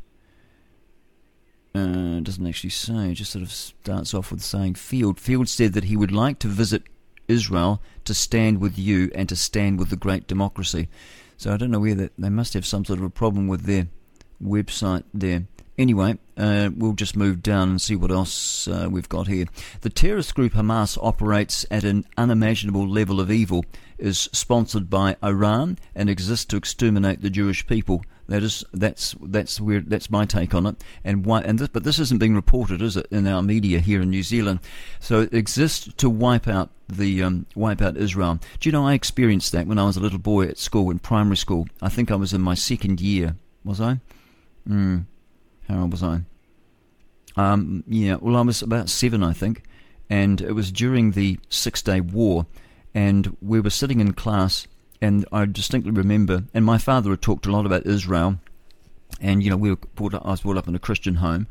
Uh, 1.75 2.19
doesn't 2.21 2.47
actually 2.47 2.71
say, 2.71 3.13
just 3.13 3.31
sort 3.31 3.43
of 3.43 3.51
starts 3.51 4.13
off 4.13 4.31
with 4.31 4.41
saying 4.41 4.75
Field. 4.75 5.19
Field 5.19 5.47
said 5.49 5.73
that 5.73 5.85
he 5.85 5.95
would 5.95 6.11
like 6.11 6.39
to 6.39 6.47
visit 6.47 6.83
Israel 7.27 7.81
to 8.05 8.13
stand 8.13 8.59
with 8.59 8.77
you 8.77 9.11
and 9.13 9.29
to 9.29 9.35
stand 9.35 9.79
with 9.79 9.89
the 9.89 9.95
great 9.95 10.27
democracy. 10.27 10.89
So 11.37 11.53
I 11.53 11.57
don't 11.57 11.71
know 11.71 11.79
whether 11.79 12.09
they 12.17 12.29
must 12.29 12.53
have 12.53 12.65
some 12.65 12.83
sort 12.83 12.99
of 12.99 13.05
a 13.05 13.09
problem 13.09 13.47
with 13.47 13.63
their 13.63 13.87
website 14.43 15.03
there. 15.13 15.45
Anyway, 15.77 16.17
uh, 16.35 16.69
we'll 16.75 16.91
just 16.91 17.15
move 17.15 17.41
down 17.41 17.69
and 17.69 17.81
see 17.81 17.95
what 17.95 18.11
else 18.11 18.67
uh, 18.67 18.89
we've 18.91 19.07
got 19.07 19.27
here. 19.27 19.45
The 19.79 19.89
terrorist 19.89 20.35
group 20.35 20.51
Hamas 20.51 20.97
operates 21.01 21.65
at 21.71 21.85
an 21.85 22.05
unimaginable 22.17 22.85
level 22.85 23.21
of 23.21 23.31
evil, 23.31 23.63
is 23.97 24.27
sponsored 24.33 24.89
by 24.89 25.15
Iran, 25.23 25.77
and 25.95 26.09
exists 26.09 26.45
to 26.47 26.57
exterminate 26.57 27.21
the 27.21 27.29
Jewish 27.29 27.65
people. 27.65 28.03
That 28.29 28.43
is 28.43 28.63
that's 28.71 29.15
that's 29.19 29.59
where 29.59 29.81
that's 29.81 30.11
my 30.11 30.23
take 30.23 30.53
on 30.53 30.67
it. 30.67 30.75
And 31.03 31.25
why? 31.25 31.41
And 31.41 31.57
this, 31.57 31.67
but 31.67 31.83
this 31.83 31.97
isn't 31.97 32.19
being 32.19 32.35
reported, 32.35 32.79
is 32.79 32.95
it, 32.95 33.07
in 33.09 33.25
our 33.25 33.41
media 33.41 33.79
here 33.79 34.03
in 34.03 34.11
New 34.11 34.21
Zealand? 34.21 34.59
So 34.99 35.21
it 35.21 35.33
exists 35.33 35.91
to 35.97 36.09
wipe 36.11 36.47
out 36.47 36.69
the 36.87 37.23
um, 37.23 37.47
wipe 37.55 37.81
out 37.81 37.97
Israel. 37.97 38.39
Do 38.59 38.69
you 38.69 38.71
know 38.71 38.85
I 38.85 38.93
experienced 38.93 39.51
that 39.53 39.65
when 39.65 39.79
I 39.79 39.85
was 39.85 39.97
a 39.97 39.99
little 39.99 40.19
boy 40.19 40.45
at 40.45 40.59
school 40.59 40.91
in 40.91 40.99
primary 40.99 41.37
school? 41.37 41.67
I 41.81 41.89
think 41.89 42.11
I 42.11 42.15
was 42.15 42.31
in 42.31 42.41
my 42.41 42.53
second 42.53 43.01
year. 43.01 43.35
Was 43.63 43.81
I? 43.81 43.99
Hmm. 44.67 44.99
How 45.67 45.81
old 45.81 45.91
was 45.91 46.03
I? 46.03 46.21
Um, 47.35 47.83
yeah. 47.87 48.17
Well, 48.21 48.35
I 48.35 48.41
was 48.41 48.61
about 48.61 48.89
seven, 48.89 49.23
I 49.23 49.33
think, 49.33 49.63
and 50.07 50.39
it 50.39 50.51
was 50.51 50.71
during 50.71 51.11
the 51.11 51.39
Six 51.49 51.81
Day 51.81 51.99
War, 51.99 52.45
and 52.93 53.35
we 53.41 53.59
were 53.59 53.71
sitting 53.71 53.99
in 53.99 54.13
class 54.13 54.67
and 55.01 55.25
I 55.31 55.45
distinctly 55.45 55.91
remember, 55.91 56.43
and 56.53 56.65
my 56.65 56.77
father 56.77 57.11
had 57.11 57.21
talked 57.21 57.45
a 57.45 57.51
lot 57.51 57.65
about 57.65 57.85
Israel, 57.85 58.39
and 59.21 59.41
you 59.41 59.49
know 59.49 59.57
we 59.57 59.69
were 59.69 59.79
brought 59.95 60.13
up, 60.13 60.25
I 60.25 60.31
was 60.31 60.41
brought 60.41 60.57
up 60.57 60.67
in 60.67 60.75
a 60.75 60.79
Christian 60.79 61.15
home, 61.15 61.47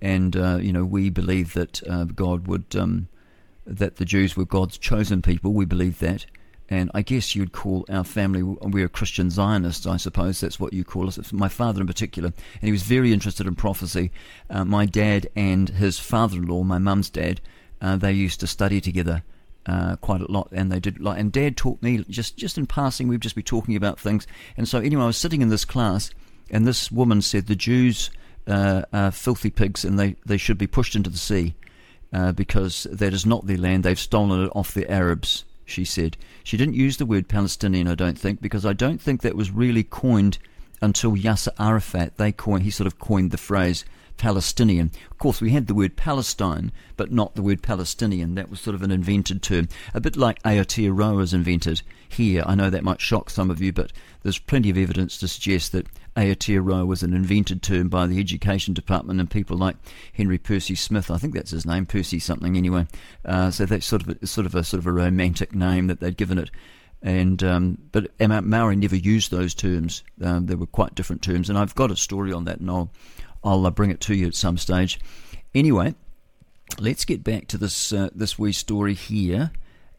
and 0.00 0.36
uh, 0.36 0.58
you 0.60 0.72
know 0.72 0.84
we 0.84 1.10
believed 1.10 1.54
that 1.54 1.86
uh, 1.88 2.04
God 2.04 2.46
would 2.46 2.64
um, 2.76 3.08
that 3.66 3.96
the 3.96 4.04
Jews 4.04 4.36
were 4.36 4.44
God's 4.44 4.78
chosen 4.78 5.22
people. 5.22 5.52
We 5.52 5.64
believed 5.64 6.00
that, 6.00 6.26
and 6.68 6.90
I 6.94 7.02
guess 7.02 7.34
you'd 7.34 7.52
call 7.52 7.84
our 7.88 8.04
family 8.04 8.42
we're 8.42 8.88
Christian 8.88 9.30
Zionists. 9.30 9.86
I 9.86 9.96
suppose 9.96 10.40
that's 10.40 10.60
what 10.60 10.72
you 10.72 10.84
call 10.84 11.08
us. 11.08 11.32
My 11.32 11.48
father 11.48 11.80
in 11.80 11.86
particular, 11.88 12.28
and 12.28 12.66
he 12.66 12.72
was 12.72 12.82
very 12.84 13.12
interested 13.12 13.46
in 13.46 13.56
prophecy. 13.56 14.12
Uh, 14.48 14.64
my 14.64 14.86
dad 14.86 15.28
and 15.34 15.68
his 15.68 15.98
father-in-law, 15.98 16.62
my 16.62 16.78
mum's 16.78 17.10
dad, 17.10 17.40
uh, 17.80 17.96
they 17.96 18.12
used 18.12 18.38
to 18.40 18.46
study 18.46 18.80
together 18.80 19.24
uh, 19.66 19.96
quite 19.96 20.20
a 20.20 20.30
lot, 20.30 20.48
and 20.52 20.70
they 20.70 20.80
did. 20.80 21.00
Like, 21.00 21.18
and 21.18 21.30
Dad 21.30 21.56
taught 21.56 21.82
me 21.82 22.04
just 22.08 22.36
just 22.36 22.58
in 22.58 22.66
passing. 22.66 23.08
We'd 23.08 23.20
just 23.20 23.36
be 23.36 23.42
talking 23.42 23.76
about 23.76 23.98
things, 23.98 24.26
and 24.56 24.68
so 24.68 24.78
anyway, 24.78 25.04
I 25.04 25.06
was 25.06 25.16
sitting 25.16 25.42
in 25.42 25.48
this 25.48 25.64
class, 25.64 26.10
and 26.50 26.66
this 26.66 26.90
woman 26.90 27.22
said 27.22 27.46
the 27.46 27.56
Jews 27.56 28.10
uh, 28.46 28.82
are 28.92 29.10
filthy 29.10 29.50
pigs, 29.50 29.84
and 29.84 29.98
they 29.98 30.16
they 30.26 30.36
should 30.36 30.58
be 30.58 30.66
pushed 30.66 30.96
into 30.96 31.10
the 31.10 31.18
sea 31.18 31.54
uh, 32.12 32.32
because 32.32 32.86
that 32.90 33.14
is 33.14 33.24
not 33.24 33.46
their 33.46 33.58
land. 33.58 33.84
They've 33.84 33.98
stolen 33.98 34.44
it 34.44 34.52
off 34.54 34.74
the 34.74 34.90
Arabs. 34.90 35.44
She 35.64 35.84
said 35.84 36.16
she 36.44 36.56
didn't 36.56 36.74
use 36.74 36.96
the 36.96 37.06
word 37.06 37.28
Palestinian. 37.28 37.88
I 37.88 37.94
don't 37.94 38.18
think 38.18 38.40
because 38.40 38.66
I 38.66 38.72
don't 38.72 39.00
think 39.00 39.22
that 39.22 39.36
was 39.36 39.50
really 39.50 39.84
coined 39.84 40.38
until 40.80 41.12
Yasser 41.12 41.52
Arafat. 41.58 42.16
They 42.16 42.32
coined 42.32 42.64
he 42.64 42.70
sort 42.70 42.86
of 42.86 42.98
coined 42.98 43.30
the 43.30 43.38
phrase 43.38 43.84
Palestinian. 44.16 44.90
Of 45.10 45.18
course, 45.18 45.40
we 45.40 45.50
had 45.50 45.66
the 45.66 45.74
word 45.74 45.96
Palestine, 45.96 46.72
but 46.96 47.12
not 47.12 47.34
the 47.34 47.42
word 47.42 47.62
Palestinian. 47.62 48.34
That 48.34 48.50
was 48.50 48.60
sort 48.60 48.74
of 48.74 48.82
an 48.82 48.90
invented 48.90 49.42
term, 49.42 49.68
a 49.94 50.00
bit 50.00 50.16
like 50.16 50.42
Aotearoa 50.42 51.16
was 51.16 51.34
invented 51.34 51.82
here. 52.08 52.42
I 52.46 52.54
know 52.54 52.70
that 52.70 52.84
might 52.84 53.00
shock 53.00 53.30
some 53.30 53.50
of 53.50 53.60
you, 53.60 53.72
but 53.72 53.92
there's 54.22 54.38
plenty 54.38 54.70
of 54.70 54.78
evidence 54.78 55.18
to 55.18 55.28
suggest 55.28 55.72
that 55.72 55.86
Aotearoa 56.16 56.86
was 56.86 57.02
an 57.02 57.14
invented 57.14 57.62
term 57.62 57.88
by 57.88 58.06
the 58.06 58.18
Education 58.18 58.74
Department 58.74 59.20
and 59.20 59.30
people 59.30 59.56
like 59.56 59.76
Henry 60.12 60.38
Percy 60.38 60.74
Smith. 60.74 61.10
I 61.10 61.18
think 61.18 61.34
that's 61.34 61.50
his 61.50 61.66
name, 61.66 61.86
Percy 61.86 62.18
something 62.18 62.56
anyway. 62.56 62.86
Uh, 63.24 63.50
so 63.50 63.66
that's 63.66 63.86
sort 63.86 64.02
of 64.02 64.18
a, 64.22 64.26
sort 64.26 64.46
of 64.46 64.54
a 64.54 64.64
sort 64.64 64.78
of 64.78 64.86
a 64.86 64.92
romantic 64.92 65.54
name 65.54 65.86
that 65.86 66.00
they'd 66.00 66.16
given 66.16 66.38
it 66.38 66.50
and 67.02 67.42
um, 67.42 67.78
but 67.90 68.10
Maori 68.20 68.76
never 68.76 68.96
used 68.96 69.30
those 69.30 69.54
terms. 69.54 70.04
Um, 70.22 70.46
they 70.46 70.54
were 70.54 70.66
quite 70.66 70.94
different 70.94 71.22
terms, 71.22 71.48
and 71.48 71.58
I've 71.58 71.74
got 71.74 71.90
a 71.90 71.96
story 71.96 72.32
on 72.32 72.44
that, 72.44 72.60
and 72.60 72.70
I'll 72.70 72.90
I'll 73.44 73.66
uh, 73.66 73.70
bring 73.70 73.90
it 73.90 74.00
to 74.02 74.14
you 74.14 74.26
at 74.26 74.34
some 74.34 74.56
stage. 74.56 75.00
Anyway, 75.54 75.94
let's 76.78 77.04
get 77.04 77.24
back 77.24 77.46
to 77.48 77.58
this 77.58 77.92
uh, 77.92 78.10
this 78.14 78.38
wee 78.38 78.52
story 78.52 78.94
here. 78.94 79.52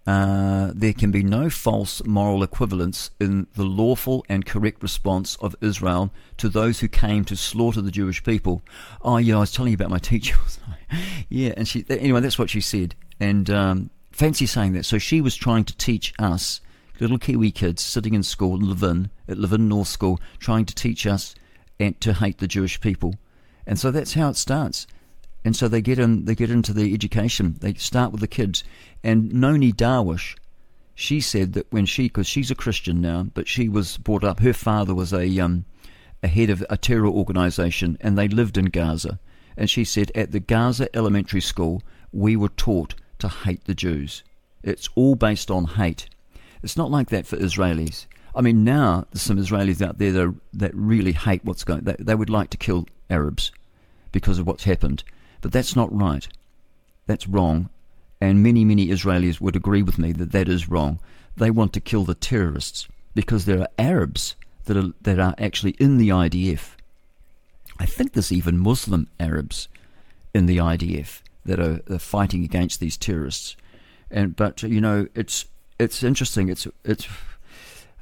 uh, 0.06 0.72
there 0.76 0.94
can 0.94 1.11
be 1.11 1.24
no 1.24 1.49
false 1.49 2.03
moral 2.06 2.44
equivalence 2.44 3.11
in 3.20 3.48
the 3.56 3.64
lawful 3.64 4.26
and 4.28 4.45
correct 4.45 4.84
response 4.84 5.38
of 5.38 5.56
Israel 5.61 6.11
to 6.38 6.49
those 6.49 6.82
who 6.82 6.88
came 6.88 7.24
to 7.26 7.38
slaughter 7.38 7.82
the 7.82 7.91
Jewish 7.91 8.22
people. 8.24 8.61
Oh, 9.02 9.18
yeah, 9.18 9.38
I 9.38 9.40
was 9.40 9.52
telling 9.52 9.72
you 9.72 9.76
about 9.76 9.90
my 9.90 9.99
teacher. 9.99 10.36
yeah, 11.30 11.53
and 11.56 11.68
she 11.68 11.86
anyway, 11.90 12.20
that's 12.20 12.40
what 12.40 12.49
she 12.49 12.61
said. 12.61 12.95
And 13.20 13.49
um, 13.49 13.90
fancy 14.11 14.45
saying 14.45 14.74
that. 14.74 14.86
So 14.86 14.98
she 14.98 15.22
was 15.22 15.36
trying 15.36 15.64
to 15.65 15.78
teach 15.78 16.14
us 16.20 16.60
little 16.99 17.18
Kiwi 17.18 17.52
kids 17.52 17.82
sitting 17.82 18.14
in 18.14 18.24
school 18.24 18.56
in 18.56 18.68
Levin 18.68 19.10
at 19.28 19.38
Levin 19.38 19.68
North 19.68 19.88
School, 19.88 20.20
trying 20.40 20.65
to 20.65 20.76
teach 20.76 21.06
us 21.06 21.36
and 21.80 21.99
to 22.02 22.14
hate 22.14 22.38
the 22.38 22.48
Jewish 22.48 22.80
people. 22.80 23.15
And 23.65 23.80
so 23.80 23.91
that's 23.91 24.14
how 24.14 24.30
it 24.30 24.35
starts. 24.35 24.88
And 25.45 25.56
so 25.56 25.68
they 25.68 25.81
get 25.81 25.99
in, 25.99 26.26
they 26.26 26.35
get 26.35 26.52
into 26.52 26.73
the 26.73 26.94
education. 26.94 27.57
They 27.60 27.73
start 27.73 28.11
with 28.11 28.22
the 28.22 28.27
kids. 28.27 28.64
And 29.03 29.34
Nonie 29.34 29.73
Darwish, 29.73 30.35
she 30.95 31.19
said 31.19 31.53
that 31.53 31.72
when 31.72 31.85
she, 31.85 32.03
because 32.03 32.27
she's 32.27 32.52
a 32.52 32.56
Christian 32.56 33.02
now, 33.02 33.27
but 33.34 33.48
she 33.48 33.68
was 33.68 33.98
brought 33.98 34.23
up. 34.23 34.40
Her 34.40 34.53
father 34.53 34.94
was 34.94 35.11
a 35.14 35.40
um, 35.40 35.65
a 36.23 36.27
head 36.27 36.49
of 36.49 36.65
a 36.69 36.77
terror 36.77 37.07
organization, 37.07 37.98
and 37.99 38.18
they 38.18 38.30
lived 38.30 38.57
in 38.57 38.65
Gaza. 38.65 39.19
And 39.57 39.69
she 39.69 39.84
said 39.84 40.11
at 40.15 40.31
the 40.31 40.40
Gaza 40.40 40.88
elementary 40.95 41.41
school, 41.41 41.84
we 42.11 42.35
were 42.35 42.49
taught 42.49 42.95
to 43.19 43.27
hate 43.27 43.65
the 43.65 43.76
Jews. 43.76 44.23
It's 44.64 44.88
all 44.95 45.15
based 45.15 45.52
on 45.52 45.65
hate. 45.65 46.10
It's 46.64 46.77
not 46.77 46.90
like 46.90 47.10
that 47.10 47.27
for 47.27 47.35
Israelis. 47.35 48.06
I 48.35 48.41
mean, 48.41 48.64
now 48.64 49.05
there's 49.11 49.22
some 49.22 49.38
Israelis 49.38 49.85
out 49.85 49.99
there 49.99 50.11
that, 50.11 50.35
that 50.53 50.76
really 50.76 51.11
hate 51.11 51.45
what's 51.45 51.64
going. 51.64 51.81
They, 51.81 51.95
they 51.99 52.15
would 52.15 52.30
like 52.30 52.49
to 52.51 52.57
kill 52.57 52.88
Arabs 53.10 53.51
because 54.11 54.39
of 54.39 54.47
what's 54.47 54.64
happened, 54.64 55.03
but 55.41 55.51
that's 55.51 55.76
not 55.76 55.95
right. 55.95 56.27
That's 57.05 57.27
wrong, 57.27 57.69
and 58.22 58.41
many 58.41 58.64
many 58.64 58.88
Israelis 58.88 59.41
would 59.41 59.55
agree 59.55 59.84
with 59.84 59.99
me 59.99 60.14
that 60.14 60.31
that 60.31 60.47
is 60.47 60.69
wrong. 60.69 60.99
They 61.35 61.51
want 61.51 61.73
to 61.73 61.81
kill 61.81 62.05
the 62.05 62.15
terrorists 62.15 62.88
because 63.14 63.45
there 63.45 63.60
are 63.60 63.68
Arabs 63.77 64.35
that 64.65 64.77
are 64.77 64.93
that 65.01 65.19
are 65.19 65.35
actually 65.38 65.76
in 65.80 65.97
the 65.97 66.10
IDF. 66.10 66.72
I 67.80 67.85
think 67.85 68.14
there's 68.14 68.31
even 68.31 68.57
Muslim 68.57 69.10
Arabs 69.19 69.68
in 70.34 70.45
the 70.45 70.57
IDF 70.57 71.22
that 71.45 71.60
are, 71.60 71.81
are 71.89 71.99
fighting 71.99 72.43
against 72.43 72.80
these 72.80 72.97
terrorists. 72.97 73.55
And 74.10 74.35
but 74.35 74.64
you 74.64 74.80
know, 74.80 75.07
it's 75.14 75.45
it's 75.80 76.03
interesting. 76.03 76.49
It's 76.49 76.68
it's. 76.84 77.07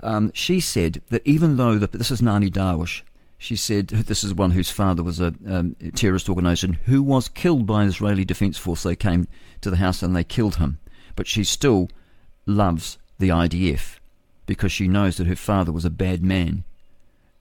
Um, 0.04 0.32
she 0.34 0.60
said 0.60 1.02
that 1.10 1.26
even 1.26 1.58
though 1.58 1.78
the, 1.78 1.88
this 1.88 2.12
is 2.12 2.22
Nonie 2.22 2.50
Darwish, 2.50 3.04
she 3.38 3.56
said 3.56 3.88
this 3.88 4.24
is 4.24 4.34
one 4.34 4.52
whose 4.52 4.70
father 4.70 5.04
was 5.04 5.20
a, 5.20 5.34
um, 5.48 5.76
terrorist 5.96 6.30
organisation 6.30 6.74
who 6.86 7.02
was 7.02 7.28
killed 7.28 7.66
by 7.66 7.84
an 7.84 7.90
Israeli 7.90 8.26
Defence 8.26 8.58
Force. 8.58 8.84
They 8.84 8.96
came 8.96 9.28
to 9.62 9.70
the 9.70 9.78
house 9.78 10.04
and 10.04 10.16
they 10.16 10.24
killed 10.24 10.58
him, 10.58 10.80
but 11.16 11.28
she 11.28 11.44
still 11.44 11.90
loves 12.46 12.98
the 13.20 13.30
IDF 13.30 13.98
because 14.46 14.72
she 14.72 14.88
knows 14.88 15.18
that 15.18 15.28
her 15.28 15.36
father 15.36 15.72
was 15.72 15.86
a 15.86 15.90
bad 15.90 16.24
man. 16.24 16.64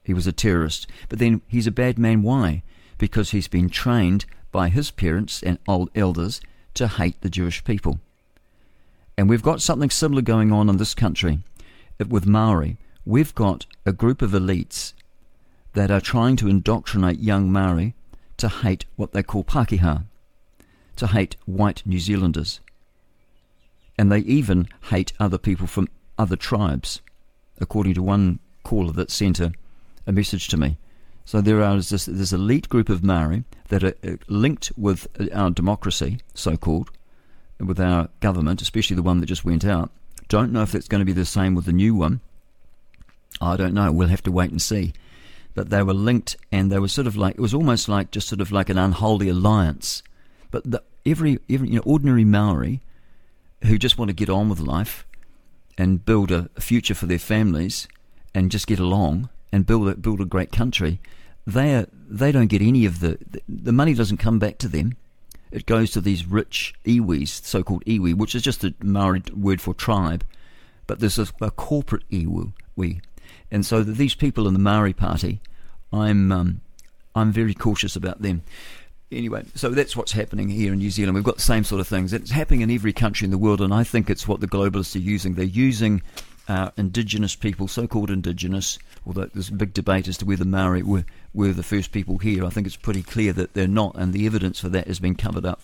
He 0.03 0.13
was 0.13 0.27
a 0.27 0.31
terrorist, 0.31 0.87
but 1.09 1.19
then 1.19 1.41
he's 1.47 1.67
a 1.67 1.71
bad 1.71 1.99
man. 1.99 2.23
Why? 2.23 2.63
Because 2.97 3.31
he's 3.31 3.47
been 3.47 3.69
trained 3.69 4.25
by 4.51 4.69
his 4.69 4.91
parents 4.91 5.43
and 5.43 5.59
old 5.67 5.89
elders 5.95 6.41
to 6.75 6.87
hate 6.87 7.21
the 7.21 7.29
Jewish 7.29 7.63
people. 7.63 7.99
And 9.17 9.29
we've 9.29 9.43
got 9.43 9.61
something 9.61 9.89
similar 9.89 10.21
going 10.21 10.51
on 10.51 10.69
in 10.69 10.77
this 10.77 10.95
country 10.95 11.39
with 12.09 12.25
Maori. 12.25 12.77
We've 13.05 13.33
got 13.35 13.65
a 13.85 13.91
group 13.91 14.21
of 14.21 14.31
elites 14.31 14.93
that 15.73 15.91
are 15.91 16.01
trying 16.01 16.35
to 16.37 16.47
indoctrinate 16.47 17.19
young 17.19 17.51
Maori 17.51 17.95
to 18.37 18.49
hate 18.49 18.85
what 18.95 19.13
they 19.13 19.23
call 19.23 19.43
Pakeha, 19.43 20.05
to 20.97 21.07
hate 21.07 21.35
white 21.45 21.83
New 21.85 21.99
Zealanders. 21.99 22.59
And 23.97 24.11
they 24.11 24.19
even 24.19 24.67
hate 24.89 25.13
other 25.19 25.37
people 25.37 25.67
from 25.67 25.87
other 26.17 26.35
tribes, 26.35 27.01
according 27.59 27.93
to 27.95 28.03
one 28.03 28.39
caller 28.63 28.91
that 28.93 29.11
sent 29.11 29.39
a, 29.39 29.53
a 30.07 30.11
message 30.11 30.47
to 30.49 30.57
me. 30.57 30.77
So 31.25 31.39
there 31.39 31.61
are 31.63 31.75
this, 31.75 32.05
this 32.05 32.33
elite 32.33 32.67
group 32.67 32.89
of 32.89 33.03
Maori 33.03 33.43
that 33.69 33.83
are 33.83 33.95
uh, 34.03 34.17
linked 34.27 34.71
with 34.75 35.07
our 35.33 35.51
democracy, 35.51 36.19
so 36.33 36.57
called, 36.57 36.91
with 37.59 37.79
our 37.79 38.09
government, 38.19 38.61
especially 38.61 38.95
the 38.95 39.03
one 39.03 39.19
that 39.19 39.27
just 39.27 39.45
went 39.45 39.63
out. 39.63 39.91
Don't 40.27 40.51
know 40.51 40.61
if 40.61 40.75
it's 40.75 40.87
going 40.87 40.99
to 40.99 41.05
be 41.05 41.13
the 41.13 41.25
same 41.25 41.55
with 41.55 41.65
the 41.65 41.73
new 41.73 41.95
one. 41.95 42.21
I 43.39 43.57
don't 43.57 43.73
know. 43.73 43.91
We'll 43.91 44.07
have 44.09 44.23
to 44.23 44.31
wait 44.31 44.51
and 44.51 44.61
see. 44.61 44.93
But 45.53 45.69
they 45.69 45.83
were 45.83 45.93
linked, 45.93 46.37
and 46.51 46.71
they 46.71 46.79
were 46.79 46.87
sort 46.87 47.07
of 47.07 47.17
like 47.17 47.35
it 47.35 47.41
was 47.41 47.53
almost 47.53 47.89
like 47.89 48.11
just 48.11 48.29
sort 48.29 48.41
of 48.41 48.51
like 48.51 48.69
an 48.69 48.77
unholy 48.77 49.27
alliance. 49.27 50.01
But 50.49 50.69
the, 50.69 50.83
every 51.05 51.39
every 51.49 51.69
you 51.69 51.75
know 51.75 51.83
ordinary 51.85 52.23
Maori 52.23 52.81
who 53.65 53.77
just 53.77 53.97
want 53.97 54.09
to 54.09 54.13
get 54.13 54.29
on 54.29 54.49
with 54.49 54.59
life 54.59 55.05
and 55.77 56.05
build 56.05 56.31
a, 56.31 56.49
future 56.59 56.95
for 56.95 57.05
their 57.05 57.19
families 57.19 57.87
and 58.33 58.51
just 58.51 58.67
get 58.67 58.79
along 58.79 59.29
and 59.51 59.65
build 59.65 59.87
a, 59.89 59.95
build 59.95 60.21
a 60.21 60.25
great 60.25 60.51
country, 60.51 60.99
they 61.45 61.75
are, 61.75 61.87
they 62.07 62.31
don't 62.31 62.47
get 62.47 62.61
any 62.61 62.85
of 62.85 62.99
the 62.99 63.17
the 63.47 63.71
money 63.73 63.93
doesn't 63.93 64.17
come 64.17 64.39
back 64.39 64.57
to 64.59 64.67
them 64.67 64.95
it 65.51 65.65
goes 65.65 65.91
to 65.91 66.01
these 66.01 66.25
rich 66.25 66.73
iwis, 66.85 67.43
so-called 67.43 67.83
iwi, 67.85 68.15
which 68.15 68.35
is 68.35 68.41
just 68.41 68.63
a 68.63 68.73
Maori 68.81 69.21
word 69.35 69.61
for 69.61 69.73
tribe, 69.73 70.23
but 70.87 70.99
there's 70.99 71.19
a, 71.19 71.27
a 71.41 71.51
corporate 71.51 72.07
iwi, 72.09 73.01
and 73.51 73.65
so 73.65 73.83
these 73.83 74.15
people 74.15 74.47
in 74.47 74.53
the 74.53 74.59
Maori 74.59 74.93
party, 74.93 75.41
I'm 75.91 76.31
um, 76.31 76.61
I'm 77.13 77.31
very 77.31 77.53
cautious 77.53 77.95
about 77.95 78.21
them. 78.21 78.43
Anyway, 79.11 79.43
so 79.55 79.69
that's 79.69 79.93
what's 79.93 80.13
happening 80.13 80.47
here 80.47 80.71
in 80.71 80.79
New 80.79 80.89
Zealand. 80.89 81.15
We've 81.15 81.23
got 81.23 81.35
the 81.35 81.41
same 81.41 81.65
sort 81.65 81.81
of 81.81 81.87
things. 81.87 82.13
It's 82.13 82.31
happening 82.31 82.61
in 82.61 82.71
every 82.71 82.93
country 82.93 83.25
in 83.25 83.31
the 83.31 83.37
world, 83.37 83.59
and 83.59 83.73
I 83.73 83.83
think 83.83 84.09
it's 84.09 84.25
what 84.25 84.39
the 84.39 84.47
globalists 84.47 84.95
are 84.95 84.99
using. 84.99 85.33
They're 85.33 85.43
using 85.43 86.01
uh, 86.47 86.71
indigenous 86.77 87.35
people, 87.35 87.67
so-called 87.67 88.11
indigenous, 88.11 88.79
although 89.05 89.25
there's 89.25 89.49
a 89.49 89.53
big 89.53 89.73
debate 89.73 90.07
as 90.07 90.17
to 90.17 90.25
whether 90.25 90.45
Maori 90.45 90.83
were, 90.83 91.05
were 91.33 91.53
the 91.53 91.63
first 91.63 91.91
people 91.91 92.17
here. 92.17 92.45
I 92.45 92.49
think 92.49 92.67
it's 92.67 92.75
pretty 92.75 93.03
clear 93.03 93.33
that 93.33 93.53
they're 93.53 93.67
not, 93.67 93.95
and 93.95 94.13
the 94.13 94.25
evidence 94.25 94.59
for 94.59 94.69
that 94.69 94.87
has 94.87 94.99
been 94.99 95.15
covered 95.15 95.45
up. 95.45 95.61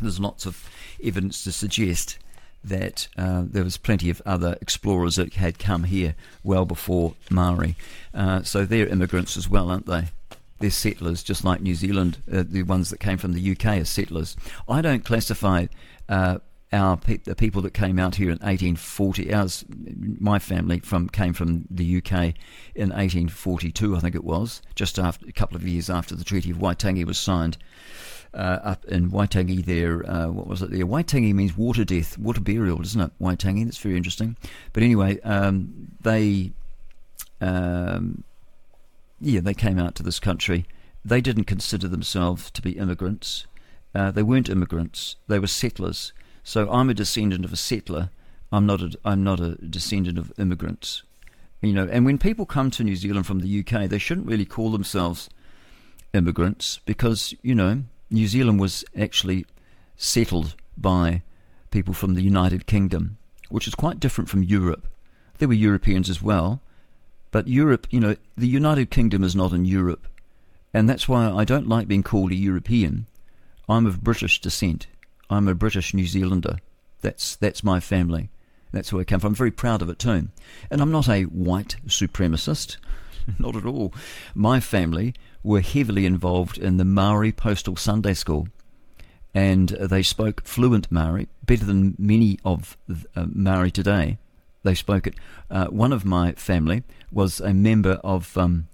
There's 0.00 0.20
lots 0.20 0.46
of 0.46 0.68
evidence 1.02 1.44
to 1.44 1.52
suggest 1.52 2.18
that 2.62 3.08
uh, 3.16 3.44
there 3.46 3.64
was 3.64 3.76
plenty 3.76 4.10
of 4.10 4.20
other 4.26 4.56
explorers 4.60 5.16
that 5.16 5.34
had 5.34 5.58
come 5.58 5.84
here 5.84 6.14
well 6.44 6.64
before 6.64 7.14
Maori. 7.30 7.76
Uh, 8.12 8.42
so 8.42 8.64
they're 8.64 8.86
immigrants 8.86 9.36
as 9.36 9.48
well, 9.48 9.70
aren't 9.70 9.86
they? 9.86 10.08
They're 10.58 10.70
settlers, 10.70 11.22
just 11.22 11.42
like 11.42 11.62
New 11.62 11.74
Zealand, 11.74 12.18
uh, 12.30 12.44
the 12.46 12.64
ones 12.64 12.90
that 12.90 13.00
came 13.00 13.16
from 13.16 13.32
the 13.32 13.52
UK 13.52 13.78
are 13.78 13.84
settlers. 13.84 14.36
I 14.68 14.82
don't 14.82 15.04
classify 15.04 15.66
uh, 16.08 16.38
our 16.72 16.96
pe- 16.96 17.18
the 17.18 17.34
people 17.34 17.62
that 17.62 17.74
came 17.74 17.98
out 17.98 18.16
here 18.16 18.28
in 18.28 18.38
1840. 18.38 19.32
Ours, 19.34 19.64
my 20.18 20.38
family 20.38 20.78
from 20.80 21.08
came 21.08 21.32
from 21.32 21.66
the 21.70 21.98
UK 21.98 22.34
in 22.74 22.90
1842, 22.90 23.96
I 23.96 24.00
think 24.00 24.14
it 24.14 24.24
was, 24.24 24.62
just 24.74 24.98
after 24.98 25.26
a 25.28 25.32
couple 25.32 25.56
of 25.56 25.66
years 25.66 25.90
after 25.90 26.14
the 26.14 26.24
Treaty 26.24 26.50
of 26.50 26.58
Waitangi 26.58 27.04
was 27.04 27.18
signed. 27.18 27.58
Uh, 28.32 28.60
up 28.62 28.84
in 28.84 29.10
Waitangi, 29.10 29.64
there, 29.64 30.08
uh, 30.08 30.28
what 30.28 30.46
was 30.46 30.62
it 30.62 30.70
there? 30.70 30.86
Waitangi 30.86 31.34
means 31.34 31.56
water 31.56 31.84
death, 31.84 32.16
water 32.16 32.40
burial, 32.40 32.78
doesn't 32.78 33.00
it? 33.00 33.10
Waitangi, 33.20 33.64
that's 33.64 33.78
very 33.78 33.96
interesting. 33.96 34.36
But 34.72 34.84
anyway, 34.84 35.20
um, 35.22 35.90
they, 36.00 36.52
um, 37.40 38.22
yeah, 39.20 39.40
they 39.40 39.54
came 39.54 39.80
out 39.80 39.96
to 39.96 40.04
this 40.04 40.20
country. 40.20 40.66
They 41.04 41.20
didn't 41.20 41.44
consider 41.44 41.88
themselves 41.88 42.52
to 42.52 42.62
be 42.62 42.72
immigrants. 42.72 43.48
Uh, 43.92 44.12
they 44.12 44.22
weren't 44.22 44.48
immigrants. 44.48 45.16
They 45.26 45.40
were 45.40 45.48
settlers 45.48 46.12
so 46.50 46.68
I'm 46.68 46.90
a 46.90 46.94
descendant 46.94 47.44
of 47.44 47.52
a 47.52 47.56
settler. 47.56 48.10
I'm 48.50 48.66
not 48.66 48.82
a, 48.82 48.90
I'm 49.04 49.22
not 49.22 49.38
a 49.38 49.54
descendant 49.54 50.18
of 50.18 50.32
immigrants. 50.36 51.04
You 51.62 51.72
know, 51.72 51.88
and 51.88 52.04
when 52.04 52.18
people 52.18 52.44
come 52.44 52.72
to 52.72 52.82
New 52.82 52.96
Zealand 52.96 53.24
from 53.28 53.38
the 53.38 53.60
UK, 53.60 53.88
they 53.88 53.98
shouldn't 53.98 54.26
really 54.26 54.44
call 54.44 54.72
themselves 54.72 55.30
immigrants 56.12 56.80
because, 56.86 57.36
you 57.42 57.54
know, 57.54 57.84
New 58.10 58.26
Zealand 58.26 58.58
was 58.58 58.84
actually 58.98 59.46
settled 59.96 60.56
by 60.76 61.22
people 61.70 61.94
from 61.94 62.14
the 62.14 62.22
United 62.22 62.66
Kingdom, 62.66 63.16
which 63.48 63.68
is 63.68 63.76
quite 63.76 64.00
different 64.00 64.28
from 64.28 64.42
Europe. 64.42 64.88
There 65.38 65.46
were 65.46 65.54
Europeans 65.54 66.10
as 66.10 66.20
well, 66.20 66.60
but 67.30 67.46
Europe, 67.46 67.86
you 67.90 68.00
know, 68.00 68.16
the 68.36 68.48
United 68.48 68.90
Kingdom 68.90 69.22
is 69.22 69.36
not 69.36 69.52
in 69.52 69.66
Europe. 69.66 70.08
And 70.74 70.90
that's 70.90 71.08
why 71.08 71.30
I 71.30 71.44
don't 71.44 71.68
like 71.68 71.86
being 71.86 72.02
called 72.02 72.32
a 72.32 72.34
European. 72.34 73.06
I'm 73.68 73.86
of 73.86 74.02
British 74.02 74.40
descent. 74.40 74.88
I'm 75.30 75.46
a 75.46 75.54
British 75.54 75.94
New 75.94 76.06
Zealander. 76.06 76.58
That's 77.02 77.36
that's 77.36 77.62
my 77.62 77.78
family. 77.78 78.30
That's 78.72 78.92
where 78.92 79.00
I 79.00 79.04
come 79.04 79.20
from. 79.20 79.28
I'm 79.28 79.34
very 79.34 79.50
proud 79.50 79.80
of 79.80 79.88
it 79.88 79.98
too. 79.98 80.28
And 80.70 80.80
I'm 80.80 80.90
not 80.90 81.08
a 81.08 81.22
white 81.24 81.76
supremacist. 81.86 82.76
not 83.38 83.56
at 83.56 83.64
all. 83.64 83.94
My 84.34 84.60
family 84.60 85.14
were 85.42 85.60
heavily 85.60 86.04
involved 86.04 86.58
in 86.58 86.76
the 86.76 86.84
Maori 86.84 87.32
Postal 87.32 87.76
Sunday 87.76 88.14
School. 88.14 88.48
And 89.32 89.68
they 89.68 90.02
spoke 90.02 90.44
fluent 90.44 90.90
Maori, 90.90 91.28
better 91.46 91.64
than 91.64 91.94
many 91.98 92.38
of 92.44 92.76
uh, 92.88 93.26
Maori 93.32 93.70
today. 93.70 94.18
They 94.64 94.74
spoke 94.74 95.06
it. 95.06 95.14
Uh, 95.48 95.66
one 95.66 95.92
of 95.92 96.04
my 96.04 96.32
family 96.32 96.82
was 97.12 97.40
a 97.40 97.54
member 97.54 98.00
of 98.02 98.36
um, 98.36 98.66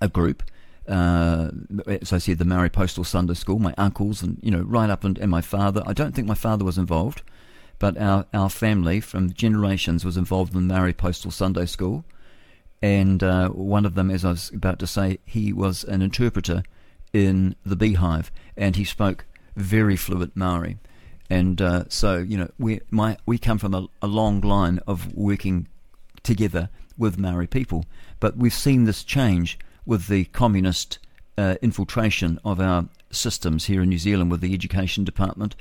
a 0.00 0.08
group 0.08 0.42
uh, 0.90 1.50
as 1.86 2.12
I 2.12 2.18
said, 2.18 2.38
the 2.38 2.44
Maori 2.44 2.70
Postal 2.70 3.04
Sunday 3.04 3.34
School, 3.34 3.58
my 3.58 3.74
uncles, 3.78 4.22
and 4.22 4.38
you 4.42 4.50
know, 4.50 4.62
right 4.62 4.90
up 4.90 5.04
and, 5.04 5.18
and 5.18 5.30
my 5.30 5.40
father. 5.40 5.82
I 5.86 5.92
don't 5.92 6.14
think 6.14 6.26
my 6.26 6.34
father 6.34 6.64
was 6.64 6.78
involved, 6.78 7.22
but 7.78 7.96
our, 7.96 8.26
our 8.34 8.50
family 8.50 9.00
from 9.00 9.32
generations 9.32 10.04
was 10.04 10.16
involved 10.16 10.54
in 10.54 10.66
the 10.66 10.74
Maori 10.74 10.92
Postal 10.92 11.30
Sunday 11.30 11.66
School. 11.66 12.04
And 12.82 13.22
uh, 13.22 13.50
one 13.50 13.84
of 13.84 13.94
them, 13.94 14.10
as 14.10 14.24
I 14.24 14.30
was 14.30 14.50
about 14.50 14.78
to 14.80 14.86
say, 14.86 15.18
he 15.24 15.52
was 15.52 15.84
an 15.84 16.02
interpreter 16.02 16.62
in 17.12 17.54
the 17.64 17.76
beehive 17.76 18.30
and 18.56 18.76
he 18.76 18.84
spoke 18.84 19.26
very 19.56 19.96
fluent 19.96 20.36
Maori. 20.36 20.78
And 21.28 21.60
uh, 21.62 21.84
so, 21.88 22.18
you 22.18 22.36
know, 22.36 22.50
we, 22.58 22.80
my, 22.90 23.16
we 23.26 23.38
come 23.38 23.58
from 23.58 23.74
a, 23.74 23.86
a 24.02 24.06
long 24.06 24.40
line 24.40 24.80
of 24.86 25.14
working 25.14 25.68
together 26.22 26.70
with 26.98 27.18
Maori 27.18 27.46
people. 27.46 27.84
But 28.18 28.36
we've 28.36 28.52
seen 28.52 28.84
this 28.84 29.04
change 29.04 29.58
with 29.86 30.08
the 30.08 30.24
communist 30.26 30.98
uh, 31.38 31.56
infiltration 31.62 32.38
of 32.44 32.60
our 32.60 32.86
systems 33.10 33.66
here 33.66 33.82
in 33.82 33.88
New 33.88 33.98
Zealand 33.98 34.30
with 34.30 34.40
the 34.40 34.54
education 34.54 35.04
department 35.04 35.56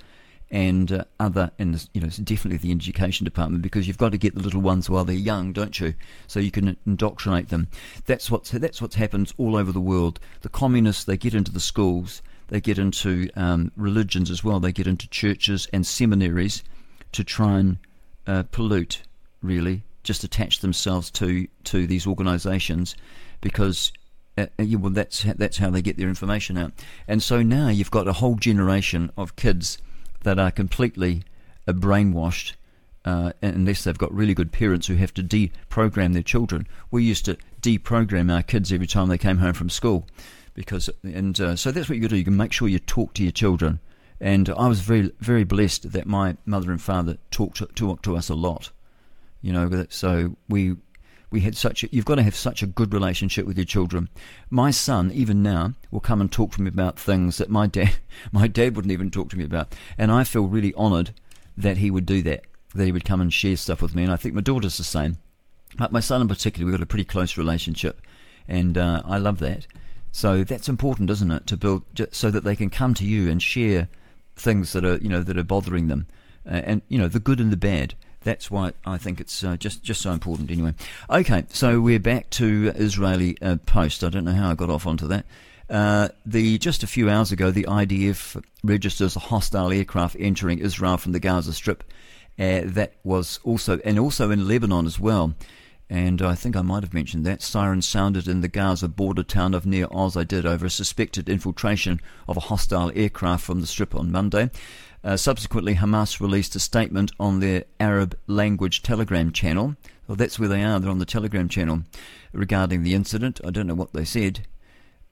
and 0.52 0.92
uh, 0.92 1.04
other, 1.20 1.52
and 1.60 1.88
you 1.94 2.02
know, 2.02 2.08
it's 2.08 2.18
definitely 2.18 2.58
the 2.58 2.72
education 2.72 3.24
department 3.24 3.62
because 3.62 3.88
you've 3.88 3.98
got 3.98 4.12
to 4.12 4.18
get 4.18 4.34
the 4.34 4.42
little 4.42 4.62
ones 4.62 4.90
while 4.90 5.06
they're 5.06 5.16
young, 5.16 5.54
don't 5.54 5.80
you? 5.80 5.94
So 6.28 6.40
you 6.40 6.52
can 6.52 6.76
indoctrinate 6.86 7.50
them. 7.50 7.68
That's 8.06 8.32
what's 8.32 8.52
that's 8.52 8.82
what's 8.82 8.96
happens 8.96 9.34
all 9.38 9.56
over 9.56 9.72
the 9.72 9.80
world. 9.80 10.20
The 10.42 10.50
communists 10.50 11.04
they 11.04 11.18
get 11.18 11.36
into 11.36 11.52
the 11.52 11.60
schools, 11.60 12.22
they 12.48 12.60
get 12.62 12.80
into 12.80 13.30
um, 13.36 13.72
religions 13.76 14.32
as 14.32 14.44
well. 14.44 14.60
They 14.60 14.72
get 14.72 14.88
into 14.88 15.08
churches 15.10 15.68
and 15.72 15.86
seminaries 15.86 16.64
to 17.12 17.24
try 17.24 17.60
and 17.60 17.78
uh, 18.26 18.44
pollute, 18.52 19.04
really, 19.44 19.84
just 20.04 20.24
attach 20.24 20.60
themselves 20.60 21.12
to 21.12 21.48
to 21.66 21.86
these 21.86 22.08
organisations 22.08 22.96
because 23.42 23.92
uh, 24.40 24.64
yeah, 24.64 24.78
well, 24.78 24.92
that's 24.92 25.24
that's 25.24 25.58
how 25.58 25.70
they 25.70 25.82
get 25.82 25.98
their 25.98 26.10
information 26.10 26.58
out. 26.58 26.72
And 27.08 27.22
so 27.22 27.42
now 27.42 27.70
you've 27.70 27.92
got 27.92 28.08
a 28.08 28.14
whole 28.14 28.36
generation 28.36 29.12
of 29.18 29.36
kids 29.36 29.78
that 30.24 30.40
are 30.40 30.52
completely 30.52 31.24
uh, 31.68 31.74
brainwashed. 31.74 32.54
Uh, 33.06 33.32
unless 33.42 33.86
they've 33.86 33.98
got 33.98 34.14
really 34.14 34.34
good 34.34 34.52
parents 34.52 34.88
who 34.88 34.96
have 34.96 35.14
to 35.14 35.24
deprogram 35.24 36.12
their 36.12 36.22
children. 36.22 36.68
We 36.92 37.02
used 37.06 37.24
to 37.26 37.38
deprogram 37.62 38.32
our 38.32 38.44
kids 38.44 38.74
every 38.74 38.88
time 38.88 39.08
they 39.08 39.18
came 39.18 39.38
home 39.38 39.54
from 39.54 39.70
school, 39.70 40.06
because 40.54 40.90
and 41.02 41.40
uh, 41.40 41.56
so 41.56 41.72
that's 41.72 41.88
what 41.88 41.98
you 41.98 42.08
do. 42.10 42.18
You 42.18 42.26
can 42.26 42.36
make 42.36 42.52
sure 42.52 42.68
you 42.68 42.78
talk 42.80 43.14
to 43.14 43.24
your 43.24 43.32
children. 43.32 43.80
And 44.20 44.50
I 44.50 44.68
was 44.68 44.82
very 44.82 45.12
very 45.20 45.46
blessed 45.46 45.94
that 45.94 46.06
my 46.08 46.36
mother 46.46 46.72
and 46.72 46.82
father 46.82 47.18
talked 47.32 47.58
to, 47.58 47.68
talked 47.68 48.04
to 48.04 48.18
us 48.18 48.30
a 48.30 48.36
lot. 48.36 48.70
You 49.42 49.54
know, 49.54 49.86
so 49.90 50.36
we 50.50 50.76
we 51.32 51.42
had 51.42 51.56
such 51.56 51.84
a, 51.84 51.90
you've 51.92 52.06
got 52.06 52.16
to 52.16 52.24
have 52.24 52.36
such 52.36 52.64
a 52.64 52.68
good 52.68 52.94
relationship 52.94 53.46
with 53.46 53.58
your 53.58 53.66
children. 53.66 54.10
My 54.50 54.72
son, 54.72 55.12
even 55.12 55.44
now, 55.44 55.74
will 55.92 56.00
come 56.00 56.22
and 56.22 56.32
talk 56.32 56.54
to 56.54 56.62
me 56.62 56.68
about 56.68 57.00
things 57.00 57.38
that 57.38 57.50
my 57.50 57.68
dad, 57.68 57.96
my 58.32 58.48
dad 58.48 58.76
wouldn't 58.76 58.92
even 58.92 59.12
talk 59.12 59.30
to 59.30 59.38
me 59.38 59.44
about, 59.44 59.76
and 59.98 60.12
I 60.12 60.24
feel 60.24 60.48
really 60.48 60.74
honoured 60.76 61.12
that 61.58 61.78
he 61.78 61.92
would 61.92 62.06
do 62.06 62.22
that, 62.24 62.46
that 62.74 62.86
he 62.86 62.92
would 62.92 63.06
come 63.06 63.22
and 63.22 63.34
share 63.34 63.58
stuff 63.58 63.82
with 63.82 63.96
me, 63.96 64.04
and 64.04 64.12
I 64.12 64.16
think 64.16 64.36
my 64.36 64.42
daughter's 64.42 64.78
the 64.78 64.84
same. 64.84 65.18
But 65.78 65.92
my 65.92 66.00
son 66.00 66.22
in 66.22 66.28
particular, 66.28 66.66
we've 66.66 66.78
got 66.78 66.84
a 66.84 66.88
pretty 66.88 67.06
close 67.06 67.38
relationship, 67.38 68.02
and 68.48 68.78
uh, 68.78 69.04
I 69.06 69.18
love 69.18 69.40
that. 69.40 69.68
So 70.12 70.44
that's 70.44 70.70
important, 70.70 71.12
isn't 71.12 71.32
it, 71.32 71.46
to 71.48 71.58
build 71.58 71.84
so 72.12 72.32
that 72.32 72.44
they 72.44 72.56
can 72.56 72.72
come 72.72 72.96
to 72.96 73.06
you 73.06 73.30
and 73.30 73.42
share 73.42 73.88
things 74.36 74.74
that 74.74 74.86
are 74.86 74.98
you 74.98 75.10
know 75.10 75.22
that 75.22 75.38
are 75.38 75.44
bothering 75.44 75.88
them, 75.88 76.08
uh, 76.48 76.62
and 76.66 76.82
you 76.88 76.98
know 76.98 77.08
the 77.08 77.20
good 77.20 77.40
and 77.40 77.52
the 77.52 77.58
bad 77.58 77.94
that's 78.22 78.52
why 78.52 78.74
I 78.86 78.98
think 78.98 79.20
it's 79.20 79.44
uh, 79.44 79.58
just 79.58 79.84
just 79.84 80.02
so 80.02 80.12
important. 80.12 80.52
Anyway, 80.52 80.74
okay, 81.10 81.46
so 81.50 81.80
we're 81.80 82.00
back 82.00 82.30
to 82.32 82.72
Israeli 82.76 83.38
uh, 83.42 83.58
Post. 83.66 84.04
I 84.04 84.10
don't 84.10 84.26
know 84.26 84.34
how 84.34 84.52
I 84.52 84.56
got 84.56 84.70
off 84.70 84.86
onto 84.86 85.08
that. 85.08 85.26
Uh, 85.70 86.10
the 86.26 86.58
just 86.58 86.84
a 86.84 86.88
few 86.88 87.10
hours 87.10 87.32
ago, 87.32 87.52
the 87.52 87.66
IDF 87.66 88.42
registers 88.64 89.16
a 89.16 89.20
hostile 89.20 89.72
aircraft 89.72 90.16
entering 90.20 90.60
Israel 90.60 90.98
from 90.98 91.12
the 91.12 91.20
Gaza 91.20 91.54
Strip. 91.54 91.84
Uh, 92.38 92.62
that 92.64 92.94
was 93.04 93.40
also 93.44 93.80
and 93.80 94.00
also 94.00 94.32
in 94.32 94.48
Lebanon 94.48 94.86
as 94.86 95.00
well. 95.00 95.34
And 95.90 96.22
I 96.22 96.36
think 96.36 96.56
I 96.56 96.62
might 96.62 96.84
have 96.84 96.94
mentioned 96.94 97.26
that. 97.26 97.42
Sirens 97.42 97.88
sounded 97.88 98.28
in 98.28 98.42
the 98.42 98.48
Gaza 98.48 98.88
border 98.88 99.24
town 99.24 99.56
of 99.56 99.66
Nir 99.66 99.88
Oz. 99.92 100.16
I 100.16 100.24
did 100.24 100.46
over 100.46 100.68
a 100.68 100.70
suspected 100.70 101.28
infiltration 101.28 102.00
of 102.28 102.38
a 102.38 102.42
hostile 102.42 102.92
aircraft 102.94 103.44
from 103.44 103.62
the 103.62 103.68
Strip 103.68 103.96
on 103.96 104.12
Monday. 104.12 104.52
Uh, 105.04 105.18
subsequently, 105.18 105.76
Hamas 105.76 106.20
released 106.20 106.56
a 106.56 106.60
statement 106.60 107.12
on 107.20 107.40
their 107.40 107.64
Arab 107.80 108.16
language 108.28 108.84
Telegram 108.84 109.32
channel. 109.32 109.76
Well, 110.08 110.16
that's 110.16 110.38
where 110.38 110.50
they 110.50 110.64
are. 110.64 110.80
They're 110.80 110.92
on 110.92 111.00
the 111.00 111.06
Telegram 111.06 111.50
channel 111.50 111.84
regarding 112.34 112.84
the 112.84 112.94
incident. 112.94 113.42
I 113.44 113.50
don't 113.50 113.68
know 113.68 113.76
what 113.76 113.94
they 113.94 114.06
said. 114.06 114.46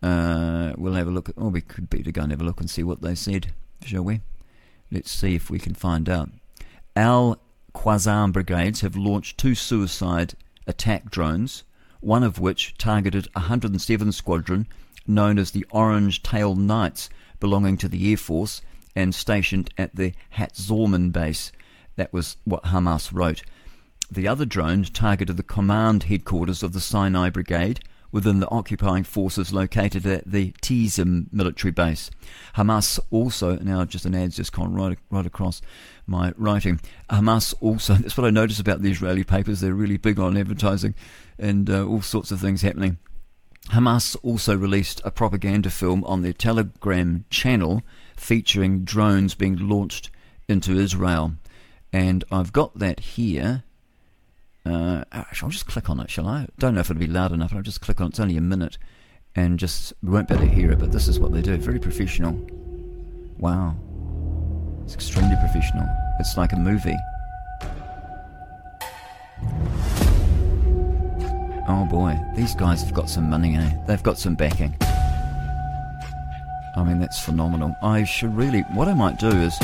Uh, 0.03 0.73
we'll 0.77 0.93
have 0.93 1.07
a 1.07 1.11
look. 1.11 1.31
Oh, 1.37 1.47
we 1.47 1.61
could 1.61 1.89
be 1.89 2.03
to 2.03 2.11
go 2.11 2.21
and 2.21 2.31
have 2.31 2.41
a 2.41 2.45
look 2.45 2.59
and 2.59 2.69
see 2.69 2.83
what 2.83 3.01
they 3.01 3.15
said, 3.15 3.53
shall 3.83 4.03
we? 4.03 4.21
Let's 4.91 5.11
see 5.11 5.33
if 5.33 5.49
we 5.49 5.57
can 5.57 5.73
find 5.73 6.07
out. 6.07 6.29
Al 6.95 7.39
Qassam 7.73 8.31
brigades 8.31 8.81
have 8.81 8.95
launched 8.95 9.37
two 9.37 9.55
suicide 9.55 10.35
attack 10.67 11.09
drones, 11.09 11.63
one 11.99 12.23
of 12.23 12.39
which 12.39 12.77
targeted 12.77 13.27
107 13.33 14.11
Squadron, 14.11 14.67
known 15.07 15.39
as 15.39 15.51
the 15.51 15.65
Orange 15.71 16.21
Tail 16.21 16.55
Knights, 16.55 17.09
belonging 17.39 17.77
to 17.77 17.87
the 17.87 18.11
Air 18.11 18.17
Force, 18.17 18.61
and 18.95 19.15
stationed 19.15 19.69
at 19.77 19.95
the 19.95 20.13
Hatzorman 20.35 21.11
base. 21.11 21.51
That 21.95 22.13
was 22.13 22.37
what 22.45 22.65
Hamas 22.65 23.11
wrote. 23.13 23.43
The 24.11 24.27
other 24.27 24.45
drone 24.45 24.83
targeted 24.83 25.37
the 25.37 25.43
command 25.43 26.03
headquarters 26.03 26.63
of 26.63 26.73
the 26.73 26.79
Sinai 26.79 27.29
Brigade 27.29 27.81
within 28.17 28.39
the 28.39 28.49
occupying 28.49 29.03
forces 29.03 29.53
located 29.53 30.03
at 30.07 30.25
the 30.25 30.51
Tizim 30.59 31.27
military 31.31 31.71
base. 31.71 32.09
Hamas 32.55 32.99
also, 33.11 33.57
now 33.57 33.85
just 33.85 34.05
an 34.05 34.15
ad's 34.15 34.37
just 34.37 34.51
gone 34.51 34.73
right, 34.73 34.97
right 35.11 35.25
across 35.27 35.61
my 36.07 36.33
writing. 36.35 36.79
Hamas 37.11 37.53
also, 37.61 37.93
that's 37.99 38.17
what 38.17 38.25
I 38.25 38.31
notice 38.31 38.59
about 38.59 38.81
the 38.81 38.89
Israeli 38.89 39.23
papers, 39.23 39.61
they're 39.61 39.75
really 39.75 39.97
big 39.97 40.17
on 40.19 40.35
advertising 40.35 40.95
and 41.37 41.69
uh, 41.69 41.85
all 41.85 42.01
sorts 42.01 42.31
of 42.31 42.41
things 42.41 42.63
happening. 42.63 42.97
Hamas 43.69 44.17
also 44.23 44.57
released 44.57 44.99
a 45.05 45.11
propaganda 45.11 45.69
film 45.69 46.03
on 46.05 46.23
their 46.23 46.33
Telegram 46.33 47.23
channel 47.29 47.83
featuring 48.15 48.83
drones 48.83 49.35
being 49.35 49.57
launched 49.57 50.09
into 50.47 50.75
Israel. 50.75 51.33
And 51.93 52.23
I've 52.31 52.51
got 52.51 52.79
that 52.79 52.99
here. 52.99 53.63
Uh, 54.67 55.03
I'll 55.11 55.49
just 55.49 55.65
click 55.65 55.89
on 55.89 55.99
it, 56.01 56.09
shall 56.09 56.27
I? 56.27 56.47
Don't 56.59 56.73
know 56.73 56.81
if 56.81 56.89
it'll 56.89 56.99
be 56.99 57.07
loud 57.07 57.31
enough, 57.31 57.53
I'll 57.53 57.61
just 57.61 57.79
click 57.79 58.01
on 58.01 58.07
it. 58.07 58.09
It's 58.09 58.19
only 58.19 58.35
a 58.35 58.41
minute 58.41 58.77
and 59.37 59.59
just 59.59 59.93
we 60.01 60.09
won't 60.09 60.27
be 60.27 60.33
able 60.33 60.45
to 60.45 60.51
hear 60.51 60.71
it, 60.71 60.79
but 60.79 60.91
this 60.91 61.07
is 61.07 61.19
what 61.19 61.31
they 61.31 61.41
do. 61.41 61.55
Very 61.57 61.79
professional. 61.79 62.33
Wow. 63.37 63.75
It's 64.83 64.95
extremely 64.95 65.35
professional. 65.37 65.87
It's 66.19 66.35
like 66.35 66.53
a 66.53 66.57
movie. 66.57 66.97
Oh 71.69 71.87
boy, 71.89 72.17
these 72.35 72.55
guys 72.55 72.81
have 72.81 72.93
got 72.93 73.09
some 73.09 73.29
money, 73.29 73.55
eh? 73.55 73.71
They've 73.87 74.01
got 74.03 74.17
some 74.17 74.35
backing. 74.35 74.75
I 76.75 76.83
mean, 76.83 76.99
that's 76.99 77.19
phenomenal. 77.19 77.75
I 77.81 78.03
should 78.03 78.35
really. 78.35 78.61
What 78.73 78.87
I 78.87 78.93
might 78.93 79.19
do 79.19 79.29
is. 79.29 79.55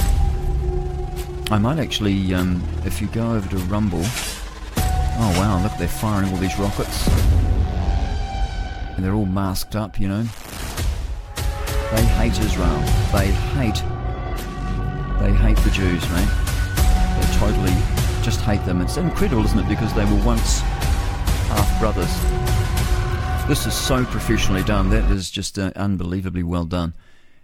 I 1.51 1.57
might 1.57 1.77
actually, 1.77 2.33
um, 2.33 2.63
if 2.85 3.01
you 3.01 3.07
go 3.07 3.33
over 3.33 3.49
to 3.49 3.57
Rumble. 3.65 4.03
Oh 5.15 5.35
wow, 5.39 5.61
look, 5.61 5.73
they're 5.77 5.87
firing 5.87 6.29
all 6.29 6.37
these 6.37 6.57
rockets. 6.57 7.07
And 8.95 9.03
they're 9.03 9.13
all 9.13 9.25
masked 9.25 9.75
up, 9.75 9.99
you 9.99 10.07
know. 10.07 10.23
They 11.91 12.05
hate 12.05 12.39
Israel. 12.39 12.79
They 13.11 13.31
hate. 13.53 13.81
They 15.19 15.31
hate 15.31 15.57
the 15.57 15.71
Jews, 15.71 16.01
mate. 16.09 16.29
They 17.19 17.37
totally 17.37 17.73
just 18.23 18.41
hate 18.41 18.65
them. 18.65 18.81
It's 18.81 18.97
incredible, 18.97 19.43
isn't 19.45 19.59
it? 19.59 19.67
Because 19.67 19.93
they 19.93 20.05
were 20.05 20.23
once 20.23 20.59
half 21.49 21.79
brothers. 21.79 22.11
This 23.47 23.67
is 23.67 23.73
so 23.73 24.05
professionally 24.05 24.63
done. 24.63 24.89
That 24.89 25.11
is 25.11 25.29
just 25.29 25.59
uh, 25.59 25.71
unbelievably 25.75 26.43
well 26.43 26.65
done. 26.65 26.93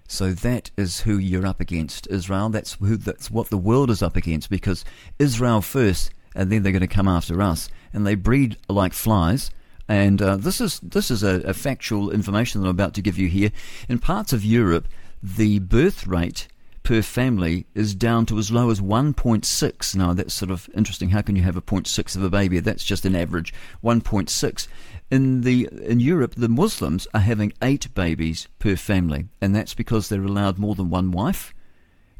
So 0.08 0.32
that 0.34 0.72
is 0.78 1.02
who 1.02 1.18
you're 1.18 1.46
up 1.46 1.60
against, 1.60 2.08
Israel. 2.08 2.50
That's 2.50 2.74
who. 2.74 2.98
That's 2.98 3.30
what 3.30 3.50
the 3.50 3.58
world 3.58 3.92
is 3.92 4.02
up 4.02 4.16
against 4.16 4.50
because 4.50 4.84
Israel 5.20 5.62
first, 5.62 6.12
and 6.36 6.52
then 6.52 6.64
they're 6.64 6.72
going 6.72 6.82
to 6.82 6.88
come 6.88 7.08
after 7.08 7.42
us, 7.42 7.70
and 7.94 8.06
they 8.06 8.16
breed 8.16 8.58
like 8.68 8.94
flies. 8.94 9.52
And 9.88 10.22
uh, 10.22 10.38
this 10.38 10.62
is 10.62 10.80
this 10.82 11.10
is 11.10 11.24
a, 11.24 11.42
a 11.42 11.54
factual 11.54 12.12
information 12.12 12.62
that 12.62 12.68
I'm 12.68 12.76
about 12.76 12.94
to 12.96 13.02
give 13.02 13.18
you 13.18 13.28
here. 13.28 13.52
In 13.88 14.00
parts 14.00 14.34
of 14.34 14.46
Europe, 14.46 14.88
the 15.24 15.60
birth 15.60 16.06
rate 16.06 16.48
per 16.84 17.02
family 17.02 17.66
is 17.76 17.94
down 17.94 18.26
to 18.26 18.38
as 18.38 18.52
low 18.52 18.70
as 18.70 18.82
1.6. 18.82 19.96
Now, 19.96 20.14
that's 20.14 20.34
sort 20.34 20.50
of 20.50 20.70
interesting. 20.76 21.10
How 21.10 21.22
can 21.22 21.36
you 21.36 21.44
have 21.44 21.58
a 21.58 21.62
0.6 21.62 22.16
of 22.16 22.24
a 22.24 22.30
baby? 22.30 22.60
That's 22.60 22.84
just 22.84 23.06
an 23.06 23.16
average 23.16 23.54
1.6. 23.84 24.68
In 25.12 25.42
the 25.42 25.68
in 25.84 26.00
Europe, 26.00 26.36
the 26.36 26.50
Muslims 26.50 27.08
are 27.14 27.22
having 27.22 27.54
eight 27.62 27.94
babies 27.94 28.48
per 28.60 28.76
family, 28.76 29.28
and 29.42 29.56
that's 29.56 29.74
because 29.74 30.10
they're 30.10 30.24
allowed 30.24 30.60
more 30.60 30.76
than 30.76 30.90
one 30.90 31.12
wife, 31.12 31.54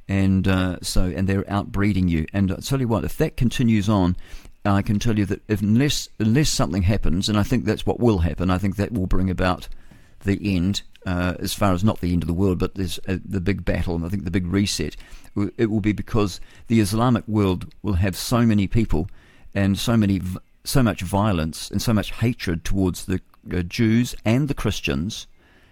and 0.10 0.48
uh, 0.48 0.78
so 0.82 1.04
and 1.04 1.30
they're 1.30 1.44
outbreeding 1.44 2.10
you. 2.10 2.26
And 2.34 2.52
I'll 2.52 2.58
tell 2.58 2.82
you 2.82 2.88
what, 2.88 3.06
if 3.06 3.16
that 3.18 3.38
continues 3.38 3.88
on, 3.88 4.18
I 4.66 4.82
can 4.82 5.00
tell 5.00 5.18
you 5.18 5.26
that 5.28 5.42
if, 5.48 5.62
unless 5.62 6.10
unless 6.20 6.50
something 6.50 6.82
happens, 6.82 7.30
and 7.30 7.38
I 7.38 7.44
think 7.44 7.64
that's 7.64 7.86
what 7.86 8.00
will 8.00 8.18
happen, 8.18 8.50
I 8.50 8.58
think 8.58 8.76
that 8.76 8.92
will 8.92 9.06
bring 9.06 9.30
about 9.30 9.70
the 10.26 10.40
end, 10.56 10.82
uh, 11.06 11.36
as 11.40 11.54
far 11.54 11.72
as 11.74 11.84
not 11.84 12.02
the 12.02 12.12
end 12.12 12.24
of 12.24 12.28
the 12.28 12.34
world, 12.34 12.60
but 12.60 12.76
there's 12.76 13.00
uh, 13.08 13.18
the 13.24 13.40
big 13.40 13.64
battle, 13.64 13.96
and 13.96 14.04
I 14.04 14.10
think 14.10 14.26
the 14.26 14.32
big 14.32 14.48
reset. 14.48 14.98
It 15.58 15.70
will 15.70 15.80
be 15.80 15.94
because 15.94 16.42
the 16.68 16.82
Islamic 16.82 17.26
world 17.28 17.72
will 17.84 17.94
have 17.94 18.18
so 18.18 18.42
many 18.42 18.68
people 18.68 19.08
and 19.54 19.78
so 19.78 19.96
many, 19.96 20.22
so 20.64 20.84
much 20.84 21.02
violence 21.02 21.70
and 21.72 21.82
so 21.82 21.94
much 21.94 22.12
hatred 22.12 22.66
towards 22.66 23.06
the 23.06 23.22
uh, 23.54 23.62
Jews 23.62 24.16
and 24.26 24.48
the 24.48 24.54
Christians. 24.56 25.28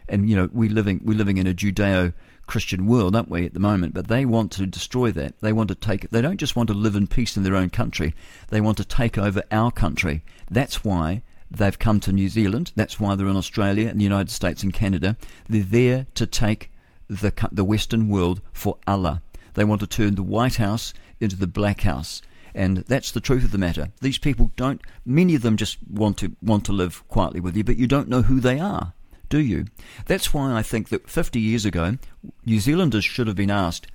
And 0.08 0.30
you 0.30 0.36
know, 0.36 0.50
we 0.54 0.70
living 0.70 1.02
we're 1.04 1.18
living 1.18 1.38
in 1.38 1.48
a 1.48 1.54
Judeo 1.54 2.14
Christian 2.48 2.88
world, 2.88 3.16
aren't 3.16 3.30
we, 3.30 3.46
at 3.46 3.54
the 3.54 3.60
moment? 3.60 3.94
But 3.94 4.08
they 4.08 4.26
want 4.26 4.52
to 4.54 4.66
destroy 4.66 5.12
that. 5.12 5.40
They 5.42 5.54
want 5.54 5.68
to 5.70 5.76
take. 5.76 6.10
They 6.10 6.22
don't 6.22 6.40
just 6.40 6.56
want 6.56 6.68
to 6.68 6.74
live 6.74 6.96
in 6.96 7.08
peace 7.08 7.38
in 7.38 7.44
their 7.44 7.56
own 7.56 7.70
country. 7.70 8.16
They 8.50 8.62
want 8.62 8.78
to 8.78 8.86
take 8.86 9.18
over 9.18 9.44
our 9.52 9.72
country. 9.72 10.24
That's 10.50 10.84
why 10.84 11.22
they've 11.52 11.78
come 11.78 12.00
to 12.02 12.12
New 12.12 12.30
Zealand. 12.30 12.72
That's 12.76 13.00
why 13.00 13.16
they're 13.16 13.28
in 13.28 13.38
Australia 13.38 13.90
and 13.90 14.00
the 14.00 14.06
United 14.06 14.32
States 14.32 14.64
and 14.64 14.74
Canada. 14.74 15.18
They're 15.48 15.62
there 15.62 16.08
to 16.16 16.26
take 16.26 16.72
the 17.08 17.32
the 17.52 17.66
Western 17.66 18.10
world 18.10 18.42
for 18.54 18.78
Allah. 18.88 19.22
They 19.54 19.64
want 19.64 19.82
to 19.82 19.88
turn 19.88 20.16
the 20.16 20.24
White 20.24 20.56
House 20.56 20.94
into 21.20 21.36
the 21.36 21.48
Black 21.48 21.82
House. 21.82 22.22
And 22.56 22.78
that's 22.78 23.12
the 23.12 23.22
truth 23.22 23.44
of 23.44 23.52
the 23.52 23.60
matter. 23.60 23.90
These 24.02 24.18
people 24.18 24.52
don't. 24.56 24.82
Many 25.06 25.36
of 25.36 25.44
them 25.44 25.58
just 25.58 25.78
want 25.88 26.18
to 26.18 26.36
want 26.42 26.66
to 26.66 26.72
live 26.72 27.08
quietly 27.08 27.40
with 27.40 27.56
you, 27.56 27.64
but 27.64 27.78
you 27.78 27.86
don't 27.86 28.10
know 28.10 28.24
who 28.24 28.40
they 28.40 28.60
are 28.60 28.94
do 29.30 29.40
you? 29.40 29.66
That's 30.06 30.34
why 30.34 30.54
I 30.54 30.62
think 30.64 30.90
that 30.90 31.10
50 31.10 31.40
years 31.40 31.66
ago, 31.66 31.98
New 32.46 32.60
Zealanders 32.60 33.06
should 33.06 33.28
have 33.28 33.36
been 33.36 33.52
asked, 33.52 33.88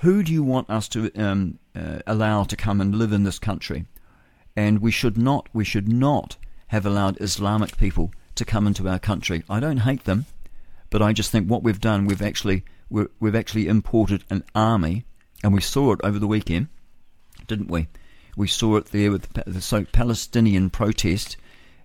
who 0.00 0.22
do 0.22 0.32
you 0.32 0.42
want 0.42 0.68
us 0.68 0.88
to 0.88 1.10
um, 1.14 1.58
uh, 1.74 2.00
allow 2.06 2.44
to 2.44 2.56
come 2.56 2.80
and 2.80 2.94
live 2.94 3.12
in 3.12 3.24
this 3.24 3.38
country? 3.38 3.86
And 4.56 4.80
we 4.80 4.90
should 4.90 5.16
not, 5.16 5.48
we 5.52 5.64
should 5.64 5.88
not 5.88 6.36
have 6.68 6.84
allowed 6.84 7.20
Islamic 7.20 7.76
people 7.76 8.12
to 8.34 8.44
come 8.44 8.66
into 8.66 8.88
our 8.88 8.98
country. 8.98 9.44
I 9.48 9.60
don't 9.60 9.78
hate 9.78 10.04
them, 10.04 10.26
but 10.90 11.02
I 11.02 11.12
just 11.12 11.30
think 11.30 11.48
what 11.48 11.62
we've 11.62 11.80
done, 11.80 12.04
we've 12.04 12.22
actually, 12.22 12.64
we 12.90 13.06
have 13.22 13.34
actually 13.34 13.66
imported 13.66 14.24
an 14.30 14.44
army, 14.54 15.04
and 15.42 15.54
we 15.54 15.60
saw 15.60 15.92
it 15.92 16.00
over 16.04 16.18
the 16.18 16.26
weekend, 16.26 16.68
didn't 17.46 17.70
we? 17.70 17.88
We 18.36 18.48
saw 18.48 18.76
it 18.76 18.86
there 18.86 19.10
with 19.10 19.32
the 19.32 19.60
so 19.60 19.84
Palestinian 19.84 20.68
protest 20.70 21.36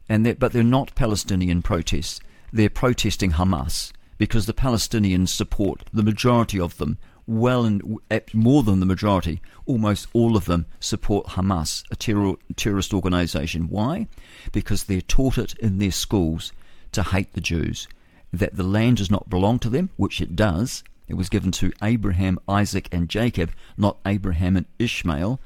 and 0.09 0.25
that, 0.25 0.39
but 0.39 0.51
they're 0.51 0.63
not 0.63 0.95
Palestinian 0.95 1.61
protests. 1.61 2.19
They're 2.51 2.69
protesting 2.69 3.33
Hamas 3.33 3.93
because 4.17 4.47
the 4.47 4.53
Palestinians 4.53 5.29
support 5.29 5.83
the 5.93 6.03
majority 6.03 6.59
of 6.59 6.77
them, 6.77 6.97
well 7.25 7.63
and 7.63 7.99
more 8.33 8.63
than 8.63 8.79
the 8.79 8.85
majority, 8.85 9.39
almost 9.67 10.07
all 10.13 10.35
of 10.35 10.45
them 10.45 10.65
support 10.79 11.27
Hamas, 11.27 11.83
a 11.91 11.95
terror, 11.95 12.33
terrorist 12.55 12.93
organization. 12.93 13.69
Why? 13.69 14.07
Because 14.51 14.83
they're 14.83 15.01
taught 15.01 15.37
it 15.37 15.53
in 15.59 15.77
their 15.77 15.91
schools 15.91 16.51
to 16.91 17.03
hate 17.03 17.33
the 17.33 17.41
Jews, 17.41 17.87
that 18.33 18.55
the 18.55 18.63
land 18.63 18.97
does 18.97 19.11
not 19.11 19.29
belong 19.29 19.59
to 19.59 19.69
them, 19.69 19.91
which 19.95 20.21
it 20.21 20.35
does. 20.35 20.83
It 21.07 21.13
was 21.15 21.29
given 21.29 21.51
to 21.53 21.71
Abraham, 21.81 22.39
Isaac, 22.47 22.89
and 22.91 23.09
Jacob, 23.09 23.51
not 23.77 23.97
Abraham 24.05 24.57
and 24.57 24.65
Ishmael, 24.79 25.39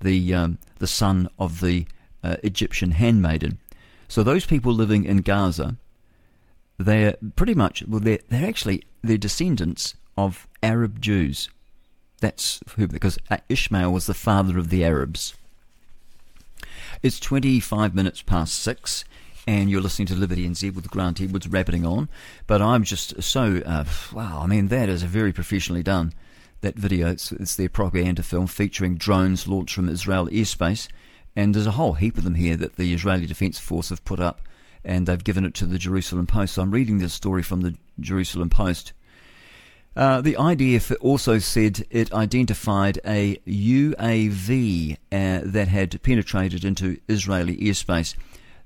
the 0.00 0.34
um, 0.34 0.58
the 0.78 0.86
son 0.86 1.28
of 1.38 1.60
the 1.60 1.86
uh, 2.22 2.36
Egyptian 2.42 2.92
handmaiden. 2.92 3.58
So 4.10 4.24
those 4.24 4.44
people 4.44 4.72
living 4.72 5.04
in 5.04 5.18
Gaza, 5.18 5.76
they're 6.78 7.14
pretty 7.36 7.54
much 7.54 7.84
well, 7.86 8.00
they're 8.00 8.18
they're 8.28 8.48
actually 8.48 8.82
they're 9.02 9.16
descendants 9.16 9.94
of 10.18 10.48
Arab 10.64 11.00
Jews. 11.00 11.48
That's 12.20 12.58
who 12.74 12.88
because 12.88 13.18
Ishmael 13.48 13.92
was 13.92 14.06
the 14.06 14.14
father 14.14 14.58
of 14.58 14.68
the 14.68 14.84
Arabs. 14.84 15.34
It's 17.04 17.20
twenty 17.20 17.60
five 17.60 17.94
minutes 17.94 18.20
past 18.20 18.54
six 18.54 19.04
and 19.46 19.70
you're 19.70 19.80
listening 19.80 20.06
to 20.06 20.16
Liberty 20.16 20.44
and 20.44 20.56
NZ 20.56 20.74
with 20.74 20.90
Grant 20.90 21.20
Edwards 21.20 21.46
rabbiting 21.46 21.86
on. 21.86 22.08
But 22.48 22.60
I'm 22.60 22.82
just 22.82 23.22
so 23.22 23.62
uh, 23.64 23.84
wow. 24.12 24.40
I 24.42 24.48
mean, 24.48 24.68
that 24.68 24.88
is 24.88 25.04
very 25.04 25.32
professionally 25.32 25.84
done. 25.84 26.12
That 26.62 26.74
video, 26.74 27.12
it's, 27.12 27.30
it's 27.30 27.54
their 27.54 27.68
propaganda 27.68 28.24
film 28.24 28.48
featuring 28.48 28.96
drones 28.96 29.46
launched 29.46 29.76
from 29.76 29.88
Israel 29.88 30.26
airspace 30.26 30.88
and 31.36 31.54
there's 31.54 31.66
a 31.66 31.72
whole 31.72 31.94
heap 31.94 32.18
of 32.18 32.24
them 32.24 32.34
here 32.34 32.56
that 32.56 32.76
the 32.76 32.92
Israeli 32.92 33.26
Defense 33.26 33.58
Force 33.58 33.90
have 33.90 34.04
put 34.04 34.20
up, 34.20 34.40
and 34.84 35.06
they've 35.06 35.22
given 35.22 35.44
it 35.44 35.54
to 35.54 35.66
the 35.66 35.78
Jerusalem 35.78 36.26
Post. 36.26 36.54
So 36.54 36.62
I'm 36.62 36.70
reading 36.70 36.98
this 36.98 37.14
story 37.14 37.42
from 37.42 37.60
the 37.60 37.76
Jerusalem 37.98 38.50
Post. 38.50 38.92
Uh, 39.96 40.20
the 40.20 40.34
IDF 40.34 40.94
also 41.00 41.38
said 41.38 41.84
it 41.90 42.12
identified 42.12 43.00
a 43.04 43.36
UAV 43.46 44.96
uh, 45.10 45.40
that 45.44 45.68
had 45.68 46.00
penetrated 46.02 46.64
into 46.64 46.98
Israeli 47.08 47.56
airspace. 47.56 48.14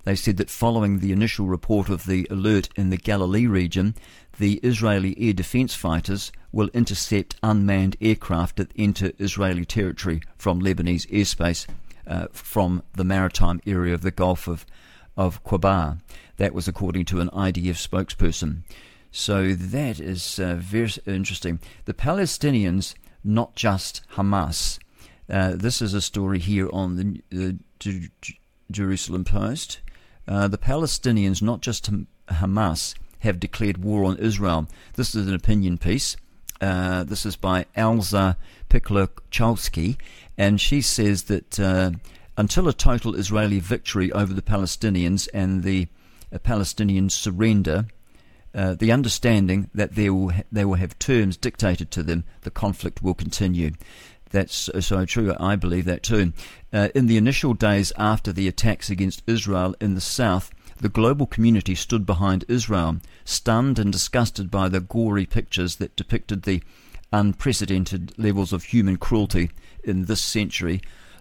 They 0.05 0.17
said 0.17 0.37
that 0.37 0.51
following 0.51 0.99
the 1.01 1.13
initial 1.13 1.47
report 1.47 1.89
of 1.89 2.05
the 2.05 2.27
alert 2.31 2.69
in 2.77 2.91
the 2.91 2.99
Galilee 2.99 3.47
region, 3.47 3.95
the 4.39 4.61
Israeli 4.63 5.17
air 5.19 5.33
defense 5.33 5.75
fighters 5.75 6.31
will 6.53 6.69
intercept 6.75 7.37
unmanned 7.43 7.97
aircraft 8.03 8.57
that 8.57 8.73
enter 8.77 9.13
Israeli 9.19 9.65
territory 9.65 10.21
from 10.37 10.61
Lebanese 10.61 11.11
airspace 11.11 11.67
uh, 12.07 12.27
from 12.33 12.83
the 12.95 13.05
maritime 13.05 13.61
area 13.67 13.95
of 13.95 14.03
the 14.03 14.11
Gulf 14.11 14.49
of, 14.49 14.65
of 15.17 15.43
Qabar. 15.45 16.01
That 16.37 16.55
was 16.55 16.69
according 16.69 17.05
to 17.07 17.21
an 17.21 17.31
IDF 17.31 17.89
spokesperson. 17.89 18.63
So 19.11 19.53
that 19.53 20.01
is 20.01 20.41
uh, 20.41 20.57
very 20.57 20.91
interesting. 21.07 21.61
The 21.85 21.95
Palestinians, 21.95 22.95
not 23.23 23.55
just 23.55 24.03
Hamas. 24.15 24.79
Uh, 25.31 25.53
this 25.55 25.81
is 25.81 25.95
a 25.95 26.01
story 26.01 26.39
here 26.39 26.69
on 26.73 26.97
the 27.31 27.59
J- 27.79 28.09
J- 28.21 28.39
Jerusalem 28.71 29.25
Post. 29.25 29.81
Uh, 30.27 30.49
the 30.49 30.59
Palestinians, 30.59 31.43
not 31.43 31.61
just 31.61 31.91
Hamas, 32.27 32.95
have 33.21 33.41
declared 33.41 33.79
war 33.79 34.05
on 34.05 34.17
Israel. 34.19 34.67
This 34.95 35.15
is 35.15 35.27
an 35.29 35.35
opinion 35.35 35.79
piece. 35.79 36.17
Uh, 36.61 37.05
this 37.05 37.27
is 37.27 37.37
by 37.37 37.67
Elza 37.77 38.37
Pikler-Chalsky, 38.71 39.97
and 40.37 40.61
she 40.61 40.81
says 40.81 41.25
that 41.25 41.61
uh, 41.61 41.93
until 42.37 42.69
a 42.69 42.73
total 42.73 43.15
Israeli 43.15 43.61
victory 43.61 44.11
over 44.13 44.33
the 44.33 44.43
Palestinians 44.43 45.29
and 45.33 45.63
the 45.63 45.89
uh, 46.33 47.09
surrender, 47.09 47.87
uh, 48.55 48.75
the 48.75 48.93
understanding 48.93 49.71
that 49.75 49.95
they 49.95 50.11
will, 50.11 50.31
ha- 50.31 50.43
they 50.51 50.65
will 50.65 50.75
have 50.75 50.99
terms 50.99 51.37
dictated 51.37 51.91
to 51.93 52.03
them, 52.03 52.25
the 52.43 52.51
conflict 52.51 53.03
will 53.03 53.15
continue. 53.15 53.73
That's 54.31 54.69
so 54.81 55.05
true. 55.05 55.35
I 55.39 55.55
believe 55.55 55.85
that 55.85 56.03
too. 56.03 56.33
Uh, 56.73 56.89
in 56.95 57.07
the 57.07 57.17
initial 57.17 57.55
days 57.55 57.93
after 57.97 58.33
the 58.33 58.49
attacks 58.49 58.91
against 58.91 59.23
Israel 59.29 59.77
in 59.81 59.95
the 59.95 60.01
south, 60.01 60.51
the 60.81 60.89
global 60.89 61.27
community 61.27 61.77
stood 61.77 62.05
behind 62.05 62.45
Israel, 62.49 62.97
stunned 63.25 63.79
and 63.79 63.93
disgusted 63.93 64.51
by 64.51 64.69
the 64.69 64.81
gory 64.81 65.25
pictures 65.25 65.77
that 65.77 65.95
depicted 65.95 66.43
the 66.43 66.65
unprecedented 67.13 68.13
levels 68.19 68.53
of 68.53 68.65
human 68.65 68.97
cruelty 68.97 69.51
in 69.85 70.05
this 70.05 70.21
century, 70.21 70.81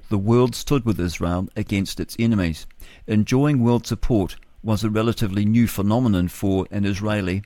the 0.10 0.18
world 0.18 0.56
stood 0.56 0.86
with 0.86 1.00
Israel 1.00 1.48
against 1.56 2.00
its 2.00 2.16
enemies. 2.20 2.66
Enjoying 3.08 3.64
world 3.64 3.88
support 3.88 4.36
was 4.62 4.84
a 4.84 4.90
relatively 4.90 5.46
new 5.46 5.68
phenomenon 5.68 6.28
for 6.28 6.68
an 6.72 6.86
Israeli 6.86 7.44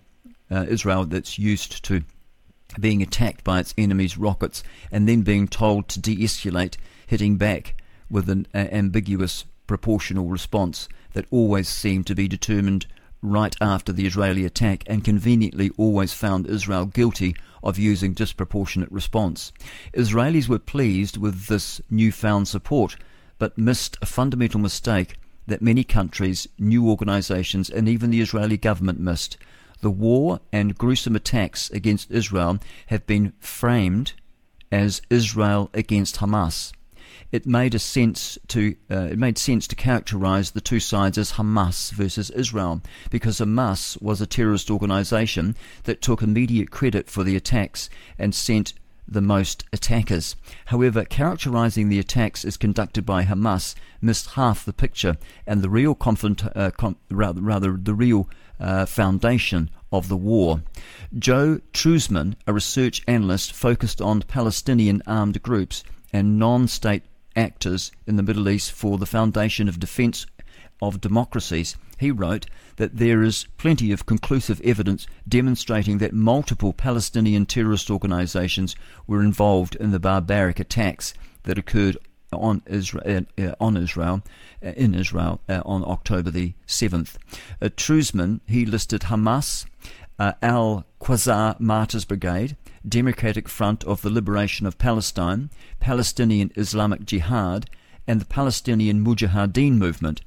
uh, 0.50 0.66
Israel 0.68 1.06
that's 1.06 1.38
used 1.38 1.84
to 1.86 2.04
being 2.80 3.02
attacked 3.02 3.44
by 3.44 3.60
its 3.60 3.74
enemies' 3.78 4.18
rockets 4.18 4.64
and 4.92 5.08
then 5.08 5.22
being 5.22 5.48
told 5.48 5.88
to 5.88 6.00
de-escalate, 6.00 6.78
hitting 7.06 7.38
back 7.38 7.82
with 8.10 8.30
an 8.30 8.48
uh, 8.54 8.58
ambiguous 8.58 9.46
proportional 9.66 10.28
response 10.30 10.88
that 11.14 11.26
always 11.32 11.68
seemed 11.68 12.08
to 12.08 12.16
be 12.16 12.28
determined 12.28 12.86
right 13.22 13.56
after 13.60 13.92
the 13.92 14.06
Israeli 14.06 14.46
attack 14.46 14.84
and 14.88 15.04
conveniently 15.04 15.72
always 15.78 16.14
found 16.14 16.48
Israel 16.48 16.86
guilty 16.86 17.36
of 17.68 17.78
using 17.78 18.14
disproportionate 18.14 18.92
response. 18.92 19.52
Israelis 19.94 20.48
were 20.48 20.58
pleased 20.58 21.18
with 21.18 21.48
this 21.48 21.82
newfound 21.90 22.48
support, 22.48 22.96
but 23.38 23.58
missed 23.58 23.98
a 24.02 24.06
fundamental 24.06 24.60
mistake 24.60 25.16
that 25.48 25.62
many 25.62 25.84
countries, 25.84 26.48
new 26.58 26.90
organizations, 26.90 27.70
and 27.70 27.90
even 27.90 28.10
the 28.10 28.22
Israeli 28.22 28.58
government 28.58 29.00
missed. 29.00 29.38
The 29.82 29.92
war 29.92 30.40
and 30.52 30.78
gruesome 30.78 31.16
attacks 31.16 31.70
against 31.70 32.10
Israel 32.10 32.58
have 32.88 33.06
been 33.06 33.34
framed 33.40 34.14
as 34.72 35.02
Israel 35.10 35.70
against 35.74 36.18
Hamas 36.18 36.72
it 37.32 37.46
made 37.46 37.76
a 37.76 37.80
sense 37.80 38.38
to 38.48 38.76
uh, 38.90 39.10
it 39.12 39.20
made 39.20 39.38
sense 39.38 39.68
to 39.68 39.76
characterize 39.76 40.52
the 40.52 40.62
two 40.62 40.80
sides 40.80 41.18
as 41.18 41.34
Hamas 41.34 41.92
versus 41.92 42.30
Israel 42.32 42.82
because 43.10 43.40
Hamas 43.40 44.02
was 44.02 44.22
a 44.22 44.28
terrorist 44.28 44.72
organization 44.72 45.56
that 45.84 46.02
took 46.02 46.22
immediate 46.22 46.72
credit 46.72 47.10
for 47.10 47.24
the 47.24 47.36
attacks 47.36 47.90
and 48.18 48.34
sent 48.34 48.74
the 49.08 49.22
most 49.22 49.64
attackers. 49.72 50.36
However, 50.66 51.06
characterizing 51.06 51.90
the 51.90 52.00
attacks 52.00 52.44
as 52.44 52.58
conducted 52.58 53.06
by 53.06 53.24
Hamas 53.24 53.76
missed 54.02 54.32
half 54.32 54.66
the 54.66 54.74
picture 54.74 55.18
and 55.46 55.62
the 55.62 55.70
real 55.70 55.92
uh, 55.92 56.72
com- 56.72 56.98
rather, 57.10 57.42
rather 57.42 57.78
the 57.78 57.94
real 57.94 58.30
uh, 58.60 58.86
foundation 58.86 59.70
of 59.92 60.10
the 60.10 60.18
war. 60.18 60.62
Joe 61.18 61.62
Truzman, 61.74 62.36
a 62.46 62.54
research 62.54 63.02
analyst 63.08 63.54
focused 63.54 64.02
on 64.02 64.22
Palestinian 64.24 65.02
armed 65.08 65.42
groups 65.42 65.84
and 66.12 66.38
non-state 66.38 67.04
actors 67.38 67.92
in 68.06 68.18
the 68.18 68.24
Middle 68.24 68.50
East 68.50 68.72
for 68.72 68.98
the 68.98 69.06
Foundation 69.06 69.70
of 69.70 69.80
Defense 69.80 70.26
of 70.82 71.00
Democracies, 71.00 71.78
he 71.98 72.12
wrote 72.12 72.46
that 72.76 72.98
there 72.98 73.24
is 73.24 73.48
plenty 73.58 73.92
of 73.92 74.06
conclusive 74.06 74.62
evidence 74.62 75.08
demonstrating 75.28 75.98
that 76.00 76.14
multiple 76.14 76.74
Palestinian 76.74 77.46
terrorist 77.46 77.90
organizations 77.90 78.76
were 79.08 79.24
involved 79.24 79.76
in 79.76 79.92
the 79.92 80.00
barbaric 80.00 80.60
attacks 80.60 81.14
that 81.44 81.58
occurred 81.58 81.98
on 82.32 82.62
Israel, 82.66 83.26
uh, 83.38 83.54
on 83.60 83.78
Israel 83.78 84.22
uh, 84.64 84.70
in 84.70 84.94
Israel 84.94 85.40
uh, 85.48 85.62
on 85.66 85.84
October 85.86 86.30
the 86.30 86.54
7th. 86.68 87.16
Uh, 87.62 87.70
Truzman, 87.70 88.42
he 88.46 88.66
listed 88.66 89.02
Hamas, 89.04 89.66
uh, 90.20 90.34
Al 90.42 90.86
Aqsa 91.00 91.60
Martyrs 91.60 92.06
Brigade, 92.06 92.58
Democratic 92.88 93.50
Front 93.50 93.84
of 93.84 94.02
the 94.02 94.10
Liberation 94.10 94.66
of 94.66 94.78
Palestine, 94.78 95.50
Palestinian 95.80 96.52
Islamic 96.56 97.06
Jihad, 97.06 97.70
and 98.08 98.22
the 98.22 98.26
Palestinian 98.26 99.04
Mujahideen 99.04 99.74
movement. 99.74 100.22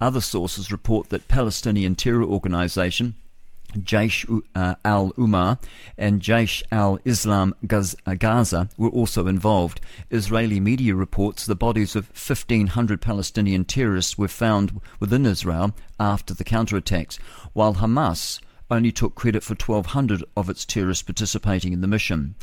Other 0.00 0.20
sources 0.20 0.70
report 0.70 1.08
that 1.08 1.28
Palestinian 1.28 1.94
terror 1.94 2.24
organization 2.24 3.14
Jaish 3.76 4.24
uh, 4.54 4.74
al 4.84 5.12
Umar 5.18 5.58
and 5.98 6.22
Jaish 6.22 6.62
al 6.72 6.98
Islam 7.04 7.54
uh, 7.70 8.14
Gaza 8.14 8.68
were 8.78 8.88
also 8.88 9.26
involved. 9.26 9.80
Israeli 10.10 10.58
media 10.58 10.94
reports 10.94 11.44
the 11.44 11.54
bodies 11.54 11.94
of 11.94 12.08
1,500 12.08 13.02
Palestinian 13.02 13.64
terrorists 13.66 14.16
were 14.16 14.28
found 14.28 14.80
within 15.00 15.26
Israel 15.26 15.74
after 16.00 16.32
the 16.32 16.44
counterattacks, 16.44 17.18
while 17.52 17.74
Hamas 17.74 18.40
only 18.70 18.92
took 18.92 19.14
credit 19.14 19.42
for 19.42 19.54
1,200 19.54 20.24
of 20.36 20.50
its 20.50 20.64
terrorists 20.64 21.02
participating 21.02 21.72
in 21.72 21.80
the 21.80 21.86
mission. 21.86 22.34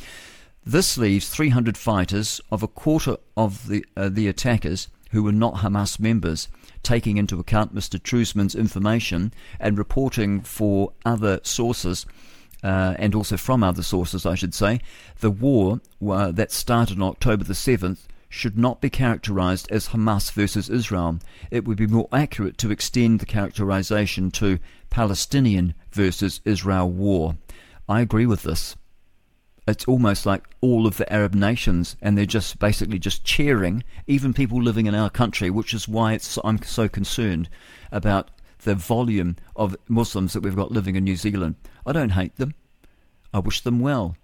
This 0.64 0.98
leaves 0.98 1.28
300 1.28 1.76
fighters 1.76 2.40
of 2.50 2.62
a 2.62 2.68
quarter 2.68 3.16
of 3.36 3.68
the, 3.68 3.84
uh, 3.96 4.08
the 4.08 4.26
attackers 4.26 4.88
who 5.12 5.22
were 5.22 5.32
not 5.32 5.56
Hamas 5.56 6.00
members, 6.00 6.48
taking 6.82 7.16
into 7.16 7.38
account 7.38 7.74
Mr. 7.74 8.00
Truzman's 8.00 8.54
information 8.54 9.32
and 9.60 9.78
reporting 9.78 10.40
for 10.40 10.92
other 11.04 11.40
sources. 11.42 12.04
Uh, 12.64 12.94
and 12.98 13.14
also 13.14 13.36
from 13.36 13.62
other 13.62 13.82
sources, 13.82 14.26
I 14.26 14.34
should 14.34 14.54
say, 14.54 14.80
the 15.20 15.30
war 15.30 15.80
uh, 16.06 16.32
that 16.32 16.50
started 16.50 17.00
on 17.00 17.08
October 17.08 17.44
the 17.44 17.52
7th 17.52 18.06
should 18.28 18.58
not 18.58 18.80
be 18.80 18.90
characterized 18.90 19.70
as 19.70 19.88
Hamas 19.88 20.32
versus 20.32 20.68
Israel. 20.68 21.20
It 21.50 21.64
would 21.64 21.78
be 21.78 21.86
more 21.86 22.08
accurate 22.12 22.58
to 22.58 22.70
extend 22.70 23.20
the 23.20 23.26
characterization 23.26 24.30
to 24.32 24.58
Palestinian 24.90 25.74
versus 25.96 26.40
Israel 26.44 26.90
war. 26.90 27.36
I 27.88 28.00
agree 28.02 28.26
with 28.26 28.42
this. 28.42 28.76
It's 29.66 29.86
almost 29.86 30.26
like 30.26 30.44
all 30.60 30.86
of 30.86 30.96
the 30.96 31.12
Arab 31.12 31.34
nations, 31.34 31.96
and 32.00 32.16
they're 32.16 32.26
just 32.26 32.60
basically 32.60 33.00
just 33.00 33.24
cheering, 33.24 33.82
even 34.06 34.32
people 34.32 34.62
living 34.62 34.86
in 34.86 34.94
our 34.94 35.10
country, 35.10 35.50
which 35.50 35.74
is 35.74 35.88
why 35.88 36.16
I'm 36.44 36.62
so 36.62 36.88
concerned 36.88 37.48
about 37.90 38.30
the 38.60 38.76
volume 38.76 39.36
of 39.56 39.76
Muslims 39.88 40.34
that 40.34 40.42
we've 40.42 40.54
got 40.54 40.70
living 40.70 40.94
in 40.94 41.04
New 41.04 41.16
Zealand. 41.16 41.56
I 41.84 41.92
don't 41.92 42.10
hate 42.10 42.36
them. 42.36 42.54
I 43.34 43.40
wish 43.40 43.62
them 43.62 43.80
well. 43.80 44.16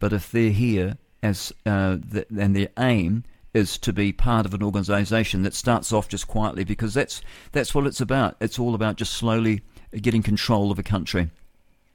But 0.00 0.12
if 0.12 0.30
they're 0.30 0.50
here 0.50 0.98
as 1.22 1.52
uh, 1.64 1.96
the, 1.96 2.26
and 2.38 2.54
their 2.54 2.68
aim 2.78 3.24
is 3.54 3.78
to 3.78 3.92
be 3.92 4.12
part 4.12 4.44
of 4.44 4.52
an 4.52 4.62
organisation 4.62 5.44
that 5.44 5.54
starts 5.54 5.92
off 5.92 6.08
just 6.08 6.26
quietly 6.26 6.64
because 6.64 6.92
that's 6.92 7.22
that's 7.52 7.74
what 7.74 7.86
it's 7.86 8.00
about. 8.00 8.36
It's 8.40 8.58
all 8.58 8.74
about 8.74 8.96
just 8.96 9.12
slowly 9.12 9.62
getting 10.00 10.22
control 10.22 10.70
of 10.70 10.78
a 10.78 10.82
country. 10.82 11.30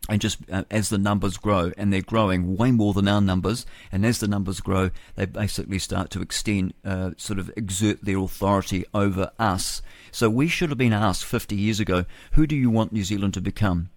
And 0.07 0.21
just 0.21 0.39
uh, 0.51 0.63
as 0.71 0.89
the 0.89 0.97
numbers 0.97 1.38
grow, 1.38 1.71
and 1.77 1.93
they're 1.93 2.01
growing 2.01 2.57
way 2.57 2.71
more 2.71 2.93
than 2.93 3.07
our 3.07 3.21
numbers, 3.21 3.65
and 3.91 4.05
as 4.05 4.19
the 4.19 4.27
numbers 4.27 4.59
grow, 4.59 4.89
they 5.15 5.26
basically 5.26 5.77
start 5.77 6.09
to 6.11 6.21
extend, 6.21 6.73
uh, 6.84 7.11
sort 7.17 7.38
of 7.38 7.51
exert 7.55 8.03
their 8.03 8.17
authority 8.17 8.85
over 8.93 9.31
us. 9.38 9.81
So 10.11 10.30
we 10.30 10.47
should 10.47 10.69
have 10.69 10.77
been 10.77 10.93
asked 10.93 11.26
50 11.26 11.55
years 11.55 11.80
ago, 11.80 12.05
who 12.31 12.47
do 12.47 12.55
you 12.55 12.69
want 12.69 12.93
New 12.93 13.03
Zealand 13.03 13.35
to 13.35 13.41
become? 13.41 13.89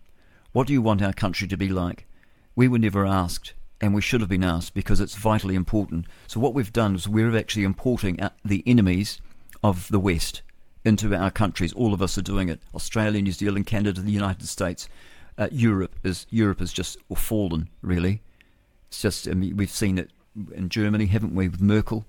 What 0.53 0.67
do 0.67 0.73
you 0.73 0.83
want 0.83 1.01
our 1.01 1.15
country 1.15 1.49
to 1.49 1.57
be 1.57 1.69
like? 1.69 2.07
We 2.55 2.69
were 2.69 2.79
never 2.79 3.07
asked 3.07 3.55
and 3.83 3.93
we 3.93 4.01
should 4.01 4.21
have 4.21 4.31
been 4.31 4.45
asked 4.45 4.75
because 4.75 5.01
it's 5.01 5.17
vitally 5.17 5.57
important. 5.57 6.07
So 6.29 6.39
what 6.39 6.55
we've 6.55 6.73
done 6.73 6.95
is 6.95 7.09
we're 7.09 7.37
actually 7.37 7.65
importing 7.65 8.21
the 8.45 8.63
enemies 8.65 9.21
of 9.63 9.89
the 9.89 9.99
West 9.99 10.43
into 10.85 11.15
our 11.15 11.31
countries. 11.31 11.73
All 11.73 11.95
of 11.95 12.03
us 12.03 12.19
are 12.19 12.23
doing 12.23 12.49
it. 12.49 12.61
Australia, 12.75 13.23
New 13.23 13.33
Zealand, 13.33 13.67
Canada, 13.67 14.01
the 14.01 14.11
United 14.11 14.49
States. 14.49 14.89
Uh, 15.39 15.49
Europe 15.51 15.97
is 16.05 16.27
Europe 16.31 16.61
has 16.61 16.73
just 16.73 16.99
fallen. 17.17 17.69
Really, 17.81 18.23
it's 18.89 19.01
just. 19.01 19.29
I 19.29 19.33
mean, 19.33 19.57
we've 19.57 19.71
seen 19.71 19.99
it 19.99 20.11
in 20.55 20.69
Germany, 20.69 21.07
haven't 21.07 21.35
we, 21.35 21.49
with 21.49 21.61
Merkel? 21.61 22.05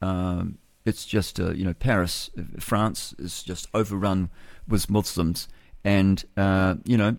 Um, 0.00 0.58
it's 0.84 1.04
just 1.04 1.40
uh, 1.40 1.50
you 1.50 1.64
know 1.64 1.74
Paris, 1.74 2.30
France 2.58 3.14
is 3.18 3.42
just 3.42 3.68
overrun 3.74 4.30
with 4.68 4.88
Muslims, 4.88 5.48
and 5.84 6.24
uh, 6.36 6.76
you 6.84 6.96
know 6.96 7.16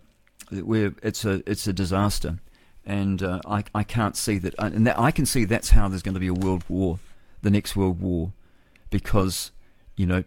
we're 0.52 0.96
it's 1.04 1.26
a 1.26 1.44
it's 1.46 1.68
a 1.68 1.74
disaster 1.74 2.40
and 2.86 3.22
uh, 3.22 3.40
I, 3.46 3.64
I 3.76 3.84
can't 3.84 4.18
see 4.18 4.38
that, 4.40 4.56
uh, 4.58 4.72
and 4.74 4.88
that, 4.88 4.98
I 4.98 5.12
can 5.12 5.26
see 5.26 5.46
that's 5.46 5.70
how 5.70 5.88
there's 5.88 6.02
going 6.02 6.16
to 6.16 6.20
be 6.20 6.28
a 6.28 6.34
world 6.34 6.64
war, 6.68 7.00
the 7.42 7.52
next 7.52 7.76
world 7.76 8.02
war, 8.02 8.32
because 8.90 9.52
you 9.96 10.06
know 10.06 10.24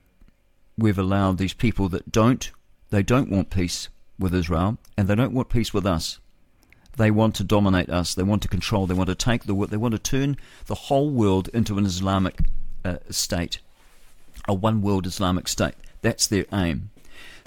we've 0.76 0.98
allowed 0.98 1.38
these 1.38 1.54
people 1.54 1.88
that 1.90 2.10
don't 2.10 2.50
they 2.90 3.02
don't 3.02 3.30
want 3.30 3.50
peace 3.50 3.88
with 4.18 4.34
Israel, 4.34 4.78
and 4.96 5.08
they 5.08 5.14
don't 5.14 5.32
want 5.32 5.48
peace 5.48 5.74
with 5.74 5.86
us. 5.86 6.20
They 6.96 7.10
want 7.10 7.34
to 7.36 7.44
dominate 7.44 7.90
us. 7.90 8.14
They 8.14 8.22
want 8.22 8.42
to 8.42 8.48
control. 8.48 8.86
They 8.86 8.94
want 8.94 9.08
to 9.08 9.14
take 9.14 9.44
the 9.44 9.66
they 9.66 9.76
want 9.76 9.92
to 9.92 9.98
turn 9.98 10.36
the 10.66 10.74
whole 10.74 11.10
world 11.10 11.48
into 11.52 11.78
an 11.78 11.86
Islamic 11.86 12.38
uh, 12.84 12.98
state, 13.10 13.60
a 14.46 14.54
one 14.54 14.80
world 14.80 15.06
Islamic 15.06 15.48
state. 15.48 15.74
That's 16.02 16.26
their 16.26 16.46
aim. 16.52 16.90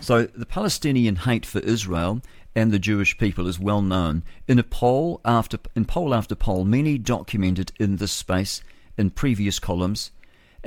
So 0.01 0.25
the 0.25 0.45
Palestinian 0.45 1.17
hate 1.17 1.45
for 1.45 1.59
Israel 1.59 2.21
and 2.55 2.71
the 2.71 2.79
Jewish 2.79 3.17
people 3.17 3.47
is 3.47 3.59
well 3.59 3.81
known. 3.81 4.23
In 4.47 4.59
a 4.59 4.63
poll 4.63 5.21
after 5.23 5.59
in 5.75 5.85
poll 5.85 6.13
after 6.13 6.35
poll, 6.35 6.65
many 6.65 6.97
documented 6.97 7.71
in 7.79 7.97
this 7.97 8.11
space 8.11 8.61
in 8.97 9.11
previous 9.11 9.59
columns, 9.59 10.11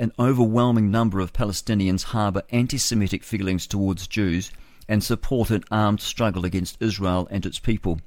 an 0.01 0.11
overwhelming 0.17 0.89
number 0.89 1.19
of 1.19 1.31
Palestinians 1.31 2.05
harbour 2.05 2.41
anti-Semitic 2.49 3.23
feelings 3.23 3.67
towards 3.67 4.07
Jews 4.07 4.51
and 4.89 5.03
support 5.03 5.51
an 5.51 5.63
armed 5.69 6.01
struggle 6.01 6.43
against 6.43 6.81
Israel 6.81 7.27
and 7.29 7.45
its 7.45 7.59
people. 7.59 8.01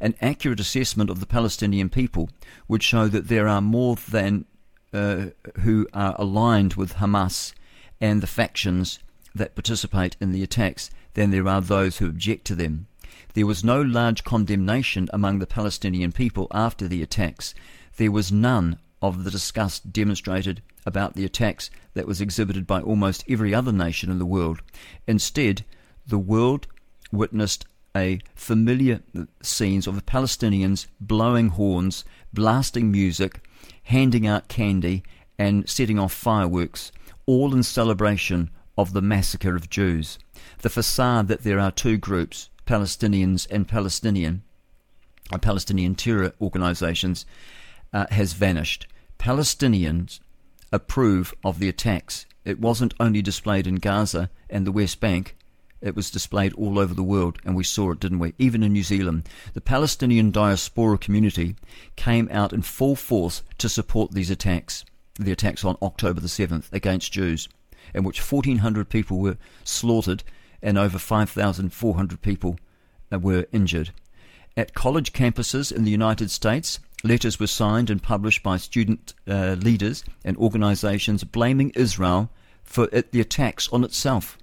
An 0.00 0.14
accurate 0.22 0.60
assessment 0.60 1.10
of 1.10 1.20
the 1.20 1.26
Palestinian 1.26 1.90
people 1.90 2.30
would 2.68 2.82
show 2.82 3.06
that 3.08 3.28
there 3.28 3.46
are 3.46 3.60
more 3.60 3.96
than 3.96 4.46
uh, 4.94 5.26
who 5.60 5.86
are 5.92 6.16
aligned 6.18 6.72
with 6.72 6.94
Hamas 6.94 7.52
and 8.00 8.22
the 8.22 8.26
factions 8.26 8.98
that 9.34 9.54
participate 9.54 10.16
in 10.18 10.32
the 10.32 10.42
attacks 10.42 10.88
than 11.12 11.32
there 11.32 11.46
are 11.46 11.60
those 11.60 11.98
who 11.98 12.06
object 12.06 12.46
to 12.46 12.54
them. 12.54 12.86
There 13.34 13.46
was 13.46 13.62
no 13.62 13.82
large 13.82 14.24
condemnation 14.24 15.10
among 15.12 15.40
the 15.40 15.46
Palestinian 15.46 16.12
people 16.12 16.46
after 16.50 16.88
the 16.88 17.02
attacks. 17.02 17.54
There 17.98 18.10
was 18.10 18.32
none 18.32 18.78
of 19.02 19.24
the 19.24 19.30
disgust 19.30 19.92
demonstrated 19.92 20.62
about 20.84 21.14
the 21.14 21.24
attacks 21.24 21.70
that 21.94 22.06
was 22.06 22.20
exhibited 22.20 22.66
by 22.66 22.80
almost 22.80 23.24
every 23.28 23.54
other 23.54 23.72
nation 23.72 24.10
in 24.10 24.18
the 24.18 24.26
world. 24.26 24.60
Instead, 25.06 25.64
the 26.06 26.18
world 26.18 26.66
witnessed 27.12 27.66
a 27.96 28.20
familiar 28.34 29.00
scenes 29.42 29.86
of 29.86 29.94
the 29.94 30.02
Palestinians 30.02 30.86
blowing 31.00 31.48
horns, 31.48 32.04
blasting 32.32 32.90
music, 32.90 33.40
handing 33.84 34.26
out 34.26 34.48
candy, 34.48 35.02
and 35.38 35.68
setting 35.68 35.98
off 35.98 36.12
fireworks, 36.12 36.92
all 37.26 37.54
in 37.54 37.62
celebration 37.62 38.50
of 38.76 38.92
the 38.92 39.02
massacre 39.02 39.56
of 39.56 39.70
Jews. 39.70 40.18
The 40.58 40.70
facade 40.70 41.28
that 41.28 41.42
there 41.42 41.58
are 41.58 41.70
two 41.70 41.96
groups, 41.96 42.50
Palestinians 42.66 43.46
and 43.50 43.66
Palestinian, 43.66 44.42
uh, 45.32 45.38
Palestinian 45.38 45.94
terror 45.94 46.32
organizations, 46.40 47.24
uh, 47.92 48.06
has 48.10 48.32
vanished. 48.32 48.86
Palestinians 49.18 50.20
approve 50.72 51.34
of 51.44 51.58
the 51.58 51.68
attacks. 51.68 52.26
It 52.44 52.60
wasn't 52.60 52.94
only 53.00 53.22
displayed 53.22 53.66
in 53.66 53.76
Gaza 53.76 54.30
and 54.50 54.66
the 54.66 54.72
West 54.72 55.00
Bank, 55.00 55.36
it 55.82 55.94
was 55.94 56.10
displayed 56.10 56.54
all 56.54 56.78
over 56.78 56.94
the 56.94 57.02
world, 57.02 57.38
and 57.44 57.54
we 57.54 57.62
saw 57.62 57.92
it, 57.92 58.00
didn't 58.00 58.18
we? 58.18 58.34
Even 58.38 58.62
in 58.62 58.72
New 58.72 58.82
Zealand. 58.82 59.28
The 59.52 59.60
Palestinian 59.60 60.30
diaspora 60.30 60.98
community 60.98 61.54
came 61.96 62.28
out 62.32 62.52
in 62.52 62.62
full 62.62 62.96
force 62.96 63.42
to 63.58 63.68
support 63.68 64.12
these 64.12 64.30
attacks, 64.30 64.84
the 65.18 65.32
attacks 65.32 65.64
on 65.64 65.76
October 65.82 66.20
the 66.20 66.28
7th 66.28 66.72
against 66.72 67.12
Jews, 67.12 67.48
in 67.94 68.04
which 68.04 68.20
1,400 68.20 68.88
people 68.88 69.18
were 69.18 69.36
slaughtered 69.64 70.24
and 70.62 70.78
over 70.78 70.98
5,400 70.98 72.22
people 72.22 72.58
uh, 73.12 73.18
were 73.18 73.46
injured. 73.52 73.90
At 74.56 74.74
college 74.74 75.12
campuses 75.12 75.70
in 75.70 75.84
the 75.84 75.90
United 75.90 76.30
States, 76.30 76.80
letters 77.06 77.38
were 77.40 77.46
signed 77.46 77.90
and 77.90 78.02
published 78.02 78.42
by 78.42 78.56
student 78.56 79.14
uh, 79.28 79.56
leaders 79.58 80.04
and 80.24 80.36
organizations 80.36 81.24
blaming 81.24 81.70
Israel 81.70 82.30
for 82.64 82.88
it, 82.92 83.12
the 83.12 83.20
attacks 83.20 83.68
on 83.72 83.84
itself. 83.84 84.36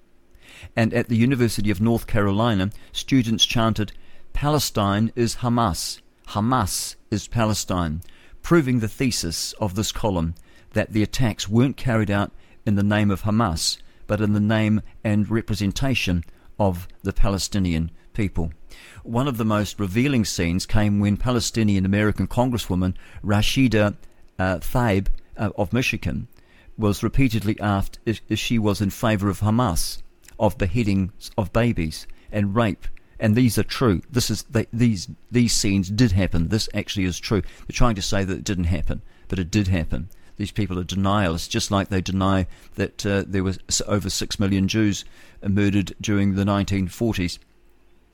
And 0.75 0.93
at 0.93 1.09
the 1.09 1.17
University 1.17 1.69
of 1.69 1.81
North 1.81 2.07
Carolina, 2.07 2.71
students 2.91 3.45
chanted, 3.45 3.91
Palestine 4.31 5.11
is 5.15 5.37
Hamas, 5.37 6.01
Hamas 6.29 6.95
is 7.11 7.27
Palestine, 7.27 8.01
proving 8.41 8.79
the 8.79 8.87
thesis 8.87 9.53
of 9.53 9.75
this 9.75 9.91
column 9.91 10.35
that 10.71 10.93
the 10.93 11.03
attacks 11.03 11.47
weren't 11.49 11.77
carried 11.77 12.09
out 12.09 12.31
in 12.65 12.75
the 12.75 12.83
name 12.83 13.11
of 13.11 13.23
Hamas, 13.23 13.77
but 14.07 14.21
in 14.21 14.33
the 14.33 14.39
name 14.39 14.81
and 15.03 15.29
representation 15.29 16.23
of 16.59 16.87
the 17.03 17.13
Palestinian 17.13 17.91
people. 18.13 18.51
One 19.03 19.27
of 19.27 19.37
the 19.37 19.45
most 19.45 19.79
revealing 19.79 20.25
scenes 20.25 20.65
came 20.65 20.99
when 20.99 21.17
Palestinian 21.17 21.85
American 21.85 22.27
Congresswoman 22.27 22.95
Rashida 23.23 23.95
uh, 24.39 24.57
Tlaib 24.59 25.07
uh, 25.37 25.49
of 25.57 25.73
Michigan 25.73 26.27
was 26.77 27.03
repeatedly 27.03 27.59
asked 27.59 27.99
if, 28.05 28.21
if 28.29 28.39
she 28.39 28.57
was 28.57 28.81
in 28.81 28.89
favor 28.89 29.29
of 29.29 29.41
Hamas, 29.41 30.01
of 30.39 30.57
beheadings 30.57 31.31
of 31.37 31.53
babies 31.53 32.07
and 32.31 32.55
rape. 32.55 32.87
And 33.19 33.35
these 33.35 33.57
are 33.57 33.63
true. 33.63 34.01
This 34.09 34.29
is 34.29 34.43
they, 34.43 34.65
these 34.73 35.07
these 35.31 35.53
scenes 35.53 35.89
did 35.89 36.11
happen. 36.11 36.49
This 36.49 36.67
actually 36.73 37.05
is 37.05 37.19
true. 37.19 37.41
They're 37.41 37.73
trying 37.73 37.95
to 37.95 38.01
say 38.01 38.23
that 38.23 38.37
it 38.37 38.43
didn't 38.43 38.65
happen, 38.65 39.01
but 39.27 39.39
it 39.39 39.51
did 39.51 39.67
happen. 39.67 40.09
These 40.35 40.51
people 40.51 40.79
are 40.79 40.83
denialists, 40.83 41.47
just 41.47 41.69
like 41.69 41.89
they 41.89 42.01
deny 42.01 42.47
that 42.75 43.05
uh, 43.05 43.23
there 43.25 43.43
were 43.43 43.53
over 43.87 44.09
six 44.09 44.39
million 44.39 44.67
Jews 44.67 45.05
murdered 45.47 45.93
during 46.01 46.33
the 46.33 46.43
1940s 46.43 47.37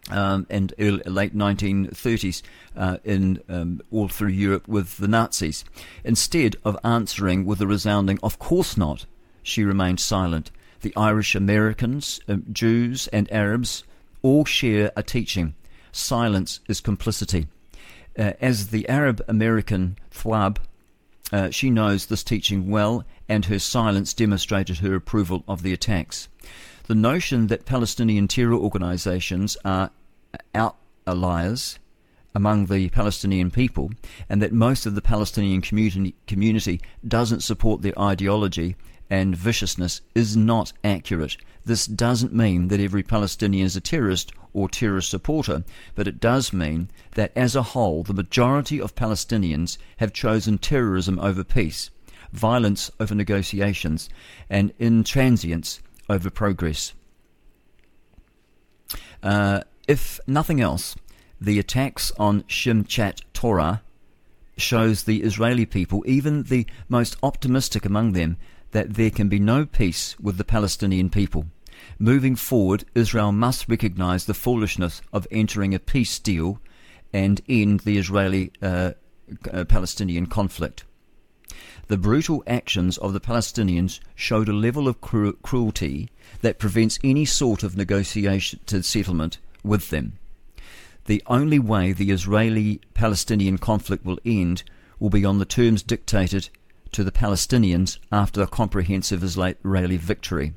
um, 0.09 0.47
and 0.49 0.73
early, 0.79 1.03
late 1.05 1.35
1930s 1.35 2.41
uh, 2.75 2.97
in 3.03 3.41
um, 3.49 3.81
all 3.91 4.07
through 4.07 4.29
Europe 4.29 4.67
with 4.67 4.97
the 4.97 5.07
Nazis. 5.07 5.63
Instead 6.03 6.55
of 6.65 6.77
answering 6.83 7.45
with 7.45 7.61
a 7.61 7.67
resounding 7.67 8.19
"Of 8.23 8.39
course 8.39 8.77
not," 8.77 9.05
she 9.43 9.63
remained 9.63 9.99
silent. 9.99 10.51
The 10.81 10.95
Irish 10.95 11.35
Americans, 11.35 12.21
um, 12.27 12.45
Jews, 12.51 13.07
and 13.07 13.31
Arabs 13.31 13.83
all 14.21 14.45
share 14.45 14.91
a 14.95 15.03
teaching: 15.03 15.55
silence 15.91 16.59
is 16.67 16.81
complicity. 16.81 17.47
Uh, 18.17 18.33
as 18.41 18.67
the 18.67 18.87
Arab 18.89 19.21
American 19.27 19.97
Tlaib, 20.11 20.57
uh, 21.31 21.49
she 21.51 21.69
knows 21.69 22.07
this 22.07 22.23
teaching 22.23 22.69
well, 22.69 23.05
and 23.27 23.45
her 23.45 23.59
silence 23.59 24.13
demonstrated 24.13 24.79
her 24.79 24.95
approval 24.95 25.43
of 25.47 25.61
the 25.61 25.73
attacks. 25.73 26.27
The 26.89 26.95
notion 26.95 27.45
that 27.47 27.67
Palestinian 27.67 28.27
terror 28.27 28.55
organizations 28.55 29.55
are 29.63 29.91
outliers 30.55 31.77
among 32.33 32.65
the 32.65 32.89
Palestinian 32.89 33.51
people 33.51 33.91
and 34.27 34.41
that 34.41 34.53
most 34.53 34.87
of 34.87 34.95
the 34.95 35.01
Palestinian 35.03 35.61
community, 35.61 36.15
community 36.25 36.81
doesn't 37.07 37.43
support 37.43 37.83
their 37.83 37.93
ideology 37.99 38.75
and 39.07 39.35
viciousness 39.35 40.01
is 40.15 40.35
not 40.35 40.73
accurate. 40.83 41.37
This 41.63 41.85
doesn't 41.85 42.33
mean 42.33 42.69
that 42.69 42.79
every 42.79 43.03
Palestinian 43.03 43.67
is 43.67 43.75
a 43.75 43.81
terrorist 43.81 44.31
or 44.51 44.67
terrorist 44.67 45.11
supporter, 45.11 45.63
but 45.93 46.07
it 46.07 46.19
does 46.19 46.51
mean 46.51 46.89
that 47.13 47.31
as 47.35 47.55
a 47.55 47.61
whole, 47.77 48.01
the 48.01 48.15
majority 48.15 48.81
of 48.81 48.95
Palestinians 48.95 49.77
have 49.97 50.11
chosen 50.11 50.57
terrorism 50.57 51.19
over 51.19 51.43
peace, 51.43 51.91
violence 52.33 52.89
over 52.99 53.13
negotiations, 53.13 54.09
and 54.49 54.75
intransience 54.79 55.81
over 56.09 56.29
progress. 56.29 56.93
Uh, 59.21 59.61
if 59.87 60.19
nothing 60.27 60.61
else, 60.61 60.95
the 61.39 61.59
attacks 61.59 62.11
on 62.17 62.43
Simchat 62.43 63.21
Torah 63.33 63.81
shows 64.57 65.03
the 65.03 65.23
Israeli 65.23 65.65
people, 65.65 66.03
even 66.05 66.43
the 66.43 66.65
most 66.89 67.15
optimistic 67.23 67.85
among 67.85 68.13
them, 68.13 68.37
that 68.71 68.95
there 68.95 69.09
can 69.09 69.29
be 69.29 69.39
no 69.39 69.65
peace 69.65 70.19
with 70.19 70.37
the 70.37 70.43
Palestinian 70.43 71.09
people. 71.09 71.45
Moving 71.97 72.35
forward, 72.35 72.83
Israel 72.93 73.31
must 73.31 73.69
recognize 73.69 74.25
the 74.25 74.33
foolishness 74.33 75.01
of 75.13 75.27
entering 75.31 75.73
a 75.73 75.79
peace 75.79 76.19
deal 76.19 76.59
and 77.13 77.41
end 77.47 77.81
the 77.81 77.97
Israeli 77.97 78.51
uh, 78.61 78.91
Palestinian 79.67 80.27
conflict. 80.27 80.83
The 81.89 81.97
brutal 81.97 82.43
actions 82.45 82.99
of 82.99 83.13
the 83.13 83.19
Palestinians 83.19 83.99
showed 84.13 84.47
a 84.47 84.53
level 84.53 84.87
of 84.87 85.01
cru- 85.01 85.33
cruelty 85.41 86.07
that 86.41 86.59
prevents 86.59 86.99
any 87.03 87.25
sort 87.25 87.63
of 87.63 87.75
negotiation 87.75 88.59
to 88.67 88.83
settlement 88.83 89.39
with 89.63 89.89
them. 89.89 90.13
The 91.05 91.23
only 91.25 91.57
way 91.57 91.91
the 91.91 92.11
Israeli 92.11 92.79
Palestinian 92.93 93.57
conflict 93.57 94.05
will 94.05 94.19
end 94.23 94.61
will 94.99 95.09
be 95.09 95.25
on 95.25 95.39
the 95.39 95.45
terms 95.45 95.81
dictated 95.81 96.49
to 96.91 97.03
the 97.03 97.11
Palestinians 97.11 97.97
after 98.11 98.43
a 98.43 98.47
comprehensive 98.47 99.23
Israeli 99.23 99.97
victory. 99.97 100.53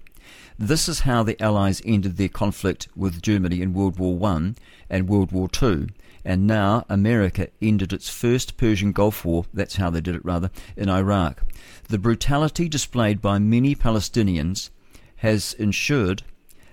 This 0.59 0.87
is 0.87 1.01
how 1.01 1.23
the 1.23 1.43
Allies 1.43 1.81
ended 1.87 2.19
their 2.19 2.29
conflict 2.29 2.89
with 2.95 3.23
Germany 3.23 3.63
in 3.63 3.73
World 3.73 3.99
War 3.99 4.23
I 4.29 4.53
and 4.91 5.09
World 5.09 5.33
War 5.33 5.49
II, 5.63 5.87
and 6.25 6.47
now 6.47 6.85
America 6.89 7.49
ended 7.61 7.93
its 7.93 8.09
first 8.09 8.57
Persian 8.57 8.93
Gulf 8.93 9.25
War, 9.25 9.45
that's 9.53 9.77
how 9.77 9.91
they 9.91 10.01
did 10.01 10.15
it 10.15 10.25
rather, 10.25 10.51
in 10.77 10.89
Iraq. 10.89 11.43
The 11.89 11.99
brutality 11.99 12.69
displayed 12.69 13.21
by 13.21 13.39
many 13.39 13.75
Palestinians 13.75 14.71
has 15.17 15.55
ensured 15.55 16.23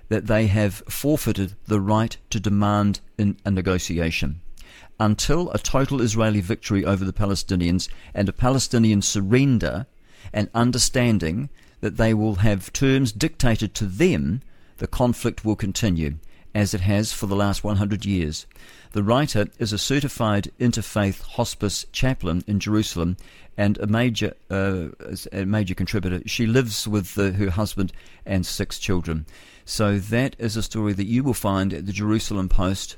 that 0.10 0.28
they 0.28 0.48
have 0.48 0.84
forfeited 0.90 1.56
the 1.68 1.80
right 1.80 2.18
to 2.30 2.40
demand 2.40 3.00
in 3.18 3.38
a 3.46 3.52
negotiation. 3.52 4.42
Until 5.00 5.50
a 5.52 5.60
total 5.60 6.02
Israeli 6.02 6.42
victory 6.42 6.84
over 6.84 7.06
the 7.06 7.14
Palestinians 7.14 7.88
and 8.14 8.28
a 8.28 8.34
Palestinian 8.34 9.02
surrender 9.02 9.86
and 10.34 10.50
understanding 10.54 11.50
that 11.80 11.98
they 11.98 12.14
will 12.14 12.36
have 12.36 12.74
terms 12.74 13.12
dictated 13.12 13.74
to 13.76 13.86
them, 13.86 14.42
the 14.78 14.88
conflict 14.88 15.46
will 15.46 15.56
continue, 15.56 16.16
as 16.54 16.74
it 16.74 16.82
has 16.82 17.14
for 17.14 17.28
the 17.28 17.36
last 17.36 17.64
100 17.64 18.06
years. 18.06 18.46
The 18.92 19.04
writer 19.04 19.48
is 19.60 19.72
a 19.72 19.78
certified 19.78 20.52
interfaith 20.60 21.22
hospice 21.22 21.86
chaplain 21.92 22.44
in 22.48 22.60
Jerusalem 22.60 23.18
and 23.56 23.78
a 23.78 23.88
major 23.88 24.34
uh, 24.50 24.88
a 25.32 25.46
major 25.46 25.76
contributor. 25.76 26.22
She 26.26 26.48
lives 26.48 26.88
with 26.88 27.18
uh, 27.20 27.32
her 27.32 27.52
husband 27.52 27.92
and 28.26 28.46
six 28.46 28.80
children. 28.80 29.26
So 29.66 30.00
that 30.00 30.36
is 30.40 30.56
a 30.56 30.64
story 30.64 30.94
that 30.94 31.06
you 31.06 31.24
will 31.24 31.34
find 31.34 31.74
at 31.74 31.86
the 31.86 31.92
Jerusalem 31.92 32.50
Post, 32.50 32.96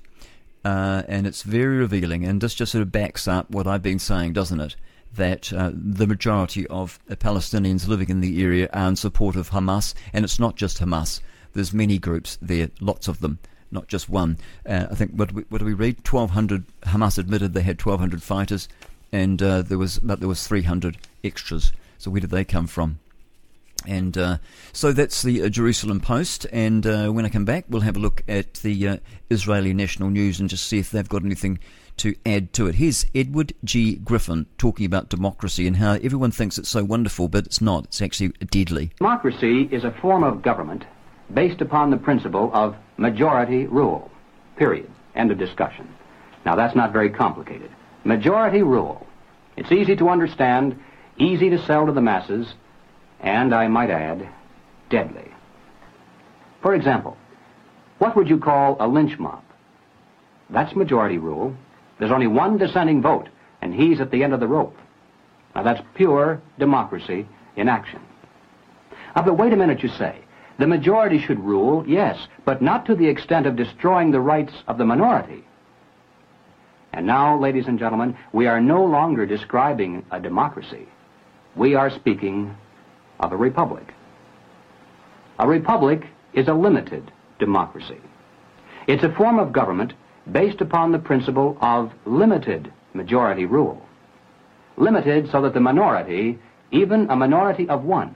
uh, 0.64 1.04
and 1.08 1.28
it's 1.28 1.42
very 1.42 1.78
revealing. 1.78 2.24
And 2.24 2.40
this 2.40 2.54
just 2.54 2.72
sort 2.72 2.84
of 2.84 2.92
backs 2.92 3.28
up 3.28 3.50
what 3.50 3.68
I've 3.68 3.82
been 3.82 4.00
saying, 4.00 4.34
doesn't 4.34 4.62
it? 4.62 4.76
That 5.14 5.52
uh, 5.52 5.72
the 5.74 6.08
majority 6.08 6.66
of 6.68 7.00
Palestinians 7.10 7.88
living 7.88 8.10
in 8.10 8.22
the 8.22 8.42
area 8.42 8.70
are 8.72 8.88
in 8.88 8.96
support 8.96 9.36
of 9.36 9.50
Hamas, 9.50 9.94
and 10.14 10.24
it's 10.24 10.40
not 10.40 10.56
just 10.56 10.80
Hamas. 10.80 11.20
There's 11.54 11.74
many 11.74 11.98
groups 12.00 12.38
there, 12.42 12.70
lots 12.80 13.08
of 13.08 13.20
them 13.20 13.40
not 13.72 13.88
just 13.88 14.10
one. 14.10 14.38
Uh, 14.66 14.88
I 14.92 14.96
think 14.96 15.12
what 15.12 15.32
what 15.32 15.60
do 15.60 15.66
we 15.66 15.74
read? 15.74 16.04
Twelve 16.04 16.32
hundred. 16.32 16.66
Hamas 16.84 17.18
admitted 17.18 17.54
they 17.54 17.62
had 17.62 17.80
twelve 17.80 18.00
hundred 18.00 18.22
fighters, 18.22 18.68
and 19.12 19.42
uh, 19.42 19.62
there 19.62 19.78
was 19.78 20.00
but 20.00 20.20
there 20.20 20.30
was 20.30 20.46
three 20.46 20.64
hundred 20.64 20.98
extras. 21.24 21.72
So 21.98 22.12
where 22.12 22.22
did 22.22 22.32
they 22.32 22.44
come 22.44 22.68
from? 22.68 23.00
And 23.88 24.16
uh, 24.16 24.38
so 24.74 24.92
that's 24.92 25.24
the 25.24 25.44
uh, 25.44 25.50
Jerusalem 25.50 26.02
Post. 26.02 26.46
And 26.52 26.86
uh, 26.86 27.10
when 27.10 27.26
I 27.26 27.30
come 27.30 27.46
back, 27.46 27.66
we'll 27.68 27.82
have 27.82 27.98
a 27.98 28.00
look 28.00 28.24
at 28.28 28.56
the 28.56 28.88
uh, 28.88 28.98
Israeli 29.32 29.74
National 29.74 30.12
News 30.12 30.40
and 30.40 30.50
just 30.50 30.68
see 30.68 30.78
if 30.78 30.92
they've 30.92 31.10
got 31.10 31.24
anything 31.24 31.58
to 31.98 32.16
add 32.24 32.54
to 32.54 32.68
it. 32.68 32.76
Here's 32.76 33.06
Edward 33.16 33.54
G. 33.64 33.96
Griffin 33.96 34.46
talking 34.60 34.86
about 34.86 35.10
democracy 35.10 35.66
and 35.66 35.78
how 35.78 35.94
everyone 35.94 36.30
thinks 36.30 36.60
it's 36.60 36.70
so 36.70 36.84
wonderful, 36.84 37.28
but 37.28 37.46
it's 37.48 37.62
not. 37.62 37.86
It's 37.86 38.02
actually 38.04 38.30
deadly. 38.52 38.92
Democracy 38.98 39.68
is 39.72 39.84
a 39.84 39.92
form 40.00 40.24
of 40.24 40.44
government 40.44 40.86
based 41.34 41.62
upon 41.62 41.90
the 41.90 41.98
principle 41.98 42.52
of 42.54 42.76
majority 42.98 43.66
rule. 43.66 44.12
Period. 44.58 44.90
End 45.16 45.32
of 45.32 45.38
discussion. 45.38 45.88
Now, 46.46 46.56
that's 46.56 46.76
not 46.76 46.94
very 46.94 47.10
complicated. 47.10 47.72
Majority 48.04 48.64
rule. 48.64 49.06
It's 49.58 49.72
easy 49.72 49.96
to 49.98 50.10
understand, 50.10 50.80
easy 51.18 51.50
to 51.50 51.64
sell 51.66 51.86
to 51.86 51.92
the 51.92 52.02
masses, 52.02 52.54
and, 53.20 53.54
I 53.54 53.68
might 53.68 53.90
add, 53.90 54.28
deadly. 54.90 55.32
For 56.62 56.74
example, 56.74 57.18
what 58.00 58.16
would 58.16 58.30
you 58.30 58.40
call 58.40 58.78
a 58.80 58.88
lynch 58.88 59.20
mob? 59.20 59.44
That's 60.50 60.76
majority 60.76 61.18
rule. 61.18 61.56
There's 62.00 62.12
only 62.12 62.28
one 62.28 62.58
dissenting 62.58 63.02
vote, 63.02 63.30
and 63.62 63.74
he's 63.74 64.02
at 64.02 64.12
the 64.12 64.24
end 64.24 64.34
of 64.34 64.40
the 64.40 64.48
rope. 64.48 64.76
Now, 65.56 65.64
that's 65.64 65.82
pure 65.94 66.42
democracy 66.58 67.28
in 67.56 67.70
action. 67.70 68.02
Now, 69.16 69.24
but 69.24 69.38
wait 69.38 69.54
a 69.54 69.58
minute, 69.58 69.84
you 69.84 69.90
say. 69.90 70.21
The 70.62 70.68
majority 70.68 71.18
should 71.18 71.40
rule, 71.40 71.84
yes, 71.88 72.28
but 72.46 72.62
not 72.62 72.86
to 72.86 72.94
the 72.94 73.08
extent 73.08 73.48
of 73.48 73.56
destroying 73.56 74.12
the 74.12 74.20
rights 74.20 74.54
of 74.68 74.78
the 74.78 74.86
minority. 74.86 75.44
And 76.94 77.08
now, 77.08 77.36
ladies 77.36 77.66
and 77.66 77.80
gentlemen, 77.80 78.16
we 78.32 78.46
are 78.46 78.62
no 78.62 78.86
longer 78.86 79.26
describing 79.26 80.06
a 80.12 80.20
democracy. 80.20 80.88
We 81.56 81.74
are 81.74 81.90
speaking 81.90 82.56
of 83.20 83.32
a 83.32 83.38
republic. 83.38 83.96
A 85.40 85.48
republic 85.48 86.06
is 86.34 86.48
a 86.48 86.54
limited 86.54 87.12
democracy. 87.40 88.00
It's 88.86 89.04
a 89.04 89.16
form 89.16 89.40
of 89.40 89.52
government 89.52 89.94
based 90.32 90.62
upon 90.62 90.92
the 90.92 91.00
principle 91.00 91.58
of 91.60 91.92
limited 92.06 92.72
majority 92.94 93.48
rule. 93.48 93.84
Limited 94.78 95.32
so 95.32 95.42
that 95.42 95.56
the 95.56 95.60
minority, 95.60 96.38
even 96.70 97.10
a 97.10 97.16
minority 97.16 97.68
of 97.68 97.84
one, 97.84 98.14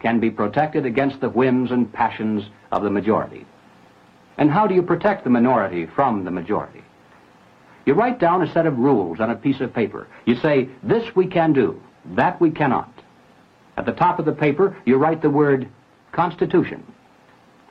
can 0.00 0.20
be 0.20 0.30
protected 0.30 0.86
against 0.86 1.20
the 1.20 1.28
whims 1.28 1.70
and 1.70 1.92
passions 1.92 2.44
of 2.72 2.82
the 2.82 2.90
majority. 2.90 3.46
And 4.38 4.50
how 4.50 4.66
do 4.66 4.74
you 4.74 4.82
protect 4.82 5.24
the 5.24 5.30
minority 5.30 5.86
from 5.86 6.24
the 6.24 6.30
majority? 6.30 6.82
You 7.86 7.94
write 7.94 8.18
down 8.18 8.42
a 8.42 8.52
set 8.52 8.66
of 8.66 8.78
rules 8.78 9.20
on 9.20 9.30
a 9.30 9.36
piece 9.36 9.60
of 9.60 9.72
paper. 9.72 10.08
You 10.26 10.34
say, 10.36 10.68
this 10.82 11.14
we 11.14 11.26
can 11.26 11.52
do, 11.52 11.80
that 12.16 12.40
we 12.40 12.50
cannot. 12.50 12.92
At 13.76 13.86
the 13.86 13.92
top 13.92 14.18
of 14.18 14.24
the 14.24 14.32
paper, 14.32 14.76
you 14.84 14.96
write 14.96 15.22
the 15.22 15.30
word 15.30 15.68
Constitution. 16.12 16.82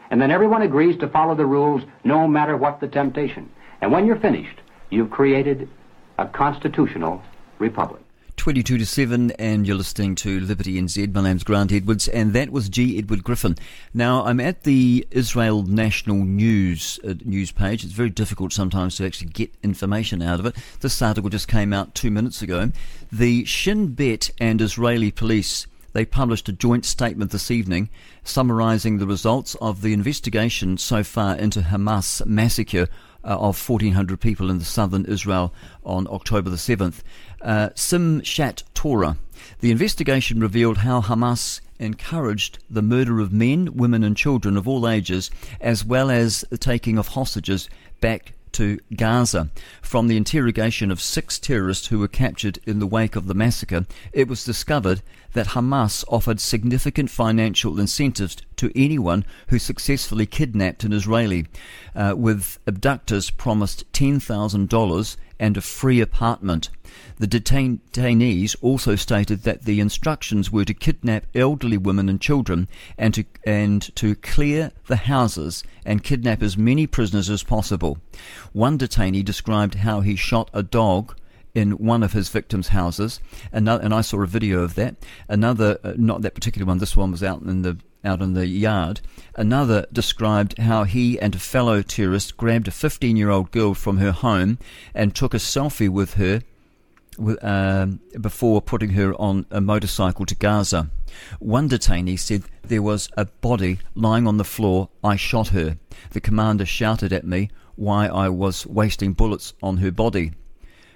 And 0.10 0.22
then 0.22 0.32
everyone 0.32 0.62
agrees 0.62 0.98
to 1.00 1.10
follow 1.10 1.36
the 1.36 1.46
rules 1.46 1.82
no 2.04 2.28
matter 2.28 2.56
what 2.56 2.80
the 2.80 2.88
temptation. 2.88 3.50
And 3.82 3.92
when 3.92 4.06
you're 4.06 4.20
finished, 4.20 4.60
you've 4.90 5.12
created 5.12 5.68
a 6.18 6.28
constitutional 6.28 7.22
republic. 7.60 8.05
22 8.38 8.78
to 8.78 8.86
7, 8.86 9.32
and 9.32 9.66
you're 9.66 9.76
listening 9.76 10.16
to 10.16 10.40
Liberty 10.40 10.80
NZ. 10.80 11.14
My 11.14 11.22
name's 11.22 11.44
Grant 11.44 11.72
Edwards, 11.72 12.08
and 12.08 12.34
that 12.34 12.52
was 12.52 12.70
G. 12.70 12.98
Edward 12.98 13.24
Griffin. 13.24 13.56
Now, 13.94 14.26
I'm 14.26 14.40
at 14.40 14.64
the 14.64 15.08
Israel 15.12 15.64
National 15.64 16.18
News 16.18 17.00
uh, 17.04 17.16
news 17.24 17.52
page. 17.52 17.84
It's 17.84 17.94
very 17.94 18.10
difficult 18.10 18.54
sometimes 18.54 18.98
to 18.98 19.06
actually 19.06 19.30
get 19.30 19.54
information 19.64 20.22
out 20.22 20.40
of 20.40 20.46
it. 20.46 20.56
This 20.82 21.02
article 21.02 21.30
just 21.30 21.48
came 21.48 21.74
out 21.74 21.96
two 21.96 22.12
minutes 22.12 22.42
ago. 22.42 22.72
The 23.12 23.46
Shin 23.46 23.94
Bet 23.94 24.30
and 24.40 24.62
Israeli 24.62 25.12
police 25.12 25.68
they 25.96 26.04
published 26.04 26.50
a 26.50 26.52
joint 26.52 26.84
statement 26.84 27.32
this 27.32 27.50
evening 27.50 27.90
summarizing 28.22 28.98
the 28.98 29.08
results 29.08 29.56
of 29.62 29.82
the 29.82 29.94
investigation 29.94 30.78
so 30.78 31.06
far 31.06 31.38
into 31.38 31.62
Hamas 31.62 32.26
massacre 32.26 32.90
uh, 33.26 33.30
of 33.30 33.70
1,400 33.70 34.20
people 34.20 34.50
in 34.50 34.60
the 34.60 34.66
southern 34.66 35.06
Israel 35.06 35.54
on 35.84 36.08
October 36.10 36.50
the 36.50 36.56
7th. 36.56 37.02
Uh, 37.42 37.70
Simchat 37.70 38.64
Torah. 38.74 39.18
The 39.60 39.72
investigation 39.72 40.40
revealed 40.40 40.78
how 40.78 41.02
Hamas 41.02 41.60
encouraged 41.80 42.60
the 42.70 42.82
murder 42.82 43.20
of 43.20 43.34
men, 43.34 43.76
women, 43.76 44.04
and 44.04 44.16
children 44.16 44.56
of 44.56 44.68
all 44.68 44.88
ages, 44.88 45.30
as 45.60 45.84
well 45.84 46.10
as 46.10 46.46
the 46.50 46.58
taking 46.58 46.98
of 46.98 47.10
hostages 47.10 47.70
back 48.00 48.34
to 48.56 48.80
Gaza. 48.96 49.50
From 49.82 50.08
the 50.08 50.16
interrogation 50.16 50.90
of 50.90 51.02
six 51.02 51.40
terrorists 51.40 51.88
who 51.88 52.00
were 52.00 52.08
captured 52.08 52.58
in 52.66 52.80
the 52.80 52.88
wake 52.88 53.18
of 53.18 53.28
the 53.28 53.34
massacre, 53.34 53.86
it 54.14 54.30
was 54.30 54.46
discovered 54.46 55.02
that 55.34 55.48
Hamas 55.48 56.06
offered 56.08 56.40
significant 56.40 57.10
financial 57.10 57.78
incentives 57.78 58.38
to 58.56 58.72
anyone 58.74 59.26
who 59.50 59.60
successfully 59.60 60.26
kidnapped 60.26 60.86
an 60.86 60.94
Israeli, 60.94 61.48
uh, 61.94 62.14
with 62.16 62.58
abductors 62.66 63.30
promised 63.30 63.92
$10,000 63.92 65.18
and 65.38 65.58
a 65.58 65.62
free 65.62 66.00
apartment. 66.00 66.70
The 67.18 67.28
detainees 67.28 68.56
also 68.62 68.96
stated 68.96 69.44
that 69.44 69.64
the 69.64 69.80
instructions 69.80 70.52
were 70.52 70.66
to 70.66 70.74
kidnap 70.74 71.26
elderly 71.34 71.78
women 71.78 72.10
and 72.10 72.20
children 72.20 72.68
and 72.98 73.14
to, 73.14 73.26
and 73.46 73.96
to 73.96 74.16
clear 74.16 74.72
the 74.88 74.96
houses 74.98 75.64
and 75.86 76.04
kidnap 76.04 76.42
as 76.42 76.58
many 76.58 76.88
prisoners 76.88 77.30
as 77.30 77.44
possible. 77.44 77.98
One 78.54 78.78
detainee 78.78 79.24
described 79.24 79.76
how 79.76 80.02
he 80.02 80.16
shot 80.16 80.50
a 80.54 80.64
dog 80.64 81.16
in 81.54 81.72
one 81.72 82.04
of 82.04 82.12
his 82.12 82.28
victims' 82.28 82.68
houses, 82.68 83.22
another, 83.52 83.82
and 83.82 83.94
I 83.94 84.02
saw 84.02 84.22
a 84.22 84.28
video 84.28 84.62
of 84.62 84.76
that. 84.76 84.96
Another, 85.30 85.80
uh, 85.86 85.94
not 85.96 86.22
that 86.22 86.36
particular 86.36 86.66
one, 86.66 86.80
this 86.80 86.98
one 86.98 87.12
was 87.12 87.24
out 87.24 87.42
in 87.42 87.62
the 87.62 87.78
out 88.04 88.22
in 88.22 88.34
the 88.34 88.46
yard. 88.46 89.02
Another 89.36 89.88
described 89.92 90.60
how 90.60 90.84
he 90.84 91.20
and 91.20 91.34
a 91.34 91.40
fellow 91.40 91.82
terrorist 91.82 92.38
grabbed 92.38 92.68
a 92.68 92.72
15 92.72 93.18
year 93.18 93.32
old 93.32 93.52
girl 93.52 93.74
from 93.74 93.98
her 93.98 94.12
home 94.12 94.60
and 94.94 95.16
took 95.16 95.34
a 95.34 95.38
selfie 95.38 95.90
with 95.90 96.14
her 96.16 96.42
uh, 97.20 97.88
before 98.20 98.62
putting 98.62 98.92
her 98.92 99.14
on 99.16 99.46
a 99.52 99.62
motorcycle 99.62 100.26
to 100.26 100.36
Gaza. 100.36 100.90
One 101.40 101.70
detainee 101.70 102.20
said 102.20 102.44
there 102.64 102.82
was 102.82 103.10
a 103.18 103.26
body 103.26 103.80
lying 103.94 104.28
on 104.28 104.38
the 104.38 104.44
floor. 104.44 104.90
I 105.04 105.16
shot 105.16 105.50
her. 105.50 105.78
The 106.12 106.22
commander 106.22 106.66
shouted 106.66 107.14
at 107.14 107.26
me 107.26 107.50
why 107.76 108.08
I 108.08 108.30
was 108.30 108.66
wasting 108.66 109.14
bullets 109.14 109.54
on 109.62 109.78
her 109.78 109.92
body. 109.92 110.34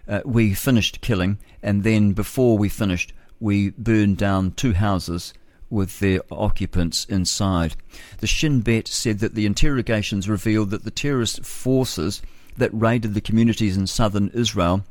Uh, 0.07 0.21
we 0.25 0.53
finished 0.53 1.01
killing, 1.01 1.37
and 1.61 1.83
then 1.83 2.13
before 2.13 2.57
we 2.57 2.69
finished, 2.69 3.13
we 3.39 3.69
burned 3.71 4.17
down 4.17 4.51
two 4.51 4.73
houses 4.73 5.33
with 5.69 5.99
their 5.99 6.21
occupants 6.31 7.05
inside. 7.05 7.75
The 8.17 8.27
Shin 8.27 8.61
Bet 8.61 8.87
said 8.87 9.19
that 9.19 9.35
the 9.35 9.45
interrogations 9.45 10.27
revealed 10.27 10.71
that 10.71 10.83
the 10.83 10.91
terrorist 10.91 11.45
forces 11.45 12.21
that 12.57 12.73
raided 12.73 13.13
the 13.13 13.21
communities 13.21 13.77
in 13.77 13.87
southern 13.87 14.29
Israel 14.29 14.83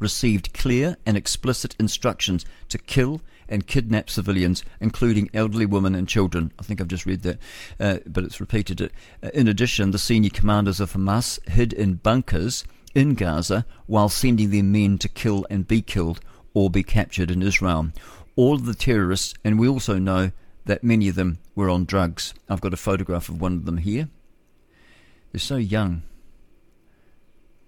received 0.00 0.52
clear 0.52 0.96
and 1.06 1.16
explicit 1.16 1.76
instructions 1.78 2.44
to 2.68 2.78
kill 2.78 3.20
and 3.48 3.66
kidnap 3.66 4.08
civilians, 4.08 4.64
including 4.80 5.28
elderly 5.34 5.66
women 5.66 5.94
and 5.94 6.08
children. 6.08 6.52
I 6.58 6.62
think 6.62 6.80
I've 6.80 6.88
just 6.88 7.06
read 7.06 7.22
that, 7.22 7.38
uh, 7.78 7.98
but 8.06 8.24
it's 8.24 8.40
repeated 8.40 8.80
it. 8.80 8.92
Uh, 9.22 9.30
in 9.34 9.48
addition, 9.48 9.90
the 9.90 9.98
senior 9.98 10.30
commanders 10.30 10.80
of 10.80 10.92
Hamas 10.92 11.46
hid 11.48 11.72
in 11.72 11.94
bunkers 11.94 12.64
in 12.94 13.14
Gaza 13.14 13.66
while 13.86 14.08
sending 14.08 14.50
their 14.50 14.62
men 14.62 14.98
to 14.98 15.08
kill 15.08 15.46
and 15.50 15.66
be 15.66 15.82
killed 15.82 16.20
or 16.54 16.70
be 16.70 16.82
captured 16.82 17.30
in 17.30 17.42
Israel. 17.42 17.90
All 18.36 18.54
of 18.54 18.66
the 18.66 18.74
terrorists, 18.74 19.34
and 19.44 19.58
we 19.58 19.68
also 19.68 19.98
know 19.98 20.30
that 20.64 20.84
many 20.84 21.08
of 21.08 21.16
them 21.16 21.38
were 21.54 21.68
on 21.68 21.84
drugs. 21.84 22.34
I've 22.48 22.60
got 22.60 22.74
a 22.74 22.78
photograph 22.78 23.28
of 23.28 23.40
one 23.40 23.54
of 23.54 23.64
them 23.64 23.78
here. 23.78 24.08
They're 25.32 25.40
so 25.40 25.56
young. 25.56 26.02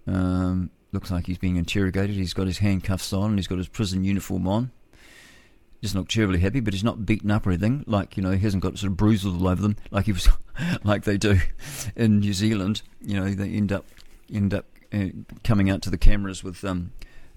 Um, 0.06 0.70
looks 0.92 1.10
like 1.10 1.26
he's 1.26 1.38
being 1.38 1.56
interrogated. 1.56 2.16
He's 2.16 2.34
got 2.34 2.46
his 2.46 2.58
handcuffs 2.58 3.12
on 3.12 3.30
and 3.30 3.38
he's 3.38 3.48
got 3.48 3.58
his 3.58 3.68
prison 3.68 4.04
uniform 4.04 4.46
on. 4.46 4.70
Doesn't 5.80 5.98
look 5.98 6.08
terribly 6.08 6.38
happy, 6.38 6.60
but 6.60 6.74
he's 6.74 6.84
not 6.84 7.04
beaten 7.04 7.30
up 7.32 7.44
or 7.44 7.50
anything. 7.50 7.82
Like 7.88 8.16
you 8.16 8.22
know, 8.22 8.30
he 8.30 8.38
hasn't 8.38 8.62
got 8.62 8.78
sort 8.78 8.92
of 8.92 8.96
bruises 8.96 9.34
all 9.34 9.48
over 9.48 9.60
them, 9.60 9.76
like 9.90 10.06
he 10.06 10.12
was, 10.12 10.28
like 10.84 11.02
they 11.02 11.16
do 11.16 11.40
in 11.96 12.20
New 12.20 12.32
Zealand. 12.32 12.82
You 13.00 13.18
know, 13.18 13.28
they 13.30 13.50
end 13.50 13.72
up 13.72 13.84
end 14.32 14.54
up 14.54 14.66
uh, 14.92 15.06
coming 15.42 15.70
out 15.70 15.82
to 15.82 15.90
the 15.90 15.98
cameras 15.98 16.44
with 16.44 16.64
um, 16.64 16.92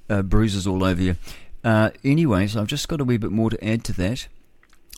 uh, 0.09 0.21
bruises 0.21 0.67
all 0.67 0.83
over 0.83 1.01
you. 1.01 1.15
Uh, 1.63 1.89
anyway, 2.03 2.45
so 2.45 2.61
I've 2.61 2.67
just 2.67 2.87
got 2.87 3.01
a 3.01 3.03
wee 3.03 3.17
bit 3.17 3.31
more 3.31 3.49
to 3.49 3.67
add 3.67 3.83
to 3.85 3.93
that. 3.93 4.27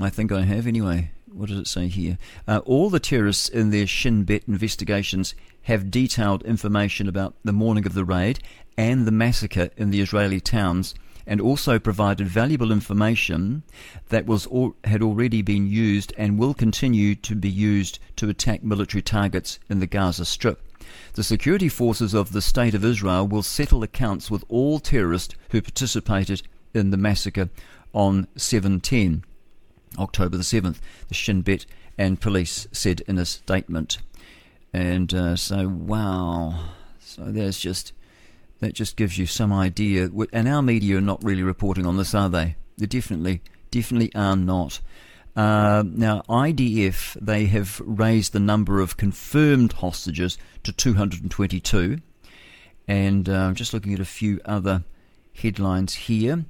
I 0.01 0.09
think 0.09 0.31
I 0.34 0.41
have 0.41 0.67
anyway. 0.67 1.11
What 1.31 1.49
does 1.49 1.59
it 1.59 1.67
say 1.67 1.88
here? 1.88 2.17
Uh, 2.47 2.59
all 2.65 2.89
the 2.89 2.99
terrorists 2.99 3.47
in 3.47 3.69
their 3.69 3.88
Shin 3.88 4.23
Bet 4.23 4.43
investigations 4.47 5.35
have 5.68 5.91
detailed 5.91 6.41
information 6.44 7.10
about 7.10 7.35
the 7.44 7.52
morning 7.52 7.85
of 7.85 7.94
the 7.94 8.06
raid 8.06 8.39
and 8.77 9.06
the 9.06 9.11
massacre 9.11 9.69
in 9.76 9.89
the 9.89 9.99
Israeli 9.99 10.39
towns, 10.39 10.95
and 11.26 11.41
also 11.41 11.77
provided 11.77 12.26
valuable 12.26 12.72
information 12.72 13.64
that 14.07 14.26
was 14.26 14.48
had 14.85 15.02
already 15.02 15.41
been 15.41 15.68
used 15.68 16.14
and 16.18 16.39
will 16.39 16.53
continue 16.53 17.15
to 17.15 17.35
be 17.35 17.49
used 17.49 17.99
to 18.15 18.30
attack 18.30 18.64
military 18.64 19.02
targets 19.02 19.60
in 19.69 19.80
the 19.81 19.88
Gaza 19.88 20.23
Strip. 20.23 20.61
The 21.15 21.23
security 21.23 21.68
forces 21.68 22.14
of 22.14 22.31
the 22.31 22.41
State 22.41 22.73
of 22.73 22.85
Israel 22.85 23.27
will 23.27 23.44
settle 23.44 23.84
accounts 23.84 24.31
with 24.31 24.45
all 24.48 24.80
terrorists 24.80 25.35
who 25.49 25.61
participated 25.61 26.44
in 26.73 26.91
the 26.91 26.98
massacre 26.98 27.49
on 27.91 28.30
710, 28.38 29.26
October 29.99 30.38
the 30.38 30.44
7th, 30.44 30.77
the 31.10 31.14
Shin 31.14 31.41
Bet 31.41 31.65
and 31.98 32.22
police 32.22 32.69
said 32.72 33.02
in 33.02 33.18
a 33.18 33.26
statement. 33.26 33.98
And 34.77 35.11
uh, 35.11 35.35
so, 35.35 35.67
wow. 35.67 36.53
So 36.99 37.31
there's 37.31 37.57
just, 37.57 37.93
that 38.59 38.75
just 38.75 38.95
gives 38.95 39.17
you 39.17 39.25
some 39.25 39.51
idea. 39.51 40.07
And 40.31 40.47
our 40.47 40.61
media 40.61 40.97
are 40.97 41.01
not 41.01 41.23
really 41.23 41.41
reporting 41.41 41.87
on 41.87 41.97
this, 41.97 42.13
are 42.13 42.29
they? 42.29 42.57
They 42.77 42.85
definitely, 42.85 43.41
definitely 43.71 44.13
are 44.13 44.35
not. 44.35 44.79
Uh, 45.35 45.83
now, 45.83 46.21
IDF, 46.29 47.17
they 47.19 47.47
have 47.47 47.81
raised 47.83 48.33
the 48.33 48.39
number 48.39 48.79
of 48.79 48.97
confirmed 48.97 49.73
hostages 49.73 50.37
to 50.61 50.71
222. 50.71 51.97
And 52.87 53.27
uh, 53.27 53.33
I'm 53.33 53.55
just 53.55 53.73
looking 53.73 53.95
at 53.95 53.99
a 53.99 54.05
few 54.05 54.39
other 54.45 54.83
headlines 55.33 55.95
here. 55.95 56.45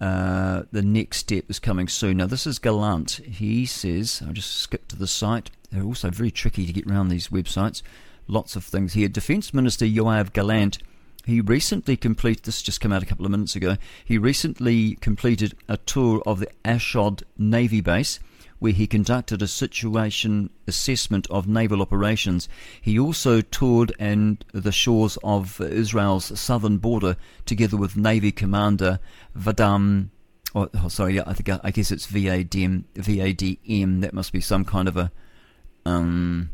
Uh, 0.00 0.62
the 0.72 0.82
next 0.82 1.18
step 1.18 1.44
is 1.50 1.58
coming 1.58 1.88
soon. 1.88 2.16
Now, 2.16 2.26
this 2.26 2.46
is 2.46 2.58
Gallant. 2.58 3.20
He 3.26 3.66
says, 3.66 4.22
I'll 4.26 4.32
just 4.32 4.56
skip 4.56 4.88
to 4.88 4.96
the 4.96 5.06
site. 5.06 5.50
They're 5.76 5.84
also 5.84 6.10
very 6.10 6.30
tricky 6.30 6.64
to 6.64 6.72
get 6.72 6.90
around 6.90 7.08
these 7.08 7.28
websites. 7.28 7.82
Lots 8.26 8.56
of 8.56 8.64
things 8.64 8.94
here. 8.94 9.08
Defence 9.08 9.52
Minister 9.52 9.84
Yoav 9.84 10.32
Gallant, 10.32 10.78
he 11.26 11.42
recently 11.42 11.98
completed, 11.98 12.44
this 12.44 12.62
just 12.62 12.80
came 12.80 12.94
out 12.94 13.02
a 13.02 13.06
couple 13.06 13.26
of 13.26 13.30
minutes 13.30 13.54
ago, 13.54 13.76
he 14.02 14.16
recently 14.16 14.94
completed 14.96 15.54
a 15.68 15.76
tour 15.76 16.22
of 16.24 16.40
the 16.40 16.48
Ashdod 16.64 17.24
Navy 17.36 17.82
Base 17.82 18.20
where 18.58 18.72
he 18.72 18.86
conducted 18.86 19.42
a 19.42 19.46
situation 19.46 20.48
assessment 20.66 21.26
of 21.28 21.46
naval 21.46 21.82
operations. 21.82 22.48
He 22.80 22.98
also 22.98 23.42
toured 23.42 23.92
and 23.98 24.42
the 24.52 24.72
shores 24.72 25.18
of 25.22 25.60
Israel's 25.60 26.40
southern 26.40 26.78
border 26.78 27.18
together 27.44 27.76
with 27.76 27.98
Navy 27.98 28.32
Commander 28.32 28.98
Vadam. 29.38 30.08
Oh, 30.54 30.70
oh 30.82 30.88
sorry, 30.88 31.20
I 31.20 31.34
think 31.34 31.60
I 31.62 31.70
guess 31.70 31.92
it's 31.92 32.06
VADM. 32.06 32.84
VADM. 32.94 34.00
That 34.00 34.14
must 34.14 34.32
be 34.32 34.40
some 34.40 34.64
kind 34.64 34.88
of 34.88 34.96
a 34.96 35.12
um, 35.86 36.50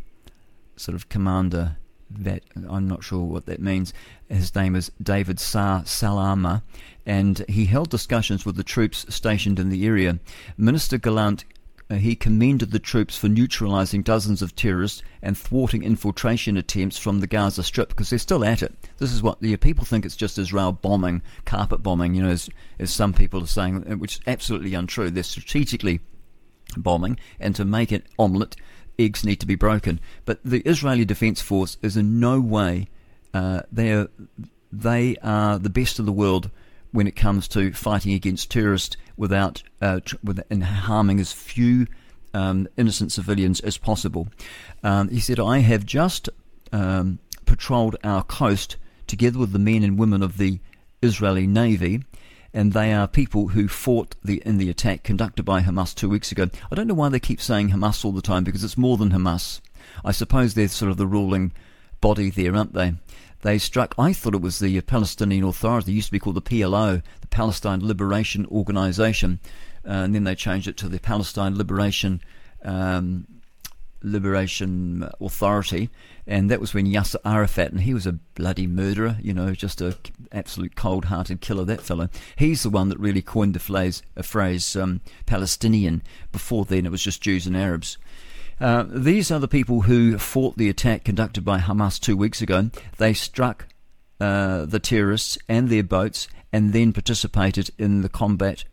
sort 0.77 0.95
of 0.95 1.09
commander 1.09 1.77
that 2.11 2.43
I'm 2.69 2.87
not 2.87 3.03
sure 3.03 3.25
what 3.25 3.47
that 3.47 3.61
means. 3.61 3.95
His 4.29 4.55
name 4.55 4.77
is 4.77 4.93
David 5.03 5.41
Saar 5.41 5.85
Salama, 5.87 6.63
and 7.07 7.45
he 7.49 7.65
held 7.65 7.91
discussions 7.91 8.45
with 8.45 8.57
the 8.57 8.65
troops 8.65 9.07
stationed 9.09 9.59
in 9.59 9.71
the 9.71 9.87
area. 9.87 10.19
Minister 10.57 10.99
Gallant 10.99 11.45
uh, 11.93 11.97
he 11.97 12.15
commended 12.15 12.71
the 12.71 12.79
troops 12.79 13.19
for 13.19 13.29
neutralizing 13.29 14.03
dozens 14.03 14.41
of 14.41 14.57
terrorists 14.57 15.03
and 15.21 15.37
thwarting 15.37 15.83
infiltration 15.83 16.57
attempts 16.57 16.97
from 16.97 17.21
the 17.21 17.27
Gaza 17.27 17.63
Strip 17.63 17.91
because 17.91 18.09
they're 18.09 18.19
still 18.19 18.45
at 18.45 18.63
it. 18.63 18.73
This 18.97 19.13
is 19.13 19.23
what 19.23 19.41
the 19.41 19.55
people 19.59 19.85
think 19.85 20.07
it's 20.07 20.17
just 20.17 20.39
Israel 20.39 20.73
bombing, 20.73 21.21
carpet 21.45 21.83
bombing, 21.83 22.15
you 22.15 22.23
know, 22.23 22.31
as, 22.31 22.49
as 22.79 22.91
some 22.91 23.13
people 23.13 23.43
are 23.43 23.47
saying, 23.47 23.99
which 23.99 24.17
is 24.17 24.21
absolutely 24.27 24.73
untrue. 24.73 25.11
They're 25.11 25.23
strategically 25.23 26.01
bombing, 26.79 27.19
and 27.39 27.55
to 27.57 27.65
make 27.65 27.93
it 27.93 28.07
omelette, 28.19 28.57
eggs 28.99 29.25
need 29.25 29.41
to 29.41 29.47
be 29.47 29.55
broken. 29.55 30.01
But 30.25 30.41
the 30.45 30.61
Israeli 30.61 31.05
Defense 31.05 31.41
Force 31.41 31.77
is 31.83 31.97
in 31.97 32.21
no 32.21 32.41
way 32.41 32.89
uh, 33.35 33.63
they 33.71 33.93
are 33.93 34.09
they 34.71 35.17
are 35.23 35.59
the 35.59 35.71
best 35.71 35.99
of 35.99 36.07
the 36.07 36.13
world 36.13 36.51
when 36.93 37.07
it 37.07 37.17
comes 37.17 37.49
to 37.49 37.73
fighting 37.73 38.13
against 38.13 38.51
terrorists 38.51 38.97
without 39.17 39.63
uh, 39.81 40.01
tr- 40.05 40.17
with, 40.23 40.43
and 40.51 40.65
harming 40.65 41.21
as 41.21 41.33
few 41.33 41.87
um, 42.35 42.69
innocent 42.77 43.13
civilians 43.13 43.61
as 43.61 43.77
possible. 43.79 44.29
Um, 44.83 45.09
he 45.09 45.21
said, 45.21 45.41
"I 45.41 45.59
have 45.59 45.87
just 45.87 46.29
um, 46.73 47.19
patrolled 47.47 47.97
our 48.05 48.23
coast 48.23 48.77
together 49.07 49.39
with 49.39 49.53
the 49.53 49.59
men 49.59 49.83
and 49.83 49.99
women 49.99 50.23
of 50.23 50.39
the 50.39 50.61
Israeli 51.03 51.47
Navy." 51.47 52.03
And 52.55 52.73
they 52.73 52.93
are 52.93 53.09
people 53.09 53.49
who 53.49 53.67
fought 53.67 54.15
the, 54.23 54.43
in 54.45 54.59
the 54.59 54.69
attack 54.69 55.03
conducted 55.03 55.45
by 55.45 55.63
Hamas 55.63 55.95
two 55.95 56.09
weeks 56.09 56.31
ago. 56.31 56.51
I 56.71 56.75
don't 56.75 56.87
know 56.87 56.95
why 56.95 57.09
they 57.09 57.21
keep 57.21 57.41
saying 57.41 57.71
Hamas 57.71 58.05
all 58.05 58.13
the 58.13 58.21
time 58.21 58.45
because 58.45 58.63
it's 58.63 58.77
more 58.77 58.97
than 58.97 59.11
Hamas. 59.11 59.61
I 60.05 60.13
suppose 60.13 60.55
they're 60.55 60.69
sort 60.69 60.91
of 60.91 60.99
the 60.99 61.07
ruling 61.07 61.53
body 62.01 62.31
there, 62.31 62.55
aren't 62.55 62.75
they? 62.75 62.95
They 63.43 63.59
struck, 63.59 63.95
I 63.99 64.13
thought 64.13 64.35
it 64.35 64.41
was 64.41 64.59
the 64.59 64.81
Palestinian 64.83 65.45
Authority, 65.45 65.93
it 65.93 65.97
used 65.97 66.09
to 66.09 66.13
be 66.13 66.19
called 66.21 66.37
the 66.37 66.43
PLO, 66.43 67.03
the 67.21 67.27
Palestine 67.27 67.85
Liberation 67.85 68.47
Organization, 68.47 69.41
uh, 69.85 69.91
and 69.91 70.15
then 70.15 70.25
they 70.25 70.37
changed 70.37 70.69
it 70.69 70.77
to 70.77 70.89
the 70.89 71.01
Palestine 71.01 71.57
Liberation 71.57 72.21
um, 72.65 73.27
Liberation 74.03 75.09
Authority, 75.21 75.91
and 76.27 76.51
that 76.51 76.61
was 76.61 76.75
when 76.75 76.87
Yasser 76.87 77.17
Arafat, 77.25 77.73
and 77.73 77.83
he 77.83 77.95
was 77.95 78.07
a 78.07 78.19
bloody 78.35 78.67
murderer, 78.67 79.17
you 79.21 79.33
know, 79.33 79.55
just 79.55 79.81
a 79.81 79.97
absolute 80.31 80.77
cold-hearted 80.77 81.41
killer. 81.41 81.65
That 81.65 81.81
fellow, 81.81 82.09
he's 82.37 82.63
the 82.63 82.71
one 82.71 82.89
that 82.89 82.99
really 82.99 83.23
coined 83.23 83.55
the 83.55 83.61
phrase, 83.61 84.03
phrase 84.23 84.77
um, 84.77 85.01
Palestinian. 85.27 86.03
Before 86.31 86.65
then, 86.65 86.87
it 86.87 86.93
was 86.93 87.03
just 87.03 87.23
Jews 87.23 87.47
and 87.47 87.57
Arabs. 87.57 87.99
Uh, 88.61 88.85
these 88.89 89.31
are 89.31 89.41
the 89.41 89.49
people 89.49 89.83
who 89.83 90.19
fought 90.19 90.57
the 90.57 90.69
attack 90.69 91.05
conducted 91.05 91.45
by 91.45 91.59
Hamas 91.59 91.99
two 91.99 92.17
weeks 92.17 92.41
ago. 92.41 92.71
They 92.99 93.13
struck 93.13 93.67
uh, 94.21 94.67
the 94.67 94.79
terrorists 94.79 95.37
and 95.49 95.69
their 95.69 95.83
boats, 95.83 96.29
and 96.53 96.73
then 96.73 96.93
participated 96.93 97.71
in 97.79 98.03
the 98.03 98.09
combat 98.09 98.65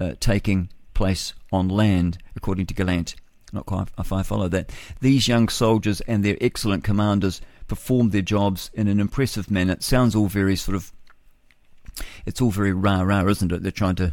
uh, 0.00 0.12
taking 0.20 0.70
place 0.94 1.34
on 1.52 1.68
land, 1.68 2.18
according 2.36 2.66
to 2.66 2.74
Gallant 2.74 3.16
not 3.54 3.66
quite 3.66 3.88
if 3.98 4.12
I 4.12 4.22
follow 4.22 4.48
that. 4.48 4.70
These 5.00 5.28
young 5.28 5.48
soldiers 5.48 6.00
and 6.02 6.24
their 6.24 6.36
excellent 6.40 6.84
commanders 6.84 7.40
performed 7.68 8.12
their 8.12 8.22
jobs 8.22 8.70
in 8.74 8.88
an 8.88 9.00
impressive 9.00 9.50
manner. 9.50 9.74
It 9.74 9.82
sounds 9.82 10.14
all 10.14 10.26
very 10.26 10.56
sort 10.56 10.76
of, 10.76 10.92
it's 12.26 12.40
all 12.40 12.50
very 12.50 12.72
rah 12.72 13.02
rah, 13.02 13.26
isn't 13.26 13.52
it? 13.52 13.62
They're 13.62 13.72
trying 13.72 13.96
to, 13.96 14.12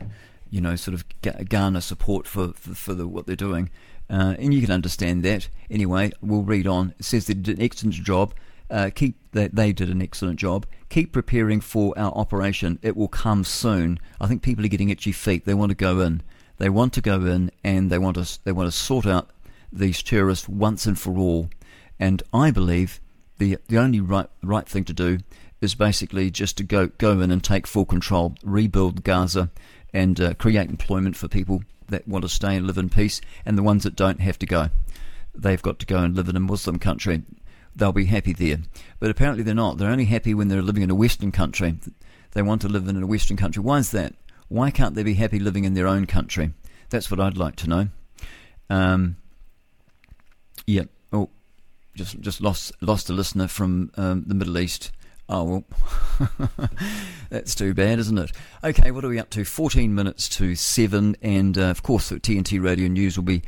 you 0.50 0.62
know, 0.62 0.76
sort 0.76 0.96
of 0.96 1.50
garner 1.50 1.82
support 1.82 2.28
for 2.28 2.54
for, 2.54 2.76
for 2.76 2.94
the, 2.94 3.08
what 3.08 3.26
they're 3.26 3.36
doing, 3.36 3.70
uh, 4.10 4.36
and 4.40 4.54
you 4.54 4.62
can 4.62 4.72
understand 4.72 5.24
that. 5.24 5.50
Anyway, 5.70 6.12
we'll 6.22 6.44
read 6.44 6.68
on. 6.68 6.94
It 7.00 7.06
says 7.06 7.26
they 7.26 7.34
did 7.34 7.58
an 7.58 7.64
excellent 7.64 7.96
job. 7.96 8.34
Uh, 8.70 8.90
keep 8.94 9.16
that 9.34 9.54
they 9.54 9.74
did 9.74 9.90
an 9.90 10.02
excellent 10.02 10.40
job. 10.40 10.66
Keep 10.88 11.12
preparing 11.12 11.60
for 11.60 11.98
our 11.98 12.14
operation. 12.14 12.80
It 12.82 12.96
will 12.96 13.10
come 13.10 13.44
soon. 13.44 14.00
I 14.22 14.28
think 14.28 14.42
people 14.42 14.64
are 14.64 14.70
getting 14.70 14.90
itchy 14.90 15.12
feet. 15.12 15.46
They 15.46 15.54
want 15.54 15.72
to 15.72 15.76
go 15.76 16.00
in. 16.00 16.22
They 16.62 16.70
want 16.70 16.94
to 16.94 17.02
go 17.02 17.26
in 17.26 17.50
and 17.64 17.90
they 17.90 17.98
want 17.98 18.18
to 18.18 18.40
they 18.44 18.52
want 18.52 18.72
to 18.72 18.78
sort 18.78 19.08
out 19.08 19.32
these 19.74 20.04
terrorists 20.04 20.48
once 20.48 20.86
and 20.86 21.00
for 21.00 21.18
all. 21.18 21.50
And 22.00 22.22
I 22.32 22.52
believe 22.52 23.02
the 23.40 23.58
the 23.68 23.80
only 23.80 24.00
right 24.00 24.28
right 24.44 24.70
thing 24.70 24.84
to 24.84 24.94
do 24.94 25.18
is 25.60 25.74
basically 25.74 26.30
just 26.30 26.58
to 26.58 26.64
go 26.64 26.86
go 27.00 27.20
in 27.20 27.32
and 27.32 27.44
take 27.44 27.66
full 27.66 27.86
control, 27.86 28.36
rebuild 28.44 29.04
Gaza, 29.04 29.50
and 29.92 30.22
uh, 30.22 30.36
create 30.36 30.70
employment 30.70 31.16
for 31.16 31.28
people 31.28 31.64
that 31.90 32.08
want 32.08 32.26
to 32.26 32.30
stay 32.30 32.56
and 32.56 32.68
live 32.68 32.78
in 32.78 32.90
peace, 32.90 33.22
and 33.44 33.58
the 33.58 33.64
ones 33.64 33.84
that 33.84 33.96
don't 33.96 34.22
have 34.22 34.38
to 34.38 34.46
go. 34.46 34.70
They've 35.34 35.64
got 35.64 35.80
to 35.80 35.88
go 35.88 35.98
and 35.98 36.16
live 36.16 36.30
in 36.30 36.36
a 36.36 36.40
Muslim 36.40 36.78
country. 36.78 37.24
They'll 37.76 37.92
be 37.92 38.06
happy 38.06 38.34
there. 38.34 38.60
But 39.00 39.10
apparently 39.10 39.42
they're 39.42 39.56
not. 39.56 39.80
They're 39.80 39.90
only 39.90 40.06
happy 40.06 40.36
when 40.36 40.50
they're 40.50 40.62
living 40.62 40.84
in 40.84 40.92
a 40.92 40.96
Western 40.96 41.32
country. 41.32 41.80
They 42.34 42.44
want 42.44 42.62
to 42.62 42.70
live 42.70 42.88
in 42.88 43.02
a 43.02 43.08
Western 43.08 43.36
country. 43.36 43.64
Why 43.64 43.80
is 43.80 43.90
that? 43.92 44.14
Why 44.52 44.70
can't 44.70 44.96
they 44.96 45.04
be 45.04 45.14
happy 45.14 45.40
living 45.40 45.64
in 45.64 45.76
their 45.76 45.88
own 45.88 46.06
country? 46.06 46.52
That's 46.90 47.10
what 47.10 47.22
I'd 47.22 47.38
like 47.38 47.56
to 47.56 47.70
know. 47.70 47.88
Um, 48.70 49.16
yeah. 50.68 50.84
Oh, 51.14 51.30
just 51.96 52.20
just 52.20 52.42
lost 52.42 52.74
lost 52.82 53.10
a 53.10 53.14
listener 53.14 53.48
from 53.48 53.92
um, 53.96 54.26
the 54.28 54.36
Middle 54.36 54.58
East. 54.60 54.92
Oh 55.34 55.44
well, 55.46 56.30
that's 57.30 57.56
too 57.56 57.74
bad, 57.74 58.00
isn't 58.00 58.18
it? 58.18 58.34
Okay, 58.66 58.92
what 58.92 59.06
are 59.06 59.08
we 59.08 59.18
up 59.18 59.30
to? 59.30 59.46
14 59.46 59.96
minutes 59.96 60.28
to 60.28 60.56
7, 60.56 61.16
and 61.22 61.58
uh, 61.58 61.62
of 61.68 61.84
course, 61.84 62.10
the 62.10 62.20
TNT 62.20 62.62
Radio 62.62 62.90
News 62.90 63.18
will 63.18 63.24
be 63.24 63.42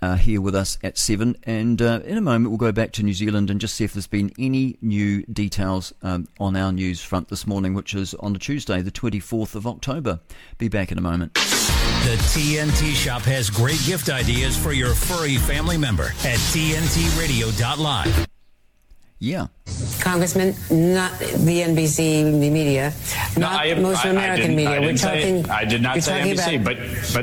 uh, 0.00 0.16
here 0.16 0.40
with 0.40 0.54
us 0.54 0.78
at 0.82 0.96
7. 0.96 1.36
And 1.42 1.82
uh, 1.82 2.00
in 2.06 2.16
a 2.16 2.22
moment, 2.22 2.48
we'll 2.50 2.56
go 2.56 2.72
back 2.72 2.92
to 2.92 3.02
New 3.02 3.12
Zealand 3.12 3.50
and 3.50 3.60
just 3.60 3.74
see 3.74 3.84
if 3.84 3.92
there's 3.92 4.06
been 4.06 4.32
any 4.38 4.78
new 4.80 5.22
details 5.24 5.92
um, 6.00 6.26
on 6.40 6.56
our 6.56 6.72
news 6.72 7.02
front 7.02 7.28
this 7.28 7.46
morning, 7.46 7.74
which 7.74 7.92
is 7.92 8.14
on 8.14 8.32
the 8.32 8.38
Tuesday, 8.38 8.80
the 8.80 8.90
24th 8.90 9.54
of 9.54 9.66
October. 9.66 10.20
Be 10.56 10.68
back 10.68 10.90
in 10.90 10.96
a 10.96 11.02
moment. 11.02 11.34
The 11.34 12.16
TNT 12.32 12.94
Shop 12.94 13.20
has 13.22 13.50
great 13.50 13.80
gift 13.84 14.08
ideas 14.08 14.56
for 14.56 14.72
your 14.72 14.94
furry 14.94 15.36
family 15.36 15.76
member 15.76 16.04
at 16.24 16.38
TNTRadio.live. 16.54 18.26
Yeah. 19.22 19.48
Congressman, 20.00 20.54
not 20.70 21.18
the 21.18 21.60
NBC 21.60 22.24
media, 22.50 22.92
No, 23.36 23.42
not 23.42 23.60
I, 23.66 23.74
most 23.74 24.04
I, 24.04 24.08
I 24.08 24.12
American 24.12 24.40
didn't, 24.40 24.56
media. 24.56 24.70
I 24.70 24.78
We're 24.80 24.86
didn't 24.86 24.98
say, 25.00 25.20
talking. 25.42 25.50
I 25.50 25.64
did 25.66 25.82
not 25.82 25.94
you're 25.96 26.02
say 26.02 26.18
talking 26.18 26.32
NBC, 26.36 26.60
about- 26.62 26.64
but 26.64 26.76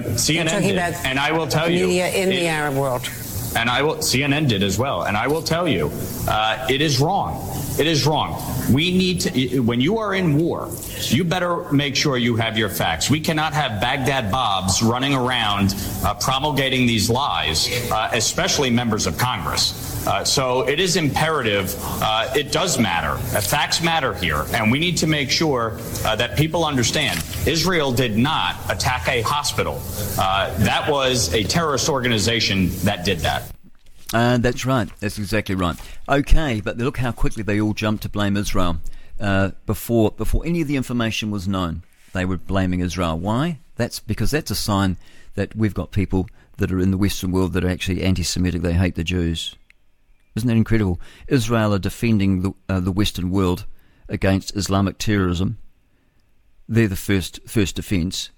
but 0.06 0.12
CNN 0.14 0.46
talking 0.52 0.68
did, 0.68 0.78
about 0.78 1.06
and 1.08 1.20
I 1.20 1.32
will 1.32 1.48
tell 1.48 1.68
you, 1.70 1.88
media 1.88 2.10
in 2.10 2.32
it- 2.32 2.36
the 2.36 2.48
Arab 2.48 2.76
world. 2.76 3.10
and 3.56 3.68
I 3.68 3.82
will 3.82 3.96
CNN 3.96 4.48
did 4.48 4.62
as 4.62 4.78
well, 4.78 5.04
and 5.04 5.18
I 5.18 5.26
will 5.28 5.42
tell 5.42 5.68
you, 5.68 5.92
uh, 6.28 6.68
it 6.70 6.82
is 6.82 7.00
wrong. 7.00 7.44
It 7.80 7.88
is 7.88 8.06
wrong. 8.06 8.40
We 8.72 8.96
need 8.96 9.22
to. 9.22 9.60
When 9.62 9.82
you 9.82 9.98
are 9.98 10.14
in 10.14 10.38
war, 10.38 10.70
you 11.10 11.24
better 11.24 11.72
make 11.72 11.96
sure 11.96 12.18
you 12.18 12.36
have 12.36 12.58
your 12.60 12.70
facts. 12.70 13.10
We 13.10 13.20
cannot 13.20 13.54
have 13.54 13.82
Baghdad 13.82 14.32
Bobs 14.32 14.84
running 14.84 15.16
around 15.16 15.74
uh, 16.04 16.14
promulgating 16.16 16.86
these 16.86 17.10
lies, 17.10 17.68
uh, 17.92 18.10
especially 18.14 18.70
members 18.70 19.08
of 19.08 19.18
Congress. 19.18 19.74
Uh, 20.08 20.24
so 20.24 20.62
it 20.62 20.80
is 20.80 20.96
imperative. 20.96 21.76
Uh, 22.02 22.32
it 22.34 22.54
does 22.54 22.80
matter. 22.80 23.12
Uh, 23.36 23.42
facts 23.42 23.82
matter 23.84 24.14
here, 24.14 24.46
and 24.54 24.72
we 24.72 24.80
need 24.80 24.96
to 24.96 25.06
make 25.06 25.30
sure 25.30 25.78
uh, 26.06 26.16
that 26.16 26.38
people 26.38 26.64
understand. 26.64 27.22
Israel 27.46 27.92
did 27.92 28.18
not 28.18 28.56
attack 28.70 29.10
a 29.10 29.22
hospital. 29.22 29.82
Uh, 30.18 30.58
that 30.60 30.90
was 30.90 31.34
a 31.34 31.44
terrorist 31.44 31.90
organization 31.90 32.70
that 32.86 33.04
did 33.04 33.20
that. 33.20 33.52
That's 34.12 34.66
right. 34.66 34.90
That's 35.02 35.18
exactly 35.18 35.56
right. 35.56 35.76
Okay, 36.08 36.62
but 36.62 36.78
look 36.78 37.00
how 37.00 37.12
quickly 37.12 37.44
they 37.44 37.60
all 37.60 37.74
jumped 37.74 38.04
to 38.04 38.10
blame 38.10 38.38
Israel 38.38 38.78
uh, 39.20 39.52
before 39.66 40.12
before 40.12 40.46
any 40.46 40.62
of 40.62 40.70
the 40.70 40.78
information 40.78 41.32
was 41.32 41.50
known. 41.50 41.84
They 42.14 42.24
were 42.24 42.38
blaming 42.38 42.80
Israel. 42.80 43.20
Why? 43.20 43.60
That's 43.76 44.00
because 44.00 44.32
that's 44.32 44.52
a 44.52 44.56
sign 44.56 44.96
that 45.36 45.54
we've 45.54 45.74
got 45.74 45.92
people 45.92 46.30
that 46.60 46.72
are 46.72 46.80
in 46.80 46.92
the 46.92 46.98
Western 46.98 47.32
world 47.32 47.52
that 47.54 47.66
are 47.66 47.70
actually 47.70 48.04
anti-Semitic. 48.04 48.62
They 48.62 48.74
hate 48.74 48.96
the 48.96 49.04
Jews. 49.04 49.56
Isn't 50.38 50.48
that 50.50 50.56
incredible? 50.56 51.02
Israel 51.28 51.74
are 51.74 51.80
defending 51.80 52.44
the 52.44 52.54
uh, 52.70 52.80
the 52.80 52.92
Western 52.92 53.32
world 53.32 53.66
against 54.08 54.56
Islamic 54.56 55.00
terrorism. 55.00 55.58
They're 56.70 56.88
the 56.88 56.96
first 56.96 57.40
first 57.48 57.76
defence, 57.76 58.30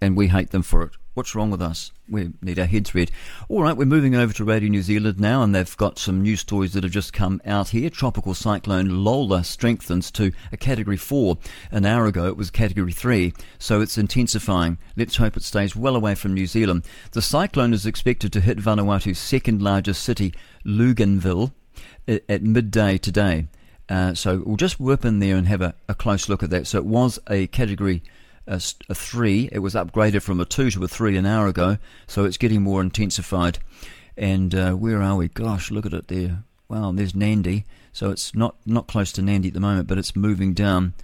and 0.00 0.16
we 0.16 0.26
hate 0.26 0.50
them 0.50 0.62
for 0.62 0.82
it. 0.82 0.96
What's 1.16 1.34
wrong 1.34 1.50
with 1.50 1.62
us? 1.62 1.92
We 2.10 2.32
need 2.42 2.58
our 2.58 2.66
heads 2.66 2.94
read. 2.94 3.10
All 3.48 3.62
right, 3.62 3.74
we're 3.74 3.86
moving 3.86 4.14
over 4.14 4.34
to 4.34 4.44
Radio 4.44 4.68
New 4.68 4.82
Zealand 4.82 5.18
now, 5.18 5.42
and 5.42 5.54
they've 5.54 5.76
got 5.78 5.98
some 5.98 6.20
news 6.20 6.40
stories 6.40 6.74
that 6.74 6.84
have 6.84 6.92
just 6.92 7.14
come 7.14 7.40
out 7.46 7.70
here. 7.70 7.88
Tropical 7.88 8.34
cyclone 8.34 9.02
Lola 9.02 9.42
strengthens 9.42 10.10
to 10.10 10.30
a 10.52 10.58
Category 10.58 10.98
4. 10.98 11.38
An 11.70 11.86
hour 11.86 12.04
ago, 12.04 12.26
it 12.26 12.36
was 12.36 12.50
Category 12.50 12.92
3, 12.92 13.32
so 13.58 13.80
it's 13.80 13.96
intensifying. 13.96 14.76
Let's 14.94 15.16
hope 15.16 15.38
it 15.38 15.42
stays 15.42 15.74
well 15.74 15.96
away 15.96 16.14
from 16.16 16.34
New 16.34 16.46
Zealand. 16.46 16.84
The 17.12 17.22
cyclone 17.22 17.72
is 17.72 17.86
expected 17.86 18.30
to 18.34 18.42
hit 18.42 18.58
Vanuatu's 18.58 19.18
second 19.18 19.62
largest 19.62 20.02
city, 20.02 20.34
Luganville, 20.66 21.52
at 22.06 22.42
midday 22.42 22.98
today. 22.98 23.46
Uh, 23.88 24.12
so 24.12 24.42
we'll 24.44 24.56
just 24.56 24.78
whip 24.78 25.02
in 25.06 25.20
there 25.20 25.36
and 25.36 25.48
have 25.48 25.62
a, 25.62 25.74
a 25.88 25.94
close 25.94 26.28
look 26.28 26.42
at 26.42 26.50
that. 26.50 26.66
So 26.66 26.76
it 26.76 26.84
was 26.84 27.18
a 27.30 27.46
Category 27.46 28.02
a, 28.46 28.60
a 28.88 28.94
three. 28.94 29.48
It 29.52 29.60
was 29.60 29.74
upgraded 29.74 30.22
from 30.22 30.40
a 30.40 30.44
two 30.44 30.70
to 30.70 30.84
a 30.84 30.88
three 30.88 31.16
an 31.16 31.26
hour 31.26 31.46
ago, 31.46 31.78
so 32.06 32.24
it's 32.24 32.36
getting 32.36 32.62
more 32.62 32.80
intensified. 32.80 33.58
And 34.16 34.54
uh, 34.54 34.72
where 34.72 35.02
are 35.02 35.16
we? 35.16 35.28
Gosh, 35.28 35.70
look 35.70 35.86
at 35.86 35.92
it 35.92 36.08
there. 36.08 36.44
Wow, 36.68 36.92
there's 36.92 37.12
Nadi. 37.12 37.64
So 37.92 38.10
it's 38.10 38.34
not 38.34 38.56
not 38.66 38.88
close 38.88 39.12
to 39.12 39.22
Nadi 39.22 39.48
at 39.48 39.54
the 39.54 39.60
moment, 39.60 39.88
but 39.88 39.98
it's 39.98 40.16
moving 40.16 40.52
down 40.52 40.94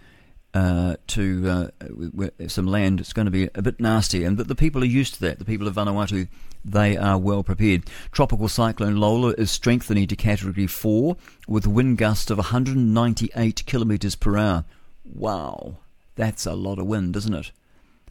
uh, 0.55 0.97
to 1.09 1.71
uh, 1.79 2.49
some 2.49 2.67
land. 2.67 3.01
It's 3.01 3.13
going 3.13 3.27
to 3.27 3.31
be 3.31 3.49
a 3.55 3.63
bit 3.63 3.81
nasty, 3.81 4.25
and 4.25 4.37
but 4.37 4.49
the 4.49 4.55
people 4.55 4.83
are 4.83 4.87
used 4.87 5.15
to 5.15 5.21
that. 5.21 5.39
The 5.39 5.45
people 5.45 5.69
of 5.69 5.75
Vanuatu, 5.75 6.29
they 6.65 6.97
are 6.97 7.19
well 7.19 7.43
prepared. 7.43 7.85
Tropical 8.11 8.49
cyclone 8.49 8.97
Lola 8.97 9.31
is 9.39 9.51
strengthening 9.51 10.07
to 10.09 10.17
Category 10.17 10.67
Four 10.67 11.17
with 11.47 11.67
wind 11.67 11.99
gusts 11.99 12.31
of 12.31 12.39
198 12.39 13.65
kilometres 13.67 14.15
per 14.17 14.37
hour. 14.37 14.65
Wow, 15.05 15.79
that's 16.15 16.47
a 16.47 16.55
lot 16.55 16.79
of 16.79 16.87
wind, 16.87 17.17
isn't 17.17 17.35
it? 17.35 17.53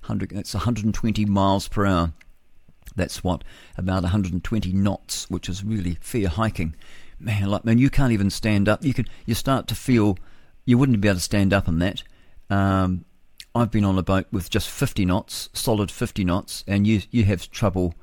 100, 0.01 0.31
that's 0.31 0.53
120 0.53 1.25
miles 1.25 1.67
per 1.67 1.85
hour. 1.85 2.13
That's 2.95 3.23
what 3.23 3.43
about 3.77 4.03
120 4.03 4.73
knots, 4.73 5.29
which 5.29 5.47
is 5.47 5.63
really 5.63 5.97
fair 6.01 6.27
hiking. 6.27 6.75
Man, 7.19 7.49
like 7.49 7.63
man, 7.63 7.77
you 7.77 7.89
can't 7.89 8.11
even 8.11 8.29
stand 8.29 8.67
up. 8.67 8.83
You 8.83 8.93
can 8.93 9.07
you 9.25 9.35
start 9.35 9.67
to 9.67 9.75
feel 9.75 10.17
you 10.65 10.77
wouldn't 10.77 10.99
be 10.99 11.07
able 11.07 11.17
to 11.17 11.21
stand 11.21 11.53
up 11.53 11.67
in 11.67 11.79
that. 11.79 12.03
Um, 12.49 13.05
I've 13.53 13.71
been 13.71 13.85
on 13.85 13.97
a 13.97 14.03
boat 14.03 14.27
with 14.31 14.49
just 14.49 14.69
50 14.69 15.05
knots, 15.05 15.49
solid 15.53 15.91
50 15.91 16.25
knots, 16.25 16.63
and 16.67 16.87
you 16.87 17.01
you 17.11 17.23
have 17.25 17.49
trouble 17.51 17.93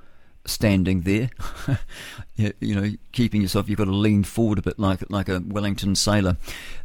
standing 0.45 1.03
there. 1.03 1.31
you, 2.37 2.53
you, 2.61 2.75
know, 2.75 2.93
keeping 3.13 3.43
yourself. 3.43 3.69
You've 3.69 3.79
got 3.79 3.85
to 3.85 3.91
lean 3.91 4.25
forward 4.25 4.59
a 4.59 4.63
bit, 4.63 4.79
like 4.79 5.11
like 5.11 5.29
a 5.29 5.41
Wellington 5.41 5.95
sailor. 5.95 6.37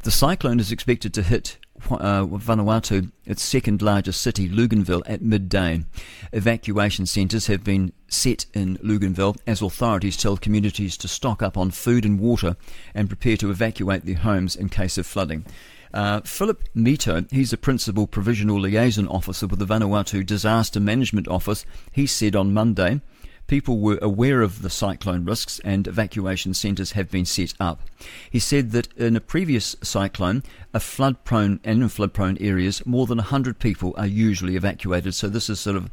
The 0.03 0.11
cyclone 0.11 0.59
is 0.59 0.71
expected 0.71 1.13
to 1.13 1.23
hit 1.23 1.57
uh, 1.91 2.25
Vanuatu, 2.25 3.11
its 3.25 3.41
second 3.41 3.81
largest 3.81 4.21
city, 4.21 4.49
Luganville, 4.49 5.03
at 5.05 5.21
midday. 5.21 5.83
Evacuation 6.31 7.05
centres 7.05 7.47
have 7.47 7.63
been 7.63 7.93
set 8.07 8.45
in 8.53 8.77
Luganville 8.77 9.37
as 9.47 9.61
authorities 9.61 10.17
tell 10.17 10.37
communities 10.37 10.97
to 10.97 11.07
stock 11.07 11.41
up 11.41 11.57
on 11.57 11.71
food 11.71 12.05
and 12.05 12.19
water 12.19 12.55
and 12.93 13.09
prepare 13.09 13.37
to 13.37 13.49
evacuate 13.49 14.05
their 14.05 14.15
homes 14.15 14.55
in 14.55 14.69
case 14.69 14.97
of 14.97 15.05
flooding. 15.05 15.45
Uh, 15.93 16.21
Philip 16.21 16.63
Mito, 16.75 17.31
he's 17.31 17.53
a 17.53 17.57
principal 17.57 18.07
provisional 18.07 18.59
liaison 18.59 19.07
officer 19.07 19.45
with 19.45 19.59
the 19.59 19.65
Vanuatu 19.65 20.25
Disaster 20.25 20.79
Management 20.79 21.27
Office. 21.27 21.65
He 21.91 22.07
said 22.07 22.35
on 22.35 22.53
Monday 22.53 23.01
people 23.47 23.79
were 23.79 23.99
aware 24.01 24.41
of 24.41 24.61
the 24.61 24.69
cyclone 24.69 25.25
risks 25.25 25.59
and 25.63 25.87
evacuation 25.87 26.53
centres 26.53 26.93
have 26.93 27.11
been 27.11 27.25
set 27.25 27.53
up. 27.59 27.81
He 28.29 28.39
said 28.39 28.71
that 28.71 28.91
in 28.93 29.15
a 29.15 29.21
previous 29.21 29.75
cyclone, 29.81 30.43
a 30.73 30.79
flood 30.79 31.23
prone 31.23 31.59
and 31.63 31.81
in 31.81 31.89
flood 31.89 32.13
prone 32.13 32.37
areas, 32.39 32.85
more 32.85 33.05
than 33.05 33.17
100 33.17 33.59
people 33.59 33.93
are 33.97 34.07
usually 34.07 34.55
evacuated. 34.55 35.13
So 35.13 35.27
this 35.27 35.49
is 35.49 35.59
sort 35.59 35.77
of 35.77 35.89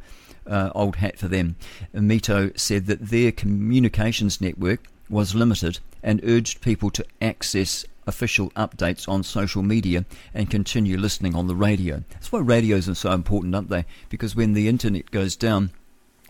uh, 0.47 0.71
old 0.73 0.97
hat 0.97 1.17
for 1.17 1.27
them. 1.27 1.55
Mito 1.93 2.57
said 2.59 2.87
that 2.87 3.09
their 3.09 3.31
communications 3.31 4.41
network 4.41 4.87
was 5.09 5.35
limited 5.35 5.79
and 6.01 6.21
urged 6.23 6.61
people 6.61 6.89
to 6.91 7.05
access 7.21 7.85
official 8.07 8.49
updates 8.51 9.07
on 9.07 9.23
social 9.23 9.61
media 9.61 10.05
and 10.33 10.49
continue 10.49 10.97
listening 10.97 11.35
on 11.35 11.47
the 11.47 11.55
radio. 11.55 12.03
That's 12.09 12.31
why 12.31 12.39
radios 12.39 12.89
are 12.89 12.95
so 12.95 13.11
important, 13.11 13.53
aren't 13.53 13.69
they? 13.69 13.85
Because 14.09 14.35
when 14.35 14.53
the 14.53 14.67
internet 14.67 15.11
goes 15.11 15.35
down, 15.35 15.71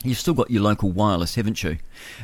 You've 0.03 0.17
still 0.17 0.33
got 0.33 0.49
your 0.49 0.63
local 0.63 0.91
wireless, 0.91 1.35
haven't 1.35 1.61
you? 1.63 1.77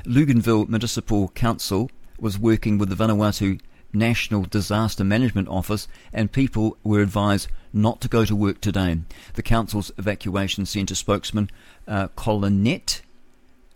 Luganville 0.03 0.67
Municipal 0.67 1.29
Council 1.29 1.91
was 2.19 2.39
working 2.39 2.79
with 2.79 2.89
the 2.89 2.95
Vanuatu 2.95 3.59
National 3.93 4.43
Disaster 4.43 5.03
Management 5.03 5.47
Office, 5.47 5.87
and 6.11 6.31
people 6.31 6.77
were 6.83 7.01
advised 7.01 7.49
not 7.71 8.01
to 8.01 8.07
go 8.07 8.25
to 8.25 8.35
work 8.35 8.61
today. 8.61 8.99
The 9.35 9.43
council's 9.43 9.91
evacuation 9.97 10.65
centre 10.65 10.95
spokesman, 10.95 11.51
uh, 11.87 12.07
Colinette 12.17 13.01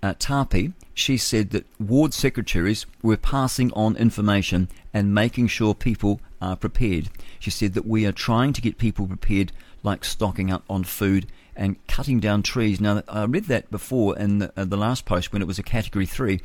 uh, 0.03 0.14
she 0.95 1.15
said 1.15 1.52
that 1.52 1.65
ward 1.80 2.14
secretaries 2.14 2.88
were 3.03 3.18
passing 3.18 3.72
on 3.73 3.95
information 3.95 4.68
and 4.94 5.14
making 5.14 5.48
sure 5.48 5.76
people 5.76 6.19
are 6.41 6.56
prepared. 6.56 7.10
She 7.40 7.52
said 7.52 7.76
that 7.76 7.86
we 7.86 8.06
are 8.07 8.11
trying 8.11 8.53
to 8.53 8.61
get 8.61 8.80
people 8.80 9.06
prepared, 9.06 9.52
like 9.84 10.03
stocking 10.03 10.52
up 10.52 10.64
on 10.69 10.84
food 10.84 11.28
and 11.56 11.76
cutting 11.88 12.19
down 12.19 12.44
trees. 12.44 12.80
Now, 12.80 13.03
I 13.07 13.26
read 13.26 13.45
that 13.45 13.72
before 13.72 14.18
in 14.18 14.40
the, 14.40 14.53
uh, 14.56 14.65
the 14.65 14.78
last 14.78 15.06
post 15.06 15.32
when 15.32 15.41
it 15.41 15.48
was 15.48 15.60
a 15.60 15.64
category 15.64 16.06
three, 16.06 16.41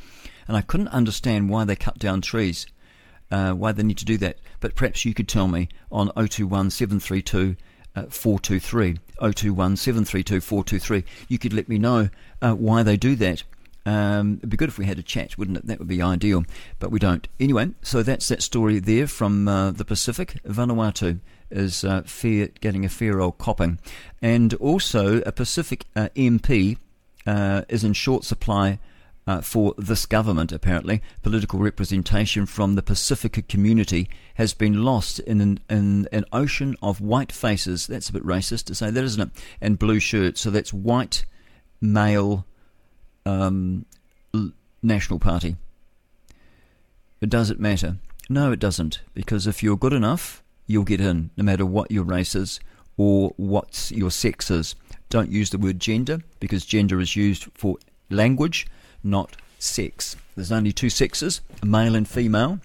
and 0.47 0.57
I 0.57 0.61
couldn't 0.61 0.89
understand 0.89 1.49
why 1.49 1.65
they 1.65 1.75
cut 1.75 1.97
down 1.97 2.21
trees, 2.21 2.67
uh, 3.31 3.53
why 3.53 3.71
they 3.71 3.83
need 3.83 3.97
to 3.99 4.05
do 4.05 4.17
that. 4.17 4.37
But 4.59 4.75
perhaps 4.75 5.05
you 5.05 5.13
could 5.13 5.27
tell 5.27 5.47
me 5.47 5.69
on 5.91 6.09
021 6.15 6.69
732 6.69 7.55
uh, 7.95 8.03
423. 8.09 8.99
021 9.19 9.75
732 9.75 10.41
423. 10.41 11.03
You 11.27 11.39
could 11.39 11.53
let 11.53 11.67
me 11.67 11.77
know 11.77 12.09
uh, 12.41 12.53
why 12.53 12.83
they 12.83 12.97
do 12.97 13.15
that. 13.15 13.43
Um, 13.85 14.35
it'd 14.39 14.49
be 14.49 14.57
good 14.57 14.69
if 14.69 14.77
we 14.77 14.85
had 14.85 14.99
a 14.99 15.03
chat, 15.03 15.37
wouldn't 15.37 15.57
it? 15.57 15.67
That 15.67 15.79
would 15.79 15.87
be 15.87 16.01
ideal, 16.01 16.43
but 16.77 16.91
we 16.91 16.99
don't. 16.99 17.25
Anyway, 17.39 17.69
so 17.81 18.03
that's 18.03 18.27
that 18.27 18.43
story 18.43 18.79
there 18.79 19.07
from 19.07 19.47
uh, 19.47 19.71
the 19.71 19.85
Pacific, 19.85 20.41
Vanuatu 20.45 21.19
is 21.49 21.83
uh, 21.83 22.03
fair, 22.03 22.47
getting 22.59 22.85
a 22.85 22.89
fair 22.89 23.19
old 23.19 23.37
copping. 23.37 23.79
And 24.21 24.53
also, 24.55 25.21
a 25.21 25.31
Pacific 25.31 25.85
uh, 25.95 26.09
MP 26.15 26.77
uh, 27.25 27.63
is 27.69 27.83
in 27.83 27.93
short 27.93 28.23
supply. 28.23 28.79
Uh, 29.25 29.41
for 29.41 29.73
this 29.77 30.05
government, 30.05 30.53
apparently, 30.53 31.01
political 31.21 31.59
representation 31.59 32.45
from 32.45 32.75
the 32.75 32.81
Pasifika 32.81 33.45
community 33.45 34.09
has 34.35 34.53
been 34.53 34.85
lost 34.85 35.19
in 35.19 35.41
an, 35.41 35.59
in 35.69 36.07
an 36.13 36.23
ocean 36.31 36.77
of 36.81 37.01
white 37.01 37.33
faces. 37.33 37.87
That's 37.87 38.07
a 38.07 38.13
bit 38.13 38.23
racist 38.23 38.63
to 38.67 38.75
say 38.75 38.89
that, 38.89 39.03
isn't 39.03 39.21
it? 39.21 39.43
And 39.59 39.77
blue 39.77 39.99
shirts. 39.99 40.39
So 40.39 40.49
that's 40.49 40.71
white 40.71 41.25
male 41.81 42.45
um, 43.25 43.85
National 44.81 45.19
Party. 45.19 45.57
But 47.19 47.29
does 47.29 47.49
it 47.49 47.59
matter? 47.59 47.97
No, 48.29 48.51
it 48.51 48.59
doesn't. 48.59 49.01
Because 49.13 49.47
if 49.47 49.63
you're 49.63 49.77
good 49.77 49.93
enough, 49.93 50.43
you'll 50.67 50.83
get 50.83 51.01
in, 51.01 51.31
no 51.37 51.43
matter 51.43 51.65
what 51.65 51.91
your 51.91 52.03
race 52.03 52.35
is 52.35 52.59
or 52.97 53.33
what 53.37 53.91
your 53.91 54.11
sex 54.11 54.51
is. 54.51 54.75
Don't 55.09 55.31
use 55.31 55.49
the 55.49 55.57
word 55.57 55.79
gender 55.79 56.19
because 56.39 56.65
gender 56.65 56.99
is 56.99 57.15
used 57.15 57.45
for 57.53 57.77
language, 58.09 58.67
not 59.03 59.37
sex. 59.57 60.15
There's 60.35 60.51
only 60.51 60.71
two 60.71 60.89
sexes, 60.89 61.41
male 61.63 61.95
and 61.95 62.07
female. 62.07 62.59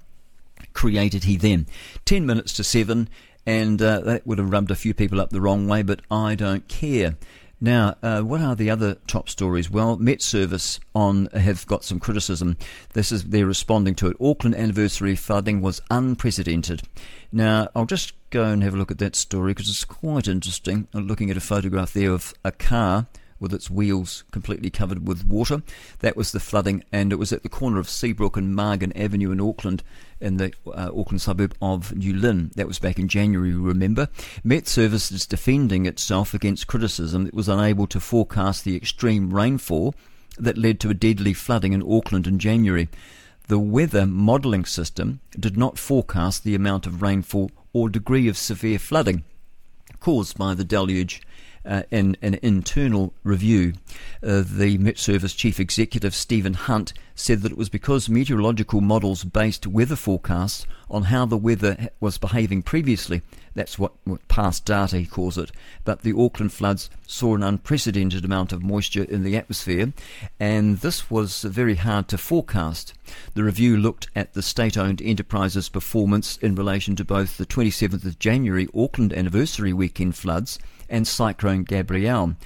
Created 0.74 1.24
he 1.24 1.36
them. 1.36 1.66
Ten 2.04 2.26
minutes 2.26 2.52
to 2.54 2.64
seven, 2.64 3.08
and 3.46 3.80
uh, 3.80 4.00
that 4.00 4.26
would 4.26 4.38
have 4.38 4.50
rubbed 4.50 4.70
a 4.70 4.76
few 4.76 4.94
people 4.94 5.20
up 5.20 5.30
the 5.30 5.40
wrong 5.40 5.68
way, 5.68 5.82
but 5.82 6.00
I 6.10 6.34
don't 6.34 6.66
care. 6.68 7.16
Now, 7.62 7.94
uh, 8.02 8.22
what 8.22 8.40
are 8.40 8.56
the 8.56 8.70
other 8.70 8.96
top 9.06 9.28
stories? 9.28 9.70
Well, 9.70 9.96
Met 9.96 10.20
Service 10.20 10.80
on 10.96 11.26
have 11.26 11.64
got 11.68 11.84
some 11.84 12.00
criticism. 12.00 12.56
This 12.94 13.12
is 13.12 13.22
they're 13.22 13.46
responding 13.46 13.94
to 13.96 14.08
it. 14.08 14.16
Auckland 14.20 14.56
anniversary 14.56 15.14
flooding 15.14 15.60
was 15.60 15.80
unprecedented. 15.88 16.82
Now, 17.30 17.68
I'll 17.76 17.86
just 17.86 18.14
go 18.30 18.46
and 18.46 18.64
have 18.64 18.74
a 18.74 18.76
look 18.76 18.90
at 18.90 18.98
that 18.98 19.14
story 19.14 19.52
because 19.52 19.68
it's 19.68 19.84
quite 19.84 20.26
interesting. 20.26 20.88
I'm 20.92 21.06
looking 21.06 21.30
at 21.30 21.36
a 21.36 21.40
photograph 21.40 21.92
there 21.92 22.10
of 22.10 22.34
a 22.44 22.50
car 22.50 23.06
with 23.42 23.52
its 23.52 23.68
wheels 23.68 24.22
completely 24.30 24.70
covered 24.70 25.06
with 25.06 25.26
water. 25.26 25.62
That 25.98 26.16
was 26.16 26.30
the 26.30 26.40
flooding, 26.40 26.84
and 26.92 27.12
it 27.12 27.16
was 27.16 27.32
at 27.32 27.42
the 27.42 27.48
corner 27.48 27.78
of 27.80 27.88
Seabrook 27.88 28.36
and 28.36 28.54
Margan 28.54 28.92
Avenue 28.96 29.32
in 29.32 29.40
Auckland, 29.40 29.82
in 30.20 30.36
the 30.36 30.52
uh, 30.66 30.90
Auckland 30.96 31.20
suburb 31.20 31.54
of 31.60 31.94
New 31.94 32.14
Lynn. 32.14 32.52
That 32.54 32.68
was 32.68 32.78
back 32.78 32.98
in 32.98 33.08
January, 33.08 33.52
remember. 33.52 34.08
Met 34.44 34.68
Service 34.68 35.10
is 35.10 35.26
defending 35.26 35.84
itself 35.84 36.32
against 36.32 36.68
criticism 36.68 37.26
it 37.26 37.34
was 37.34 37.48
unable 37.48 37.88
to 37.88 37.98
forecast 37.98 38.64
the 38.64 38.76
extreme 38.76 39.34
rainfall 39.34 39.94
that 40.38 40.56
led 40.56 40.78
to 40.80 40.90
a 40.90 40.94
deadly 40.94 41.34
flooding 41.34 41.72
in 41.72 41.82
Auckland 41.82 42.28
in 42.28 42.38
January. 42.38 42.88
The 43.48 43.58
weather 43.58 44.06
modelling 44.06 44.64
system 44.64 45.20
did 45.38 45.56
not 45.56 45.78
forecast 45.78 46.44
the 46.44 46.54
amount 46.54 46.86
of 46.86 47.02
rainfall 47.02 47.50
or 47.72 47.88
degree 47.88 48.28
of 48.28 48.38
severe 48.38 48.78
flooding 48.78 49.24
caused 49.98 50.38
by 50.38 50.54
the 50.54 50.64
deluge 50.64 51.22
uh, 51.64 51.82
in 51.90 52.16
an 52.22 52.38
internal 52.42 53.12
review. 53.24 53.74
Uh, 54.22 54.42
the 54.44 54.78
Met 54.78 54.98
Service 54.98 55.34
Chief 55.34 55.60
Executive 55.60 56.14
Stephen 56.14 56.54
Hunt 56.54 56.92
said 57.14 57.42
that 57.42 57.52
it 57.52 57.58
was 57.58 57.68
because 57.68 58.08
meteorological 58.08 58.80
models 58.80 59.24
based 59.24 59.66
weather 59.66 59.96
forecasts 59.96 60.66
on 60.90 61.04
how 61.04 61.24
the 61.24 61.36
weather 61.36 61.88
was 62.00 62.18
behaving 62.18 62.62
previously. 62.62 63.22
That's 63.54 63.78
what, 63.78 63.92
what 64.04 64.26
past 64.28 64.64
data 64.64 64.98
he 64.98 65.06
calls 65.06 65.38
it. 65.38 65.50
But 65.84 66.02
the 66.02 66.16
Auckland 66.16 66.52
floods 66.52 66.90
saw 67.06 67.34
an 67.34 67.42
unprecedented 67.42 68.24
amount 68.24 68.52
of 68.52 68.62
moisture 68.62 69.04
in 69.04 69.24
the 69.24 69.36
atmosphere, 69.36 69.92
and 70.40 70.78
this 70.78 71.10
was 71.10 71.42
very 71.42 71.76
hard 71.76 72.08
to 72.08 72.18
forecast. 72.18 72.94
The 73.34 73.44
review 73.44 73.76
looked 73.76 74.08
at 74.14 74.34
the 74.34 74.42
state 74.42 74.76
owned 74.76 75.02
enterprise's 75.02 75.68
performance 75.68 76.38
in 76.38 76.54
relation 76.54 76.96
to 76.96 77.04
both 77.04 77.36
the 77.36 77.46
27th 77.46 78.04
of 78.04 78.18
January 78.18 78.68
Auckland 78.74 79.12
anniversary 79.12 79.72
weekend 79.72 80.16
floods 80.16 80.58
and 80.92 81.08
Cyclone 81.08 81.64
Gabrielle, 81.64 82.36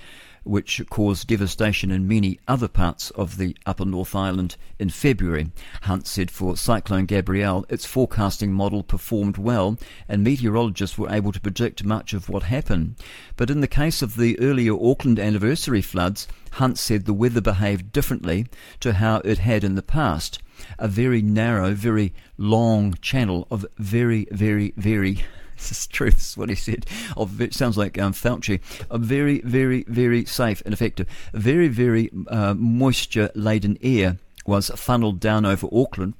which 0.45 0.81
caused 0.89 1.27
devastation 1.27 1.91
in 1.91 2.07
many 2.07 2.39
other 2.47 2.69
parts 2.69 3.11
of 3.11 3.37
the 3.37 3.57
Upper 3.67 3.85
North 3.85 4.15
Island 4.15 4.57
in 4.79 4.91
February. 4.91 5.51
Hunt 5.83 6.07
said 6.07 6.31
for 6.31 6.57
Cyclone 6.57 7.07
Gabrielle, 7.07 7.67
its 7.69 7.85
forecasting 7.85 8.53
model 8.53 8.85
performed 8.85 9.37
well 9.37 9.77
and 10.09 10.23
meteorologists 10.23 10.97
were 10.97 11.11
able 11.11 11.33
to 11.33 11.41
predict 11.41 11.85
much 11.85 12.13
of 12.13 12.29
what 12.29 12.45
happened. 12.45 12.95
But 13.37 13.51
in 13.51 13.61
the 13.61 13.67
case 13.67 14.03
of 14.03 14.17
the 14.17 14.39
earlier 14.39 14.75
Auckland 14.75 15.19
anniversary 15.19 15.83
floods, 15.83 16.29
Hunt 16.53 16.79
said 16.79 17.05
the 17.05 17.13
weather 17.13 17.41
behaved 17.41 17.91
differently 17.91 18.47
to 18.79 18.93
how 18.95 19.17
it 19.25 19.39
had 19.39 19.65
in 19.65 19.75
the 19.75 19.83
past. 19.83 20.41
A 20.79 20.87
very 20.87 21.21
narrow, 21.21 21.75
very 21.75 22.15
long 22.39 22.95
channel 23.03 23.49
of 23.51 23.67
very, 23.79 24.29
very, 24.31 24.73
very 24.77 25.25
this 25.57 25.73
is 25.73 25.87
true. 25.87 26.11
This 26.11 26.31
is 26.31 26.37
what 26.37 26.49
he 26.49 26.55
said. 26.55 26.87
Of 27.17 27.41
it 27.41 27.55
sounds 27.55 27.77
like 27.77 27.99
um, 27.99 28.13
Fauci. 28.13 28.61
A 28.91 28.99
very, 28.99 29.41
very, 29.41 29.85
very 29.89 30.25
safe 30.25 30.63
and 30.65 30.73
effective. 30.73 31.07
Very, 31.33 31.69
very 31.69 32.11
uh, 32.29 32.55
moisture-laden 32.55 33.79
air 33.83 34.19
was 34.47 34.71
funneled 34.71 35.21
down 35.21 35.45
over 35.45 35.69
Auckland 35.73 36.15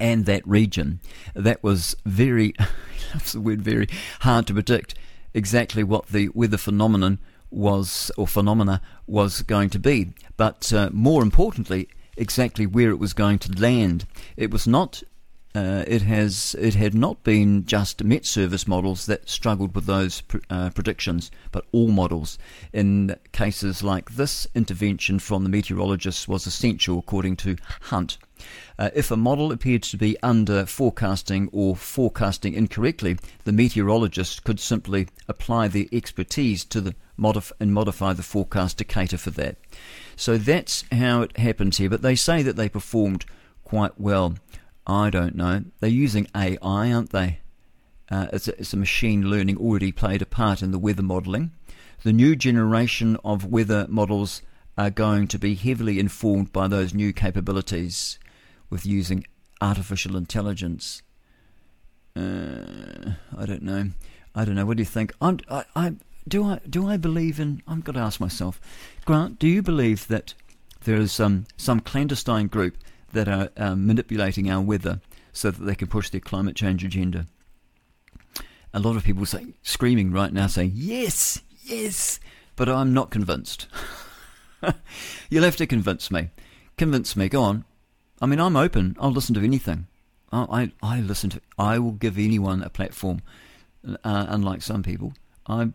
and 0.00 0.26
that 0.26 0.46
region. 0.46 1.00
That 1.34 1.62
was 1.62 1.96
very, 2.04 2.54
loves 3.14 3.32
the 3.32 3.40
word 3.40 3.62
very, 3.62 3.88
hard 4.20 4.46
to 4.48 4.54
predict 4.54 4.94
exactly 5.34 5.84
what 5.84 6.06
the 6.08 6.28
weather 6.30 6.58
phenomenon 6.58 7.18
was 7.50 8.10
or 8.16 8.26
phenomena 8.26 8.80
was 9.06 9.42
going 9.42 9.70
to 9.70 9.78
be. 9.78 10.12
but 10.36 10.72
uh, 10.72 10.90
more 10.92 11.22
importantly, 11.22 11.88
exactly 12.16 12.66
where 12.66 12.90
it 12.90 12.98
was 12.98 13.12
going 13.12 13.38
to 13.38 13.52
land. 13.60 14.06
It 14.36 14.50
was 14.50 14.66
not. 14.66 15.02
Uh, 15.56 15.84
it 15.86 16.02
has. 16.02 16.54
It 16.58 16.74
had 16.74 16.94
not 16.94 17.24
been 17.24 17.64
just 17.64 18.04
Met 18.04 18.26
Service 18.26 18.68
models 18.68 19.06
that 19.06 19.26
struggled 19.26 19.74
with 19.74 19.86
those 19.86 20.20
pr- 20.20 20.36
uh, 20.50 20.68
predictions, 20.68 21.30
but 21.50 21.64
all 21.72 21.88
models. 21.88 22.36
In 22.74 23.16
cases 23.32 23.82
like 23.82 24.16
this, 24.16 24.46
intervention 24.54 25.18
from 25.18 25.44
the 25.44 25.48
meteorologists 25.48 26.28
was 26.28 26.46
essential, 26.46 26.98
according 26.98 27.36
to 27.36 27.56
Hunt. 27.84 28.18
Uh, 28.78 28.90
if 28.94 29.10
a 29.10 29.16
model 29.16 29.50
appeared 29.50 29.82
to 29.84 29.96
be 29.96 30.20
under 30.22 30.66
forecasting 30.66 31.48
or 31.52 31.74
forecasting 31.74 32.52
incorrectly, 32.52 33.16
the 33.44 33.52
meteorologist 33.52 34.44
could 34.44 34.60
simply 34.60 35.08
apply 35.26 35.68
their 35.68 35.86
expertise 35.90 36.66
to 36.66 36.82
the 36.82 36.94
modif- 37.18 37.52
and 37.58 37.72
modify 37.72 38.12
the 38.12 38.22
forecast 38.22 38.76
to 38.76 38.84
cater 38.84 39.16
for 39.16 39.30
that. 39.30 39.56
So 40.16 40.36
that's 40.36 40.84
how 40.92 41.22
it 41.22 41.38
happens 41.38 41.78
here. 41.78 41.88
But 41.88 42.02
they 42.02 42.14
say 42.14 42.42
that 42.42 42.56
they 42.56 42.68
performed 42.68 43.24
quite 43.66 43.98
well. 43.98 44.36
I 44.86 45.10
don't 45.10 45.34
know. 45.34 45.64
They're 45.80 45.90
using 45.90 46.28
AI, 46.34 46.58
aren't 46.92 47.10
they? 47.10 47.40
Uh, 48.10 48.28
it's, 48.32 48.46
a, 48.46 48.60
it's 48.60 48.72
a 48.72 48.76
machine 48.76 49.28
learning 49.28 49.56
already 49.58 49.90
played 49.90 50.22
a 50.22 50.26
part 50.26 50.62
in 50.62 50.70
the 50.70 50.78
weather 50.78 51.02
modelling. 51.02 51.50
The 52.04 52.12
new 52.12 52.36
generation 52.36 53.16
of 53.24 53.46
weather 53.46 53.86
models 53.88 54.42
are 54.78 54.90
going 54.90 55.26
to 55.28 55.38
be 55.38 55.54
heavily 55.54 55.98
informed 55.98 56.52
by 56.52 56.68
those 56.68 56.94
new 56.94 57.12
capabilities 57.12 58.18
with 58.70 58.86
using 58.86 59.26
artificial 59.60 60.16
intelligence. 60.16 61.02
Uh, 62.14 63.12
I 63.36 63.46
don't 63.46 63.62
know. 63.62 63.90
I 64.34 64.44
don't 64.44 64.54
know. 64.54 64.66
What 64.66 64.76
do 64.76 64.82
you 64.82 64.86
think? 64.86 65.12
I'm, 65.20 65.40
I, 65.50 65.64
I, 65.74 65.94
do 66.28 66.44
I 66.44 66.60
do 66.68 66.88
I 66.88 66.96
believe 66.96 67.40
in? 67.40 67.62
I've 67.66 67.84
got 67.84 67.92
to 67.92 68.00
ask 68.00 68.20
myself, 68.20 68.60
Grant. 69.04 69.38
Do 69.38 69.48
you 69.48 69.62
believe 69.62 70.08
that 70.08 70.34
there 70.84 70.96
is 70.96 71.18
um, 71.18 71.46
some 71.56 71.80
clandestine 71.80 72.48
group 72.48 72.76
that 73.16 73.28
are 73.28 73.48
uh, 73.56 73.74
manipulating 73.74 74.50
our 74.50 74.60
weather 74.60 75.00
so 75.32 75.50
that 75.50 75.64
they 75.64 75.74
can 75.74 75.88
push 75.88 76.10
their 76.10 76.20
climate 76.20 76.54
change 76.54 76.84
agenda? 76.84 77.26
A 78.74 78.78
lot 78.78 78.96
of 78.96 79.04
people 79.04 79.24
say, 79.24 79.54
screaming 79.62 80.12
right 80.12 80.32
now, 80.32 80.46
saying 80.46 80.72
yes, 80.74 81.42
yes, 81.64 82.20
but 82.56 82.68
I'm 82.68 82.92
not 82.92 83.10
convinced. 83.10 83.68
You'll 85.30 85.44
have 85.44 85.56
to 85.56 85.66
convince 85.66 86.10
me. 86.10 86.28
Convince 86.76 87.16
me. 87.16 87.28
Go 87.28 87.42
on. 87.42 87.64
I 88.20 88.26
mean, 88.26 88.38
I'm 88.38 88.56
open. 88.56 88.96
I'll 89.00 89.10
listen 89.10 89.34
to 89.34 89.44
anything. 89.44 89.86
I, 90.30 90.72
I, 90.82 91.00
listen 91.00 91.30
to. 91.30 91.40
I 91.58 91.78
will 91.78 91.92
give 91.92 92.18
anyone 92.18 92.62
a 92.62 92.68
platform. 92.68 93.22
Uh, 93.86 94.26
unlike 94.28 94.62
some 94.62 94.82
people, 94.82 95.14
I, 95.46 95.70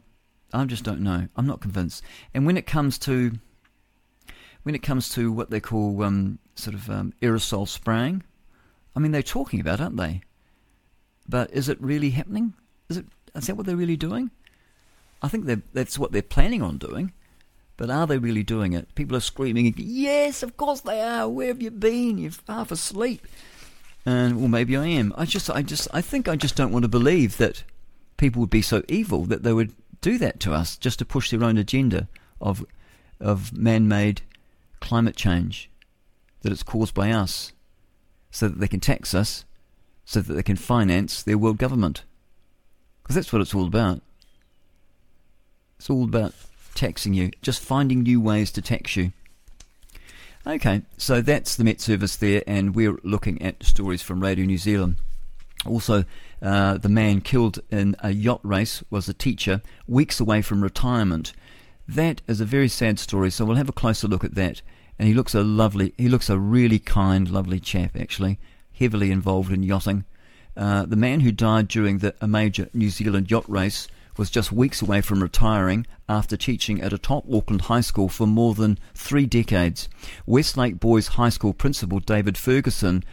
I 0.53 0.65
just 0.65 0.83
don't 0.83 0.99
know. 0.99 1.27
I'm 1.35 1.47
not 1.47 1.61
convinced. 1.61 2.03
And 2.33 2.45
when 2.45 2.57
it 2.57 2.67
comes 2.67 2.99
to, 2.99 3.31
when 4.63 4.75
it 4.75 4.83
comes 4.83 5.09
to 5.15 5.31
what 5.31 5.49
they 5.49 5.61
call 5.61 6.03
um, 6.03 6.37
sort 6.55 6.75
of 6.75 6.89
um, 6.89 7.13
aerosol 7.21 7.67
spraying, 7.67 8.23
I 8.95 8.99
mean, 8.99 9.11
they're 9.11 9.23
talking 9.23 9.59
about, 9.59 9.81
aren't 9.81 9.97
they? 9.97 10.21
But 11.27 11.51
is 11.51 11.69
it 11.69 11.81
really 11.81 12.11
happening? 12.11 12.53
Is 12.89 12.97
it? 12.97 13.05
Is 13.35 13.47
that 13.47 13.55
what 13.55 13.65
they're 13.65 13.75
really 13.75 13.97
doing? 13.97 14.31
I 15.21 15.27
think 15.27 15.49
that's 15.73 15.97
what 15.97 16.11
they're 16.11 16.21
planning 16.21 16.61
on 16.61 16.77
doing. 16.77 17.13
But 17.77 17.89
are 17.89 18.05
they 18.05 18.19
really 18.19 18.43
doing 18.43 18.73
it? 18.73 18.93
People 18.93 19.17
are 19.17 19.21
screaming, 19.21 19.73
yes, 19.75 20.43
of 20.43 20.55
course 20.55 20.81
they 20.81 21.01
are. 21.01 21.27
Where 21.27 21.47
have 21.47 21.63
you 21.63 21.71
been? 21.71 22.19
You're 22.19 22.31
half 22.47 22.71
asleep. 22.71 23.25
And 24.05 24.37
well, 24.37 24.49
maybe 24.49 24.77
I 24.77 24.85
am. 24.85 25.11
I 25.17 25.25
just, 25.25 25.49
I 25.49 25.63
just, 25.63 25.87
I 25.91 25.99
think 26.01 26.27
I 26.27 26.35
just 26.35 26.55
don't 26.55 26.71
want 26.71 26.83
to 26.83 26.89
believe 26.89 27.37
that 27.37 27.63
people 28.17 28.39
would 28.41 28.51
be 28.51 28.61
so 28.61 28.83
evil 28.87 29.25
that 29.25 29.41
they 29.41 29.51
would 29.51 29.73
do 29.99 30.19
that 30.19 30.39
to 30.41 30.53
us 30.53 30.77
just 30.77 30.99
to 30.99 31.05
push 31.05 31.31
their 31.31 31.43
own 31.43 31.57
agenda 31.57 32.07
of, 32.39 32.63
of 33.19 33.51
man-made 33.51 34.21
climate 34.79 35.15
change, 35.15 35.70
that 36.41 36.51
it's 36.51 36.63
caused 36.63 36.93
by 36.93 37.11
us, 37.11 37.53
so 38.29 38.47
that 38.47 38.59
they 38.59 38.67
can 38.67 38.79
tax 38.79 39.13
us, 39.13 39.45
so 40.05 40.21
that 40.21 40.33
they 40.33 40.43
can 40.43 40.55
finance 40.55 41.23
their 41.23 41.37
world 41.37 41.57
government. 41.57 42.03
Because 43.01 43.15
that's 43.15 43.33
what 43.33 43.41
it's 43.41 43.53
all 43.53 43.67
about. 43.67 44.01
It's 45.77 45.89
all 45.89 46.03
about 46.03 46.33
taxing 46.75 47.13
you, 47.13 47.31
just 47.41 47.61
finding 47.61 48.03
new 48.03 48.21
ways 48.21 48.51
to 48.51 48.61
tax 48.61 48.95
you. 48.95 49.11
Okay, 50.45 50.81
so 50.97 51.21
that's 51.21 51.55
the 51.55 51.63
Met 51.63 51.81
Service 51.81 52.15
there, 52.15 52.43
and 52.47 52.73
we're 52.73 52.97
looking 53.03 53.41
at 53.41 53.63
stories 53.63 54.01
from 54.01 54.21
Radio 54.21 54.45
New 54.45 54.57
Zealand. 54.57 54.95
Also, 55.65 56.03
uh, 56.41 56.77
the 56.77 56.89
man 56.89 57.21
killed 57.21 57.59
in 57.69 57.95
a 57.99 58.11
yacht 58.11 58.41
race 58.43 58.83
was 58.89 59.07
a 59.07 59.13
teacher 59.13 59.61
weeks 59.87 60.19
away 60.19 60.41
from 60.41 60.63
retirement. 60.63 61.33
That 61.87 62.21
is 62.27 62.41
a 62.41 62.45
very 62.45 62.67
sad 62.67 62.97
story, 62.97 63.29
so 63.29 63.45
we'll 63.45 63.57
have 63.57 63.69
a 63.69 63.73
closer 63.73 64.07
look 64.07 64.23
at 64.23 64.33
that. 64.35 64.63
And 64.99 65.07
he 65.07 65.13
looks 65.13 65.33
a 65.33 65.41
lovely, 65.41 65.93
he 65.97 66.09
looks 66.09 66.29
a 66.29 66.37
really 66.37 66.79
kind, 66.79 67.29
lovely 67.29 67.59
chap, 67.59 67.95
actually, 67.97 68.39
heavily 68.71 69.11
involved 69.11 69.51
in 69.51 69.63
yachting. 69.63 70.05
Uh, 70.55 70.85
the 70.85 70.95
man 70.95 71.21
who 71.21 71.31
died 71.31 71.67
during 71.67 71.99
the, 71.99 72.13
a 72.21 72.27
major 72.27 72.69
New 72.73 72.89
Zealand 72.89 73.31
yacht 73.31 73.49
race 73.49 73.87
was 74.17 74.29
just 74.29 74.51
weeks 74.51 74.81
away 74.81 75.01
from 75.01 75.21
retiring 75.21 75.87
after 76.09 76.35
teaching 76.35 76.81
at 76.81 76.93
a 76.93 76.97
top 76.97 77.25
Auckland 77.31 77.61
high 77.61 77.81
school 77.81 78.09
for 78.09 78.27
more 78.27 78.53
than 78.53 78.77
three 78.93 79.25
decades. 79.25 79.87
Westlake 80.25 80.79
Boys 80.79 81.07
High 81.07 81.29
School 81.29 81.53
principal 81.53 81.99
David 81.99 82.37
Ferguson 82.37 83.03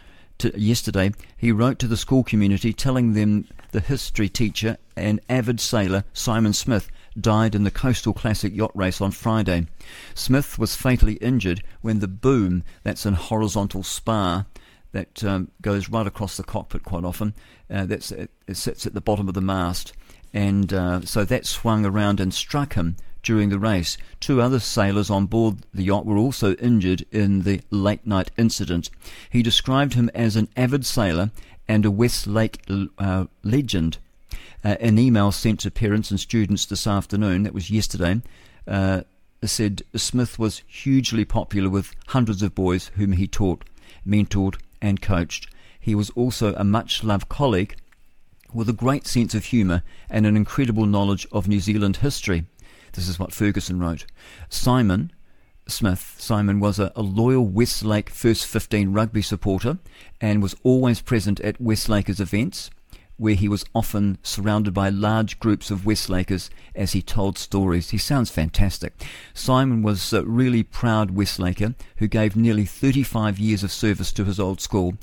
yesterday 0.55 1.11
he 1.35 1.51
wrote 1.51 1.79
to 1.79 1.87
the 1.87 1.97
school 1.97 2.23
community 2.23 2.71
telling 2.71 3.13
them 3.13 3.45
the 3.71 3.81
history 3.81 4.29
teacher 4.29 4.77
and 4.95 5.19
avid 5.29 5.59
sailor 5.59 6.03
Simon 6.13 6.53
Smith 6.53 6.89
died 7.21 7.55
in 7.55 7.63
the 7.63 7.71
Coastal 7.71 8.13
Classic 8.13 8.55
yacht 8.55 8.71
race 8.73 9.01
on 9.01 9.11
Friday. 9.11 9.67
Smith 10.13 10.57
was 10.57 10.75
fatally 10.75 11.15
injured 11.15 11.63
when 11.81 11.99
the 11.99 12.07
boom, 12.07 12.63
that's 12.83 13.05
an 13.05 13.13
horizontal 13.13 13.83
spar 13.83 14.45
that 14.91 15.23
um, 15.23 15.51
goes 15.61 15.89
right 15.89 16.07
across 16.07 16.37
the 16.37 16.43
cockpit 16.43 16.83
quite 16.83 17.03
often, 17.03 17.33
uh, 17.69 17.85
that's, 17.85 18.11
it, 18.11 18.31
it 18.47 18.57
sits 18.57 18.85
at 18.85 18.93
the 18.93 19.01
bottom 19.01 19.27
of 19.27 19.35
the 19.35 19.41
mast 19.41 19.93
and 20.33 20.73
uh, 20.73 21.01
so 21.01 21.25
that 21.25 21.45
swung 21.45 21.85
around 21.85 22.19
and 22.19 22.33
struck 22.33 22.73
him 22.73 22.95
during 23.23 23.49
the 23.49 23.59
race. 23.59 23.97
Two 24.19 24.41
other 24.41 24.59
sailors 24.59 25.09
on 25.09 25.25
board 25.25 25.57
the 25.73 25.83
yacht 25.83 26.05
were 26.05 26.17
also 26.17 26.55
injured 26.55 27.05
in 27.11 27.41
the 27.41 27.61
late 27.69 28.05
night 28.05 28.31
incident. 28.37 28.89
He 29.29 29.43
described 29.43 29.93
him 29.93 30.09
as 30.13 30.35
an 30.35 30.47
avid 30.55 30.85
sailor 30.85 31.31
and 31.67 31.85
a 31.85 31.91
Westlake 31.91 32.63
uh, 32.97 33.25
legend. 33.43 33.97
Uh, 34.63 34.75
an 34.79 34.99
email 34.99 35.31
sent 35.31 35.59
to 35.61 35.71
parents 35.71 36.11
and 36.11 36.19
students 36.19 36.65
this 36.65 36.85
afternoon, 36.85 37.43
that 37.43 37.53
was 37.53 37.69
yesterday, 37.69 38.21
uh, 38.67 39.01
said 39.43 39.83
Smith 39.95 40.37
was 40.37 40.63
hugely 40.67 41.25
popular 41.25 41.69
with 41.69 41.95
hundreds 42.07 42.41
of 42.41 42.55
boys 42.55 42.91
whom 42.95 43.13
he 43.13 43.27
taught, 43.27 43.63
mentored, 44.05 44.57
and 44.81 45.01
coached. 45.01 45.47
He 45.79 45.95
was 45.95 46.09
also 46.11 46.53
a 46.55 46.63
much 46.63 47.03
loved 47.03 47.29
colleague 47.29 47.75
with 48.53 48.67
a 48.67 48.73
great 48.73 49.07
sense 49.07 49.33
of 49.33 49.45
humour 49.45 49.83
and 50.09 50.25
an 50.25 50.35
incredible 50.35 50.85
knowledge 50.85 51.27
of 51.31 51.47
New 51.47 51.59
Zealand 51.59 51.97
history. 51.97 52.45
This 52.93 53.07
is 53.07 53.19
what 53.19 53.33
Ferguson 53.33 53.79
wrote. 53.79 54.05
Simon 54.49 55.11
Smith, 55.67 56.15
Simon 56.17 56.59
was 56.59 56.79
a, 56.79 56.91
a, 56.95 57.01
loyal 57.01 57.45
Westlake 57.45 58.09
First 58.09 58.45
15 58.47 58.91
rugby 58.91 59.21
supporter 59.21 59.77
and 60.19 60.41
was 60.41 60.55
always 60.63 61.01
present 61.01 61.39
at 61.41 61.61
Westlakers 61.61 62.19
events, 62.19 62.69
where 63.19 63.35
he 63.35 63.49
was 63.49 63.65
often 63.75 64.17
surrounded 64.23 64.73
by 64.73 64.89
large 64.89 65.39
groups 65.39 65.69
of 65.69 65.81
Westlakers 65.81 66.49
as 66.73 66.93
he 66.93 67.01
told 67.01 67.37
stories. 67.37 67.89
He 67.89 67.97
sounds 67.97 68.31
fantastic. 68.31 68.93
Simon 69.33 69.83
was 69.83 70.13
a 70.13 70.23
really 70.23 70.63
proud 70.63 71.11
Westlaker 71.11 71.75
who 71.97 72.07
gave 72.07 72.35
nearly 72.35 72.65
35 72.65 73.37
years 73.37 73.61
of 73.61 73.71
service 73.71 74.13
to 74.13 74.23
his 74.23 74.39
old 74.39 74.61
school. 74.61 74.93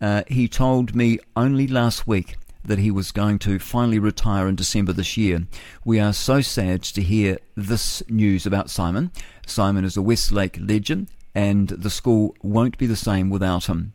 Uh, 0.00 0.24
he 0.26 0.48
told 0.48 0.96
me 0.96 1.20
only 1.36 1.68
last 1.68 2.06
week 2.06 2.36
that 2.64 2.80
he 2.80 2.90
was 2.90 3.12
going 3.12 3.38
to 3.38 3.58
finally 3.58 3.98
retire 3.98 4.48
in 4.48 4.56
December 4.56 4.92
this 4.92 5.16
year. 5.16 5.46
We 5.84 6.00
are 6.00 6.12
so 6.12 6.40
sad 6.40 6.82
to 6.82 7.02
hear 7.02 7.38
this 7.56 8.02
news 8.08 8.44
about 8.44 8.70
Simon. 8.70 9.12
Simon 9.46 9.84
is 9.84 9.96
a 9.96 10.02
Westlake 10.02 10.58
legend, 10.60 11.08
and 11.34 11.68
the 11.68 11.90
school 11.90 12.34
won't 12.42 12.78
be 12.78 12.86
the 12.86 12.96
same 12.96 13.30
without 13.30 13.66
him. 13.66 13.94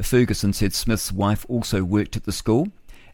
Ferguson 0.00 0.52
said 0.52 0.72
Smith's 0.72 1.12
wife 1.12 1.44
also 1.48 1.84
worked 1.84 2.16
at 2.16 2.24
the 2.24 2.32
school 2.32 2.68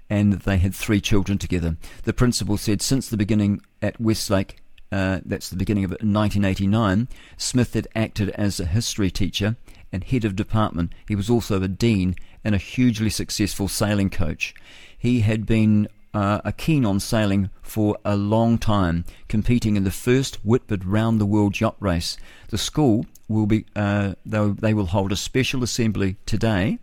and 0.09 0.35
they 0.35 0.59
had 0.59 0.74
three 0.74 1.01
children 1.01 1.39
together. 1.39 1.77
The 2.05 2.12
principal 2.12 2.57
said 2.57 2.83
since 2.83 3.09
the 3.09 3.16
beginning 3.16 3.61
at 3.83 4.01
Westlake, 4.01 4.59
uh, 4.93 5.20
that's 5.24 5.51
the 5.51 5.57
beginning 5.57 5.85
of 5.85 5.91
1989, 5.91 7.09
Smith 7.37 7.74
had 7.74 7.89
acted 7.95 8.31
as 8.31 8.61
a 8.61 8.66
history 8.66 9.11
teacher 9.11 9.57
and 9.93 10.05
head 10.05 10.24
of 10.24 10.37
department. 10.37 10.93
He 11.09 11.16
was 11.16 11.28
also 11.28 11.62
a 11.62 11.69
dean 11.69 12.15
and 12.45 12.55
a 12.55 12.59
hugely 12.59 13.11
successful 13.11 13.69
sailing 13.69 14.11
coach. 14.11 14.55
He 14.97 15.20
had 15.20 15.47
been 15.47 15.89
uh, 16.15 16.41
a 16.45 16.53
keen 16.53 16.85
on 16.87 17.01
sailing 17.01 17.51
for 17.62 17.99
a 18.05 18.16
long 18.16 18.59
time, 18.59 19.05
competing 19.28 19.77
in 19.77 19.85
the 19.85 19.91
first 19.91 20.37
Whitbread 20.37 20.85
round 20.85 21.20
the 21.20 21.27
world 21.27 21.61
yacht 21.61 21.77
race. 21.81 22.16
The 22.49 22.59
school 22.59 23.07
will 23.28 23.47
be 23.47 23.66
uh, 23.74 24.15
they, 24.24 24.49
they 24.51 24.74
will 24.74 24.87
hold 24.87 25.12
a 25.12 25.16
special 25.16 25.62
assembly 25.62 26.16
today 26.24 26.78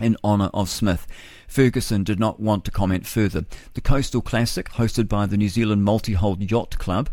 in 0.00 0.16
honour 0.24 0.50
of 0.54 0.68
Smith. 0.68 1.06
Ferguson 1.48 2.04
did 2.04 2.18
not 2.18 2.40
want 2.40 2.64
to 2.64 2.70
comment 2.70 3.06
further. 3.06 3.44
The 3.74 3.80
Coastal 3.80 4.20
Classic, 4.20 4.68
hosted 4.70 5.08
by 5.08 5.26
the 5.26 5.36
New 5.36 5.48
Zealand 5.48 5.84
Multi-Hull 5.84 6.38
Yacht 6.40 6.78
Club, 6.78 7.08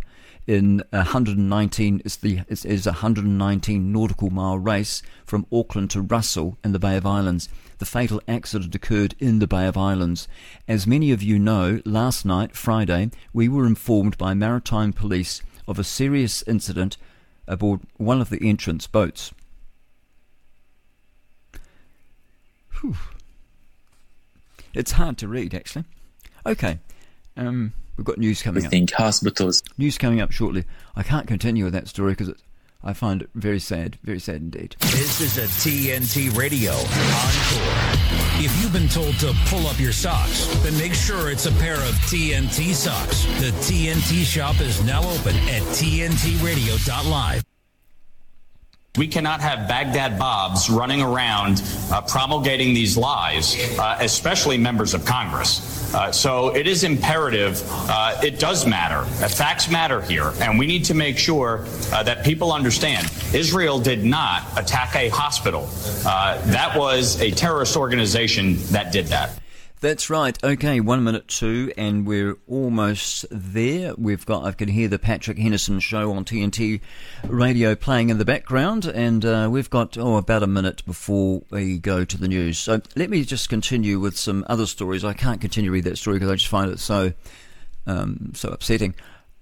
in 0.46 0.84
119 0.90 2.02
is 2.04 2.18
the 2.18 2.42
is, 2.50 2.66
is 2.66 2.86
119 2.86 3.92
nautical 3.92 4.30
mile 4.30 4.58
race 4.58 5.02
from 5.26 5.46
Auckland 5.52 5.90
to 5.92 6.02
Russell 6.02 6.58
in 6.64 6.74
the 6.74 6.80
Bay 6.80 6.98
of 6.98 7.06
Islands. 7.06 7.48
The 7.78 7.86
fatal 7.86 8.22
accident 8.28 8.76
occurred 8.76 9.16
in 9.20 9.40
the 9.40 9.48
Bay 9.48 9.68
of 9.68 9.78
Islands. 9.78 10.28
As 10.68 10.86
many 10.86 11.12
of 11.12 11.24
you 11.24 11.40
know, 11.40 11.82
last 11.86 12.26
night, 12.26 12.56
Friday, 12.56 13.12
we 13.32 13.48
were 13.48 13.66
informed 13.66 14.18
by 14.18 14.34
maritime 14.34 14.92
police 14.92 15.42
of 15.68 15.80
a 15.80 15.84
serious 15.84 16.44
incident 16.46 16.98
aboard 17.48 17.82
one 17.98 18.20
of 18.20 18.30
the 18.30 18.48
entrance 18.48 18.88
boats. 18.88 19.32
Whew. 22.84 22.96
It's 24.74 24.92
hard 24.92 25.18
to 25.20 25.28
read, 25.28 25.54
actually. 25.56 25.86
Okay. 26.46 26.80
Um, 27.38 27.72
we've 27.98 28.06
got 28.06 28.18
news 28.18 28.42
coming 28.42 28.66
I 28.66 28.70
think 28.70 28.92
hospitals. 28.92 29.64
News 29.78 29.98
coming 29.98 30.20
up 30.20 30.32
shortly. 30.32 30.66
I 30.96 31.04
can't 31.04 31.26
continue 31.26 31.64
with 31.64 31.74
that 31.74 31.88
story 31.88 32.12
because 32.12 32.34
I 32.84 32.92
find 32.92 33.22
it 33.22 33.30
very 33.36 33.60
sad, 33.60 33.98
very 34.04 34.20
sad 34.20 34.38
indeed. 34.38 34.76
This 34.82 35.22
is 35.22 35.38
a 35.38 35.46
TNT 35.46 36.36
Radio 36.38 36.74
Encore. 36.74 38.44
If 38.44 38.62
you've 38.62 38.74
been 38.74 38.90
told 38.90 39.18
to 39.20 39.34
pull 39.46 39.66
up 39.68 39.80
your 39.80 39.94
socks, 39.94 40.48
then 40.64 40.78
make 40.78 40.94
sure 40.94 41.32
it's 41.32 41.46
a 41.46 41.52
pair 41.54 41.76
of 41.76 41.96
TNT 42.10 42.74
socks. 42.74 43.24
The 43.40 43.52
TNT 43.62 44.26
shop 44.26 44.60
is 44.60 44.84
now 44.84 45.00
open 45.00 45.36
at 45.48 45.62
TNTRadio.live. 45.62 47.44
We 48.96 49.08
cannot 49.08 49.42
have 49.42 49.68
Baghdad 49.68 50.20
Bobs 50.20 50.70
running 50.70 51.02
around 51.02 51.64
uh, 51.92 52.02
promulgating 52.02 52.76
these 52.76 52.96
lies, 52.96 53.58
uh, 53.80 53.98
especially 54.02 54.56
members 54.56 54.94
of 54.94 55.04
Congress. 55.04 55.92
Uh, 55.96 56.12
so 56.12 56.56
it 56.56 56.68
is 56.68 56.84
imperative. 56.84 57.60
Uh, 57.72 58.22
it 58.24 58.38
does 58.38 58.68
matter. 58.68 59.00
Uh, 59.00 59.28
facts 59.28 59.68
matter 59.68 60.00
here, 60.04 60.32
and 60.42 60.60
we 60.60 60.68
need 60.68 60.86
to 60.86 60.94
make 60.94 61.18
sure 61.18 61.66
uh, 61.92 62.04
that 62.04 62.24
people 62.24 62.54
understand. 62.54 63.12
Israel 63.34 63.80
did 63.80 64.06
not 64.06 64.44
attack 64.58 64.96
a 64.96 65.10
hospital. 65.10 65.66
that 66.04 66.78
was 66.78 67.20
a 67.20 67.32
terrorist 67.32 67.76
organization 67.76 68.58
that 68.68 68.92
did 68.92 69.08
that. 69.08 69.43
That's 69.84 70.10
right. 70.10 70.42
Okay, 70.42 70.80
one 70.80 71.04
minute 71.04 71.28
two, 71.28 71.74
and 71.78 72.08
we're 72.08 72.38
almost 72.48 73.26
there. 73.30 73.94
We've 73.98 74.26
got, 74.26 74.46
I 74.46 74.54
can 74.54 74.70
hear 74.70 74.88
the 74.88 74.98
Patrick 74.98 75.38
Henningsen 75.38 75.82
show 75.82 76.14
on 76.14 76.24
TNT 76.24 76.80
radio 77.28 77.76
playing 77.76 78.10
in 78.10 78.18
the 78.18 78.24
background, 78.24 78.86
and 78.86 79.26
uh, 79.26 79.50
we've 79.52 79.70
got, 79.70 79.98
oh, 79.98 80.16
about 80.16 80.42
a 80.42 80.48
minute 80.48 80.86
before 80.86 81.42
we 81.50 81.80
go 81.80 82.06
to 82.06 82.18
the 82.18 82.30
news. 82.30 82.60
So 82.60 82.80
let 82.96 83.10
me 83.10 83.26
just 83.26 83.50
continue 83.50 84.00
with 84.00 84.18
some 84.18 84.46
other 84.48 84.68
stories. 84.68 85.04
I 85.04 85.12
can't 85.12 85.42
continue 85.42 85.70
read 85.70 85.84
that 85.84 85.98
story 85.98 86.16
because 86.16 86.32
I 86.32 86.36
just 86.36 86.48
find 86.48 86.72
it 86.72 86.80
so, 86.80 87.12
um, 87.86 88.32
so 88.36 88.52
upsetting. 88.52 88.96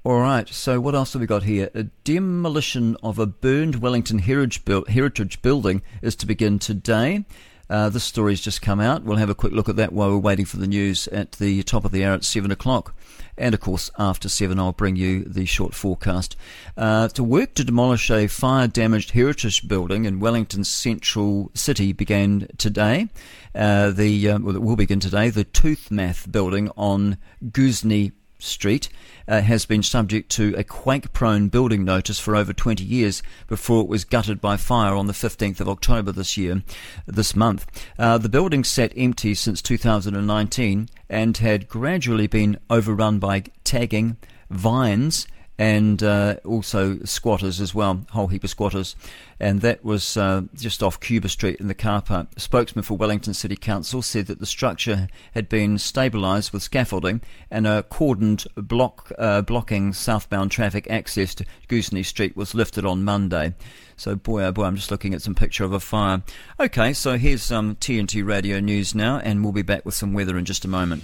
All 0.04 0.22
right, 0.22 0.50
so 0.50 0.80
what 0.82 0.96
else 0.96 1.14
have 1.14 1.20
we 1.20 1.28
got 1.28 1.44
here? 1.44 1.70
A 1.76 1.84
demolition 1.84 2.98
of 3.04 3.20
a 3.20 3.28
burned 3.28 3.76
Wellington 3.76 4.18
heritage 4.18 5.42
building 5.44 5.84
is 6.02 6.16
to 6.16 6.26
begin 6.26 6.58
today. 6.58 7.26
Uh, 7.72 7.88
this 7.88 8.04
story's 8.04 8.42
just 8.42 8.62
come 8.62 8.82
out. 8.82 9.04
We'll 9.04 9.16
have 9.16 9.30
a 9.30 9.36
quick 9.36 9.54
look 9.54 9.70
at 9.70 9.78
that 9.78 9.94
while 9.94 10.10
we're 10.10 10.18
waiting 10.18 10.44
for 10.44 10.58
the 10.58 10.68
news 10.68 11.08
at 11.08 11.32
the 11.34 11.64
top 11.64 11.86
of 11.86 11.94
the 11.94 12.04
hour 12.04 12.16
at 12.16 12.26
7 12.26 12.52
o'clock. 12.52 12.94
And 13.38 13.54
of 13.54 13.62
course, 13.62 13.90
after 13.98 14.28
7, 14.28 14.60
I'll 14.60 14.74
bring 14.74 14.98
you 14.98 15.24
the 15.24 15.46
short 15.46 15.74
forecast. 15.74 16.36
Uh, 16.76 17.08
to 17.08 17.24
work 17.24 17.54
to 17.54 17.64
demolish 17.64 18.12
a 18.12 18.28
fire 18.28 18.68
damaged 18.68 19.12
heritage 19.12 19.70
building 19.70 20.04
in 20.04 20.20
Wellington's 20.20 20.68
central 20.68 21.50
city 21.54 21.94
began 21.94 22.50
today. 22.58 23.08
Uh, 23.56 23.92
the, 23.92 24.30
uh, 24.30 24.40
well, 24.40 24.58
it 24.58 24.62
will 24.62 24.76
begin 24.76 25.00
today. 25.00 25.30
The 25.30 25.46
Toomath 25.46 26.30
building 26.30 26.70
on 26.76 27.18
Ghuznee 27.42 28.12
Street 28.44 28.90
uh, 29.28 29.42
has 29.42 29.66
been 29.66 29.84
subject 29.84 30.30
to 30.32 30.54
a 30.58 30.64
quake 30.64 31.14
prone 31.14 31.48
building 31.48 31.84
notice 31.84 32.20
for 32.20 32.36
over 32.36 32.54
20 32.54 32.84
years 32.84 33.22
before 33.48 33.82
it 33.82 33.88
was 33.88 34.04
gutted 34.04 34.42
by 34.42 34.58
fire 34.58 34.96
on 34.96 35.08
the 35.08 35.14
15th 35.14 35.60
of 35.60 35.70
October 35.70 36.12
this 36.12 36.38
year, 36.38 36.64
this 37.06 37.36
month. 37.36 37.66
Uh, 37.98 38.18
the 38.18 38.30
building 38.30 38.64
sat 38.64 38.94
empty 38.98 39.34
since 39.34 39.62
2019 39.62 40.90
and 41.10 41.38
had 41.38 41.68
gradually 41.68 42.28
been 42.28 42.60
overrun 42.70 43.20
by 43.20 43.44
tagging, 43.64 44.18
vines, 44.50 45.28
and 45.62 46.02
uh, 46.02 46.38
also 46.44 46.98
squatters 47.04 47.62
as 47.62 47.76
well, 47.76 48.04
whole 48.10 48.26
heap 48.26 48.44
of 48.44 48.50
squatters. 48.50 48.96
And 49.40 49.62
that 49.62 49.86
was 49.86 50.18
uh, 50.18 50.42
just 50.56 50.82
off 50.82 51.00
Cuba 51.00 51.30
Street 51.30 51.60
in 51.60 51.68
the 51.68 51.76
car 51.76 52.02
park. 52.02 52.30
A 52.36 52.40
spokesman 52.40 52.82
for 52.82 52.98
Wellington 52.98 53.36
City 53.36 53.56
Council 53.56 54.02
said 54.02 54.26
that 54.26 54.40
the 54.40 54.48
structure 54.48 55.08
had 55.36 55.48
been 55.50 55.76
stabilised 55.76 56.52
with 56.52 56.64
scaffolding 56.64 57.22
and 57.52 57.68
a 57.68 57.84
cordoned 57.84 58.48
block 58.56 59.12
uh, 59.20 59.44
blocking 59.44 59.94
southbound 59.94 60.50
traffic 60.50 60.90
access 60.90 61.36
to 61.36 61.46
Ghuznee 61.70 62.06
Street 62.06 62.36
was 62.36 62.56
lifted 62.56 62.84
on 62.84 63.04
Monday. 63.04 63.54
So 63.98 64.16
boy, 64.16 64.46
oh 64.46 64.52
boy, 64.52 64.64
I'm 64.64 64.76
just 64.76 64.90
looking 64.90 65.14
at 65.14 65.22
some 65.22 65.36
picture 65.36 65.64
of 65.64 65.74
a 65.74 65.80
fire. 65.80 66.24
Okay, 66.60 66.92
so 66.92 67.20
here's 67.20 67.44
some 67.44 67.70
um, 67.70 67.76
TNT 67.76 68.26
Radio 68.26 68.60
News 68.60 68.96
now, 68.96 69.20
and 69.20 69.44
we'll 69.44 69.54
be 69.54 69.62
back 69.62 69.86
with 69.86 69.94
some 69.94 70.14
weather 70.14 70.40
in 70.40 70.46
just 70.46 70.66
a 70.66 70.68
moment. 70.68 71.04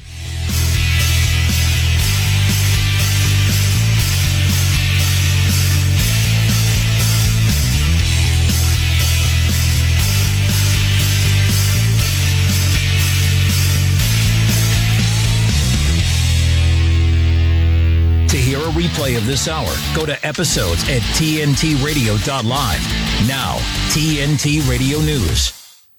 Replay 18.77 19.17
of 19.17 19.25
this 19.25 19.47
hour, 19.47 19.73
go 19.95 20.05
to 20.05 20.25
episodes 20.25 20.83
at 20.83 21.01
tntradio.live. 21.17 23.27
Now, 23.27 23.57
TNT 23.89 24.69
Radio 24.69 24.99
News. 24.99 25.49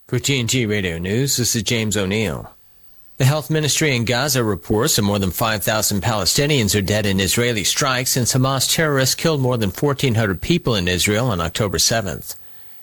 For 0.06 0.20
TNT 0.20 0.68
Radio 0.68 0.98
News, 0.98 1.36
this 1.36 1.56
is 1.56 1.64
James 1.64 1.96
O'Neill. 1.96 2.52
The 3.16 3.24
health 3.24 3.50
ministry 3.50 3.96
in 3.96 4.05
Gaza 4.05 4.44
reports 4.44 4.94
that 4.94 5.02
more 5.02 5.18
than 5.18 5.32
5,000 5.32 6.00
Palestinians 6.00 6.78
are 6.78 6.80
dead 6.80 7.05
in 7.05 7.18
Israeli 7.18 7.64
strikes 7.64 8.12
since 8.12 8.32
Hamas 8.32 8.72
terrorists 8.72 9.16
killed 9.16 9.40
more 9.40 9.56
than 9.56 9.70
1,400 9.70 10.40
people 10.40 10.76
in 10.76 10.86
Israel 10.86 11.26
on 11.26 11.40
October 11.40 11.78
7th. 11.78 12.36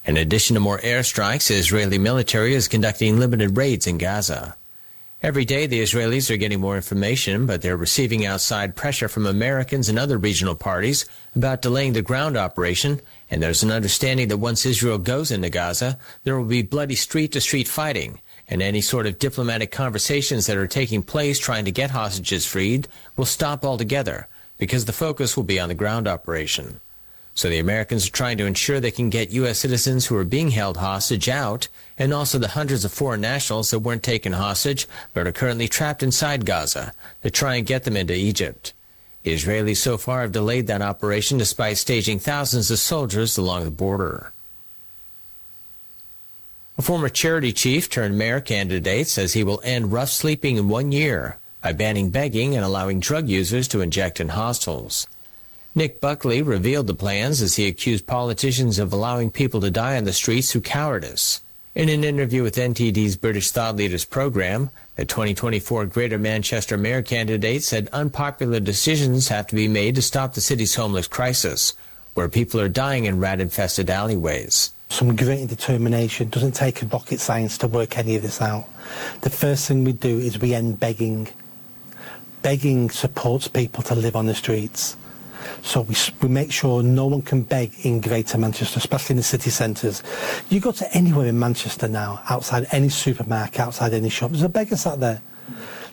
In 0.04 0.18
addition 0.18 0.56
to 0.56 0.60
more 0.60 0.80
airstrikes, 0.80 1.48
the 1.48 1.56
Israeli 1.56 1.98
military 1.98 2.54
is 2.54 2.68
conducting 2.68 3.18
limited 3.18 3.56
raids 3.56 3.88
in 3.88 3.98
Gaza. 3.98 4.58
Every 5.26 5.44
day, 5.44 5.66
the 5.66 5.82
Israelis 5.82 6.30
are 6.30 6.38
getting 6.38 6.60
more 6.60 6.76
information, 6.76 7.48
but 7.48 7.64
they're 7.64 7.76
receiving 7.76 8.28
outside 8.28 8.76
pressure 8.76 9.08
from 9.08 9.26
Americans 9.26 9.90
and 9.90 9.98
other 9.98 10.20
regional 10.20 10.54
parties 10.54 11.08
about 11.36 11.64
delaying 11.64 11.94
the 11.94 12.04
ground 12.04 12.38
operation, 12.38 13.02
and 13.32 13.42
there's 13.42 13.64
an 13.64 13.72
understanding 13.72 14.28
that 14.28 14.38
once 14.38 14.68
Israel 14.68 15.00
goes 15.00 15.32
into 15.32 15.50
Gaza, 15.50 15.98
there 16.26 16.38
will 16.38 16.46
be 16.46 16.62
bloody 16.62 16.94
street 16.94 17.32
to 17.32 17.42
street 17.42 17.68
fighting, 17.68 18.20
and 18.48 18.62
any 18.62 18.82
sort 18.82 19.08
of 19.08 19.18
diplomatic 19.18 19.72
conversations 19.72 20.46
that 20.46 20.58
are 20.58 20.68
taking 20.68 21.02
place 21.02 21.40
trying 21.40 21.66
to 21.66 21.72
get 21.72 21.90
hostages 21.90 22.46
freed 22.46 22.88
will 23.18 23.26
stop 23.26 23.66
altogether, 23.66 24.28
because 24.60 24.86
the 24.86 24.94
focus 24.94 25.36
will 25.36 25.44
be 25.44 25.60
on 25.60 25.70
the 25.70 25.74
ground 25.74 26.08
operation. 26.08 26.80
So 27.36 27.50
the 27.50 27.60
Americans 27.60 28.08
are 28.08 28.12
trying 28.12 28.38
to 28.38 28.46
ensure 28.46 28.80
they 28.80 28.92
can 28.92 29.10
get 29.10 29.32
U.S. 29.32 29.60
citizens 29.60 30.06
who 30.06 30.16
are 30.16 30.24
being 30.24 30.52
held 30.52 30.78
hostage 30.78 31.28
out, 31.28 31.68
and 32.00 32.14
also 32.14 32.40
the 32.40 32.48
hundreds 32.48 32.86
of 32.86 32.94
foreign 32.94 33.20
nationals 33.20 33.72
that 33.72 33.80
weren't 33.80 34.04
taken 34.04 34.32
hostage 34.32 34.88
but 35.14 35.28
are 35.28 35.34
currently 35.34 35.68
trapped 35.68 36.02
inside 36.02 36.46
Gaza, 36.46 36.94
to 37.24 37.30
try 37.30 37.56
and 37.56 37.68
get 37.68 37.84
them 37.84 37.98
into 37.98 38.14
Egypt. 38.14 38.72
Israelis 39.26 39.78
so 39.78 39.98
far 39.98 40.22
have 40.22 40.32
delayed 40.32 40.68
that 40.68 40.82
operation 40.82 41.38
despite 41.38 41.78
staging 41.78 42.20
thousands 42.20 42.72
of 42.72 42.80
soldiers 42.80 43.38
along 43.38 43.66
the 43.66 43.72
border. 43.72 44.32
A 46.78 46.82
former 46.82 47.10
charity 47.10 47.52
chief 47.52 47.90
turned 47.90 48.18
mayor 48.18 48.40
candidate 48.40 49.08
says 49.08 49.34
he 49.34 49.44
will 49.44 49.62
end 49.64 49.92
rough 49.92 50.10
sleeping 50.10 50.56
in 50.56 50.70
one 50.70 50.94
year 50.94 51.38
by 51.62 51.74
banning 51.74 52.12
begging 52.12 52.56
and 52.56 52.64
allowing 52.64 53.00
drug 53.02 53.28
users 53.28 53.68
to 53.70 53.82
inject 53.82 54.22
in 54.22 54.30
hostels. 54.30 55.08
Nick 55.78 56.00
Buckley 56.00 56.42
revealed 56.42 56.88
the 56.88 56.94
plans 56.94 57.42
as 57.42 57.58
he 57.58 57.68
accused 57.68 58.08
politicians 58.08 58.80
of 58.80 58.94
allowing 58.94 59.30
people 59.30 59.60
to 59.60 59.70
die 59.70 59.98
on 59.98 60.06
the 60.06 60.14
streets 60.14 60.50
through 60.50 60.62
cowardice. 60.62 61.42
In 61.76 61.90
an 61.90 62.06
interview 62.06 62.44
with 62.44 62.56
NTD's 62.56 63.18
British 63.18 63.52
Thought 63.52 63.76
Leaders 63.76 64.06
program, 64.06 64.70
the 64.96 65.04
2024 65.04 65.88
Greater 65.88 66.18
Manchester 66.18 66.78
Mayor 66.78 67.02
candidate 67.02 67.62
said 67.62 67.90
unpopular 67.92 68.62
decisions 68.62 69.28
have 69.28 69.48
to 69.48 69.56
be 69.56 69.68
made 69.68 69.96
to 69.96 70.02
stop 70.02 70.34
the 70.34 70.40
city's 70.40 70.76
homeless 70.76 71.10
crisis, 71.10 71.74
where 72.14 72.30
people 72.30 72.62
are 72.62 72.70
dying 72.70 73.04
in 73.04 73.20
rat-infested 73.20 73.90
alleyways. 73.90 74.72
Some 74.88 75.14
great 75.18 75.50
determination. 75.50 76.30
Doesn't 76.30 76.54
take 76.54 76.84
a 76.84 76.86
rocket 76.86 77.20
science 77.20 77.58
to 77.58 77.68
work 77.68 77.98
any 77.98 78.16
of 78.16 78.22
this 78.22 78.42
out. 78.42 78.66
The 79.20 79.30
first 79.30 79.68
thing 79.68 79.84
we 79.84 79.92
do 79.92 80.20
is 80.20 80.40
we 80.40 80.54
end 80.54 80.80
begging. 80.80 81.28
Begging 82.42 82.90
supports 82.92 83.50
people 83.50 83.84
to 83.84 83.96
live 83.96 84.16
on 84.16 84.28
the 84.28 84.36
streets. 84.36 84.96
So 85.66 85.82
we, 85.82 85.96
we 86.22 86.30
make 86.30 86.52
sure 86.52 86.84
no 86.84 87.08
one 87.08 87.24
can 87.24 87.42
beg 87.42 87.74
in 87.84 88.00
Greater 88.00 88.38
Manchester, 88.38 88.78
especially 88.78 89.14
in 89.14 89.18
the 89.18 89.24
city 89.24 89.50
centres. 89.50 90.04
You 90.48 90.60
go 90.60 90.72
to 90.72 90.96
anywhere 90.96 91.26
in 91.26 91.40
Manchester 91.40 91.88
now, 91.88 92.22
outside 92.30 92.68
any 92.72 92.90
supermarket, 92.90 93.60
outside 93.60 93.92
any 93.94 94.10
shop, 94.10 94.30
there's 94.30 94.44
a 94.44 94.50
beggar 94.50 94.76
sat 94.76 95.00
there. 95.00 95.22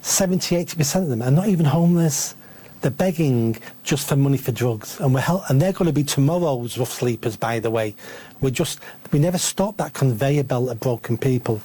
70, 0.02 0.56
80% 0.62 1.04
of 1.04 1.08
them 1.08 1.22
are 1.22 1.30
not 1.30 1.48
even 1.48 1.64
homeless. 1.64 2.34
they're 2.82 2.90
begging 2.90 3.56
just 3.84 4.08
for 4.08 4.16
money 4.16 4.36
for 4.36 4.52
drugs, 4.52 5.00
and 5.00 5.14
we're 5.14 5.24
and 5.48 5.62
they're 5.62 5.72
going 5.72 5.86
to 5.86 5.92
be 5.92 6.04
tomorrow's 6.04 6.76
rough 6.76 6.92
sleepers. 6.92 7.36
By 7.36 7.60
the 7.60 7.70
way, 7.70 7.94
we 8.40 8.50
just 8.50 8.80
we 9.12 9.18
never 9.18 9.38
stop 9.38 9.76
that 9.78 9.94
conveyor 9.94 10.44
belt 10.44 10.68
of 10.68 10.80
broken 10.80 11.16
people, 11.16 11.62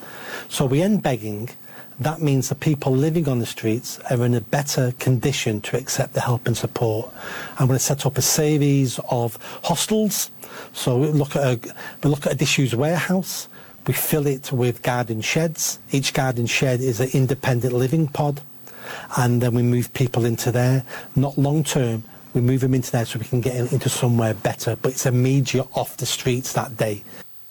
so 0.47 0.65
we 0.65 0.81
end 0.81 1.03
begging. 1.03 1.49
That 1.99 2.21
means 2.21 2.49
the 2.49 2.55
people 2.55 2.91
living 2.91 3.27
on 3.27 3.39
the 3.39 3.47
streets 3.47 3.99
are 4.11 4.23
in 4.23 4.35
a 4.35 4.41
better 4.41 4.93
condition 4.99 5.61
to 5.61 5.77
accept 5.77 6.13
the 6.13 6.21
help 6.21 6.45
and 6.45 6.55
support. 6.55 7.09
I'm 7.57 7.65
going 7.65 7.79
to 7.79 7.83
set 7.83 8.05
up 8.05 8.19
a 8.19 8.21
series 8.21 8.99
of 9.09 9.37
hostels. 9.63 10.29
So 10.73 10.97
we 10.97 11.07
look 11.07 11.35
at 11.35 11.43
a, 11.43 11.73
we 12.03 12.09
look 12.11 12.27
at 12.27 12.33
a 12.33 12.35
disused 12.35 12.75
warehouse. 12.75 13.47
We 13.87 13.93
fill 13.93 14.27
it 14.27 14.51
with 14.51 14.83
garden 14.83 15.21
sheds. 15.21 15.79
Each 15.91 16.13
garden 16.13 16.45
shed 16.45 16.81
is 16.81 16.99
an 16.99 17.09
independent 17.13 17.73
living 17.73 18.07
pod. 18.07 18.41
And 19.17 19.41
then 19.41 19.55
we 19.55 19.63
move 19.63 19.91
people 19.93 20.23
into 20.23 20.51
there. 20.51 20.83
Not 21.15 21.35
long 21.37 21.63
term, 21.63 22.03
we 22.35 22.41
move 22.41 22.61
them 22.61 22.75
into 22.75 22.91
there 22.91 23.05
so 23.05 23.17
we 23.17 23.25
can 23.25 23.41
get 23.41 23.55
into 23.73 23.89
somewhere 23.89 24.35
better. 24.35 24.75
But 24.75 24.91
it's 24.91 25.07
immediate 25.07 25.67
off 25.73 25.97
the 25.97 26.05
streets 26.05 26.53
that 26.53 26.77
day. 26.77 27.03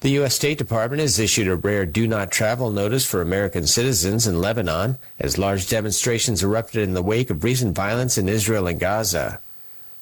The 0.06 0.12
U.S. 0.22 0.36
State 0.36 0.56
Department 0.56 1.00
has 1.00 1.18
issued 1.18 1.48
a 1.48 1.56
rare 1.56 1.84
do 1.84 2.06
not 2.06 2.30
travel 2.30 2.70
notice 2.70 3.04
for 3.04 3.20
American 3.20 3.66
citizens 3.66 4.28
in 4.28 4.40
Lebanon 4.40 4.98
as 5.18 5.36
large 5.36 5.68
demonstrations 5.68 6.44
erupted 6.44 6.84
in 6.84 6.94
the 6.94 7.02
wake 7.02 7.28
of 7.28 7.42
recent 7.42 7.74
violence 7.74 8.16
in 8.16 8.28
Israel 8.28 8.68
and 8.68 8.78
Gaza. 8.78 9.40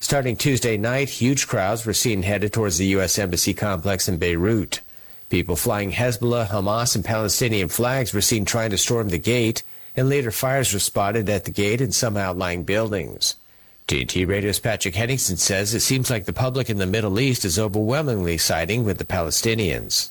Starting 0.00 0.36
Tuesday 0.36 0.76
night, 0.76 1.08
huge 1.08 1.48
crowds 1.48 1.86
were 1.86 1.94
seen 1.94 2.22
headed 2.22 2.52
towards 2.52 2.76
the 2.76 2.88
U.S. 2.88 3.18
Embassy 3.18 3.54
complex 3.54 4.06
in 4.06 4.18
Beirut. 4.18 4.82
People 5.30 5.56
flying 5.56 5.92
Hezbollah, 5.92 6.48
Hamas, 6.48 6.94
and 6.94 7.02
Palestinian 7.02 7.70
flags 7.70 8.12
were 8.12 8.20
seen 8.20 8.44
trying 8.44 8.72
to 8.72 8.76
storm 8.76 9.08
the 9.08 9.16
gate, 9.16 9.62
and 9.96 10.10
later 10.10 10.30
fires 10.30 10.74
were 10.74 10.80
spotted 10.80 11.30
at 11.30 11.46
the 11.46 11.50
gate 11.50 11.80
and 11.80 11.94
some 11.94 12.18
outlying 12.18 12.64
buildings. 12.64 13.36
TNT 13.86 14.26
Radio's 14.26 14.58
Patrick 14.58 14.94
Henningsen 14.94 15.36
says 15.36 15.74
it 15.74 15.80
seems 15.80 16.08
like 16.08 16.24
the 16.24 16.32
public 16.32 16.70
in 16.70 16.78
the 16.78 16.86
Middle 16.86 17.20
East 17.20 17.44
is 17.44 17.58
overwhelmingly 17.58 18.38
siding 18.38 18.82
with 18.82 18.96
the 18.96 19.04
Palestinians. 19.04 20.10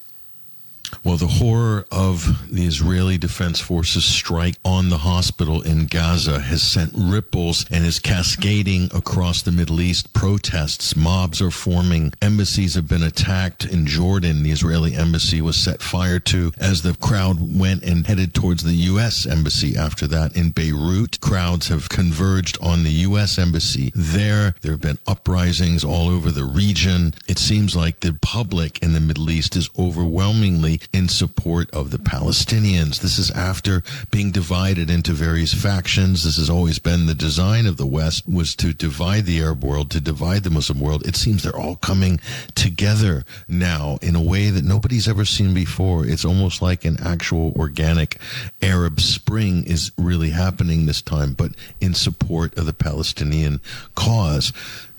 Well, 1.04 1.18
the 1.18 1.28
horror 1.28 1.86
of 1.92 2.50
the 2.50 2.66
Israeli 2.66 3.18
Defense 3.18 3.60
Forces 3.60 4.06
strike 4.06 4.56
on 4.64 4.90
the 4.90 5.00
hospital 5.00 5.62
in 5.62 5.86
Gaza 5.86 6.40
has 6.40 6.62
sent 6.62 6.94
ripples 6.96 7.66
and 7.70 7.86
is 7.86 8.00
cascading 8.00 8.90
across 8.94 9.42
the 9.42 9.52
Middle 9.52 9.82
East. 9.82 10.14
Protests, 10.14 10.96
mobs 10.96 11.42
are 11.42 11.52
forming. 11.52 12.14
Embassies 12.22 12.76
have 12.76 12.88
been 12.88 13.04
attacked 13.04 13.66
in 13.66 13.86
Jordan. 13.86 14.44
The 14.44 14.52
Israeli 14.52 14.96
embassy 14.96 15.42
was 15.42 15.58
set 15.58 15.82
fire 15.82 16.20
to 16.20 16.52
as 16.58 16.82
the 16.82 16.94
crowd 16.96 17.38
went 17.42 17.84
and 17.84 18.08
headed 18.08 18.34
towards 18.34 18.64
the 18.64 18.74
U.S. 18.74 19.26
embassy 19.26 19.76
after 19.76 20.08
that. 20.08 20.38
In 20.38 20.52
Beirut, 20.52 21.20
crowds 21.20 21.68
have 21.68 21.90
converged 21.90 22.58
on 22.62 22.84
the 22.84 22.92
U.S. 23.08 23.38
embassy 23.38 23.92
there. 23.94 24.56
There 24.62 24.72
have 24.72 24.82
been 24.82 25.00
uprisings 25.06 25.84
all 25.84 26.08
over 26.08 26.32
the 26.32 26.46
region. 26.46 27.14
It 27.28 27.40
seems 27.40 27.76
like 27.76 28.00
the 28.00 28.18
public 28.22 28.82
in 28.82 28.94
the 28.94 29.02
Middle 29.02 29.30
East 29.30 29.56
is 29.56 29.70
overwhelmingly 29.78 30.73
in 30.94 31.10
support 31.10 31.70
of 31.72 31.92
the 31.92 31.98
Palestinians. 31.98 33.00
This 33.00 33.18
is 33.18 33.32
after 33.32 33.84
being 34.12 34.32
divided 34.32 34.90
into 34.90 35.14
various 35.14 35.54
factions. 35.54 36.24
This 36.24 36.38
has 36.38 36.50
always 36.50 36.80
been 36.80 37.06
the 37.06 37.14
design 37.14 37.66
of 37.66 37.78
the 37.78 37.86
West 37.86 38.28
was 38.28 38.56
to 38.56 38.74
divide 38.74 39.26
the 39.26 39.42
Arab 39.42 39.64
world, 39.64 39.92
to 39.92 40.02
divide 40.02 40.44
the 40.44 40.50
Muslim 40.50 40.80
world. 40.80 41.06
It 41.08 41.16
seems 41.16 41.44
they're 41.44 41.56
all 41.56 41.76
coming 41.76 42.20
together 42.56 43.24
now 43.48 43.98
in 44.02 44.16
a 44.16 44.22
way 44.22 44.50
that 44.50 44.64
nobody's 44.64 45.08
ever 45.08 45.26
seen 45.26 45.54
before. 45.54 46.06
It's 46.06 46.26
almost 46.26 46.62
like 46.62 46.86
an 46.86 46.98
actual 47.04 47.54
organic 47.56 48.20
Arab 48.62 49.00
spring 49.00 49.66
is 49.66 49.92
really 49.98 50.30
happening 50.30 50.86
this 50.86 51.02
time, 51.02 51.34
but 51.34 51.52
in 51.82 51.94
support 51.94 52.58
of 52.58 52.66
the 52.66 52.74
Palestinian 52.74 53.60
cause. 53.96 54.54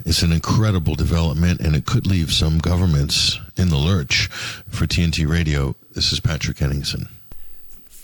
It's 0.05 0.22
an 0.22 0.32
incredible 0.32 0.94
development, 0.94 1.60
and 1.60 1.74
it 1.74 1.86
could 1.86 2.06
leave 2.06 2.30
some 2.30 2.59
governments 2.59 3.38
in 3.56 3.68
the 3.68 3.76
lurch. 3.76 4.28
For 4.68 4.86
TNT 4.86 5.28
Radio, 5.28 5.76
this 5.93 6.12
is 6.12 6.20
Patrick 6.20 6.59
Henningsen. 6.59 7.09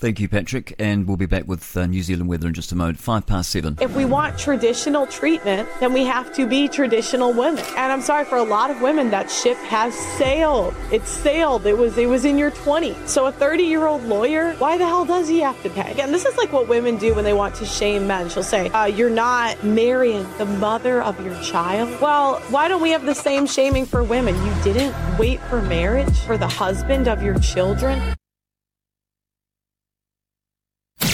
Thank 0.01 0.19
you, 0.19 0.27
Patrick, 0.27 0.73
and 0.79 1.07
we'll 1.07 1.15
be 1.15 1.27
back 1.27 1.47
with 1.47 1.77
uh, 1.77 1.85
New 1.85 2.01
Zealand 2.01 2.27
weather 2.27 2.47
in 2.47 2.55
just 2.55 2.71
a 2.71 2.75
moment. 2.75 2.99
Five 2.99 3.27
past 3.27 3.51
seven. 3.51 3.77
If 3.79 3.95
we 3.95 4.03
want 4.03 4.35
traditional 4.35 5.05
treatment, 5.05 5.69
then 5.79 5.93
we 5.93 6.05
have 6.05 6.33
to 6.33 6.47
be 6.47 6.67
traditional 6.67 7.31
women. 7.31 7.63
And 7.77 7.91
I'm 7.91 8.01
sorry 8.01 8.25
for 8.25 8.39
a 8.39 8.43
lot 8.43 8.71
of 8.71 8.81
women, 8.81 9.11
that 9.11 9.29
ship 9.29 9.57
has 9.57 9.93
sailed. 9.93 10.73
It 10.91 11.05
sailed. 11.05 11.67
It 11.67 11.77
was 11.77 11.99
it 11.99 12.09
was 12.09 12.25
in 12.25 12.39
your 12.39 12.49
20s. 12.49 13.07
So 13.07 13.27
a 13.27 13.31
30 13.31 13.61
year 13.61 13.85
old 13.85 14.01
lawyer, 14.05 14.53
why 14.53 14.75
the 14.75 14.87
hell 14.87 15.05
does 15.05 15.27
he 15.27 15.39
have 15.41 15.61
to 15.61 15.69
pay? 15.69 15.95
And 16.01 16.11
this 16.11 16.25
is 16.25 16.35
like 16.35 16.51
what 16.51 16.67
women 16.67 16.97
do 16.97 17.13
when 17.13 17.23
they 17.23 17.33
want 17.33 17.53
to 17.57 17.65
shame 17.67 18.07
men. 18.07 18.27
She'll 18.27 18.41
say, 18.41 18.69
uh, 18.69 18.85
"You're 18.85 19.11
not 19.11 19.63
marrying 19.63 20.25
the 20.39 20.47
mother 20.47 21.03
of 21.03 21.23
your 21.23 21.39
child." 21.43 22.01
Well, 22.01 22.39
why 22.49 22.67
don't 22.69 22.81
we 22.81 22.89
have 22.89 23.05
the 23.05 23.13
same 23.13 23.45
shaming 23.45 23.85
for 23.85 24.03
women? 24.03 24.33
You 24.47 24.63
didn't 24.63 24.95
wait 25.19 25.39
for 25.41 25.61
marriage 25.61 26.17
for 26.21 26.39
the 26.39 26.47
husband 26.47 27.07
of 27.07 27.21
your 27.21 27.37
children. 27.37 28.01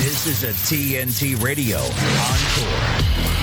This 0.07 0.25
is 0.25 0.43
a 0.45 0.53
TNT 0.53 1.35
Radio 1.43 1.79
Encore. 1.79 2.96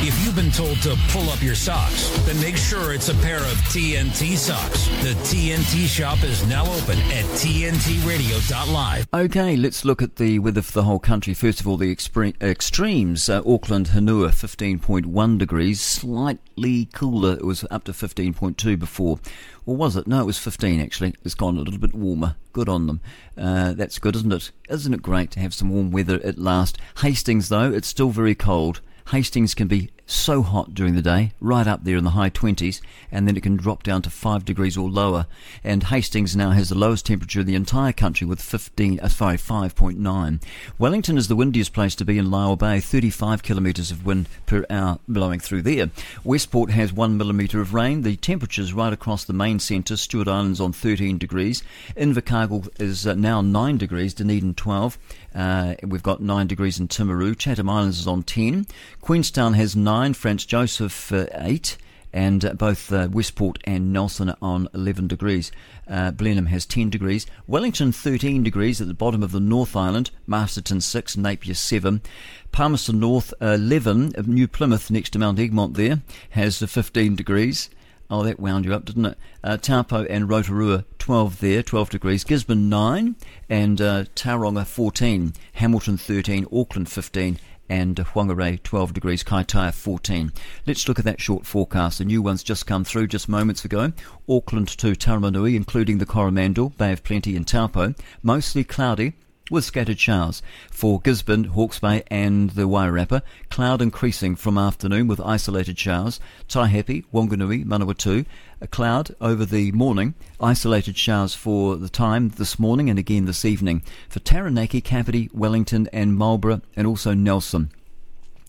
If 0.07 0.23
you've 0.23 0.37
been 0.37 0.51
told 0.51 0.83
to 0.83 0.99
pull 1.09 1.31
up 1.31 1.41
your 1.43 1.55
socks, 1.55 2.11
then 2.27 2.39
make 2.39 2.59
sure 2.59 2.93
it's 2.93 3.09
a 3.09 3.15
pair 3.15 3.39
of 3.39 3.57
TNT 3.73 4.37
socks. 4.37 4.87
The 5.03 5.15
TNT 5.25 5.87
shop 5.87 6.23
is 6.23 6.47
now 6.47 6.65
open 6.65 6.99
at 7.11 7.25
TNTRadio.live. 7.41 9.09
Okay, 9.15 9.57
let's 9.57 9.83
look 9.83 10.03
at 10.03 10.17
the 10.17 10.41
weather 10.41 10.61
for 10.61 10.73
the 10.73 10.83
whole 10.83 10.99
country. 10.99 11.33
First 11.33 11.61
of 11.61 11.67
all, 11.67 11.79
the 11.79 11.91
expre- 11.91 12.39
extremes. 12.43 13.31
Uh, 13.31 13.41
Auckland, 13.47 13.89
Hunua, 13.89 14.29
15.1 14.29 15.39
degrees, 15.39 15.81
slightly 15.81 16.85
cooler. 16.93 17.33
It 17.33 17.47
was 17.47 17.65
up 17.71 17.85
to 17.85 17.93
15.2 17.93 18.79
before. 18.79 19.21
Or 19.65 19.75
was 19.75 19.97
it? 19.97 20.07
No, 20.07 20.21
it 20.21 20.27
was 20.27 20.39
15 20.39 20.81
actually. 20.83 21.15
It's 21.25 21.35
gone 21.35 21.57
a 21.57 21.61
little 21.61 21.81
bit 21.81 21.95
warmer. 21.95 22.37
Good 22.53 22.69
on 22.69 22.89
them. 22.89 23.01
Uh, 23.39 23.73
that's 23.73 23.99
good, 23.99 24.17
isn't 24.17 24.35
it? 24.35 24.51
Isn't 24.69 24.93
it 24.93 25.01
great 25.01 25.31
to 25.31 25.41
have 25.41 25.55
some 25.55 25.71
warm 25.71 25.91
weather 25.91 26.21
at 26.23 26.37
last? 26.37 26.77
Hastings, 26.99 27.49
though, 27.49 27.73
it's 27.73 27.89
still 27.89 28.11
very 28.11 28.35
cold. 28.35 28.83
Hastings 29.09 29.55
can 29.55 29.69
be 29.69 29.91
so 30.07 30.43
hot 30.43 30.75
during 30.75 30.95
the 30.95 31.03
day, 31.03 31.33
right 31.41 31.67
up 31.67 31.85
there 31.85 31.97
in 31.97 32.05
the 32.05 32.11
high 32.11 32.31
20s, 32.31 32.81
and 33.11 33.27
then 33.27 33.37
it 33.37 33.43
can 33.43 33.57
drop 33.57 33.83
down 33.83 34.03
to 34.03 34.11
5 34.11 34.45
degrees 34.45 34.77
or 34.77 34.89
lower. 34.91 35.27
And 35.63 35.85
Hastings 35.85 36.37
now 36.37 36.51
has 36.51 36.69
the 36.69 36.75
lowest 36.75 37.07
temperature 37.07 37.41
in 37.41 37.47
the 37.47 37.55
entire 37.55 37.93
country 37.93 38.27
with 38.27 38.41
15, 38.41 39.01
uh, 39.01 39.09
sorry, 39.09 39.37
5.9. 39.37 40.43
Wellington 40.79 41.17
is 41.17 41.29
the 41.29 41.37
windiest 41.37 41.73
place 41.73 41.95
to 41.97 42.05
be 42.05 42.19
in 42.19 42.27
Lyall 42.27 42.59
Bay, 42.59 42.81
35 42.81 43.43
kilometres 43.43 43.91
of 43.91 44.05
wind 44.05 44.29
per 44.47 44.65
hour 44.69 44.99
blowing 45.09 45.41
through 45.41 45.63
there. 45.63 45.91
Westport 46.23 46.71
has 46.71 46.93
1 46.93 47.17
millimetre 47.17 47.61
of 47.61 47.75
rain. 47.75 48.03
The 48.03 48.17
temperatures 48.17 48.73
right 48.73 48.93
across 48.93 49.25
the 49.25 49.33
main 49.33 49.59
centre, 49.59 49.97
Stewart 49.97 50.29
Island's 50.29 50.61
on 50.61 50.73
13 50.73 51.19
degrees. 51.19 51.63
Invercargill 51.97 52.69
is 52.81 53.07
uh, 53.07 53.15
now 53.15 53.41
9 53.41 53.79
degrees, 53.79 54.15
Dunedin 54.15 54.55
12. 54.55 54.99
Uh, 55.35 55.75
we've 55.83 56.03
got 56.03 56.21
9 56.21 56.47
degrees 56.47 56.79
in 56.79 56.89
Timaru. 56.89 57.37
Chatham 57.37 57.69
Islands 57.69 57.99
is 57.99 58.07
on 58.07 58.23
10. 58.23 58.67
Queenstown 59.01 59.55
has 59.55 59.75
9 59.75 59.95
9, 59.95 60.13
Franz 60.13 60.45
Josef 60.45 61.13
uh, 61.13 61.27
8, 61.33 61.79
and 62.13 62.45
uh, 62.45 62.53
both 62.53 62.93
uh, 62.93 63.09
Westport 63.11 63.59
and 63.65 63.93
Nelson 63.93 64.31
are 64.31 64.37
on 64.43 64.69
11 64.75 65.07
degrees. 65.07 65.53
Uh, 65.89 66.11
Blenheim 66.11 66.47
has 66.47 66.67
10 66.67 66.91
degrees. 66.91 67.27
Wellington 67.47 67.93
13 67.93 68.43
degrees 68.43 68.81
at 68.81 68.89
the 68.89 68.93
bottom 68.93 69.23
of 69.23 69.31
the 69.31 69.39
North 69.39 69.77
Island. 69.77 70.11
Masterton 70.27 70.81
6, 70.81 71.17
Napier 71.17 71.55
7. 71.55 72.03
Palmerston 72.51 72.99
North 72.99 73.33
11. 73.41 74.15
New 74.27 74.49
Plymouth 74.49 74.91
next 74.91 75.11
to 75.11 75.19
Mount 75.19 75.39
Egmont 75.39 75.75
there 75.75 76.03
has 76.31 76.59
15 76.59 77.15
degrees. 77.15 77.71
Oh, 78.15 78.23
that 78.23 78.39
wound 78.39 78.65
you 78.65 78.73
up, 78.73 78.85
didn't 78.85 79.07
it? 79.07 79.19
Uh, 79.43 79.57
Taupo 79.57 80.05
and 80.05 80.29
Rotorua, 80.29 80.85
12 81.01 81.41
there, 81.41 81.65
12 81.65 81.91
degrees. 81.91 82.23
Gisborne, 82.23 82.69
9. 82.69 83.17
And 83.49 83.81
uh, 83.81 84.05
Tauranga, 84.15 84.65
14. 84.65 85.33
Hamilton, 85.55 85.97
13. 85.97 86.47
Auckland, 86.53 86.89
15 86.89 87.41
and 87.69 87.97
Whangarei 87.97 88.63
12 88.63 88.93
degrees, 88.93 89.25
Kaitaia 89.25 89.75
14. 89.75 90.33
Let's 90.65 90.87
look 90.87 91.01
at 91.01 91.05
that 91.07 91.21
short 91.21 91.45
forecast. 91.45 91.99
The 91.99 92.05
new 92.05 92.23
one's 92.23 92.45
just 92.45 92.69
come 92.69 92.85
through 92.85 93.09
just 93.09 93.29
moments 93.29 93.65
ago. 93.65 93.93
Auckland 94.29 94.69
to 94.69 94.93
Taumarunui, 94.93 95.57
including 95.57 95.99
the 95.99 96.07
Coromandel, 96.07 96.69
Bay 96.69 96.93
of 96.93 97.03
Plenty 97.03 97.35
and 97.35 97.49
Taupo, 97.49 97.95
mostly 98.23 98.63
cloudy 98.63 99.15
with 99.51 99.65
scattered 99.65 99.99
showers. 99.99 100.43
For 100.71 101.01
Gisborne, 101.01 101.45
Hawke's 101.45 101.81
Bay 101.81 102.03
and 102.09 102.51
the 102.51 102.69
Wairarapa, 102.69 103.23
cloud 103.51 103.83
increasing 103.83 104.37
from 104.37 104.57
afternoon 104.57 105.07
with 105.07 105.21
isolated 105.21 105.79
showers. 105.79 106.21
Taihape, 106.49 107.05
Wanganui, 107.13 107.65
Manawatu, 107.65 108.25
a 108.61 108.67
cloud 108.67 109.15
over 109.21 109.45
the 109.45 109.73
morning, 109.73 110.15
isolated 110.41 110.97
showers 110.97 111.35
for 111.35 111.77
the 111.77 111.89
time 111.89 112.31
this 112.31 112.59
morning 112.59 112.89
and 112.89 112.99
again 112.99 113.27
this 113.27 113.45
evening. 113.45 113.83
For 114.09 114.21
Taranaki, 114.21 114.81
Kapiti, 114.81 115.31
Wellington 115.35 115.89
and 115.93 116.17
Marlborough 116.17 116.63
and 116.75 116.87
also 116.87 117.13
Nelson. 117.13 117.71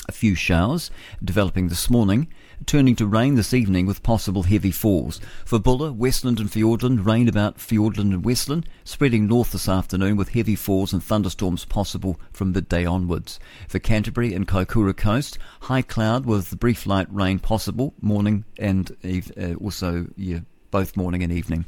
A 0.07 0.11
few 0.11 0.35
showers 0.35 0.91
developing 1.23 1.67
this 1.67 1.89
morning 1.89 2.27
turning 2.65 2.95
to 2.95 3.05
rain 3.05 3.35
this 3.35 3.53
evening 3.53 3.85
with 3.85 4.03
possible 4.03 4.43
heavy 4.43 4.71
falls. 4.71 5.19
For 5.45 5.59
Buller, 5.59 5.91
Westland 5.91 6.39
and 6.39 6.49
Fiordland, 6.49 7.05
rain 7.05 7.27
about 7.27 7.57
Fiordland 7.57 8.13
and 8.13 8.25
Westland, 8.25 8.67
spreading 8.83 9.27
north 9.27 9.51
this 9.51 9.69
afternoon 9.69 10.17
with 10.17 10.29
heavy 10.29 10.55
falls 10.55 10.93
and 10.93 11.03
thunderstorms 11.03 11.65
possible 11.65 12.19
from 12.31 12.51
midday 12.51 12.85
onwards. 12.85 13.39
For 13.67 13.79
Canterbury 13.79 14.33
and 14.33 14.47
Kaikoura 14.47 14.95
Coast, 14.95 15.37
high 15.61 15.81
cloud 15.81 16.25
with 16.25 16.59
brief 16.59 16.85
light 16.85 17.07
rain 17.11 17.39
possible, 17.39 17.93
morning 18.01 18.45
and 18.57 18.95
uh, 19.03 19.53
also 19.55 20.07
yeah, 20.15 20.39
both 20.71 20.97
morning 20.97 21.23
and 21.23 21.31
evening. 21.31 21.65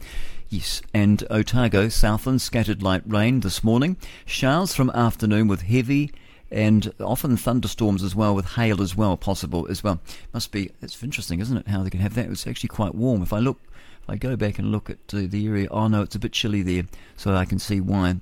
Yes, 0.50 0.82
and 0.94 1.26
Otago, 1.30 1.90
Southland, 1.90 2.42
scattered 2.42 2.82
light 2.82 3.04
rain 3.06 3.42
this 3.42 3.64
morning. 3.64 3.98
Showers 4.26 4.74
from 4.74 4.90
afternoon 4.92 5.48
with 5.48 5.64
heavy 5.64 6.12
and 6.52 6.94
often 7.00 7.38
thunderstorms 7.38 8.04
as 8.04 8.16
well, 8.16 8.36
with 8.36 8.54
hail 8.54 8.82
as 8.82 8.96
well 8.96 9.18
possible 9.18 9.68
as 9.70 9.84
well. 9.84 10.00
Must 10.34 10.52
be 10.52 10.72
it's 10.82 11.02
interesting, 11.04 11.40
isn't 11.40 11.58
it? 11.58 11.68
How 11.68 11.84
they 11.84 11.90
can 11.90 12.00
have 12.00 12.16
that? 12.16 12.30
It's 12.30 12.48
actually 12.48 12.70
quite 12.70 12.96
warm. 12.96 13.22
If 13.22 13.34
I 13.34 13.40
look, 13.40 13.60
if 14.04 14.10
I 14.10 14.16
go 14.16 14.36
back 14.36 14.60
and 14.60 14.72
look 14.72 14.90
at 14.90 15.00
uh, 15.14 15.22
the 15.28 15.48
area, 15.48 15.68
oh 15.72 15.88
no, 15.88 16.02
it's 16.02 16.16
a 16.16 16.20
bit 16.20 16.32
chilly 16.32 16.62
there, 16.62 16.84
so 17.16 17.36
I 17.36 17.46
can 17.46 17.60
see 17.60 17.82
why 17.82 18.18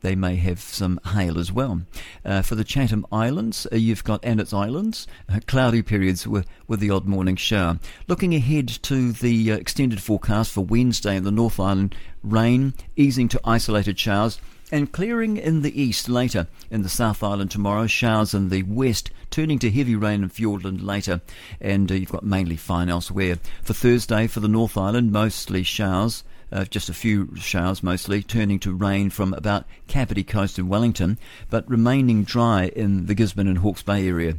they 0.00 0.14
may 0.14 0.36
have 0.36 0.60
some 0.60 1.00
hail 1.12 1.38
as 1.38 1.52
well. 1.52 1.82
Uh, 2.24 2.42
for 2.42 2.54
the 2.54 2.64
Chatham 2.64 3.06
Islands, 3.12 3.66
uh, 3.72 3.76
you've 3.76 4.04
got 4.04 4.24
and 4.24 4.40
its 4.40 4.52
islands, 4.52 5.06
uh, 5.28 5.40
cloudy 5.46 5.82
periods 5.82 6.26
with, 6.26 6.46
with 6.66 6.80
the 6.80 6.90
odd 6.90 7.06
morning 7.06 7.36
shower. 7.36 7.78
Looking 8.06 8.34
ahead 8.34 8.68
to 8.68 9.12
the 9.12 9.52
uh, 9.52 9.56
extended 9.56 10.00
forecast 10.02 10.52
for 10.52 10.64
Wednesday 10.64 11.16
in 11.16 11.24
the 11.24 11.30
North 11.30 11.60
Island, 11.60 11.94
rain 12.22 12.74
easing 12.96 13.28
to 13.28 13.40
isolated 13.44 13.98
showers. 13.98 14.40
And 14.70 14.92
clearing 14.92 15.38
in 15.38 15.62
the 15.62 15.80
east 15.80 16.08
later. 16.08 16.46
In 16.70 16.82
the 16.82 16.90
South 16.90 17.22
Island 17.22 17.50
tomorrow, 17.50 17.86
showers 17.86 18.34
in 18.34 18.50
the 18.50 18.64
west, 18.64 19.10
turning 19.30 19.58
to 19.60 19.70
heavy 19.70 19.96
rain 19.96 20.22
in 20.22 20.28
Fiordland 20.28 20.84
later. 20.84 21.22
And 21.60 21.90
uh, 21.90 21.94
you've 21.94 22.12
got 22.12 22.22
mainly 22.22 22.56
fine 22.56 22.90
elsewhere. 22.90 23.38
For 23.62 23.72
Thursday, 23.72 24.26
for 24.26 24.40
the 24.40 24.48
North 24.48 24.76
Island, 24.76 25.10
mostly 25.10 25.62
showers 25.62 26.22
uh, 26.50 26.64
just 26.64 26.88
a 26.88 26.94
few 26.94 27.34
showers 27.36 27.82
mostly, 27.82 28.22
turning 28.22 28.58
to 28.60 28.72
rain 28.72 29.10
from 29.10 29.34
about 29.34 29.66
Kapiti 29.86 30.24
Coast 30.24 30.58
and 30.58 30.68
Wellington, 30.68 31.18
but 31.50 31.68
remaining 31.68 32.24
dry 32.24 32.66
in 32.68 33.06
the 33.06 33.14
Gisborne 33.14 33.48
and 33.48 33.58
Hawke's 33.58 33.82
Bay 33.82 34.06
area. 34.08 34.36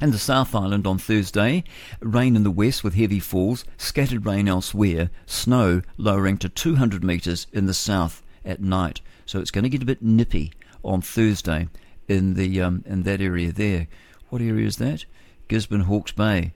And 0.00 0.12
the 0.12 0.18
South 0.18 0.54
Island 0.54 0.86
on 0.86 0.98
Thursday, 0.98 1.64
rain 2.00 2.34
in 2.36 2.42
the 2.42 2.50
west 2.50 2.82
with 2.82 2.94
heavy 2.94 3.20
falls, 3.20 3.64
scattered 3.76 4.24
rain 4.24 4.48
elsewhere, 4.48 5.10
snow 5.26 5.82
lowering 5.98 6.38
to 6.38 6.48
200 6.48 7.04
metres 7.04 7.46
in 7.52 7.66
the 7.66 7.74
south 7.74 8.22
at 8.44 8.62
night. 8.62 9.00
So 9.30 9.38
it's 9.38 9.52
going 9.52 9.62
to 9.62 9.70
get 9.70 9.80
a 9.80 9.86
bit 9.86 10.02
nippy 10.02 10.52
on 10.82 11.02
Thursday 11.02 11.68
in 12.08 12.34
the 12.34 12.60
um, 12.62 12.82
in 12.84 13.04
that 13.04 13.20
area 13.20 13.52
there. 13.52 13.86
What 14.28 14.42
area 14.42 14.66
is 14.66 14.78
that? 14.78 15.04
Gisborne, 15.46 15.82
Hawke's 15.82 16.10
Bay, 16.10 16.52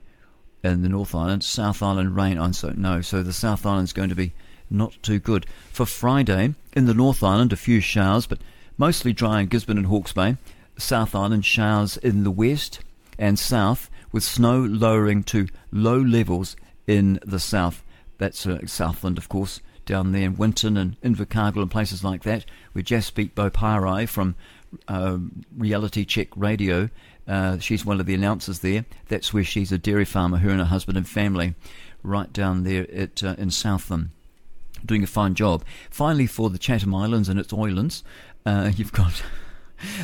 and 0.61 0.83
the 0.83 0.89
North 0.89 1.15
Island, 1.15 1.41
South 1.41 1.81
Island 1.81 2.17
rain. 2.17 2.37
I 2.37 2.51
don't 2.51 2.77
know. 2.77 2.99
So 2.99 3.23
the 3.23 3.31
South 3.31 3.65
Island's 3.65 3.93
going 3.93 4.09
to 4.09 4.15
be 4.15 4.33
not 4.69 5.01
too 5.01 5.19
good. 5.19 5.45
For 5.71 5.85
Friday, 5.85 6.53
in 6.73 6.85
the 6.85 6.93
North 6.93 7.23
Island, 7.23 7.53
a 7.53 7.55
few 7.55 7.79
showers, 7.79 8.27
but 8.27 8.39
mostly 8.77 9.13
dry 9.13 9.39
in 9.39 9.47
Gisborne 9.47 9.77
and 9.77 9.87
Hawke's 9.87 10.11
Bay. 10.11 10.35
South 10.77 11.15
Island 11.15 11.45
showers 11.45 11.95
in 11.95 12.25
the 12.25 12.31
west 12.31 12.81
and 13.17 13.39
south, 13.39 13.89
with 14.11 14.23
snow 14.25 14.59
lowering 14.59 15.23
to 15.23 15.47
low 15.71 15.97
levels 15.97 16.57
in 16.87 17.21
the 17.25 17.39
south. 17.39 17.85
That's 18.17 18.45
uh, 18.45 18.67
Southland, 18.67 19.17
of 19.17 19.29
course, 19.29 19.61
down 19.85 20.11
there 20.11 20.23
in 20.23 20.37
Winton 20.37 20.77
and 20.77 20.99
Invercargill 21.01 21.61
and 21.61 21.71
places 21.71 22.03
like 22.03 22.23
that. 22.23 22.45
Just 22.83 23.07
speak 23.07 23.35
Boparai 23.35 24.07
from 24.07 24.35
uh, 24.87 25.17
Reality 25.55 26.05
Check 26.05 26.29
Radio. 26.35 26.89
Uh, 27.27 27.57
she's 27.59 27.85
one 27.85 27.99
of 27.99 28.05
the 28.05 28.13
announcers 28.13 28.59
there. 28.59 28.85
That's 29.07 29.33
where 29.33 29.43
she's 29.43 29.71
a 29.71 29.77
dairy 29.77 30.05
farmer, 30.05 30.37
her 30.37 30.49
and 30.49 30.59
her 30.59 30.65
husband 30.65 30.97
and 30.97 31.07
family, 31.07 31.55
right 32.03 32.31
down 32.31 32.63
there 32.63 32.85
at, 32.91 33.23
uh, 33.23 33.35
in 33.37 33.49
Southland 33.51 34.09
doing 34.85 35.03
a 35.03 35.07
fine 35.07 35.33
job. 35.33 35.63
Finally, 35.89 36.27
for 36.27 36.49
the 36.49 36.57
Chatham 36.57 36.93
Islands 36.93 37.29
and 37.29 37.39
its 37.39 37.53
islands, 37.53 38.03
uh, 38.45 38.71
you've 38.75 38.93
got. 38.93 39.23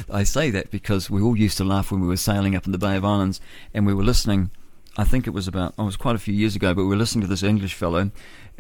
I 0.10 0.24
say 0.24 0.50
that 0.52 0.70
because 0.70 1.10
we 1.10 1.22
all 1.22 1.38
used 1.38 1.58
to 1.58 1.64
laugh 1.64 1.92
when 1.92 2.02
we 2.02 2.08
were 2.08 2.18
sailing 2.18 2.56
up 2.56 2.66
in 2.66 2.74
the 2.74 2.78
Bay 2.78 2.98
of 2.98 3.06
Islands 3.06 3.40
and 3.74 3.86
we 3.86 3.94
were 3.94 4.04
listening. 4.04 4.52
I 4.98 5.06
think 5.06 5.26
it 5.26 5.30
was 5.32 5.48
about, 5.48 5.74
oh, 5.78 5.84
it 5.84 5.86
was 5.86 5.96
quite 5.96 6.18
a 6.18 6.20
few 6.20 6.34
years 6.34 6.58
ago, 6.58 6.74
but 6.74 6.82
we 6.82 6.90
were 6.90 6.98
listening 6.98 7.22
to 7.22 7.28
this 7.28 7.44
English 7.44 7.74
fellow, 7.74 8.12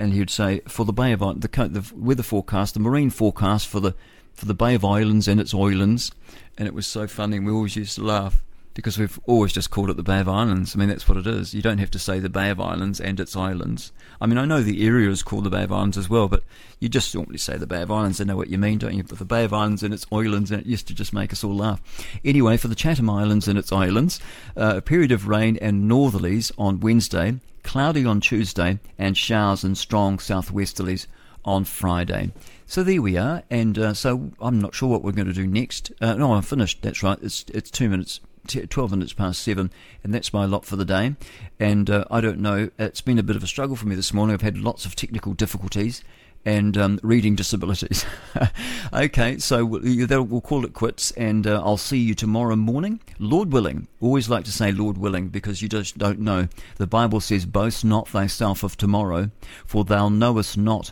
and 0.01 0.13
he'd 0.13 0.31
say 0.31 0.61
for 0.67 0.83
the 0.83 0.91
Bay 0.91 1.11
of 1.11 1.19
the, 1.19 1.47
the 1.47 1.91
weather 1.95 2.23
forecast, 2.23 2.73
the 2.73 2.79
marine 2.79 3.11
forecast 3.11 3.67
for 3.67 3.79
the 3.79 3.93
for 4.33 4.45
the 4.45 4.53
Bay 4.53 4.73
of 4.73 4.83
Islands 4.83 5.27
and 5.27 5.39
its 5.39 5.53
islands, 5.53 6.11
and 6.57 6.67
it 6.67 6.73
was 6.73 6.87
so 6.87 7.05
funny. 7.05 7.37
and 7.37 7.45
We 7.45 7.51
always 7.51 7.75
used 7.75 7.95
to 7.95 8.03
laugh 8.03 8.41
because 8.73 8.97
we've 8.97 9.19
always 9.27 9.53
just 9.53 9.69
called 9.69 9.89
it 9.89 9.97
the 9.97 10.03
Bay 10.03 10.19
of 10.19 10.27
Islands. 10.27 10.75
I 10.75 10.79
mean, 10.79 10.89
that's 10.89 11.07
what 11.07 11.17
it 11.17 11.27
is. 11.27 11.53
You 11.53 11.61
don't 11.61 11.77
have 11.77 11.91
to 11.91 11.99
say 11.99 12.19
the 12.19 12.29
Bay 12.29 12.49
of 12.49 12.59
Islands 12.59 12.99
and 12.99 13.19
its 13.19 13.35
islands. 13.35 13.91
I 14.21 14.27
mean, 14.27 14.37
I 14.37 14.45
know 14.45 14.61
the 14.61 14.85
area 14.85 15.09
is 15.09 15.23
called 15.23 15.45
the 15.45 15.49
Bay 15.49 15.63
of 15.63 15.71
Islands 15.71 15.97
as 15.97 16.07
well, 16.07 16.27
but 16.27 16.43
you 16.79 16.87
just 16.87 17.13
normally 17.15 17.39
say 17.39 17.57
the 17.57 17.65
Bay 17.65 17.81
of 17.81 17.89
Islands 17.89 18.19
and 18.19 18.27
know 18.27 18.37
what 18.37 18.51
you 18.51 18.59
mean, 18.59 18.77
don't 18.77 18.93
you? 18.93 19.01
But 19.03 19.17
the 19.17 19.25
Bay 19.25 19.43
of 19.43 19.51
Islands 19.51 19.81
and 19.81 19.95
its 19.95 20.05
islands, 20.11 20.51
and 20.51 20.61
it 20.61 20.67
used 20.67 20.87
to 20.89 20.93
just 20.93 21.11
make 21.11 21.33
us 21.33 21.43
all 21.43 21.55
laugh. 21.55 21.81
Anyway, 22.23 22.57
for 22.57 22.67
the 22.67 22.75
Chatham 22.75 23.09
Islands 23.09 23.47
and 23.47 23.57
its 23.57 23.71
islands, 23.71 24.19
uh, 24.55 24.75
a 24.77 24.81
period 24.81 25.11
of 25.11 25.27
rain 25.27 25.57
and 25.59 25.89
northerlies 25.89 26.51
on 26.55 26.79
Wednesday, 26.79 27.39
cloudy 27.63 28.05
on 28.05 28.21
Tuesday, 28.21 28.77
and 28.99 29.17
showers 29.17 29.63
and 29.63 29.75
strong 29.75 30.19
southwesterlies 30.19 31.07
on 31.43 31.65
Friday. 31.65 32.31
So 32.67 32.83
there 32.83 33.01
we 33.01 33.17
are, 33.17 33.41
and 33.49 33.77
uh, 33.79 33.93
so 33.95 34.31
I'm 34.39 34.61
not 34.61 34.75
sure 34.75 34.87
what 34.87 35.03
we're 35.03 35.13
going 35.13 35.27
to 35.27 35.33
do 35.33 35.47
next. 35.47 35.91
Uh, 35.99 36.13
no, 36.13 36.33
I'm 36.33 36.43
finished. 36.43 36.83
That's 36.83 37.01
right. 37.01 37.17
It's 37.23 37.43
it's 37.49 37.71
two 37.71 37.89
minutes 37.89 38.19
12 38.53 38.91
minutes 38.91 39.13
past 39.13 39.41
seven, 39.41 39.71
and 40.03 40.13
that's 40.13 40.33
my 40.33 40.45
lot 40.45 40.65
for 40.65 40.75
the 40.75 40.85
day. 40.85 41.15
And 41.59 41.89
uh, 41.89 42.05
I 42.09 42.21
don't 42.21 42.39
know, 42.39 42.69
it's 42.77 43.01
been 43.01 43.19
a 43.19 43.23
bit 43.23 43.35
of 43.35 43.43
a 43.43 43.47
struggle 43.47 43.75
for 43.75 43.87
me 43.87 43.95
this 43.95 44.13
morning. 44.13 44.33
I've 44.33 44.41
had 44.41 44.57
lots 44.57 44.85
of 44.85 44.95
technical 44.95 45.33
difficulties 45.33 46.03
and 46.45 46.77
um, 46.77 46.99
reading 47.03 47.35
disabilities. 47.35 48.05
okay, 48.93 49.37
so 49.37 49.65
we'll, 49.65 50.25
we'll, 50.25 50.41
call 50.41 50.65
it 50.65 50.73
quits, 50.73 51.11
and 51.11 51.45
uh, 51.45 51.61
I'll 51.63 51.77
see 51.77 51.97
you 51.97 52.15
tomorrow 52.15 52.55
morning. 52.55 52.99
Lord 53.19 53.53
willing. 53.53 53.87
Always 53.99 54.29
like 54.29 54.45
to 54.45 54.51
say 54.51 54.71
Lord 54.71 54.97
willing 54.97 55.29
because 55.29 55.61
you 55.61 55.69
just 55.69 55.97
don't 55.97 56.19
know. 56.19 56.47
The 56.77 56.87
Bible 56.87 57.19
says, 57.19 57.45
Boast 57.45 57.85
not 57.85 58.07
thyself 58.07 58.63
of 58.63 58.75
tomorrow, 58.75 59.29
for 59.65 59.83
thou 59.83 60.09
knowest 60.09 60.57
not 60.57 60.91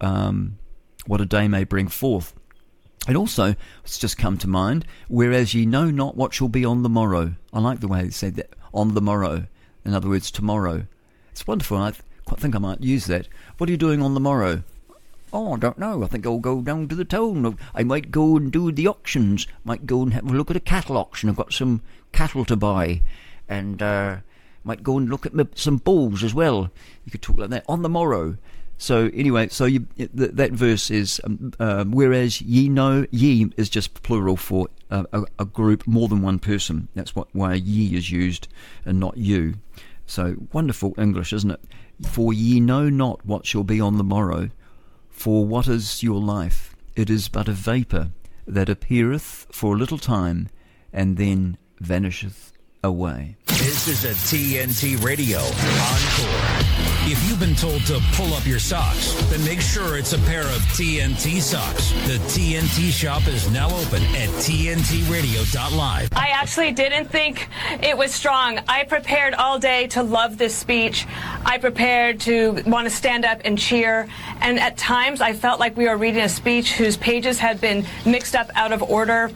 um, 0.00 0.58
what 1.06 1.20
a 1.20 1.26
day 1.26 1.48
may 1.48 1.64
bring 1.64 1.88
forth. 1.88 2.32
And 3.06 3.16
also, 3.16 3.54
it's 3.84 3.98
just 3.98 4.18
come 4.18 4.36
to 4.38 4.48
mind, 4.48 4.84
whereas 5.08 5.54
ye 5.54 5.64
know 5.64 5.90
not 5.90 6.16
what 6.16 6.34
shall 6.34 6.48
be 6.48 6.64
on 6.64 6.82
the 6.82 6.88
morrow. 6.88 7.34
I 7.52 7.60
like 7.60 7.80
the 7.80 7.88
way 7.88 8.02
they 8.02 8.10
said 8.10 8.34
that, 8.36 8.50
on 8.74 8.94
the 8.94 9.00
morrow. 9.00 9.46
In 9.84 9.94
other 9.94 10.08
words, 10.08 10.30
tomorrow. 10.30 10.86
It's 11.30 11.46
wonderful. 11.46 11.76
I 11.76 11.92
quite 12.24 12.40
think 12.40 12.56
I 12.56 12.58
might 12.58 12.82
use 12.82 13.06
that. 13.06 13.28
What 13.58 13.68
are 13.68 13.72
you 13.72 13.76
doing 13.76 14.02
on 14.02 14.14
the 14.14 14.20
morrow? 14.20 14.64
Oh, 15.32 15.54
I 15.54 15.58
don't 15.58 15.78
know. 15.78 16.02
I 16.02 16.06
think 16.06 16.26
I'll 16.26 16.38
go 16.38 16.60
down 16.62 16.88
to 16.88 16.94
the 16.94 17.04
town. 17.04 17.58
I 17.74 17.84
might 17.84 18.10
go 18.10 18.36
and 18.36 18.50
do 18.50 18.72
the 18.72 18.88
auctions. 18.88 19.46
Might 19.64 19.86
go 19.86 20.02
and 20.02 20.12
have 20.12 20.24
a 20.24 20.32
look 20.32 20.50
at 20.50 20.56
a 20.56 20.60
cattle 20.60 20.96
auction. 20.96 21.28
I've 21.28 21.36
got 21.36 21.52
some 21.52 21.82
cattle 22.12 22.44
to 22.46 22.56
buy. 22.56 23.02
And, 23.48 23.80
uh, 23.80 24.16
might 24.64 24.82
go 24.82 24.98
and 24.98 25.08
look 25.08 25.26
at 25.26 25.32
some 25.56 25.76
bulls 25.76 26.24
as 26.24 26.34
well. 26.34 26.70
You 27.04 27.12
could 27.12 27.22
talk 27.22 27.38
like 27.38 27.50
that. 27.50 27.64
On 27.68 27.82
the 27.82 27.88
morrow. 27.88 28.36
So 28.78 29.10
anyway, 29.14 29.48
so 29.48 29.64
you, 29.64 29.86
th- 29.96 30.10
that 30.14 30.52
verse 30.52 30.90
is 30.90 31.20
um, 31.24 31.52
uh, 31.58 31.84
whereas 31.84 32.42
ye 32.42 32.68
know 32.68 33.06
ye 33.10 33.50
is 33.56 33.70
just 33.70 34.02
plural 34.02 34.36
for 34.36 34.68
a, 34.90 35.24
a, 35.38 35.44
group 35.44 35.86
more 35.86 36.08
than 36.08 36.22
one 36.22 36.38
person. 36.38 36.88
That's 36.94 37.16
what 37.16 37.28
why 37.32 37.54
ye 37.54 37.96
is 37.96 38.10
used 38.10 38.48
and 38.84 39.00
not 39.00 39.16
you. 39.16 39.54
So 40.06 40.36
wonderful 40.52 40.94
English, 40.98 41.32
isn't 41.32 41.50
it? 41.50 41.60
For 42.02 42.32
ye 42.32 42.60
know 42.60 42.88
not 42.90 43.24
what 43.24 43.46
shall 43.46 43.64
be 43.64 43.80
on 43.80 43.96
the 43.96 44.04
morrow. 44.04 44.50
For 45.08 45.46
what 45.46 45.66
is 45.66 46.02
your 46.02 46.20
life? 46.20 46.76
It 46.94 47.08
is 47.08 47.28
but 47.28 47.48
a 47.48 47.52
vapour 47.52 48.10
that 48.46 48.68
appeareth 48.68 49.46
for 49.50 49.74
a 49.74 49.78
little 49.78 49.98
time 49.98 50.48
and 50.92 51.16
then 51.16 51.56
vanisheth 51.80 52.52
away. 52.84 53.36
This 53.46 53.88
is 53.88 54.04
a 54.04 54.12
TNT 54.12 55.02
Radio 55.02 55.40
Encore. 55.40 56.15
If 57.08 57.28
you've 57.28 57.38
been 57.38 57.54
told 57.54 57.86
to 57.86 58.00
pull 58.14 58.34
up 58.34 58.44
your 58.44 58.58
socks, 58.58 59.14
then 59.30 59.44
make 59.44 59.60
sure 59.60 59.96
it's 59.96 60.12
a 60.12 60.18
pair 60.18 60.40
of 60.40 60.58
TNT 60.74 61.40
socks. 61.40 61.92
The 62.04 62.18
TNT 62.26 62.90
shop 62.90 63.28
is 63.28 63.48
now 63.48 63.68
open 63.68 64.02
at 64.16 64.28
TNTRadio.live. 64.42 66.08
I 66.16 66.30
actually 66.30 66.72
didn't 66.72 67.08
think 67.08 67.48
it 67.80 67.96
was 67.96 68.12
strong. 68.12 68.58
I 68.66 68.82
prepared 68.82 69.34
all 69.34 69.56
day 69.60 69.86
to 69.88 70.02
love 70.02 70.36
this 70.36 70.52
speech. 70.52 71.06
I 71.44 71.58
prepared 71.58 72.18
to 72.22 72.60
want 72.66 72.88
to 72.88 72.90
stand 72.90 73.24
up 73.24 73.40
and 73.44 73.56
cheer. 73.56 74.08
And 74.40 74.58
at 74.58 74.76
times 74.76 75.20
I 75.20 75.32
felt 75.32 75.60
like 75.60 75.76
we 75.76 75.86
were 75.88 75.96
reading 75.96 76.22
a 76.22 76.28
speech 76.28 76.72
whose 76.72 76.96
pages 76.96 77.38
had 77.38 77.60
been 77.60 77.86
mixed 78.04 78.34
up 78.34 78.50
out 78.56 78.72
of 78.72 78.82
order. 78.82 79.30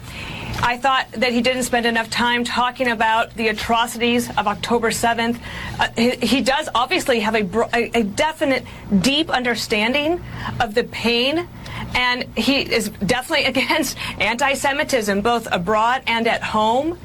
I 0.63 0.77
thought 0.77 1.11
that 1.13 1.33
he 1.33 1.41
didn't 1.41 1.63
spend 1.63 1.87
enough 1.87 2.11
time 2.11 2.45
talking 2.45 2.89
about 2.89 3.35
the 3.35 3.49
atrocities 3.49 4.29
of 4.37 4.47
October 4.47 4.91
7th. 4.91 5.41
Uh, 5.79 5.89
he, 5.97 6.11
he, 6.27 6.41
does 6.43 6.69
obviously 6.75 7.21
have 7.21 7.35
a, 7.35 7.69
a, 7.75 8.01
a 8.01 8.03
definite, 8.03 8.65
deep 9.01 9.31
understanding 9.31 10.23
of 10.61 10.75
the 10.75 10.85
pain 10.85 11.49
and 11.95 12.25
he 12.37 12.61
is 12.61 12.91
definitely 13.05 13.45
against 13.63 13.97
anti 14.19 14.55
Semitism, 14.55 15.21
both 15.23 15.49
abroad 15.51 16.03
and 16.07 16.27
at 16.27 16.43
home. 16.43 16.99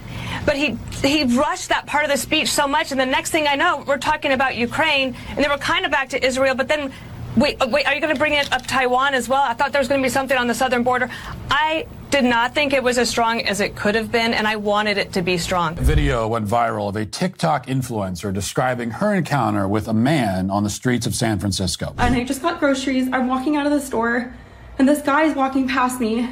But 0.46 0.58
he 0.58 0.78
he 1.02 1.24
rushed 1.24 1.70
that 1.70 1.86
part 1.88 2.04
of 2.04 2.12
the 2.12 2.18
speech 2.18 2.50
so 2.50 2.68
much, 2.68 2.92
and 2.92 3.00
the 3.00 3.06
next 3.06 3.32
thing 3.32 3.48
I 3.48 3.56
know, 3.56 3.84
we're 3.88 3.98
talking 3.98 4.32
about 4.32 4.56
Ukraine, 4.56 5.16
and 5.30 5.38
then 5.38 5.50
we're 5.50 5.58
kind 5.58 5.86
of 5.86 5.92
back 5.92 6.10
to 6.10 6.24
Israel. 6.24 6.56
But 6.56 6.68
then, 6.68 6.92
wait, 7.38 7.62
uh, 7.62 7.68
wait, 7.70 7.88
are 7.88 7.94
you 7.94 8.02
going 8.02 8.14
to 8.14 8.20
bring 8.20 8.34
it 8.34 8.52
up 8.52 8.66
Taiwan 8.68 9.14
as 9.14 9.30
well? 9.30 9.44
I 9.44 9.54
thought 9.54 9.72
there 9.72 9.80
was 9.82 9.88
going 9.88 10.02
to 10.02 10.06
be 10.06 10.10
something 10.10 10.38
on 10.38 10.48
the 10.48 10.54
southern 10.54 10.84
border. 10.84 11.10
I 11.50 11.88
did 12.12 12.24
not 12.24 12.54
think 12.54 12.74
it 12.74 12.84
was 12.84 12.98
as 12.98 13.10
strong 13.10 13.42
as 13.42 13.60
it 13.60 13.76
could 13.76 13.96
have 13.96 14.12
been, 14.12 14.34
and 14.34 14.48
I 14.48 14.56
wanted 14.56 14.98
it 14.98 15.14
to 15.14 15.22
be 15.22 15.38
strong. 15.38 15.76
Video 15.76 16.28
went 16.28 16.48
viral 16.48 16.90
of 16.90 16.96
a 16.96 17.06
TikTok 17.06 17.68
influencer 17.68 18.34
describing 18.34 18.92
her 18.92 19.14
encounter 19.14 19.68
with 19.68 19.88
a 19.88 19.94
man 19.94 20.50
on 20.50 20.64
the 20.64 20.70
streets 20.70 21.06
of 21.06 21.16
San 21.16 21.40
Francisco. 21.40 21.94
And 21.98 22.16
I 22.16 22.24
just 22.24 22.42
got 22.42 22.60
groceries. 22.60 23.10
I'm 23.12 23.28
walking 23.28 23.58
out 23.58 23.66
of 23.66 23.72
the 23.72 23.82
store, 23.82 24.34
and 24.80 24.88
this 24.88 25.02
guy 25.02 25.24
is 25.24 25.36
walking 25.36 25.68
past 25.68 26.00
me 26.00 26.30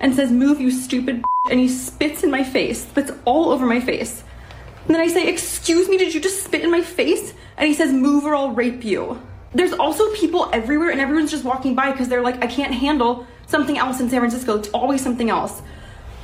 and 0.00 0.14
says, 0.14 0.30
Move, 0.30 0.60
you 0.60 0.70
stupid. 0.70 1.22
And 1.50 1.60
he 1.60 1.68
spits 1.68 2.22
in 2.22 2.30
my 2.30 2.44
face, 2.44 2.82
spits 2.82 3.12
all 3.24 3.50
over 3.50 3.66
my 3.66 3.80
face. 3.80 4.22
And 4.86 4.94
then 4.94 5.02
I 5.02 5.08
say, 5.08 5.28
Excuse 5.28 5.88
me, 5.88 5.98
did 5.98 6.14
you 6.14 6.20
just 6.20 6.44
spit 6.44 6.62
in 6.62 6.70
my 6.70 6.82
face? 6.82 7.34
And 7.56 7.68
he 7.68 7.74
says, 7.74 7.92
Move 7.92 8.24
or 8.24 8.34
I'll 8.34 8.52
rape 8.52 8.84
you. 8.84 9.20
There's 9.54 9.72
also 9.72 10.12
people 10.14 10.48
everywhere, 10.52 10.90
and 10.90 11.00
everyone's 11.00 11.30
just 11.30 11.44
walking 11.44 11.74
by 11.74 11.90
because 11.90 12.08
they're 12.08 12.22
like, 12.22 12.42
I 12.42 12.46
can't 12.46 12.74
handle 12.74 13.26
something 13.48 13.76
else 13.76 14.00
in 14.00 14.08
San 14.08 14.20
Francisco. 14.20 14.56
It's 14.58 14.68
always 14.68 15.02
something 15.02 15.30
else. 15.30 15.62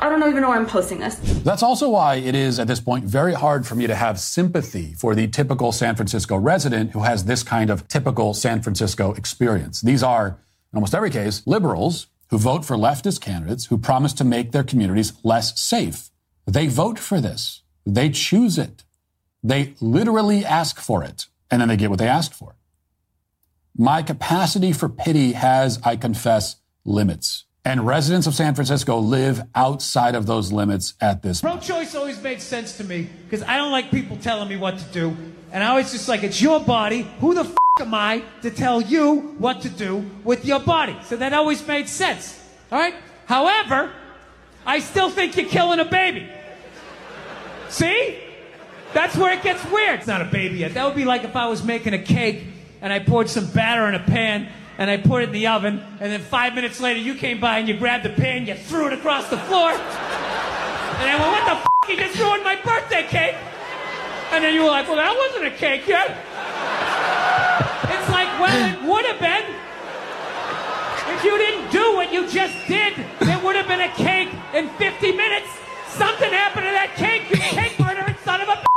I 0.00 0.08
don't 0.08 0.22
even 0.28 0.42
know 0.42 0.48
why 0.48 0.56
I'm 0.56 0.66
posting 0.66 0.98
this. 0.98 1.14
That's 1.44 1.62
also 1.62 1.88
why 1.88 2.16
it 2.16 2.34
is 2.34 2.58
at 2.58 2.66
this 2.66 2.80
point 2.80 3.04
very 3.04 3.32
hard 3.32 3.66
for 3.66 3.74
me 3.74 3.86
to 3.86 3.94
have 3.94 4.20
sympathy 4.20 4.94
for 4.94 5.14
the 5.14 5.26
typical 5.28 5.72
San 5.72 5.96
Francisco 5.96 6.36
resident 6.36 6.90
who 6.90 7.00
has 7.00 7.24
this 7.24 7.42
kind 7.42 7.70
of 7.70 7.88
typical 7.88 8.34
San 8.34 8.60
Francisco 8.60 9.14
experience. 9.14 9.80
These 9.80 10.02
are, 10.02 10.38
in 10.72 10.76
almost 10.76 10.94
every 10.94 11.10
case, 11.10 11.46
liberals 11.46 12.08
who 12.28 12.38
vote 12.38 12.64
for 12.64 12.76
leftist 12.76 13.20
candidates 13.20 13.66
who 13.66 13.78
promise 13.78 14.12
to 14.14 14.24
make 14.24 14.52
their 14.52 14.64
communities 14.64 15.12
less 15.22 15.58
safe. 15.58 16.10
They 16.46 16.66
vote 16.66 16.98
for 16.98 17.20
this. 17.20 17.62
They 17.86 18.10
choose 18.10 18.58
it. 18.58 18.84
They 19.42 19.74
literally 19.80 20.44
ask 20.44 20.80
for 20.80 21.04
it, 21.04 21.26
and 21.50 21.60
then 21.60 21.68
they 21.68 21.76
get 21.76 21.90
what 21.90 21.98
they 21.98 22.08
asked 22.08 22.34
for. 22.34 22.56
My 23.76 24.02
capacity 24.02 24.72
for 24.72 24.88
pity 24.88 25.32
has, 25.32 25.80
I 25.84 25.96
confess, 25.96 26.56
limits. 26.84 27.44
And 27.66 27.86
residents 27.86 28.26
of 28.26 28.34
San 28.34 28.54
Francisco 28.54 28.98
live 28.98 29.42
outside 29.54 30.14
of 30.14 30.26
those 30.26 30.52
limits 30.52 30.94
at 31.00 31.22
this 31.22 31.40
point. 31.40 31.54
Pro 31.54 31.78
choice 31.78 31.94
always 31.94 32.22
made 32.22 32.42
sense 32.42 32.76
to 32.76 32.84
me 32.84 33.08
because 33.24 33.42
I 33.42 33.56
don't 33.56 33.72
like 33.72 33.90
people 33.90 34.18
telling 34.18 34.50
me 34.50 34.56
what 34.56 34.78
to 34.78 34.84
do. 34.92 35.16
And 35.50 35.64
I 35.64 35.68
always 35.68 35.90
just 35.90 36.06
like, 36.06 36.22
it's 36.22 36.42
your 36.42 36.60
body. 36.60 37.08
Who 37.20 37.32
the 37.32 37.44
f 37.44 37.54
am 37.80 37.94
I 37.94 38.22
to 38.42 38.50
tell 38.50 38.82
you 38.82 39.34
what 39.38 39.62
to 39.62 39.70
do 39.70 40.04
with 40.24 40.44
your 40.44 40.60
body? 40.60 40.96
So 41.04 41.16
that 41.16 41.32
always 41.32 41.66
made 41.66 41.88
sense. 41.88 42.38
All 42.70 42.78
right? 42.78 42.94
However, 43.24 43.90
I 44.66 44.80
still 44.80 45.08
think 45.08 45.36
you're 45.36 45.48
killing 45.48 45.80
a 45.80 45.86
baby. 45.86 46.28
See? 47.70 48.18
That's 48.92 49.16
where 49.16 49.32
it 49.32 49.42
gets 49.42 49.64
weird. 49.70 50.00
It's 50.00 50.06
not 50.06 50.20
a 50.20 50.26
baby 50.26 50.58
yet. 50.58 50.74
That 50.74 50.84
would 50.84 50.96
be 50.96 51.04
like 51.04 51.24
if 51.24 51.34
I 51.34 51.48
was 51.48 51.64
making 51.64 51.94
a 51.94 52.02
cake 52.02 52.44
and 52.82 52.92
I 52.92 52.98
poured 52.98 53.30
some 53.30 53.46
batter 53.50 53.88
in 53.88 53.94
a 53.94 54.00
pan 54.00 54.48
and 54.78 54.90
I 54.90 54.96
put 54.96 55.22
it 55.22 55.28
in 55.28 55.32
the 55.32 55.46
oven, 55.46 55.82
and 56.00 56.12
then 56.12 56.20
five 56.20 56.54
minutes 56.54 56.80
later 56.80 56.98
you 56.98 57.14
came 57.14 57.40
by 57.40 57.58
and 57.58 57.68
you 57.68 57.76
grabbed 57.76 58.04
the 58.04 58.10
pan, 58.10 58.46
you 58.46 58.54
threw 58.54 58.88
it 58.88 58.92
across 58.92 59.28
the 59.30 59.38
floor, 59.38 59.70
and 59.70 61.10
I 61.10 61.16
went, 61.18 61.30
what 61.32 61.46
the 61.46 61.56
f***, 61.58 61.66
you 61.88 61.96
just 61.96 62.18
ruined 62.18 62.44
my 62.44 62.56
birthday 62.56 63.06
cake? 63.08 63.36
And 64.32 64.42
then 64.42 64.54
you 64.54 64.62
were 64.62 64.70
like, 64.70 64.88
well, 64.88 64.96
that 64.96 65.14
wasn't 65.14 65.46
a 65.46 65.56
cake 65.56 65.86
yet. 65.86 66.10
It's 67.94 68.10
like, 68.10 68.28
well, 68.40 68.74
it 68.74 68.82
would 68.88 69.04
have 69.06 69.20
been. 69.20 69.44
If 71.14 71.22
you 71.22 71.38
didn't 71.38 71.70
do 71.70 71.94
what 71.94 72.12
you 72.12 72.26
just 72.28 72.56
did, 72.66 72.94
there 73.20 73.38
would 73.44 73.54
have 73.54 73.68
been 73.68 73.82
a 73.82 73.92
cake 73.94 74.30
in 74.54 74.68
50 74.70 75.12
minutes. 75.12 75.48
Something 75.88 76.30
happened 76.30 76.66
to 76.66 76.72
that 76.72 76.94
cake, 76.96 77.30
you 77.30 77.36
cake 77.36 77.78
murdering 77.78 78.16
son 78.24 78.40
of 78.40 78.48
a 78.48 78.73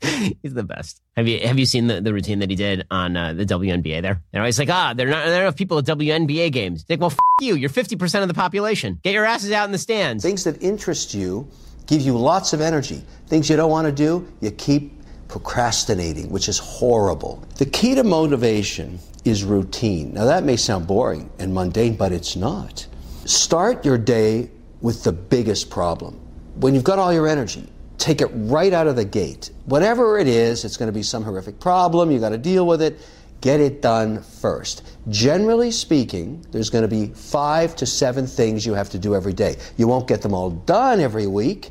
He's 0.42 0.54
the 0.54 0.62
best. 0.62 1.00
Have 1.16 1.26
you 1.26 1.40
have 1.46 1.58
you 1.58 1.66
seen 1.66 1.86
the, 1.86 2.00
the 2.00 2.12
routine 2.12 2.40
that 2.40 2.50
he 2.50 2.56
did 2.56 2.86
on 2.90 3.16
uh, 3.16 3.32
the 3.32 3.46
WNBA 3.46 4.02
there? 4.02 4.22
They're 4.32 4.42
always 4.42 4.58
like, 4.58 4.68
ah, 4.68 4.92
there 4.94 5.08
are 5.08 5.10
not 5.10 5.26
enough 5.26 5.56
people 5.56 5.78
at 5.78 5.84
WNBA 5.84 6.52
games. 6.52 6.84
Like, 6.88 7.00
well, 7.00 7.10
f- 7.10 7.18
you. 7.40 7.54
You're 7.54 7.70
50% 7.70 8.22
of 8.22 8.28
the 8.28 8.34
population. 8.34 9.00
Get 9.02 9.14
your 9.14 9.24
asses 9.24 9.52
out 9.52 9.64
in 9.64 9.72
the 9.72 9.78
stands. 9.78 10.22
Things 10.22 10.44
that 10.44 10.62
interest 10.62 11.14
you 11.14 11.48
give 11.86 12.02
you 12.02 12.16
lots 12.16 12.52
of 12.52 12.60
energy. 12.60 13.02
Things 13.28 13.48
you 13.48 13.56
don't 13.56 13.70
want 13.70 13.86
to 13.86 13.92
do, 13.92 14.26
you 14.40 14.50
keep 14.50 14.92
procrastinating, 15.28 16.30
which 16.30 16.48
is 16.48 16.58
horrible. 16.58 17.42
The 17.58 17.66
key 17.66 17.94
to 17.94 18.04
motivation 18.04 18.98
is 19.24 19.44
routine. 19.44 20.14
Now, 20.14 20.24
that 20.26 20.44
may 20.44 20.56
sound 20.56 20.86
boring 20.86 21.30
and 21.38 21.54
mundane, 21.54 21.96
but 21.96 22.12
it's 22.12 22.36
not. 22.36 22.86
Start 23.24 23.84
your 23.84 23.98
day 23.98 24.50
with 24.80 25.02
the 25.02 25.12
biggest 25.12 25.70
problem. 25.70 26.14
When 26.56 26.74
you've 26.74 26.84
got 26.84 26.98
all 26.98 27.12
your 27.12 27.26
energy, 27.26 27.68
take 27.98 28.20
it 28.20 28.28
right 28.34 28.72
out 28.72 28.86
of 28.86 28.96
the 28.96 29.04
gate. 29.04 29.50
Whatever 29.64 30.18
it 30.18 30.28
is, 30.28 30.64
it's 30.64 30.76
going 30.76 30.88
to 30.88 30.92
be 30.92 31.02
some 31.02 31.22
horrific 31.22 31.60
problem, 31.60 32.10
you've 32.10 32.20
got 32.20 32.30
to 32.30 32.38
deal 32.38 32.66
with 32.66 32.82
it. 32.82 32.98
Get 33.40 33.60
it 33.60 33.82
done 33.82 34.22
first. 34.22 34.82
Generally 35.08 35.70
speaking, 35.72 36.44
there's 36.52 36.70
going 36.70 36.82
to 36.82 36.88
be 36.88 37.12
five 37.14 37.76
to 37.76 37.86
seven 37.86 38.26
things 38.26 38.64
you 38.64 38.74
have 38.74 38.90
to 38.90 38.98
do 38.98 39.14
every 39.14 39.34
day. 39.34 39.56
You 39.76 39.86
won't 39.86 40.08
get 40.08 40.22
them 40.22 40.32
all 40.32 40.50
done 40.50 41.00
every 41.00 41.26
week 41.26 41.70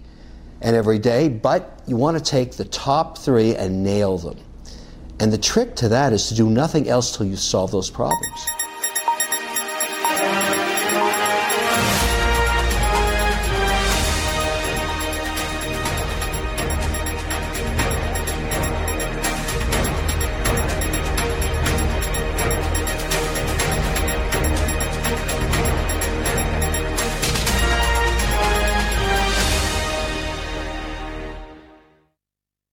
and 0.62 0.76
every 0.76 1.00
day, 1.00 1.28
but 1.28 1.82
you 1.88 1.98
want 1.98 2.18
to 2.18 2.24
take 2.24 2.54
the 2.54 2.66
top 2.66 3.18
three 3.18 3.56
and 3.56 3.84
nail 3.84 4.18
them. 4.18 4.38
And 5.20 5.34
the 5.34 5.38
trick 5.38 5.76
to 5.78 5.90
that 5.90 6.14
is 6.14 6.28
to 6.28 6.36
do 6.36 6.50
nothing 6.50 6.88
else 6.88 7.16
till 7.16 7.26
you 7.26 7.36
solve 7.36 7.72
those 7.72 7.90
problems. 7.90 8.48